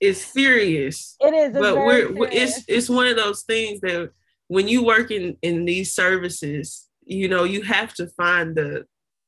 it's 0.00 0.24
serious 0.24 1.16
it 1.20 1.34
is 1.34 1.52
but 1.52 1.76
we're 1.76 2.08
serious. 2.14 2.56
it's 2.58 2.64
it's 2.68 2.90
one 2.90 3.06
of 3.06 3.16
those 3.16 3.42
things 3.42 3.80
that 3.80 4.10
when 4.48 4.68
you 4.68 4.84
work 4.84 5.10
in 5.10 5.36
in 5.42 5.64
these 5.64 5.94
services 5.94 6.88
you 7.04 7.28
know 7.28 7.44
you 7.44 7.62
have 7.62 7.92
to 7.92 8.06
find 8.08 8.54
the 8.54 8.84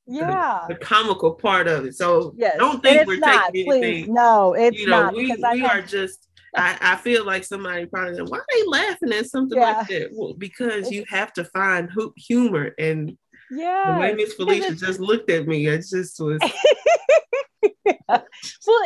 yeah 0.06 0.64
the, 0.68 0.74
the 0.74 0.80
comical 0.80 1.32
part 1.32 1.66
of 1.66 1.84
it 1.84 1.94
so 1.94 2.32
yes. 2.36 2.56
don't 2.58 2.82
think 2.82 3.06
we're 3.06 3.18
not, 3.18 3.52
taking 3.52 3.72
anything 3.72 4.14
no 4.14 4.54
it's 4.54 4.78
you 4.78 4.86
know 4.86 5.04
not 5.04 5.14
we, 5.14 5.34
we 5.52 5.64
are 5.64 5.82
just 5.82 6.28
I, 6.56 6.78
I 6.80 6.96
feel 6.96 7.26
like 7.26 7.44
somebody 7.44 7.84
probably 7.84 8.14
said, 8.14 8.30
why 8.30 8.38
are 8.38 8.46
they 8.50 8.66
laughing 8.66 9.12
at 9.12 9.26
something 9.26 9.58
yeah. 9.58 9.72
like 9.72 9.88
that? 9.88 10.08
Well, 10.12 10.32
because 10.32 10.90
you 10.90 11.04
have 11.08 11.34
to 11.34 11.44
find 11.44 11.90
humor 12.16 12.72
and 12.78 13.18
yeah. 13.50 13.94
The 13.94 14.00
way 14.00 14.14
Miss 14.14 14.34
Falicia 14.38 14.78
just 14.78 15.00
looked 15.00 15.30
at 15.30 15.46
me, 15.46 15.66
it 15.66 15.84
just 15.88 16.20
was. 16.20 16.40
well, 18.08 18.22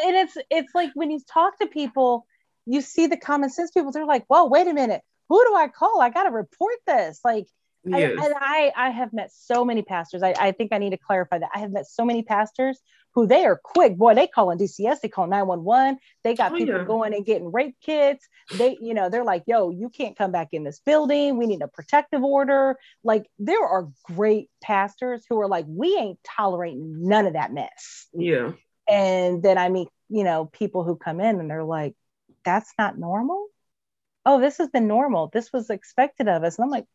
and 0.06 0.16
it's 0.16 0.36
it's 0.50 0.74
like 0.74 0.90
when 0.94 1.10
you 1.10 1.20
talk 1.32 1.58
to 1.58 1.66
people, 1.66 2.26
you 2.66 2.80
see 2.80 3.06
the 3.06 3.16
common 3.16 3.50
sense 3.50 3.70
people. 3.70 3.92
They're 3.92 4.06
like, 4.06 4.24
"Well, 4.28 4.48
wait 4.48 4.66
a 4.66 4.74
minute, 4.74 5.02
who 5.28 5.44
do 5.46 5.54
I 5.54 5.68
call? 5.68 6.00
I 6.00 6.10
got 6.10 6.24
to 6.24 6.30
report 6.30 6.76
this." 6.86 7.20
Like, 7.24 7.46
yes. 7.84 8.18
I, 8.18 8.24
and 8.24 8.34
I 8.38 8.72
I 8.76 8.90
have 8.90 9.12
met 9.12 9.30
so 9.32 9.64
many 9.64 9.82
pastors. 9.82 10.22
I, 10.22 10.34
I 10.38 10.52
think 10.52 10.72
I 10.72 10.78
need 10.78 10.90
to 10.90 10.98
clarify 10.98 11.38
that. 11.38 11.50
I 11.54 11.60
have 11.60 11.72
met 11.72 11.86
so 11.86 12.04
many 12.04 12.22
pastors 12.22 12.80
who 13.14 13.26
they 13.26 13.44
are 13.44 13.60
quick. 13.62 13.96
Boy, 13.96 14.14
they 14.14 14.26
call 14.26 14.50
in 14.50 14.58
DCS, 14.58 15.00
they 15.00 15.08
call 15.08 15.26
911. 15.26 15.98
They 16.22 16.34
got 16.34 16.52
oh, 16.52 16.56
people 16.56 16.78
yeah. 16.78 16.84
going 16.84 17.14
and 17.14 17.26
getting 17.26 17.50
rape 17.50 17.76
kits. 17.84 18.26
They, 18.54 18.78
you 18.80 18.94
know, 18.94 19.08
they're 19.08 19.24
like, 19.24 19.44
yo, 19.46 19.70
you 19.70 19.88
can't 19.88 20.16
come 20.16 20.30
back 20.30 20.48
in 20.52 20.64
this 20.64 20.80
building. 20.80 21.36
We 21.36 21.46
need 21.46 21.62
a 21.62 21.68
protective 21.68 22.22
order. 22.22 22.76
Like 23.02 23.26
there 23.38 23.64
are 23.64 23.88
great 24.04 24.48
pastors 24.62 25.24
who 25.28 25.40
are 25.40 25.48
like, 25.48 25.66
we 25.68 25.96
ain't 25.96 26.18
tolerating 26.24 27.08
none 27.08 27.26
of 27.26 27.32
that 27.32 27.52
mess. 27.52 28.06
Yeah. 28.12 28.52
And 28.88 29.42
then 29.42 29.58
I 29.58 29.68
meet, 29.68 29.88
you 30.08 30.24
know, 30.24 30.46
people 30.46 30.84
who 30.84 30.96
come 30.96 31.20
in 31.20 31.40
and 31.40 31.50
they're 31.50 31.64
like, 31.64 31.94
that's 32.44 32.72
not 32.78 32.98
normal. 32.98 33.46
Oh, 34.24 34.40
this 34.40 34.58
has 34.58 34.68
been 34.68 34.86
normal. 34.86 35.30
This 35.32 35.52
was 35.52 35.70
expected 35.70 36.28
of 36.28 36.44
us. 36.44 36.58
And 36.58 36.64
I'm 36.64 36.70
like, 36.70 36.86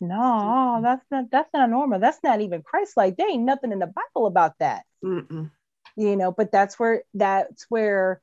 no, 0.00 0.80
that's 0.82 1.04
not 1.10 1.30
that's 1.30 1.50
not 1.54 1.70
normal. 1.70 2.00
That's 2.00 2.18
not 2.24 2.40
even 2.40 2.62
Christ-like. 2.62 3.16
There 3.16 3.30
ain't 3.30 3.44
nothing 3.44 3.70
in 3.70 3.78
the 3.78 3.86
Bible 3.86 4.26
about 4.26 4.58
that. 4.58 4.82
Mm-mm. 5.04 5.50
You 5.96 6.16
know, 6.16 6.32
but 6.32 6.50
that's 6.50 6.78
where 6.78 7.02
that's 7.14 7.66
where 7.68 8.20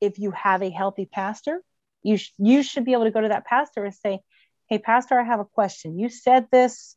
if 0.00 0.18
you 0.18 0.30
have 0.32 0.62
a 0.62 0.70
healthy 0.70 1.06
pastor, 1.06 1.62
you 2.02 2.18
sh- 2.18 2.32
you 2.38 2.62
should 2.62 2.84
be 2.84 2.92
able 2.92 3.04
to 3.04 3.10
go 3.10 3.20
to 3.20 3.28
that 3.28 3.46
pastor 3.46 3.84
and 3.84 3.94
say, 3.94 4.20
"Hey, 4.68 4.78
pastor, 4.78 5.18
I 5.18 5.24
have 5.24 5.40
a 5.40 5.44
question. 5.44 5.98
You 5.98 6.10
said 6.10 6.48
this, 6.50 6.96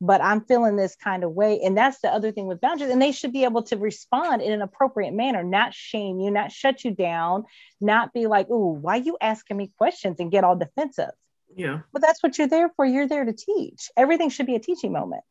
but 0.00 0.22
I'm 0.22 0.46
feeling 0.46 0.76
this 0.76 0.96
kind 0.96 1.22
of 1.22 1.32
way." 1.32 1.60
And 1.60 1.76
that's 1.76 2.00
the 2.00 2.08
other 2.08 2.32
thing 2.32 2.46
with 2.46 2.60
boundaries, 2.62 2.92
and 2.92 3.02
they 3.02 3.12
should 3.12 3.32
be 3.32 3.44
able 3.44 3.64
to 3.64 3.76
respond 3.76 4.40
in 4.40 4.52
an 4.52 4.62
appropriate 4.62 5.12
manner, 5.12 5.42
not 5.42 5.74
shame 5.74 6.20
you, 6.20 6.30
not 6.30 6.52
shut 6.52 6.84
you 6.84 6.92
down, 6.92 7.44
not 7.80 8.12
be 8.12 8.26
like, 8.26 8.48
"Ooh, 8.48 8.72
why 8.72 8.96
you 8.96 9.18
asking 9.20 9.56
me 9.56 9.72
questions?" 9.76 10.20
and 10.20 10.30
get 10.30 10.44
all 10.44 10.56
defensive 10.56 11.10
yeah. 11.56 11.80
But 11.92 12.02
that's 12.02 12.22
what 12.22 12.38
you're 12.38 12.48
there 12.48 12.70
for. 12.76 12.84
You're 12.84 13.08
there 13.08 13.24
to 13.24 13.32
teach. 13.32 13.90
Everything 13.96 14.30
should 14.30 14.46
be 14.46 14.56
a 14.56 14.60
teaching 14.60 14.92
moment. 14.92 15.24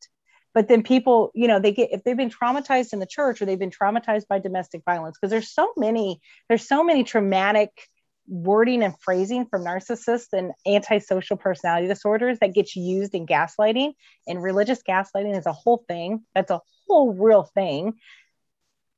But 0.54 0.68
then 0.68 0.84
people, 0.84 1.32
you 1.34 1.48
know, 1.48 1.60
they 1.60 1.72
get 1.72 1.92
if 1.92 2.04
they've 2.04 2.16
been 2.18 2.30
traumatized 2.30 2.94
in 2.94 3.00
the 3.00 3.08
church 3.08 3.42
or 3.42 3.46
they've 3.46 3.58
been 3.58 3.72
traumatized 3.72 4.28
by 4.28 4.40
domestic 4.40 4.84
violence, 4.86 5.18
because 5.20 5.32
there's 5.32 5.50
so 5.50 5.72
many, 5.78 6.22
there's 6.48 6.68
so 6.68 6.84
many 6.84 7.04
traumatic 7.04 7.72
wording 8.28 8.84
and 8.84 8.94
phrasing 9.02 9.46
from 9.48 9.64
narcissists 9.66 10.32
and 10.32 10.52
antisocial 10.66 11.38
personality 11.38 11.88
disorders 11.88 12.38
that 12.40 12.54
gets 12.54 12.76
used 12.76 13.16
in 13.16 13.26
gaslighting. 13.26 13.94
And 14.28 14.42
religious 14.42 14.82
gaslighting 14.88 15.38
is 15.38 15.46
a 15.46 15.52
whole 15.52 15.84
thing. 15.88 16.24
That's 16.36 16.52
a 16.52 16.62
whole 16.88 17.14
real 17.14 17.44
thing. 17.44 17.94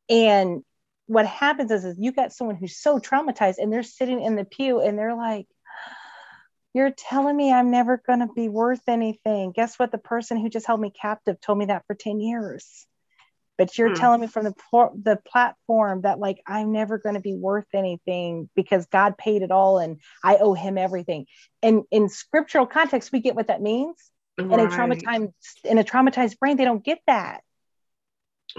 And 0.09 0.63
what 1.07 1.25
happens 1.25 1.71
is, 1.71 1.85
is 1.85 1.97
you 1.97 2.11
got 2.11 2.33
someone 2.33 2.55
who's 2.55 2.77
so 2.77 2.99
traumatized 2.99 3.55
and 3.59 3.71
they're 3.71 3.83
sitting 3.83 4.21
in 4.21 4.35
the 4.35 4.45
pew 4.45 4.81
and 4.81 4.99
they're 4.99 5.15
like, 5.15 5.47
you're 6.75 6.91
telling 6.91 7.35
me 7.35 7.51
I'm 7.51 7.71
never 7.71 8.01
going 8.05 8.19
to 8.19 8.29
be 8.35 8.49
worth 8.49 8.87
anything. 8.87 9.51
Guess 9.51 9.79
what? 9.79 9.91
The 9.91 9.97
person 9.97 10.37
who 10.39 10.49
just 10.49 10.67
held 10.67 10.79
me 10.79 10.91
captive 10.91 11.41
told 11.41 11.57
me 11.57 11.65
that 11.65 11.85
for 11.87 11.95
10 11.95 12.19
years 12.19 12.85
but 13.57 13.77
you're 13.77 13.89
hmm. 13.89 13.95
telling 13.95 14.21
me 14.21 14.27
from 14.27 14.45
the 14.45 14.53
the 15.01 15.19
platform 15.27 16.01
that 16.01 16.19
like 16.19 16.41
I'm 16.45 16.71
never 16.71 16.97
going 16.97 17.15
to 17.15 17.21
be 17.21 17.33
worth 17.33 17.67
anything 17.73 18.49
because 18.55 18.85
God 18.87 19.17
paid 19.17 19.41
it 19.41 19.51
all 19.51 19.79
and 19.79 19.99
I 20.23 20.37
owe 20.37 20.53
him 20.53 20.77
everything. 20.77 21.25
And 21.61 21.83
in 21.91 22.09
scriptural 22.09 22.65
context 22.65 23.11
we 23.11 23.19
get 23.19 23.35
what 23.35 23.47
that 23.47 23.61
means. 23.61 23.95
Right. 24.37 24.51
In 24.51 24.59
a 24.59 24.69
traumatized 24.69 25.33
in 25.63 25.77
a 25.77 25.83
traumatized 25.83 26.39
brain 26.39 26.57
they 26.57 26.65
don't 26.65 26.83
get 26.83 26.99
that. 27.07 27.41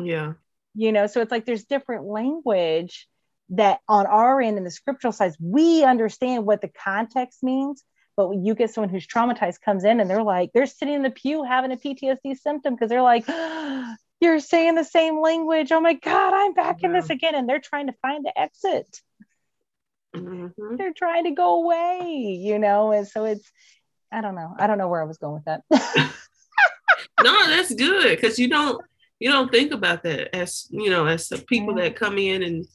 Yeah. 0.00 0.34
You 0.74 0.92
know, 0.92 1.06
so 1.06 1.20
it's 1.20 1.30
like 1.30 1.46
there's 1.46 1.64
different 1.64 2.04
language 2.04 3.08
that 3.50 3.80
on 3.88 4.06
our 4.06 4.40
end 4.40 4.58
in 4.58 4.64
the 4.64 4.70
scriptural 4.70 5.12
side 5.12 5.34
we 5.40 5.84
understand 5.84 6.44
what 6.46 6.60
the 6.60 6.68
context 6.68 7.42
means 7.42 7.84
but 8.16 8.28
when 8.28 8.44
you 8.44 8.54
get 8.54 8.70
someone 8.70 8.88
who's 8.88 9.06
traumatized 9.06 9.60
comes 9.60 9.84
in 9.84 10.00
and 10.00 10.08
they're 10.08 10.22
like 10.22 10.52
they're 10.52 10.66
sitting 10.66 10.94
in 10.94 11.02
the 11.02 11.10
pew 11.10 11.44
having 11.44 11.72
a 11.72 11.76
ptsd 11.76 12.36
symptom 12.38 12.74
because 12.74 12.88
they're 12.88 13.02
like 13.02 13.26
you're 14.20 14.40
saying 14.40 14.74
the 14.74 14.84
same 14.84 15.20
language. 15.20 15.72
Oh 15.72 15.80
my 15.80 15.94
God, 15.94 16.32
I'm 16.34 16.54
back 16.54 16.80
yeah. 16.80 16.88
in 16.88 16.92
this 16.94 17.10
again. 17.10 17.34
And 17.34 17.48
they're 17.48 17.60
trying 17.60 17.86
to 17.86 17.94
find 18.02 18.24
the 18.24 18.38
exit. 18.38 19.00
Mm-hmm. 20.14 20.76
They're 20.76 20.94
trying 20.94 21.24
to 21.24 21.32
go 21.32 21.62
away, 21.62 22.38
you 22.40 22.58
know? 22.58 22.92
And 22.92 23.06
so 23.06 23.24
it's, 23.24 23.50
I 24.10 24.20
don't 24.20 24.34
know. 24.34 24.54
I 24.58 24.66
don't 24.66 24.78
know 24.78 24.88
where 24.88 25.02
I 25.02 25.06
was 25.06 25.18
going 25.18 25.34
with 25.34 25.44
that. 25.44 25.62
no, 27.22 27.46
that's 27.48 27.74
good 27.74 28.16
because 28.16 28.38
you 28.38 28.48
don't 28.48 28.82
you 29.18 29.30
don't 29.30 29.50
think 29.50 29.72
about 29.72 30.02
that 30.02 30.34
as 30.36 30.66
you 30.70 30.90
know 30.90 31.06
as 31.06 31.28
the 31.28 31.38
people 31.38 31.76
yeah. 31.76 31.84
that 31.84 31.96
come 31.96 32.18
in 32.18 32.42
and 32.42 32.66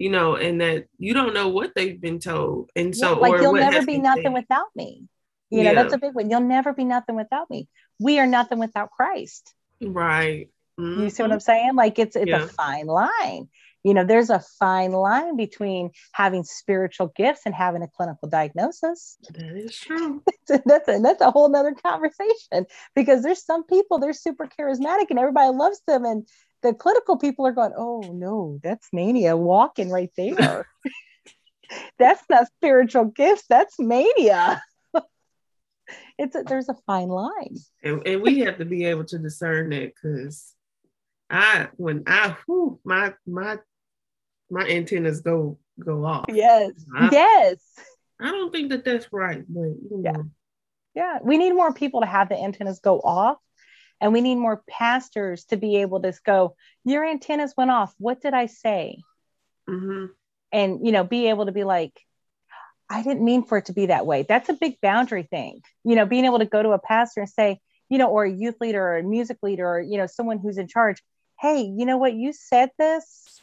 you 0.00 0.10
know 0.10 0.34
and 0.34 0.60
that 0.60 0.86
you 0.98 1.14
don't 1.14 1.34
know 1.34 1.48
what 1.48 1.72
they've 1.76 2.00
been 2.00 2.18
told 2.18 2.70
and 2.74 2.96
so 2.96 3.12
yeah, 3.12 3.18
like 3.18 3.42
you'll 3.42 3.52
never 3.52 3.84
be 3.84 3.98
nothing 3.98 4.24
said. 4.24 4.32
without 4.32 4.68
me 4.74 5.04
you 5.50 5.62
know 5.62 5.74
that's 5.74 5.94
a 5.94 5.98
big 5.98 6.14
one 6.14 6.30
you'll 6.30 6.40
never 6.40 6.72
be 6.72 6.84
nothing 6.84 7.16
without 7.16 7.48
me 7.50 7.68
we 7.98 8.18
are 8.18 8.26
nothing 8.26 8.58
without 8.58 8.90
christ 8.90 9.54
right 9.80 10.48
Mm-hmm. 10.80 11.02
You 11.02 11.10
see 11.10 11.22
what 11.22 11.32
I'm 11.32 11.40
saying? 11.40 11.74
Like 11.74 11.98
it's 11.98 12.16
it's 12.16 12.28
yeah. 12.28 12.44
a 12.44 12.46
fine 12.46 12.86
line. 12.86 13.48
You 13.82 13.94
know, 13.94 14.04
there's 14.04 14.28
a 14.28 14.44
fine 14.58 14.92
line 14.92 15.36
between 15.36 15.90
having 16.12 16.44
spiritual 16.44 17.12
gifts 17.16 17.42
and 17.46 17.54
having 17.54 17.82
a 17.82 17.88
clinical 17.88 18.28
diagnosis. 18.28 19.16
That 19.30 19.56
is 19.56 19.76
true. 19.76 20.22
that's 20.48 20.88
a 20.88 20.98
that's 21.00 21.20
a 21.20 21.30
whole 21.30 21.48
nother 21.48 21.74
conversation 21.74 22.66
because 22.94 23.22
there's 23.22 23.44
some 23.44 23.64
people 23.64 23.98
they're 23.98 24.12
super 24.12 24.46
charismatic 24.46 25.06
and 25.10 25.18
everybody 25.18 25.56
loves 25.56 25.80
them 25.86 26.04
and 26.04 26.26
the 26.62 26.74
clinical 26.74 27.16
people 27.16 27.46
are 27.46 27.52
going, 27.52 27.72
oh 27.76 28.00
no, 28.00 28.58
that's 28.62 28.88
mania 28.92 29.36
walking 29.36 29.90
right 29.90 30.10
there. 30.16 30.66
that's 31.98 32.22
not 32.28 32.46
spiritual 32.58 33.06
gifts, 33.06 33.44
that's 33.48 33.78
mania 33.78 34.62
it's 36.18 36.36
a, 36.36 36.42
there's 36.42 36.68
a 36.68 36.76
fine 36.86 37.08
line 37.08 37.56
and, 37.82 38.06
and 38.06 38.22
we 38.22 38.40
have 38.40 38.58
to 38.58 38.64
be 38.64 38.84
able 38.84 39.04
to 39.04 39.18
discern 39.18 39.70
that 39.70 39.92
because 39.94 40.54
I 41.30 41.68
when 41.76 42.02
I 42.06 42.36
whew, 42.46 42.80
my 42.84 43.14
my 43.26 43.58
my 44.50 44.66
antennas 44.66 45.20
go 45.20 45.58
go 45.78 46.04
off. 46.04 46.26
Yes. 46.28 46.72
I, 46.94 47.08
yes. 47.12 47.56
I 48.20 48.30
don't 48.30 48.52
think 48.52 48.70
that 48.70 48.84
that's 48.84 49.08
right, 49.12 49.44
but 49.48 49.60
you 49.60 49.88
know. 49.90 50.02
yeah, 50.04 50.22
yeah, 50.94 51.18
we 51.22 51.38
need 51.38 51.52
more 51.52 51.72
people 51.72 52.00
to 52.00 52.06
have 52.06 52.28
the 52.28 52.36
antennas 52.36 52.80
go 52.80 53.00
off, 53.00 53.38
and 54.00 54.12
we 54.12 54.20
need 54.20 54.36
more 54.36 54.62
pastors 54.68 55.44
to 55.46 55.56
be 55.56 55.76
able 55.76 56.00
to 56.02 56.12
go. 56.24 56.56
Your 56.84 57.04
antennas 57.04 57.54
went 57.56 57.70
off. 57.70 57.94
What 57.98 58.20
did 58.20 58.34
I 58.34 58.46
say? 58.46 59.02
Mm-hmm. 59.68 60.06
And 60.52 60.86
you 60.86 60.92
know, 60.92 61.04
be 61.04 61.28
able 61.28 61.46
to 61.46 61.52
be 61.52 61.64
like, 61.64 61.92
I 62.88 63.02
didn't 63.02 63.24
mean 63.24 63.44
for 63.44 63.58
it 63.58 63.66
to 63.66 63.72
be 63.72 63.86
that 63.86 64.06
way. 64.06 64.24
That's 64.28 64.48
a 64.48 64.54
big 64.54 64.80
boundary 64.80 65.22
thing. 65.22 65.60
You 65.84 65.96
know, 65.96 66.06
being 66.06 66.24
able 66.24 66.40
to 66.40 66.46
go 66.46 66.62
to 66.62 66.70
a 66.70 66.78
pastor 66.78 67.20
and 67.20 67.30
say, 67.30 67.60
you 67.88 67.98
know, 67.98 68.08
or 68.08 68.24
a 68.24 68.32
youth 68.32 68.56
leader 68.60 68.82
or 68.82 68.98
a 68.98 69.02
music 69.02 69.38
leader 69.42 69.68
or 69.68 69.80
you 69.80 69.98
know, 69.98 70.06
someone 70.06 70.38
who's 70.38 70.58
in 70.58 70.68
charge 70.68 71.02
hey, 71.40 71.62
you 71.62 71.86
know 71.86 71.96
what? 71.96 72.14
You 72.14 72.32
said 72.32 72.70
this. 72.78 73.40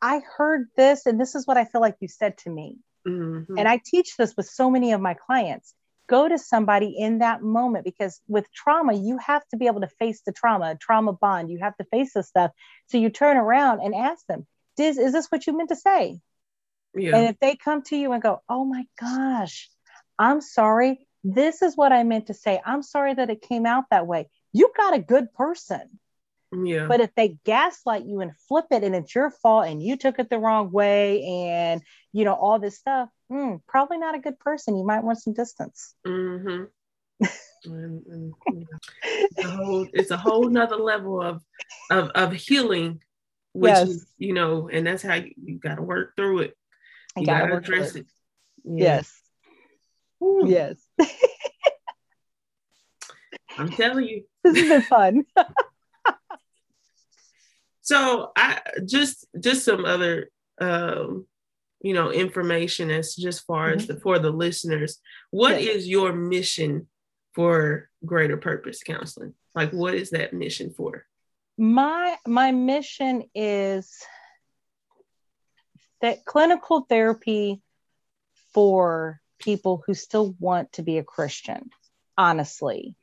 I 0.00 0.20
heard 0.36 0.68
this, 0.76 1.04
and 1.06 1.20
this 1.20 1.34
is 1.34 1.46
what 1.46 1.56
I 1.56 1.64
feel 1.64 1.80
like 1.80 1.96
you 2.00 2.08
said 2.08 2.38
to 2.38 2.50
me. 2.50 2.78
Mm-hmm. 3.06 3.58
And 3.58 3.68
I 3.68 3.80
teach 3.84 4.16
this 4.16 4.36
with 4.36 4.46
so 4.46 4.70
many 4.70 4.92
of 4.92 5.00
my 5.00 5.14
clients. 5.14 5.74
Go 6.10 6.28
to 6.28 6.38
somebody 6.38 6.88
in 6.98 7.18
that 7.18 7.40
moment 7.40 7.84
because 7.84 8.20
with 8.26 8.52
trauma, 8.52 8.94
you 8.94 9.16
have 9.18 9.46
to 9.50 9.56
be 9.56 9.68
able 9.68 9.82
to 9.82 9.86
face 9.86 10.22
the 10.26 10.32
trauma, 10.32 10.74
trauma 10.74 11.12
bond. 11.12 11.52
You 11.52 11.58
have 11.58 11.76
to 11.76 11.84
face 11.84 12.14
this 12.14 12.26
stuff. 12.26 12.50
So 12.88 12.98
you 12.98 13.10
turn 13.10 13.36
around 13.36 13.80
and 13.80 13.94
ask 13.94 14.26
them, 14.26 14.44
is, 14.76 14.98
is 14.98 15.12
this 15.12 15.28
what 15.28 15.46
you 15.46 15.56
meant 15.56 15.68
to 15.68 15.76
say? 15.76 16.18
Yeah. 16.96 17.16
And 17.16 17.28
if 17.28 17.38
they 17.38 17.54
come 17.54 17.82
to 17.82 17.96
you 17.96 18.10
and 18.10 18.20
go, 18.20 18.42
oh 18.48 18.64
my 18.64 18.86
gosh, 19.00 19.70
I'm 20.18 20.40
sorry. 20.40 21.06
This 21.22 21.62
is 21.62 21.76
what 21.76 21.92
I 21.92 22.02
meant 22.02 22.26
to 22.26 22.34
say. 22.34 22.60
I'm 22.66 22.82
sorry 22.82 23.14
that 23.14 23.30
it 23.30 23.42
came 23.42 23.64
out 23.64 23.84
that 23.92 24.08
way. 24.08 24.28
You 24.52 24.72
got 24.76 24.94
a 24.94 24.98
good 24.98 25.32
person. 25.34 26.00
Yeah. 26.52 26.86
But 26.88 27.00
if 27.00 27.14
they 27.14 27.38
gaslight 27.44 28.04
you 28.04 28.20
and 28.20 28.36
flip 28.48 28.66
it 28.72 28.82
and 28.82 28.96
it's 28.96 29.14
your 29.14 29.30
fault 29.30 29.68
and 29.68 29.80
you 29.80 29.96
took 29.96 30.18
it 30.18 30.28
the 30.28 30.40
wrong 30.40 30.72
way 30.72 31.22
and 31.22 31.82
you 32.12 32.24
know 32.24 32.34
all 32.34 32.58
this 32.58 32.78
stuff, 32.78 33.08
hmm, 33.30 33.56
probably 33.68 33.98
not 33.98 34.14
a 34.14 34.18
good 34.18 34.38
person. 34.38 34.76
You 34.76 34.84
might 34.84 35.04
want 35.04 35.20
some 35.20 35.32
distance. 35.32 35.94
Mm-hmm. 36.06 36.64
and, 37.64 38.06
and, 38.06 38.34
it's, 39.02 39.44
a 39.44 39.50
whole, 39.50 39.86
it's 39.92 40.10
a 40.10 40.16
whole 40.16 40.48
nother 40.48 40.76
level 40.76 41.20
of 41.22 41.42
of 41.90 42.10
of 42.10 42.32
healing, 42.32 43.02
which 43.52 43.70
yes. 43.70 43.88
is, 43.88 44.06
you 44.18 44.32
know, 44.34 44.68
and 44.68 44.86
that's 44.86 45.02
how 45.02 45.14
you, 45.14 45.32
you 45.42 45.58
got 45.58 45.76
to 45.76 45.82
work 45.82 46.16
through 46.16 46.40
it. 46.40 46.56
You 47.16 47.26
got 47.26 47.46
to 47.46 47.56
address 47.56 47.96
it. 47.96 48.00
it. 48.00 48.06
Yeah. 48.64 49.02
Yes. 49.02 49.16
Yes. 50.44 50.76
I'm 53.58 53.70
telling 53.70 54.06
you, 54.06 54.24
this 54.44 54.56
has 54.56 54.68
been 54.68 54.82
fun. 54.82 55.24
So 57.90 58.30
I 58.36 58.60
just 58.84 59.26
just 59.40 59.64
some 59.64 59.84
other 59.84 60.30
um, 60.60 61.26
you 61.80 61.94
know 61.94 62.10
information 62.10 62.90
as 62.90 63.14
just 63.14 63.44
far 63.46 63.68
mm-hmm. 63.68 63.80
as 63.80 63.86
the, 63.86 64.00
for 64.00 64.18
the 64.18 64.30
listeners. 64.30 64.98
What 65.30 65.60
is 65.60 65.88
your 65.88 66.12
mission 66.12 66.88
for 67.34 67.88
Greater 68.04 68.36
Purpose 68.36 68.82
Counseling? 68.82 69.34
Like, 69.54 69.72
what 69.72 69.94
is 69.94 70.10
that 70.10 70.32
mission 70.32 70.72
for? 70.76 71.06
My 71.58 72.16
my 72.26 72.52
mission 72.52 73.24
is 73.34 73.92
that 76.00 76.24
clinical 76.24 76.82
therapy 76.88 77.60
for 78.54 79.20
people 79.38 79.82
who 79.86 79.94
still 79.94 80.34
want 80.38 80.72
to 80.72 80.82
be 80.82 80.98
a 80.98 81.04
Christian. 81.04 81.70
Honestly, 82.16 82.94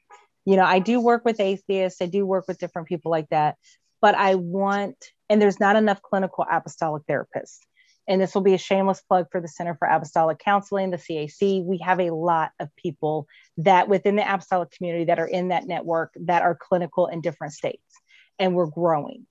you 0.46 0.56
know, 0.56 0.64
I 0.64 0.80
do 0.80 1.02
work 1.02 1.26
with 1.26 1.40
atheists. 1.40 2.02
I 2.02 2.06
do 2.06 2.26
work 2.26 2.48
with 2.48 2.60
different 2.60 2.88
people 2.88 3.12
like 3.12 3.30
that, 3.30 3.58
but 4.02 4.16
I 4.16 4.36
want, 4.36 4.96
and 5.30 5.42
there's 5.42 5.60
not 5.60 5.76
enough 5.76 6.02
clinical 6.02 6.46
apostolic 6.50 7.04
therapists. 7.06 7.60
And 8.08 8.22
this 8.22 8.34
will 8.34 8.42
be 8.42 8.54
a 8.54 8.60
shameless 8.60 9.02
plug 9.02 9.28
for 9.32 9.42
the 9.42 9.48
Center 9.48 9.76
for 9.76 9.88
Apostolic 9.88 10.40
Counseling, 10.40 10.92
the 10.92 10.98
CAC. 10.98 11.64
We 11.64 11.80
have 11.80 12.00
a 12.00 12.12
lot 12.12 12.52
of 12.60 12.74
people 12.76 13.28
that 13.58 13.90
within 13.90 14.16
the 14.16 14.24
apostolic 14.24 14.72
community 14.72 15.06
that 15.06 15.20
are 15.20 15.28
in 15.28 15.50
that 15.50 15.68
network 15.68 16.14
that 16.22 16.42
are 16.42 16.56
clinical 16.56 17.08
in 17.08 17.22
different 17.22 17.54
states, 17.54 18.02
and 18.40 18.56
we're 18.56 18.68
growing. 18.68 19.26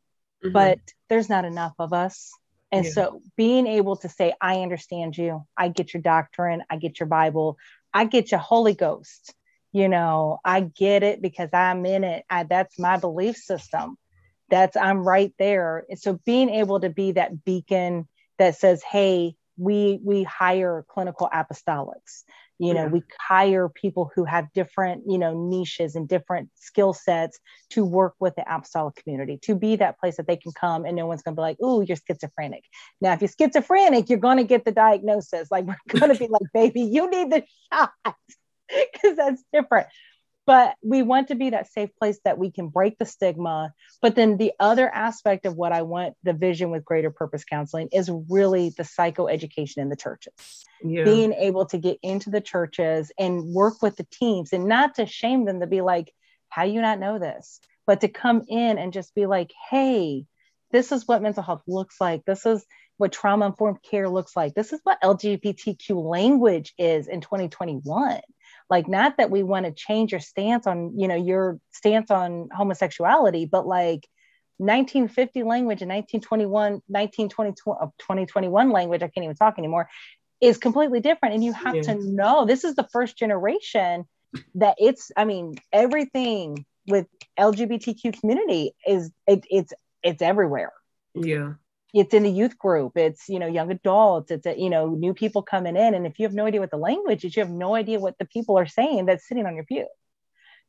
Mm-hmm. 0.44 0.52
But 0.52 0.80
there's 1.08 1.28
not 1.28 1.44
enough 1.44 1.74
of 1.78 1.92
us. 1.92 2.32
And 2.70 2.84
yeah. 2.84 2.90
so 2.90 3.22
being 3.36 3.66
able 3.66 3.96
to 3.96 4.08
say, 4.08 4.34
I 4.40 4.60
understand 4.60 5.16
you, 5.16 5.46
I 5.56 5.68
get 5.68 5.94
your 5.94 6.02
doctrine, 6.02 6.62
I 6.68 6.76
get 6.76 7.00
your 7.00 7.06
Bible, 7.06 7.56
I 7.94 8.04
get 8.04 8.30
your 8.30 8.40
Holy 8.40 8.74
Ghost, 8.74 9.34
you 9.72 9.88
know, 9.88 10.40
I 10.44 10.60
get 10.60 11.02
it 11.02 11.22
because 11.22 11.50
I'm 11.52 11.86
in 11.86 12.04
it. 12.04 12.24
I, 12.28 12.42
that's 12.42 12.78
my 12.78 12.98
belief 12.98 13.36
system 13.36 13.96
that's 14.48 14.76
i'm 14.76 15.06
right 15.06 15.32
there 15.38 15.84
and 15.88 15.98
so 15.98 16.20
being 16.24 16.48
able 16.48 16.80
to 16.80 16.90
be 16.90 17.12
that 17.12 17.44
beacon 17.44 18.06
that 18.38 18.56
says 18.56 18.82
hey 18.82 19.34
we 19.58 20.00
we 20.04 20.22
hire 20.22 20.84
clinical 20.88 21.28
apostolics. 21.32 22.24
You 22.58 22.72
know 22.72 22.84
yeah. 22.84 22.88
we 22.88 23.02
hire 23.20 23.68
people 23.68 24.10
who 24.14 24.24
have 24.24 24.52
different 24.54 25.04
you 25.06 25.18
know 25.18 25.48
niches 25.48 25.94
and 25.94 26.08
different 26.08 26.48
skill 26.54 26.94
sets 26.94 27.38
to 27.70 27.84
work 27.84 28.14
with 28.18 28.34
the 28.36 28.42
apostolic 28.42 28.96
community 28.96 29.38
to 29.42 29.54
be 29.54 29.76
that 29.76 29.98
place 29.98 30.16
that 30.16 30.26
they 30.26 30.36
can 30.36 30.52
come 30.52 30.86
and 30.86 30.96
no 30.96 31.06
one's 31.06 31.22
going 31.22 31.34
to 31.34 31.38
be 31.38 31.42
like 31.42 31.58
oh 31.62 31.80
you're 31.80 31.98
schizophrenic. 32.06 32.64
Now 33.00 33.12
if 33.12 33.20
you're 33.20 33.30
schizophrenic 33.38 34.08
you're 34.08 34.18
going 34.18 34.38
to 34.38 34.44
get 34.44 34.64
the 34.64 34.72
diagnosis. 34.72 35.48
Like 35.50 35.66
we're 35.66 36.00
going 36.00 36.12
to 36.12 36.18
be 36.18 36.28
like 36.30 36.52
baby 36.54 36.82
you 36.82 37.10
need 37.10 37.30
the 37.30 37.44
shot. 37.72 37.92
Because 38.68 39.16
that's 39.16 39.44
different 39.52 39.86
but 40.46 40.76
we 40.80 41.02
want 41.02 41.28
to 41.28 41.34
be 41.34 41.50
that 41.50 41.70
safe 41.70 41.90
place 41.98 42.18
that 42.24 42.38
we 42.38 42.50
can 42.52 42.68
break 42.68 42.98
the 42.98 43.04
stigma. 43.04 43.72
But 44.00 44.14
then 44.14 44.36
the 44.36 44.52
other 44.60 44.88
aspect 44.88 45.44
of 45.44 45.56
what 45.56 45.72
i 45.72 45.82
want 45.82 46.14
the 46.22 46.32
vision 46.32 46.70
with 46.70 46.84
greater 46.84 47.10
purpose 47.10 47.44
counseling 47.44 47.88
is 47.92 48.10
really 48.30 48.70
the 48.76 48.84
psychoeducation 48.84 49.78
in 49.78 49.88
the 49.88 49.96
churches. 49.96 50.64
Yeah. 50.82 51.04
being 51.04 51.32
able 51.32 51.66
to 51.66 51.78
get 51.78 51.98
into 52.02 52.30
the 52.30 52.40
churches 52.40 53.10
and 53.18 53.52
work 53.54 53.82
with 53.82 53.96
the 53.96 54.06
teams 54.12 54.52
and 54.52 54.66
not 54.66 54.94
to 54.96 55.06
shame 55.06 55.44
them 55.44 55.60
to 55.60 55.66
be 55.66 55.80
like 55.80 56.12
how 56.48 56.64
you 56.64 56.80
not 56.80 57.00
know 57.00 57.18
this? 57.18 57.60
But 57.86 58.00
to 58.02 58.08
come 58.08 58.42
in 58.48 58.78
and 58.78 58.92
just 58.92 59.14
be 59.14 59.26
like 59.26 59.52
hey 59.70 60.26
this 60.72 60.92
is 60.92 61.06
what 61.06 61.22
mental 61.22 61.44
health 61.44 61.62
looks 61.68 62.00
like. 62.00 62.24
This 62.24 62.44
is 62.44 62.64
what 62.98 63.12
trauma 63.12 63.46
informed 63.46 63.78
care 63.88 64.08
looks 64.08 64.34
like. 64.36 64.54
This 64.54 64.72
is 64.72 64.80
what 64.82 65.00
lgbtq 65.02 65.90
language 65.90 66.74
is 66.78 67.08
in 67.08 67.20
2021 67.20 68.20
like 68.68 68.88
not 68.88 69.16
that 69.18 69.30
we 69.30 69.42
want 69.42 69.66
to 69.66 69.72
change 69.72 70.12
your 70.12 70.20
stance 70.20 70.66
on 70.66 70.98
you 70.98 71.08
know 71.08 71.16
your 71.16 71.58
stance 71.72 72.10
on 72.10 72.48
homosexuality 72.52 73.46
but 73.46 73.66
like 73.66 74.06
1950 74.58 75.42
language 75.42 75.82
and 75.82 75.90
1921 75.90 76.80
1920 76.86 77.50
uh, 77.50 77.86
2021 77.98 78.70
language 78.70 79.02
i 79.02 79.08
can't 79.08 79.24
even 79.24 79.36
talk 79.36 79.58
anymore 79.58 79.88
is 80.40 80.58
completely 80.58 81.00
different. 81.00 81.34
And 81.34 81.44
you 81.44 81.52
have 81.52 81.76
yeah. 81.76 81.82
to 81.82 81.94
know 81.94 82.44
this 82.44 82.64
is 82.64 82.74
the 82.74 82.86
first 82.92 83.16
generation 83.16 84.04
that 84.54 84.76
it's 84.78 85.10
i 85.16 85.24
mean 85.24 85.54
everything 85.72 86.66
with 86.88 87.06
lgbtq 87.38 88.20
community 88.20 88.72
is 88.86 89.10
it, 89.26 89.44
it's 89.50 89.72
it's 90.02 90.22
everywhere. 90.22 90.72
Yeah 91.14 91.54
it's 91.96 92.12
in 92.12 92.22
the 92.22 92.30
youth 92.30 92.58
group 92.58 92.92
it's 92.96 93.28
you 93.28 93.38
know 93.38 93.46
young 93.46 93.70
adults 93.70 94.30
it's 94.30 94.46
a, 94.46 94.58
you 94.58 94.68
know 94.68 94.88
new 94.88 95.14
people 95.14 95.42
coming 95.42 95.76
in 95.76 95.94
and 95.94 96.06
if 96.06 96.18
you 96.18 96.26
have 96.26 96.34
no 96.34 96.46
idea 96.46 96.60
what 96.60 96.70
the 96.70 96.76
language 96.76 97.24
is 97.24 97.34
you 97.34 97.42
have 97.42 97.52
no 97.52 97.74
idea 97.74 97.98
what 97.98 98.18
the 98.18 98.26
people 98.26 98.58
are 98.58 98.66
saying 98.66 99.06
that's 99.06 99.26
sitting 99.26 99.46
on 99.46 99.54
your 99.54 99.64
pew. 99.64 99.86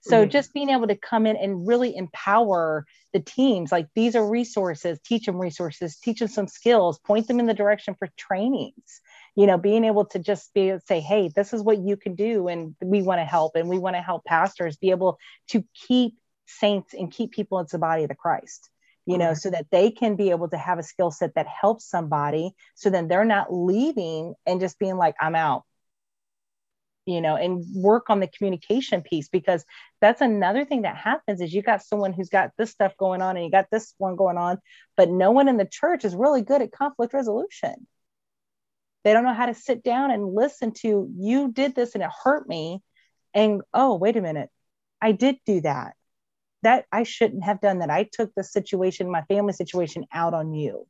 So 0.01 0.21
mm-hmm. 0.21 0.29
just 0.29 0.53
being 0.53 0.69
able 0.69 0.87
to 0.87 0.95
come 0.95 1.25
in 1.25 1.35
and 1.35 1.67
really 1.67 1.95
empower 1.95 2.85
the 3.13 3.19
teams 3.19 3.71
like 3.71 3.87
these 3.95 4.15
are 4.15 4.29
resources 4.29 4.99
teach 5.03 5.25
them 5.25 5.37
resources 5.37 5.97
teach 5.97 6.19
them 6.19 6.27
some 6.27 6.47
skills 6.47 6.99
point 6.99 7.27
them 7.27 7.39
in 7.39 7.47
the 7.47 7.53
direction 7.53 7.95
for 7.97 8.07
trainings. 8.15 9.01
You 9.35 9.47
know 9.47 9.57
being 9.57 9.83
able 9.83 10.05
to 10.05 10.19
just 10.19 10.53
be 10.53 10.73
say 10.85 11.01
hey 11.01 11.29
this 11.35 11.51
is 11.51 11.61
what 11.61 11.79
you 11.79 11.97
can 11.97 12.15
do 12.15 12.47
and 12.47 12.75
we 12.81 13.01
want 13.01 13.19
to 13.19 13.25
help 13.25 13.55
and 13.55 13.67
we 13.67 13.79
want 13.79 13.95
to 13.95 14.01
help 14.01 14.23
pastors 14.23 14.77
be 14.77 14.91
able 14.91 15.17
to 15.49 15.65
keep 15.87 16.13
saints 16.45 16.93
and 16.93 17.11
keep 17.11 17.31
people 17.31 17.59
into 17.59 17.73
the 17.73 17.79
body 17.79 18.03
of 18.03 18.09
the 18.09 18.15
christ 18.15 18.69
you 19.07 19.17
know, 19.17 19.33
so 19.33 19.49
that 19.49 19.67
they 19.71 19.89
can 19.89 20.17
be 20.17 20.31
able 20.31 20.49
to 20.49 20.57
have 20.57 20.79
a 20.79 20.83
skill 20.83 21.11
set 21.11 21.33
that 21.35 21.47
helps 21.47 21.89
somebody. 21.89 22.51
So 22.75 22.89
then 22.89 23.07
they're 23.07 23.25
not 23.25 23.51
leaving 23.51 24.35
and 24.45 24.59
just 24.59 24.77
being 24.77 24.97
like, 24.97 25.15
I'm 25.19 25.33
out, 25.33 25.63
you 27.05 27.21
know, 27.21 27.37
and 27.37 27.63
work 27.73 28.09
on 28.09 28.19
the 28.19 28.27
communication 28.27 29.01
piece 29.01 29.29
because 29.29 29.63
that's 30.01 30.19
another 30.19 30.65
thing 30.65 30.81
that 30.81 30.97
happens 30.97 31.39
is 31.39 31.53
you 31.53 31.61
got 31.61 31.81
someone 31.81 32.11
who's 32.11 32.27
got 32.27 32.51
this 32.57 32.71
stuff 32.71 32.97
going 32.97 33.21
on 33.21 33.37
and 33.37 33.45
you 33.45 33.49
got 33.49 33.67
this 33.71 33.95
one 33.97 34.17
going 34.17 34.37
on, 34.37 34.59
but 34.97 35.09
no 35.09 35.31
one 35.31 35.47
in 35.47 35.55
the 35.55 35.65
church 35.65 36.03
is 36.03 36.13
really 36.13 36.41
good 36.41 36.61
at 36.61 36.73
conflict 36.73 37.13
resolution. 37.13 37.87
They 39.05 39.13
don't 39.13 39.23
know 39.23 39.33
how 39.33 39.45
to 39.45 39.53
sit 39.53 39.83
down 39.83 40.11
and 40.11 40.35
listen 40.35 40.73
to 40.81 41.09
you 41.17 41.49
did 41.53 41.75
this 41.75 41.95
and 41.95 42.03
it 42.03 42.09
hurt 42.25 42.45
me. 42.45 42.81
And 43.33 43.61
oh, 43.73 43.95
wait 43.95 44.17
a 44.17 44.21
minute, 44.21 44.49
I 45.01 45.13
did 45.13 45.37
do 45.45 45.61
that 45.61 45.96
that 46.63 46.85
I 46.91 47.03
shouldn't 47.03 47.43
have 47.43 47.61
done 47.61 47.79
that. 47.79 47.89
I 47.89 48.03
took 48.11 48.33
the 48.35 48.43
situation, 48.43 49.11
my 49.11 49.23
family 49.23 49.53
situation 49.53 50.05
out 50.13 50.33
on 50.33 50.53
you. 50.53 50.87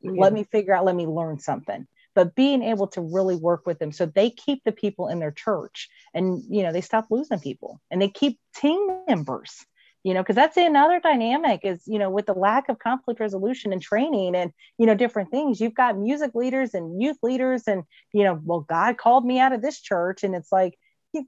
Yeah. 0.00 0.12
Let 0.16 0.32
me 0.32 0.44
figure 0.44 0.74
out, 0.74 0.84
let 0.84 0.94
me 0.94 1.06
learn 1.06 1.38
something. 1.38 1.86
But 2.14 2.34
being 2.34 2.62
able 2.62 2.86
to 2.88 3.00
really 3.00 3.36
work 3.36 3.66
with 3.66 3.78
them 3.78 3.92
so 3.92 4.06
they 4.06 4.30
keep 4.30 4.64
the 4.64 4.72
people 4.72 5.08
in 5.08 5.18
their 5.18 5.32
church 5.32 5.90
and 6.14 6.42
you 6.48 6.62
know 6.62 6.72
they 6.72 6.80
stop 6.80 7.06
losing 7.10 7.40
people 7.40 7.80
and 7.90 8.00
they 8.00 8.08
keep 8.08 8.40
team 8.54 9.02
members 9.06 9.66
you 10.06 10.14
know 10.14 10.22
because 10.22 10.36
that's 10.36 10.56
another 10.56 11.00
dynamic 11.00 11.60
is 11.64 11.82
you 11.86 11.98
know 11.98 12.08
with 12.08 12.26
the 12.26 12.32
lack 12.32 12.68
of 12.68 12.78
conflict 12.78 13.18
resolution 13.18 13.72
and 13.72 13.82
training 13.82 14.36
and 14.36 14.52
you 14.78 14.86
know 14.86 14.94
different 14.94 15.32
things 15.32 15.60
you've 15.60 15.74
got 15.74 15.98
music 15.98 16.30
leaders 16.34 16.74
and 16.74 17.02
youth 17.02 17.18
leaders 17.24 17.64
and 17.66 17.82
you 18.12 18.22
know 18.22 18.40
well 18.44 18.60
god 18.60 18.96
called 18.96 19.26
me 19.26 19.40
out 19.40 19.52
of 19.52 19.60
this 19.60 19.80
church 19.80 20.22
and 20.22 20.36
it's 20.36 20.52
like 20.52 20.78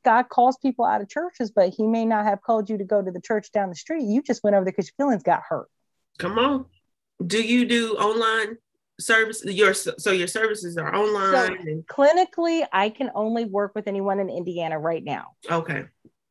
God 0.05 0.29
calls 0.29 0.59
people 0.59 0.85
out 0.85 1.01
of 1.01 1.09
churches, 1.09 1.51
but 1.51 1.71
He 1.75 1.87
may 1.87 2.05
not 2.05 2.25
have 2.25 2.43
called 2.43 2.69
you 2.69 2.79
to 2.79 2.85
go 2.85 3.03
to 3.03 3.11
the 3.11 3.21
church 3.21 3.51
down 3.53 3.69
the 3.69 3.75
street. 3.75 4.05
You 4.05 4.23
just 4.23 4.43
went 4.43 4.55
over 4.55 4.65
there 4.65 4.73
because 4.73 4.91
your 4.99 5.07
feelings 5.07 5.23
got 5.23 5.43
hurt. 5.49 5.69
Come 6.19 6.39
on. 6.39 6.67
Do 7.25 7.43
you 7.43 7.67
do 7.67 7.95
online 7.95 8.59
service? 9.01 9.45
Your 9.45 9.75
so 9.75 10.13
your 10.13 10.27
services 10.27 10.77
are 10.77 10.95
online. 10.95 11.33
So 11.33 11.55
and- 11.55 11.87
clinically, 11.87 12.67
I 12.73 12.91
can 12.91 13.11
only 13.15 13.45
work 13.45 13.73
with 13.75 13.89
anyone 13.89 14.21
in 14.21 14.29
Indiana 14.31 14.79
right 14.79 15.03
now. 15.03 15.33
Okay. 15.51 15.85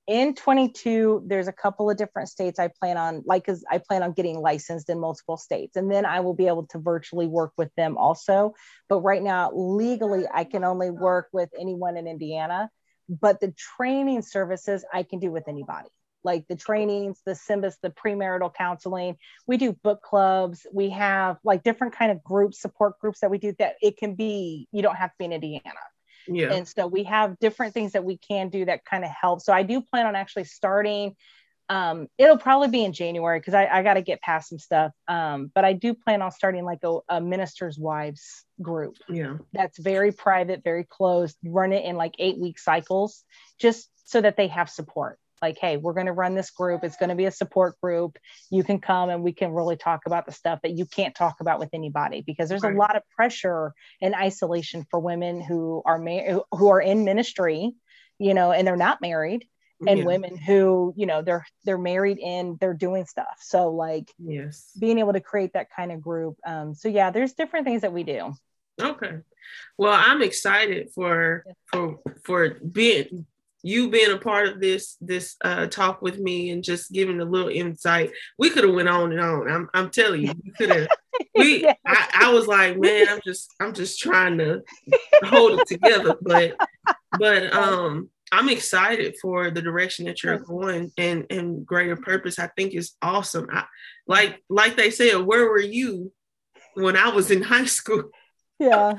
In 0.08 0.36
22, 0.36 1.24
there's 1.26 1.50
a 1.50 1.52
couple 1.52 1.90
of 1.90 1.98
different 1.98 2.30
states 2.30 2.60
I 2.60 2.70
plan 2.70 2.96
on, 2.96 3.24
like, 3.26 3.44
because 3.46 3.66
I 3.70 3.80
plan 3.80 4.04
on 4.04 4.14
getting 4.14 4.40
licensed 4.40 4.90
in 4.90 5.02
multiple 5.02 5.36
states, 5.36 5.76
and 5.76 5.92
then 5.92 6.06
I 6.06 6.22
will 6.22 6.34
be 6.34 6.48
able 6.48 6.66
to 6.68 6.80
virtually 6.80 7.28
work 7.28 7.52
with 7.58 7.76
them 7.76 7.98
also. 7.98 8.54
But 8.88 9.02
right 9.02 9.22
now, 9.22 9.52
legally, 9.54 10.24
I 10.34 10.46
can 10.46 10.64
only 10.64 10.92
work 10.92 11.28
with 11.34 11.50
anyone 11.60 11.98
in 11.98 12.08
Indiana 12.08 12.70
but 13.10 13.40
the 13.40 13.54
training 13.78 14.22
services 14.22 14.86
I 14.94 15.04
can 15.04 15.20
do 15.20 15.32
with 15.32 15.48
anybody 15.48 15.90
like 16.24 16.46
the 16.48 16.56
trainings, 16.56 17.22
the 17.26 17.34
SYMBIS, 17.36 17.76
the 17.82 17.90
premarital 17.90 18.54
counseling. 18.54 19.16
We 19.48 19.56
do 19.56 19.72
book 19.72 20.02
clubs. 20.02 20.68
We 20.74 20.90
have 20.90 21.38
like 21.44 21.64
different 21.64 21.96
kind 21.96 22.12
of 22.12 22.22
groups, 22.22 22.62
support 22.62 23.00
groups 23.00 23.22
that 23.22 23.32
we 23.32 23.38
do 23.38 23.54
that 23.60 23.76
it 23.82 23.98
can 23.98 24.16
be, 24.16 24.68
you 24.72 24.82
don't 24.82 24.98
have 24.98 25.12
to 25.12 25.16
be 25.18 25.26
in 25.26 25.32
Indiana. 25.32 25.80
Yeah. 26.28 26.54
And 26.54 26.68
so 26.68 26.86
we 26.86 27.04
have 27.06 27.40
different 27.40 27.74
things 27.74 27.94
that 27.94 28.04
we 28.04 28.18
can 28.18 28.50
do 28.50 28.66
that 28.66 28.84
kind 28.84 29.06
of 29.06 29.10
help. 29.10 29.42
So 29.42 29.54
I 29.54 29.64
do 29.64 29.82
plan 29.82 30.06
on 30.06 30.16
actually 30.16 30.44
starting 30.44 31.16
um, 31.70 32.08
it'll 32.18 32.38
probably 32.38 32.70
be 32.70 32.84
in 32.84 32.94
January 32.94 33.40
because 33.40 33.54
I, 33.54 33.68
I 33.68 33.84
got 33.84 33.96
to 33.96 34.02
get 34.02 34.22
past 34.22 34.50
some 34.50 34.60
stuff. 34.60 34.94
Um, 35.08 35.52
but 35.54 35.66
I 35.66 35.74
do 35.74 35.94
plan 35.94 36.22
on 36.22 36.32
starting 36.32 36.64
like 36.64 36.80
a, 36.84 37.00
a, 37.10 37.22
minister's 37.22 37.78
wives 37.78 38.46
group. 38.62 38.96
Yeah. 39.10 39.38
That's 39.54 39.78
very 39.78 40.12
private, 40.12 40.64
very 40.64 40.86
closed, 40.86 41.38
run 41.44 41.74
it 41.74 41.84
in 41.84 41.98
like 41.98 42.16
eight 42.20 42.38
week 42.38 42.58
cycles 42.58 43.24
just 43.60 43.90
so 44.06 44.22
that 44.22 44.38
they 44.38 44.48
have 44.48 44.70
support. 44.70 45.20
Like, 45.42 45.58
hey, 45.60 45.78
we're 45.78 45.94
going 45.94 46.08
to 46.08 46.14
run 46.14 46.34
this 46.34 46.50
group. 46.50 46.84
It's 46.84 46.96
going 46.96 47.10
to 47.10 47.16
be 47.16 47.26
a 47.26 47.32
support 47.32 47.80
group. 47.82 48.18
You 48.50 48.64
can 48.64 48.80
come 48.80 49.10
and 49.10 49.22
we 49.22 49.34
can 49.34 49.52
really 49.52 49.76
talk 49.76 50.02
about 50.08 50.26
the 50.26 50.32
stuff 50.32 50.62
that 50.64 50.78
you 50.78 50.86
can't 50.86 51.14
talk 51.14 51.42
about 51.42 51.60
with 51.60 51.70
anybody 51.74 52.24
because 52.26 52.50
there's 52.50 52.64
right. 52.64 52.74
a 52.74 52.78
lot 52.78 52.96
of 52.96 53.04
pressure 53.16 53.74
and 54.02 54.16
isolation 54.16 54.86
for 54.90 55.00
women 55.00 55.42
who 55.42 55.84
are 55.86 56.00
ma- 56.00 56.40
who 56.54 56.70
are 56.70 56.82
in 56.82 57.04
ministry, 57.04 57.74
you 58.18 58.34
know, 58.34 58.52
and 58.52 58.66
they're 58.66 58.78
not 58.78 59.00
married 59.02 59.46
and 59.86 60.00
yeah. 60.00 60.06
women 60.06 60.38
who 60.38 60.94
you 60.96 61.06
know 61.06 61.22
they're 61.22 61.46
they're 61.66 61.78
married 61.78 62.20
and 62.20 62.60
they're 62.60 62.74
doing 62.74 63.06
stuff. 63.06 63.38
So 63.40 63.70
like 63.70 64.12
yes. 64.18 64.72
being 64.80 65.00
able 65.00 65.14
to 65.14 65.22
create 65.22 65.54
that 65.54 65.68
kind 65.76 65.92
of 65.92 66.02
group 66.02 66.38
um 66.46 66.74
so 66.74 66.88
yeah 66.90 67.12
there's 67.12 67.34
different 67.34 67.66
things 67.66 67.82
that 67.82 67.94
we 67.94 68.04
do. 68.04 68.34
Okay. 68.82 69.18
Well 69.78 69.94
i'm 69.94 70.22
excited 70.22 70.90
for 70.94 71.46
for 71.72 72.00
for 72.24 72.56
being 72.60 73.26
you 73.64 73.90
being 73.90 74.12
a 74.12 74.18
part 74.18 74.48
of 74.48 74.60
this 74.60 74.98
this 75.02 75.36
uh, 75.44 75.66
talk 75.66 76.02
with 76.02 76.20
me 76.20 76.52
and 76.52 76.64
just 76.64 76.92
giving 76.92 77.20
a 77.20 77.26
little 77.26 77.50
insight. 77.50 78.12
We 78.38 78.50
could 78.52 78.64
have 78.64 78.74
went 78.74 78.88
on 78.88 79.12
and 79.12 79.20
on. 79.20 79.50
I'm, 79.50 79.70
I'm 79.74 79.90
telling 79.90 80.22
you 80.22 80.34
we 80.44 80.52
could 80.52 80.70
have 80.70 80.88
we 81.36 81.64
yeah. 81.64 81.74
I, 81.86 82.10
I 82.14 82.34
was 82.34 82.48
like 82.48 82.78
man 82.78 83.08
i'm 83.10 83.20
just 83.26 83.54
i'm 83.60 83.74
just 83.74 84.00
trying 84.00 84.38
to 84.38 84.62
hold 85.24 85.60
it 85.60 85.68
together 85.68 86.16
but 86.22 86.56
but 87.18 87.54
um 87.54 88.10
I'm 88.32 88.50
excited 88.50 89.16
for 89.22 89.52
the 89.52 89.62
direction 89.62 90.06
that 90.06 90.22
you're 90.24 90.40
going 90.40 90.92
and 90.98 91.26
and 91.30 91.66
greater 91.66 91.96
purpose. 91.96 92.40
I 92.40 92.48
think 92.48 92.74
is 92.74 92.94
awesome. 93.02 93.48
I, 93.52 93.66
like 94.08 94.44
like 94.50 94.76
they 94.76 94.92
said, 94.92 95.18
where 95.18 95.50
were 95.50 95.60
you 95.60 96.12
when 96.74 96.98
I 96.98 97.10
was 97.10 97.32
in 97.32 97.42
high 97.54 97.66
school? 97.66 98.04
Yeah. 98.60 98.94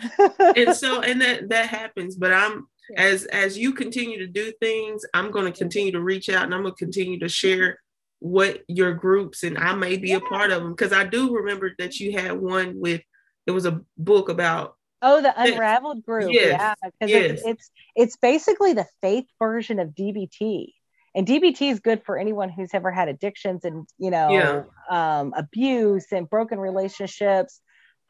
and 0.57 0.75
so 0.75 1.03
and 1.03 1.21
that 1.21 1.49
that 1.51 1.69
happens, 1.69 2.17
but 2.17 2.33
I'm 2.33 2.67
yeah. 2.91 3.03
as 3.03 3.25
as 3.27 3.59
you 3.59 3.73
continue 3.73 4.19
to 4.19 4.27
do 4.27 4.53
things, 4.61 5.05
I'm 5.13 5.31
going 5.31 5.51
to 5.51 5.59
continue 5.59 5.93
to 5.93 6.01
reach 6.01 6.29
out 6.29 6.45
and 6.45 6.55
I'm 6.55 6.63
going 6.63 6.75
to 6.75 6.85
continue 6.85 7.19
to 7.21 7.29
share 7.29 7.79
what 8.21 8.63
your 8.67 8.95
groups 8.95 9.45
and 9.45 9.57
I 9.59 9.75
may 9.75 9.97
be 9.97 10.09
yeah. 10.09 10.17
a 10.17 10.21
part 10.21 10.51
of 10.51 10.63
them 10.63 10.73
because 10.73 10.93
I 10.93 11.05
do 11.05 11.35
remember 11.35 11.73
that 11.79 12.01
you 12.01 12.13
had 12.13 12.33
one 12.33 12.81
with 12.81 13.01
it 13.47 13.53
was 13.53 13.65
a 13.65 13.81
book 13.97 14.29
about 14.29 14.75
Oh, 15.01 15.23
the 15.23 15.33
Unraveled 15.37 16.05
group. 16.05 16.33
Yes. 16.33 16.59
Yeah, 16.59 16.75
because 16.83 17.11
yes. 17.11 17.31
it's, 17.31 17.43
it's 17.47 17.71
it's 17.95 18.17
basically 18.17 18.73
the 18.73 18.87
faith 19.01 19.27
version 19.39 19.79
of 19.79 19.91
DBT. 19.91 20.73
And 21.15 21.27
DBT 21.27 21.71
is 21.71 21.81
good 21.81 22.03
for 22.05 22.19
anyone 22.19 22.49
who's 22.49 22.71
ever 22.75 22.91
had 22.91 23.09
addictions 23.09 23.65
and 23.65 23.87
you 23.99 24.11
know 24.11 24.31
yeah. 24.31 24.63
um, 24.91 25.35
abuse 25.37 26.07
and 26.13 26.29
broken 26.29 26.59
relationships. 26.59 27.61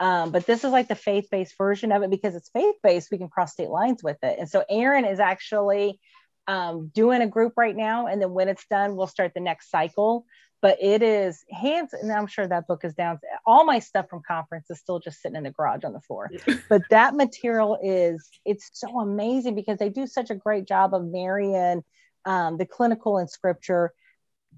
Um, 0.00 0.30
but 0.30 0.46
this 0.46 0.62
is 0.62 0.70
like 0.70 0.86
the 0.86 0.94
faith-based 0.94 1.56
version 1.58 1.90
of 1.90 2.02
it 2.02 2.10
because 2.10 2.36
it's 2.36 2.50
faith-based. 2.50 3.10
We 3.10 3.18
can 3.18 3.28
cross 3.28 3.52
state 3.52 3.68
lines 3.68 4.02
with 4.02 4.18
it. 4.22 4.38
And 4.38 4.48
so 4.48 4.64
Aaron 4.70 5.04
is 5.04 5.18
actually 5.18 5.98
um, 6.46 6.92
doing 6.94 7.20
a 7.20 7.26
group 7.26 7.54
right 7.56 7.76
now, 7.76 8.06
and 8.06 8.22
then 8.22 8.30
when 8.30 8.48
it's 8.48 8.64
done, 8.70 8.96
we'll 8.96 9.08
start 9.08 9.32
the 9.34 9.40
next 9.40 9.70
cycle 9.70 10.24
but 10.60 10.76
it 10.80 11.02
is 11.02 11.44
hands 11.50 11.92
and 11.92 12.12
i'm 12.12 12.26
sure 12.26 12.46
that 12.46 12.66
book 12.66 12.84
is 12.84 12.94
down 12.94 13.18
all 13.46 13.64
my 13.64 13.78
stuff 13.78 14.08
from 14.08 14.22
conference 14.26 14.70
is 14.70 14.78
still 14.78 14.98
just 14.98 15.20
sitting 15.22 15.36
in 15.36 15.44
the 15.44 15.50
garage 15.50 15.84
on 15.84 15.92
the 15.92 16.00
floor 16.00 16.30
but 16.68 16.82
that 16.90 17.14
material 17.14 17.78
is 17.82 18.28
it's 18.44 18.70
so 18.72 19.00
amazing 19.00 19.54
because 19.54 19.78
they 19.78 19.88
do 19.88 20.06
such 20.06 20.30
a 20.30 20.34
great 20.34 20.66
job 20.66 20.94
of 20.94 21.04
marrying 21.04 21.82
um, 22.28 22.58
the 22.58 22.66
clinical 22.66 23.18
and 23.18 23.28
scripture. 23.28 23.92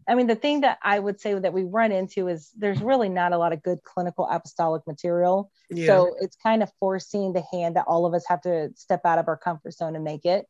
I 0.08 0.14
mean, 0.14 0.26
the 0.26 0.34
thing 0.34 0.62
that 0.62 0.78
I 0.82 0.98
would 0.98 1.20
say 1.20 1.34
that 1.34 1.52
we 1.52 1.62
run 1.62 1.92
into 1.92 2.28
is 2.28 2.50
there's 2.56 2.80
really 2.80 3.08
not 3.08 3.32
a 3.32 3.38
lot 3.38 3.52
of 3.52 3.62
good 3.62 3.82
clinical 3.84 4.26
apostolic 4.28 4.86
material. 4.86 5.50
Yeah. 5.70 5.86
So 5.86 6.16
it's 6.20 6.36
kind 6.36 6.62
of 6.62 6.70
forcing 6.80 7.32
the 7.32 7.44
hand 7.52 7.76
that 7.76 7.84
all 7.86 8.06
of 8.06 8.14
us 8.14 8.24
have 8.26 8.40
to 8.42 8.70
step 8.74 9.02
out 9.04 9.18
of 9.18 9.28
our 9.28 9.36
comfort 9.36 9.72
zone 9.72 9.94
and 9.94 10.04
make 10.04 10.24
it. 10.24 10.46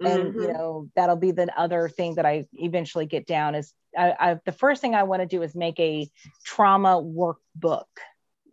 And 0.00 0.34
mm-hmm. 0.34 0.40
you 0.40 0.52
know 0.52 0.88
that'll 0.96 1.16
be 1.16 1.32
the 1.32 1.48
other 1.58 1.88
thing 1.88 2.14
that 2.14 2.26
I 2.26 2.46
eventually 2.54 3.06
get 3.06 3.26
down 3.26 3.54
is 3.54 3.72
I, 3.96 4.14
I 4.18 4.40
the 4.44 4.52
first 4.52 4.80
thing 4.80 4.94
I 4.94 5.02
want 5.02 5.20
to 5.20 5.26
do 5.26 5.42
is 5.42 5.54
make 5.54 5.78
a 5.78 6.10
trauma 6.44 7.02
workbook. 7.02 7.84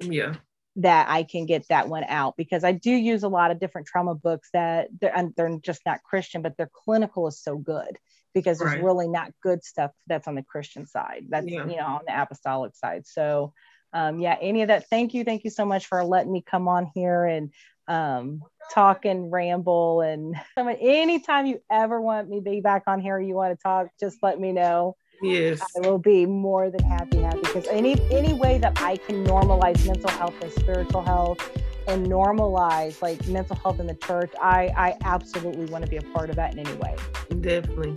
Yeah 0.01 0.35
that 0.77 1.09
I 1.09 1.23
can 1.23 1.47
get 1.47 1.67
that 1.69 1.89
one 1.89 2.03
out 2.03 2.37
because 2.37 2.63
I 2.63 2.71
do 2.71 2.91
use 2.91 3.23
a 3.23 3.27
lot 3.27 3.49
of 3.49 3.59
different 3.59 3.87
trauma 3.87 4.13
books 4.13 4.49
that 4.53 4.89
they're, 5.01 5.29
they're 5.35 5.57
just 5.57 5.81
not 5.87 6.03
Christian, 6.03 6.43
but 6.43 6.55
their 6.55 6.69
clinical 6.71 7.27
is 7.27 7.41
so 7.41 7.57
good 7.57 7.97
because 8.35 8.59
there's 8.59 8.73
right. 8.73 8.83
really 8.83 9.07
not 9.07 9.31
good 9.41 9.63
stuff 9.63 9.91
that's 10.05 10.27
on 10.27 10.35
the 10.35 10.43
Christian 10.43 10.85
side. 10.85 11.25
That's 11.29 11.47
yeah. 11.47 11.65
you 11.65 11.77
know 11.77 11.85
on 11.85 12.01
the 12.05 12.21
apostolic 12.21 12.75
side. 12.75 13.07
So 13.07 13.53
um, 13.91 14.19
yeah, 14.19 14.37
any 14.39 14.61
of 14.61 14.67
that. 14.67 14.87
Thank 14.89 15.15
you, 15.15 15.23
thank 15.23 15.43
you 15.43 15.49
so 15.49 15.65
much 15.65 15.87
for 15.87 16.03
letting 16.03 16.31
me 16.31 16.43
come 16.45 16.67
on 16.67 16.91
here 16.93 17.25
and 17.25 17.51
um, 17.87 18.43
talk 18.69 19.05
and 19.05 19.31
ramble. 19.31 20.01
And 20.01 20.35
anytime 20.57 21.45
you 21.45 21.61
ever 21.71 21.99
want 22.01 22.29
me 22.29 22.37
to 22.37 22.49
be 22.49 22.61
back 22.61 22.83
on 22.87 22.99
here, 22.99 23.19
you 23.19 23.35
want 23.35 23.57
to 23.57 23.61
talk, 23.61 23.87
just 23.99 24.17
let 24.21 24.39
me 24.39 24.51
know. 24.51 24.95
Yes. 25.21 25.61
I 25.61 25.87
will 25.87 25.97
be 25.97 26.25
more 26.25 26.69
than 26.69 26.83
happy, 26.83 27.21
happy 27.21 27.39
because 27.39 27.67
any 27.67 27.99
any 28.11 28.33
way 28.33 28.59
that 28.59 28.79
I 28.81 28.97
can 28.97 29.25
normalize 29.25 29.83
mental 29.85 30.11
health 30.11 30.35
and 30.41 30.51
spiritual 30.51 31.01
health 31.01 31.39
and 31.87 32.05
normalize 32.05 33.01
like 33.01 33.27
mental 33.27 33.55
health 33.55 33.79
in 33.79 33.87
the 33.87 33.95
church, 33.95 34.31
I 34.39 34.71
I 34.77 34.97
absolutely 35.03 35.65
want 35.65 35.85
to 35.85 35.89
be 35.89 35.97
a 35.97 36.03
part 36.03 36.29
of 36.29 36.35
that 36.35 36.53
in 36.53 36.59
any 36.59 36.77
way. 36.77 36.95
Definitely. 37.41 37.95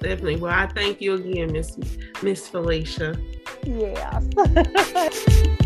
Definitely. 0.00 0.36
Well, 0.36 0.52
I 0.52 0.66
thank 0.66 1.00
you 1.00 1.14
again, 1.14 1.52
Miss 1.52 1.76
Miss 2.22 2.48
Falicia. 2.48 3.20
Yeah. 3.64 4.20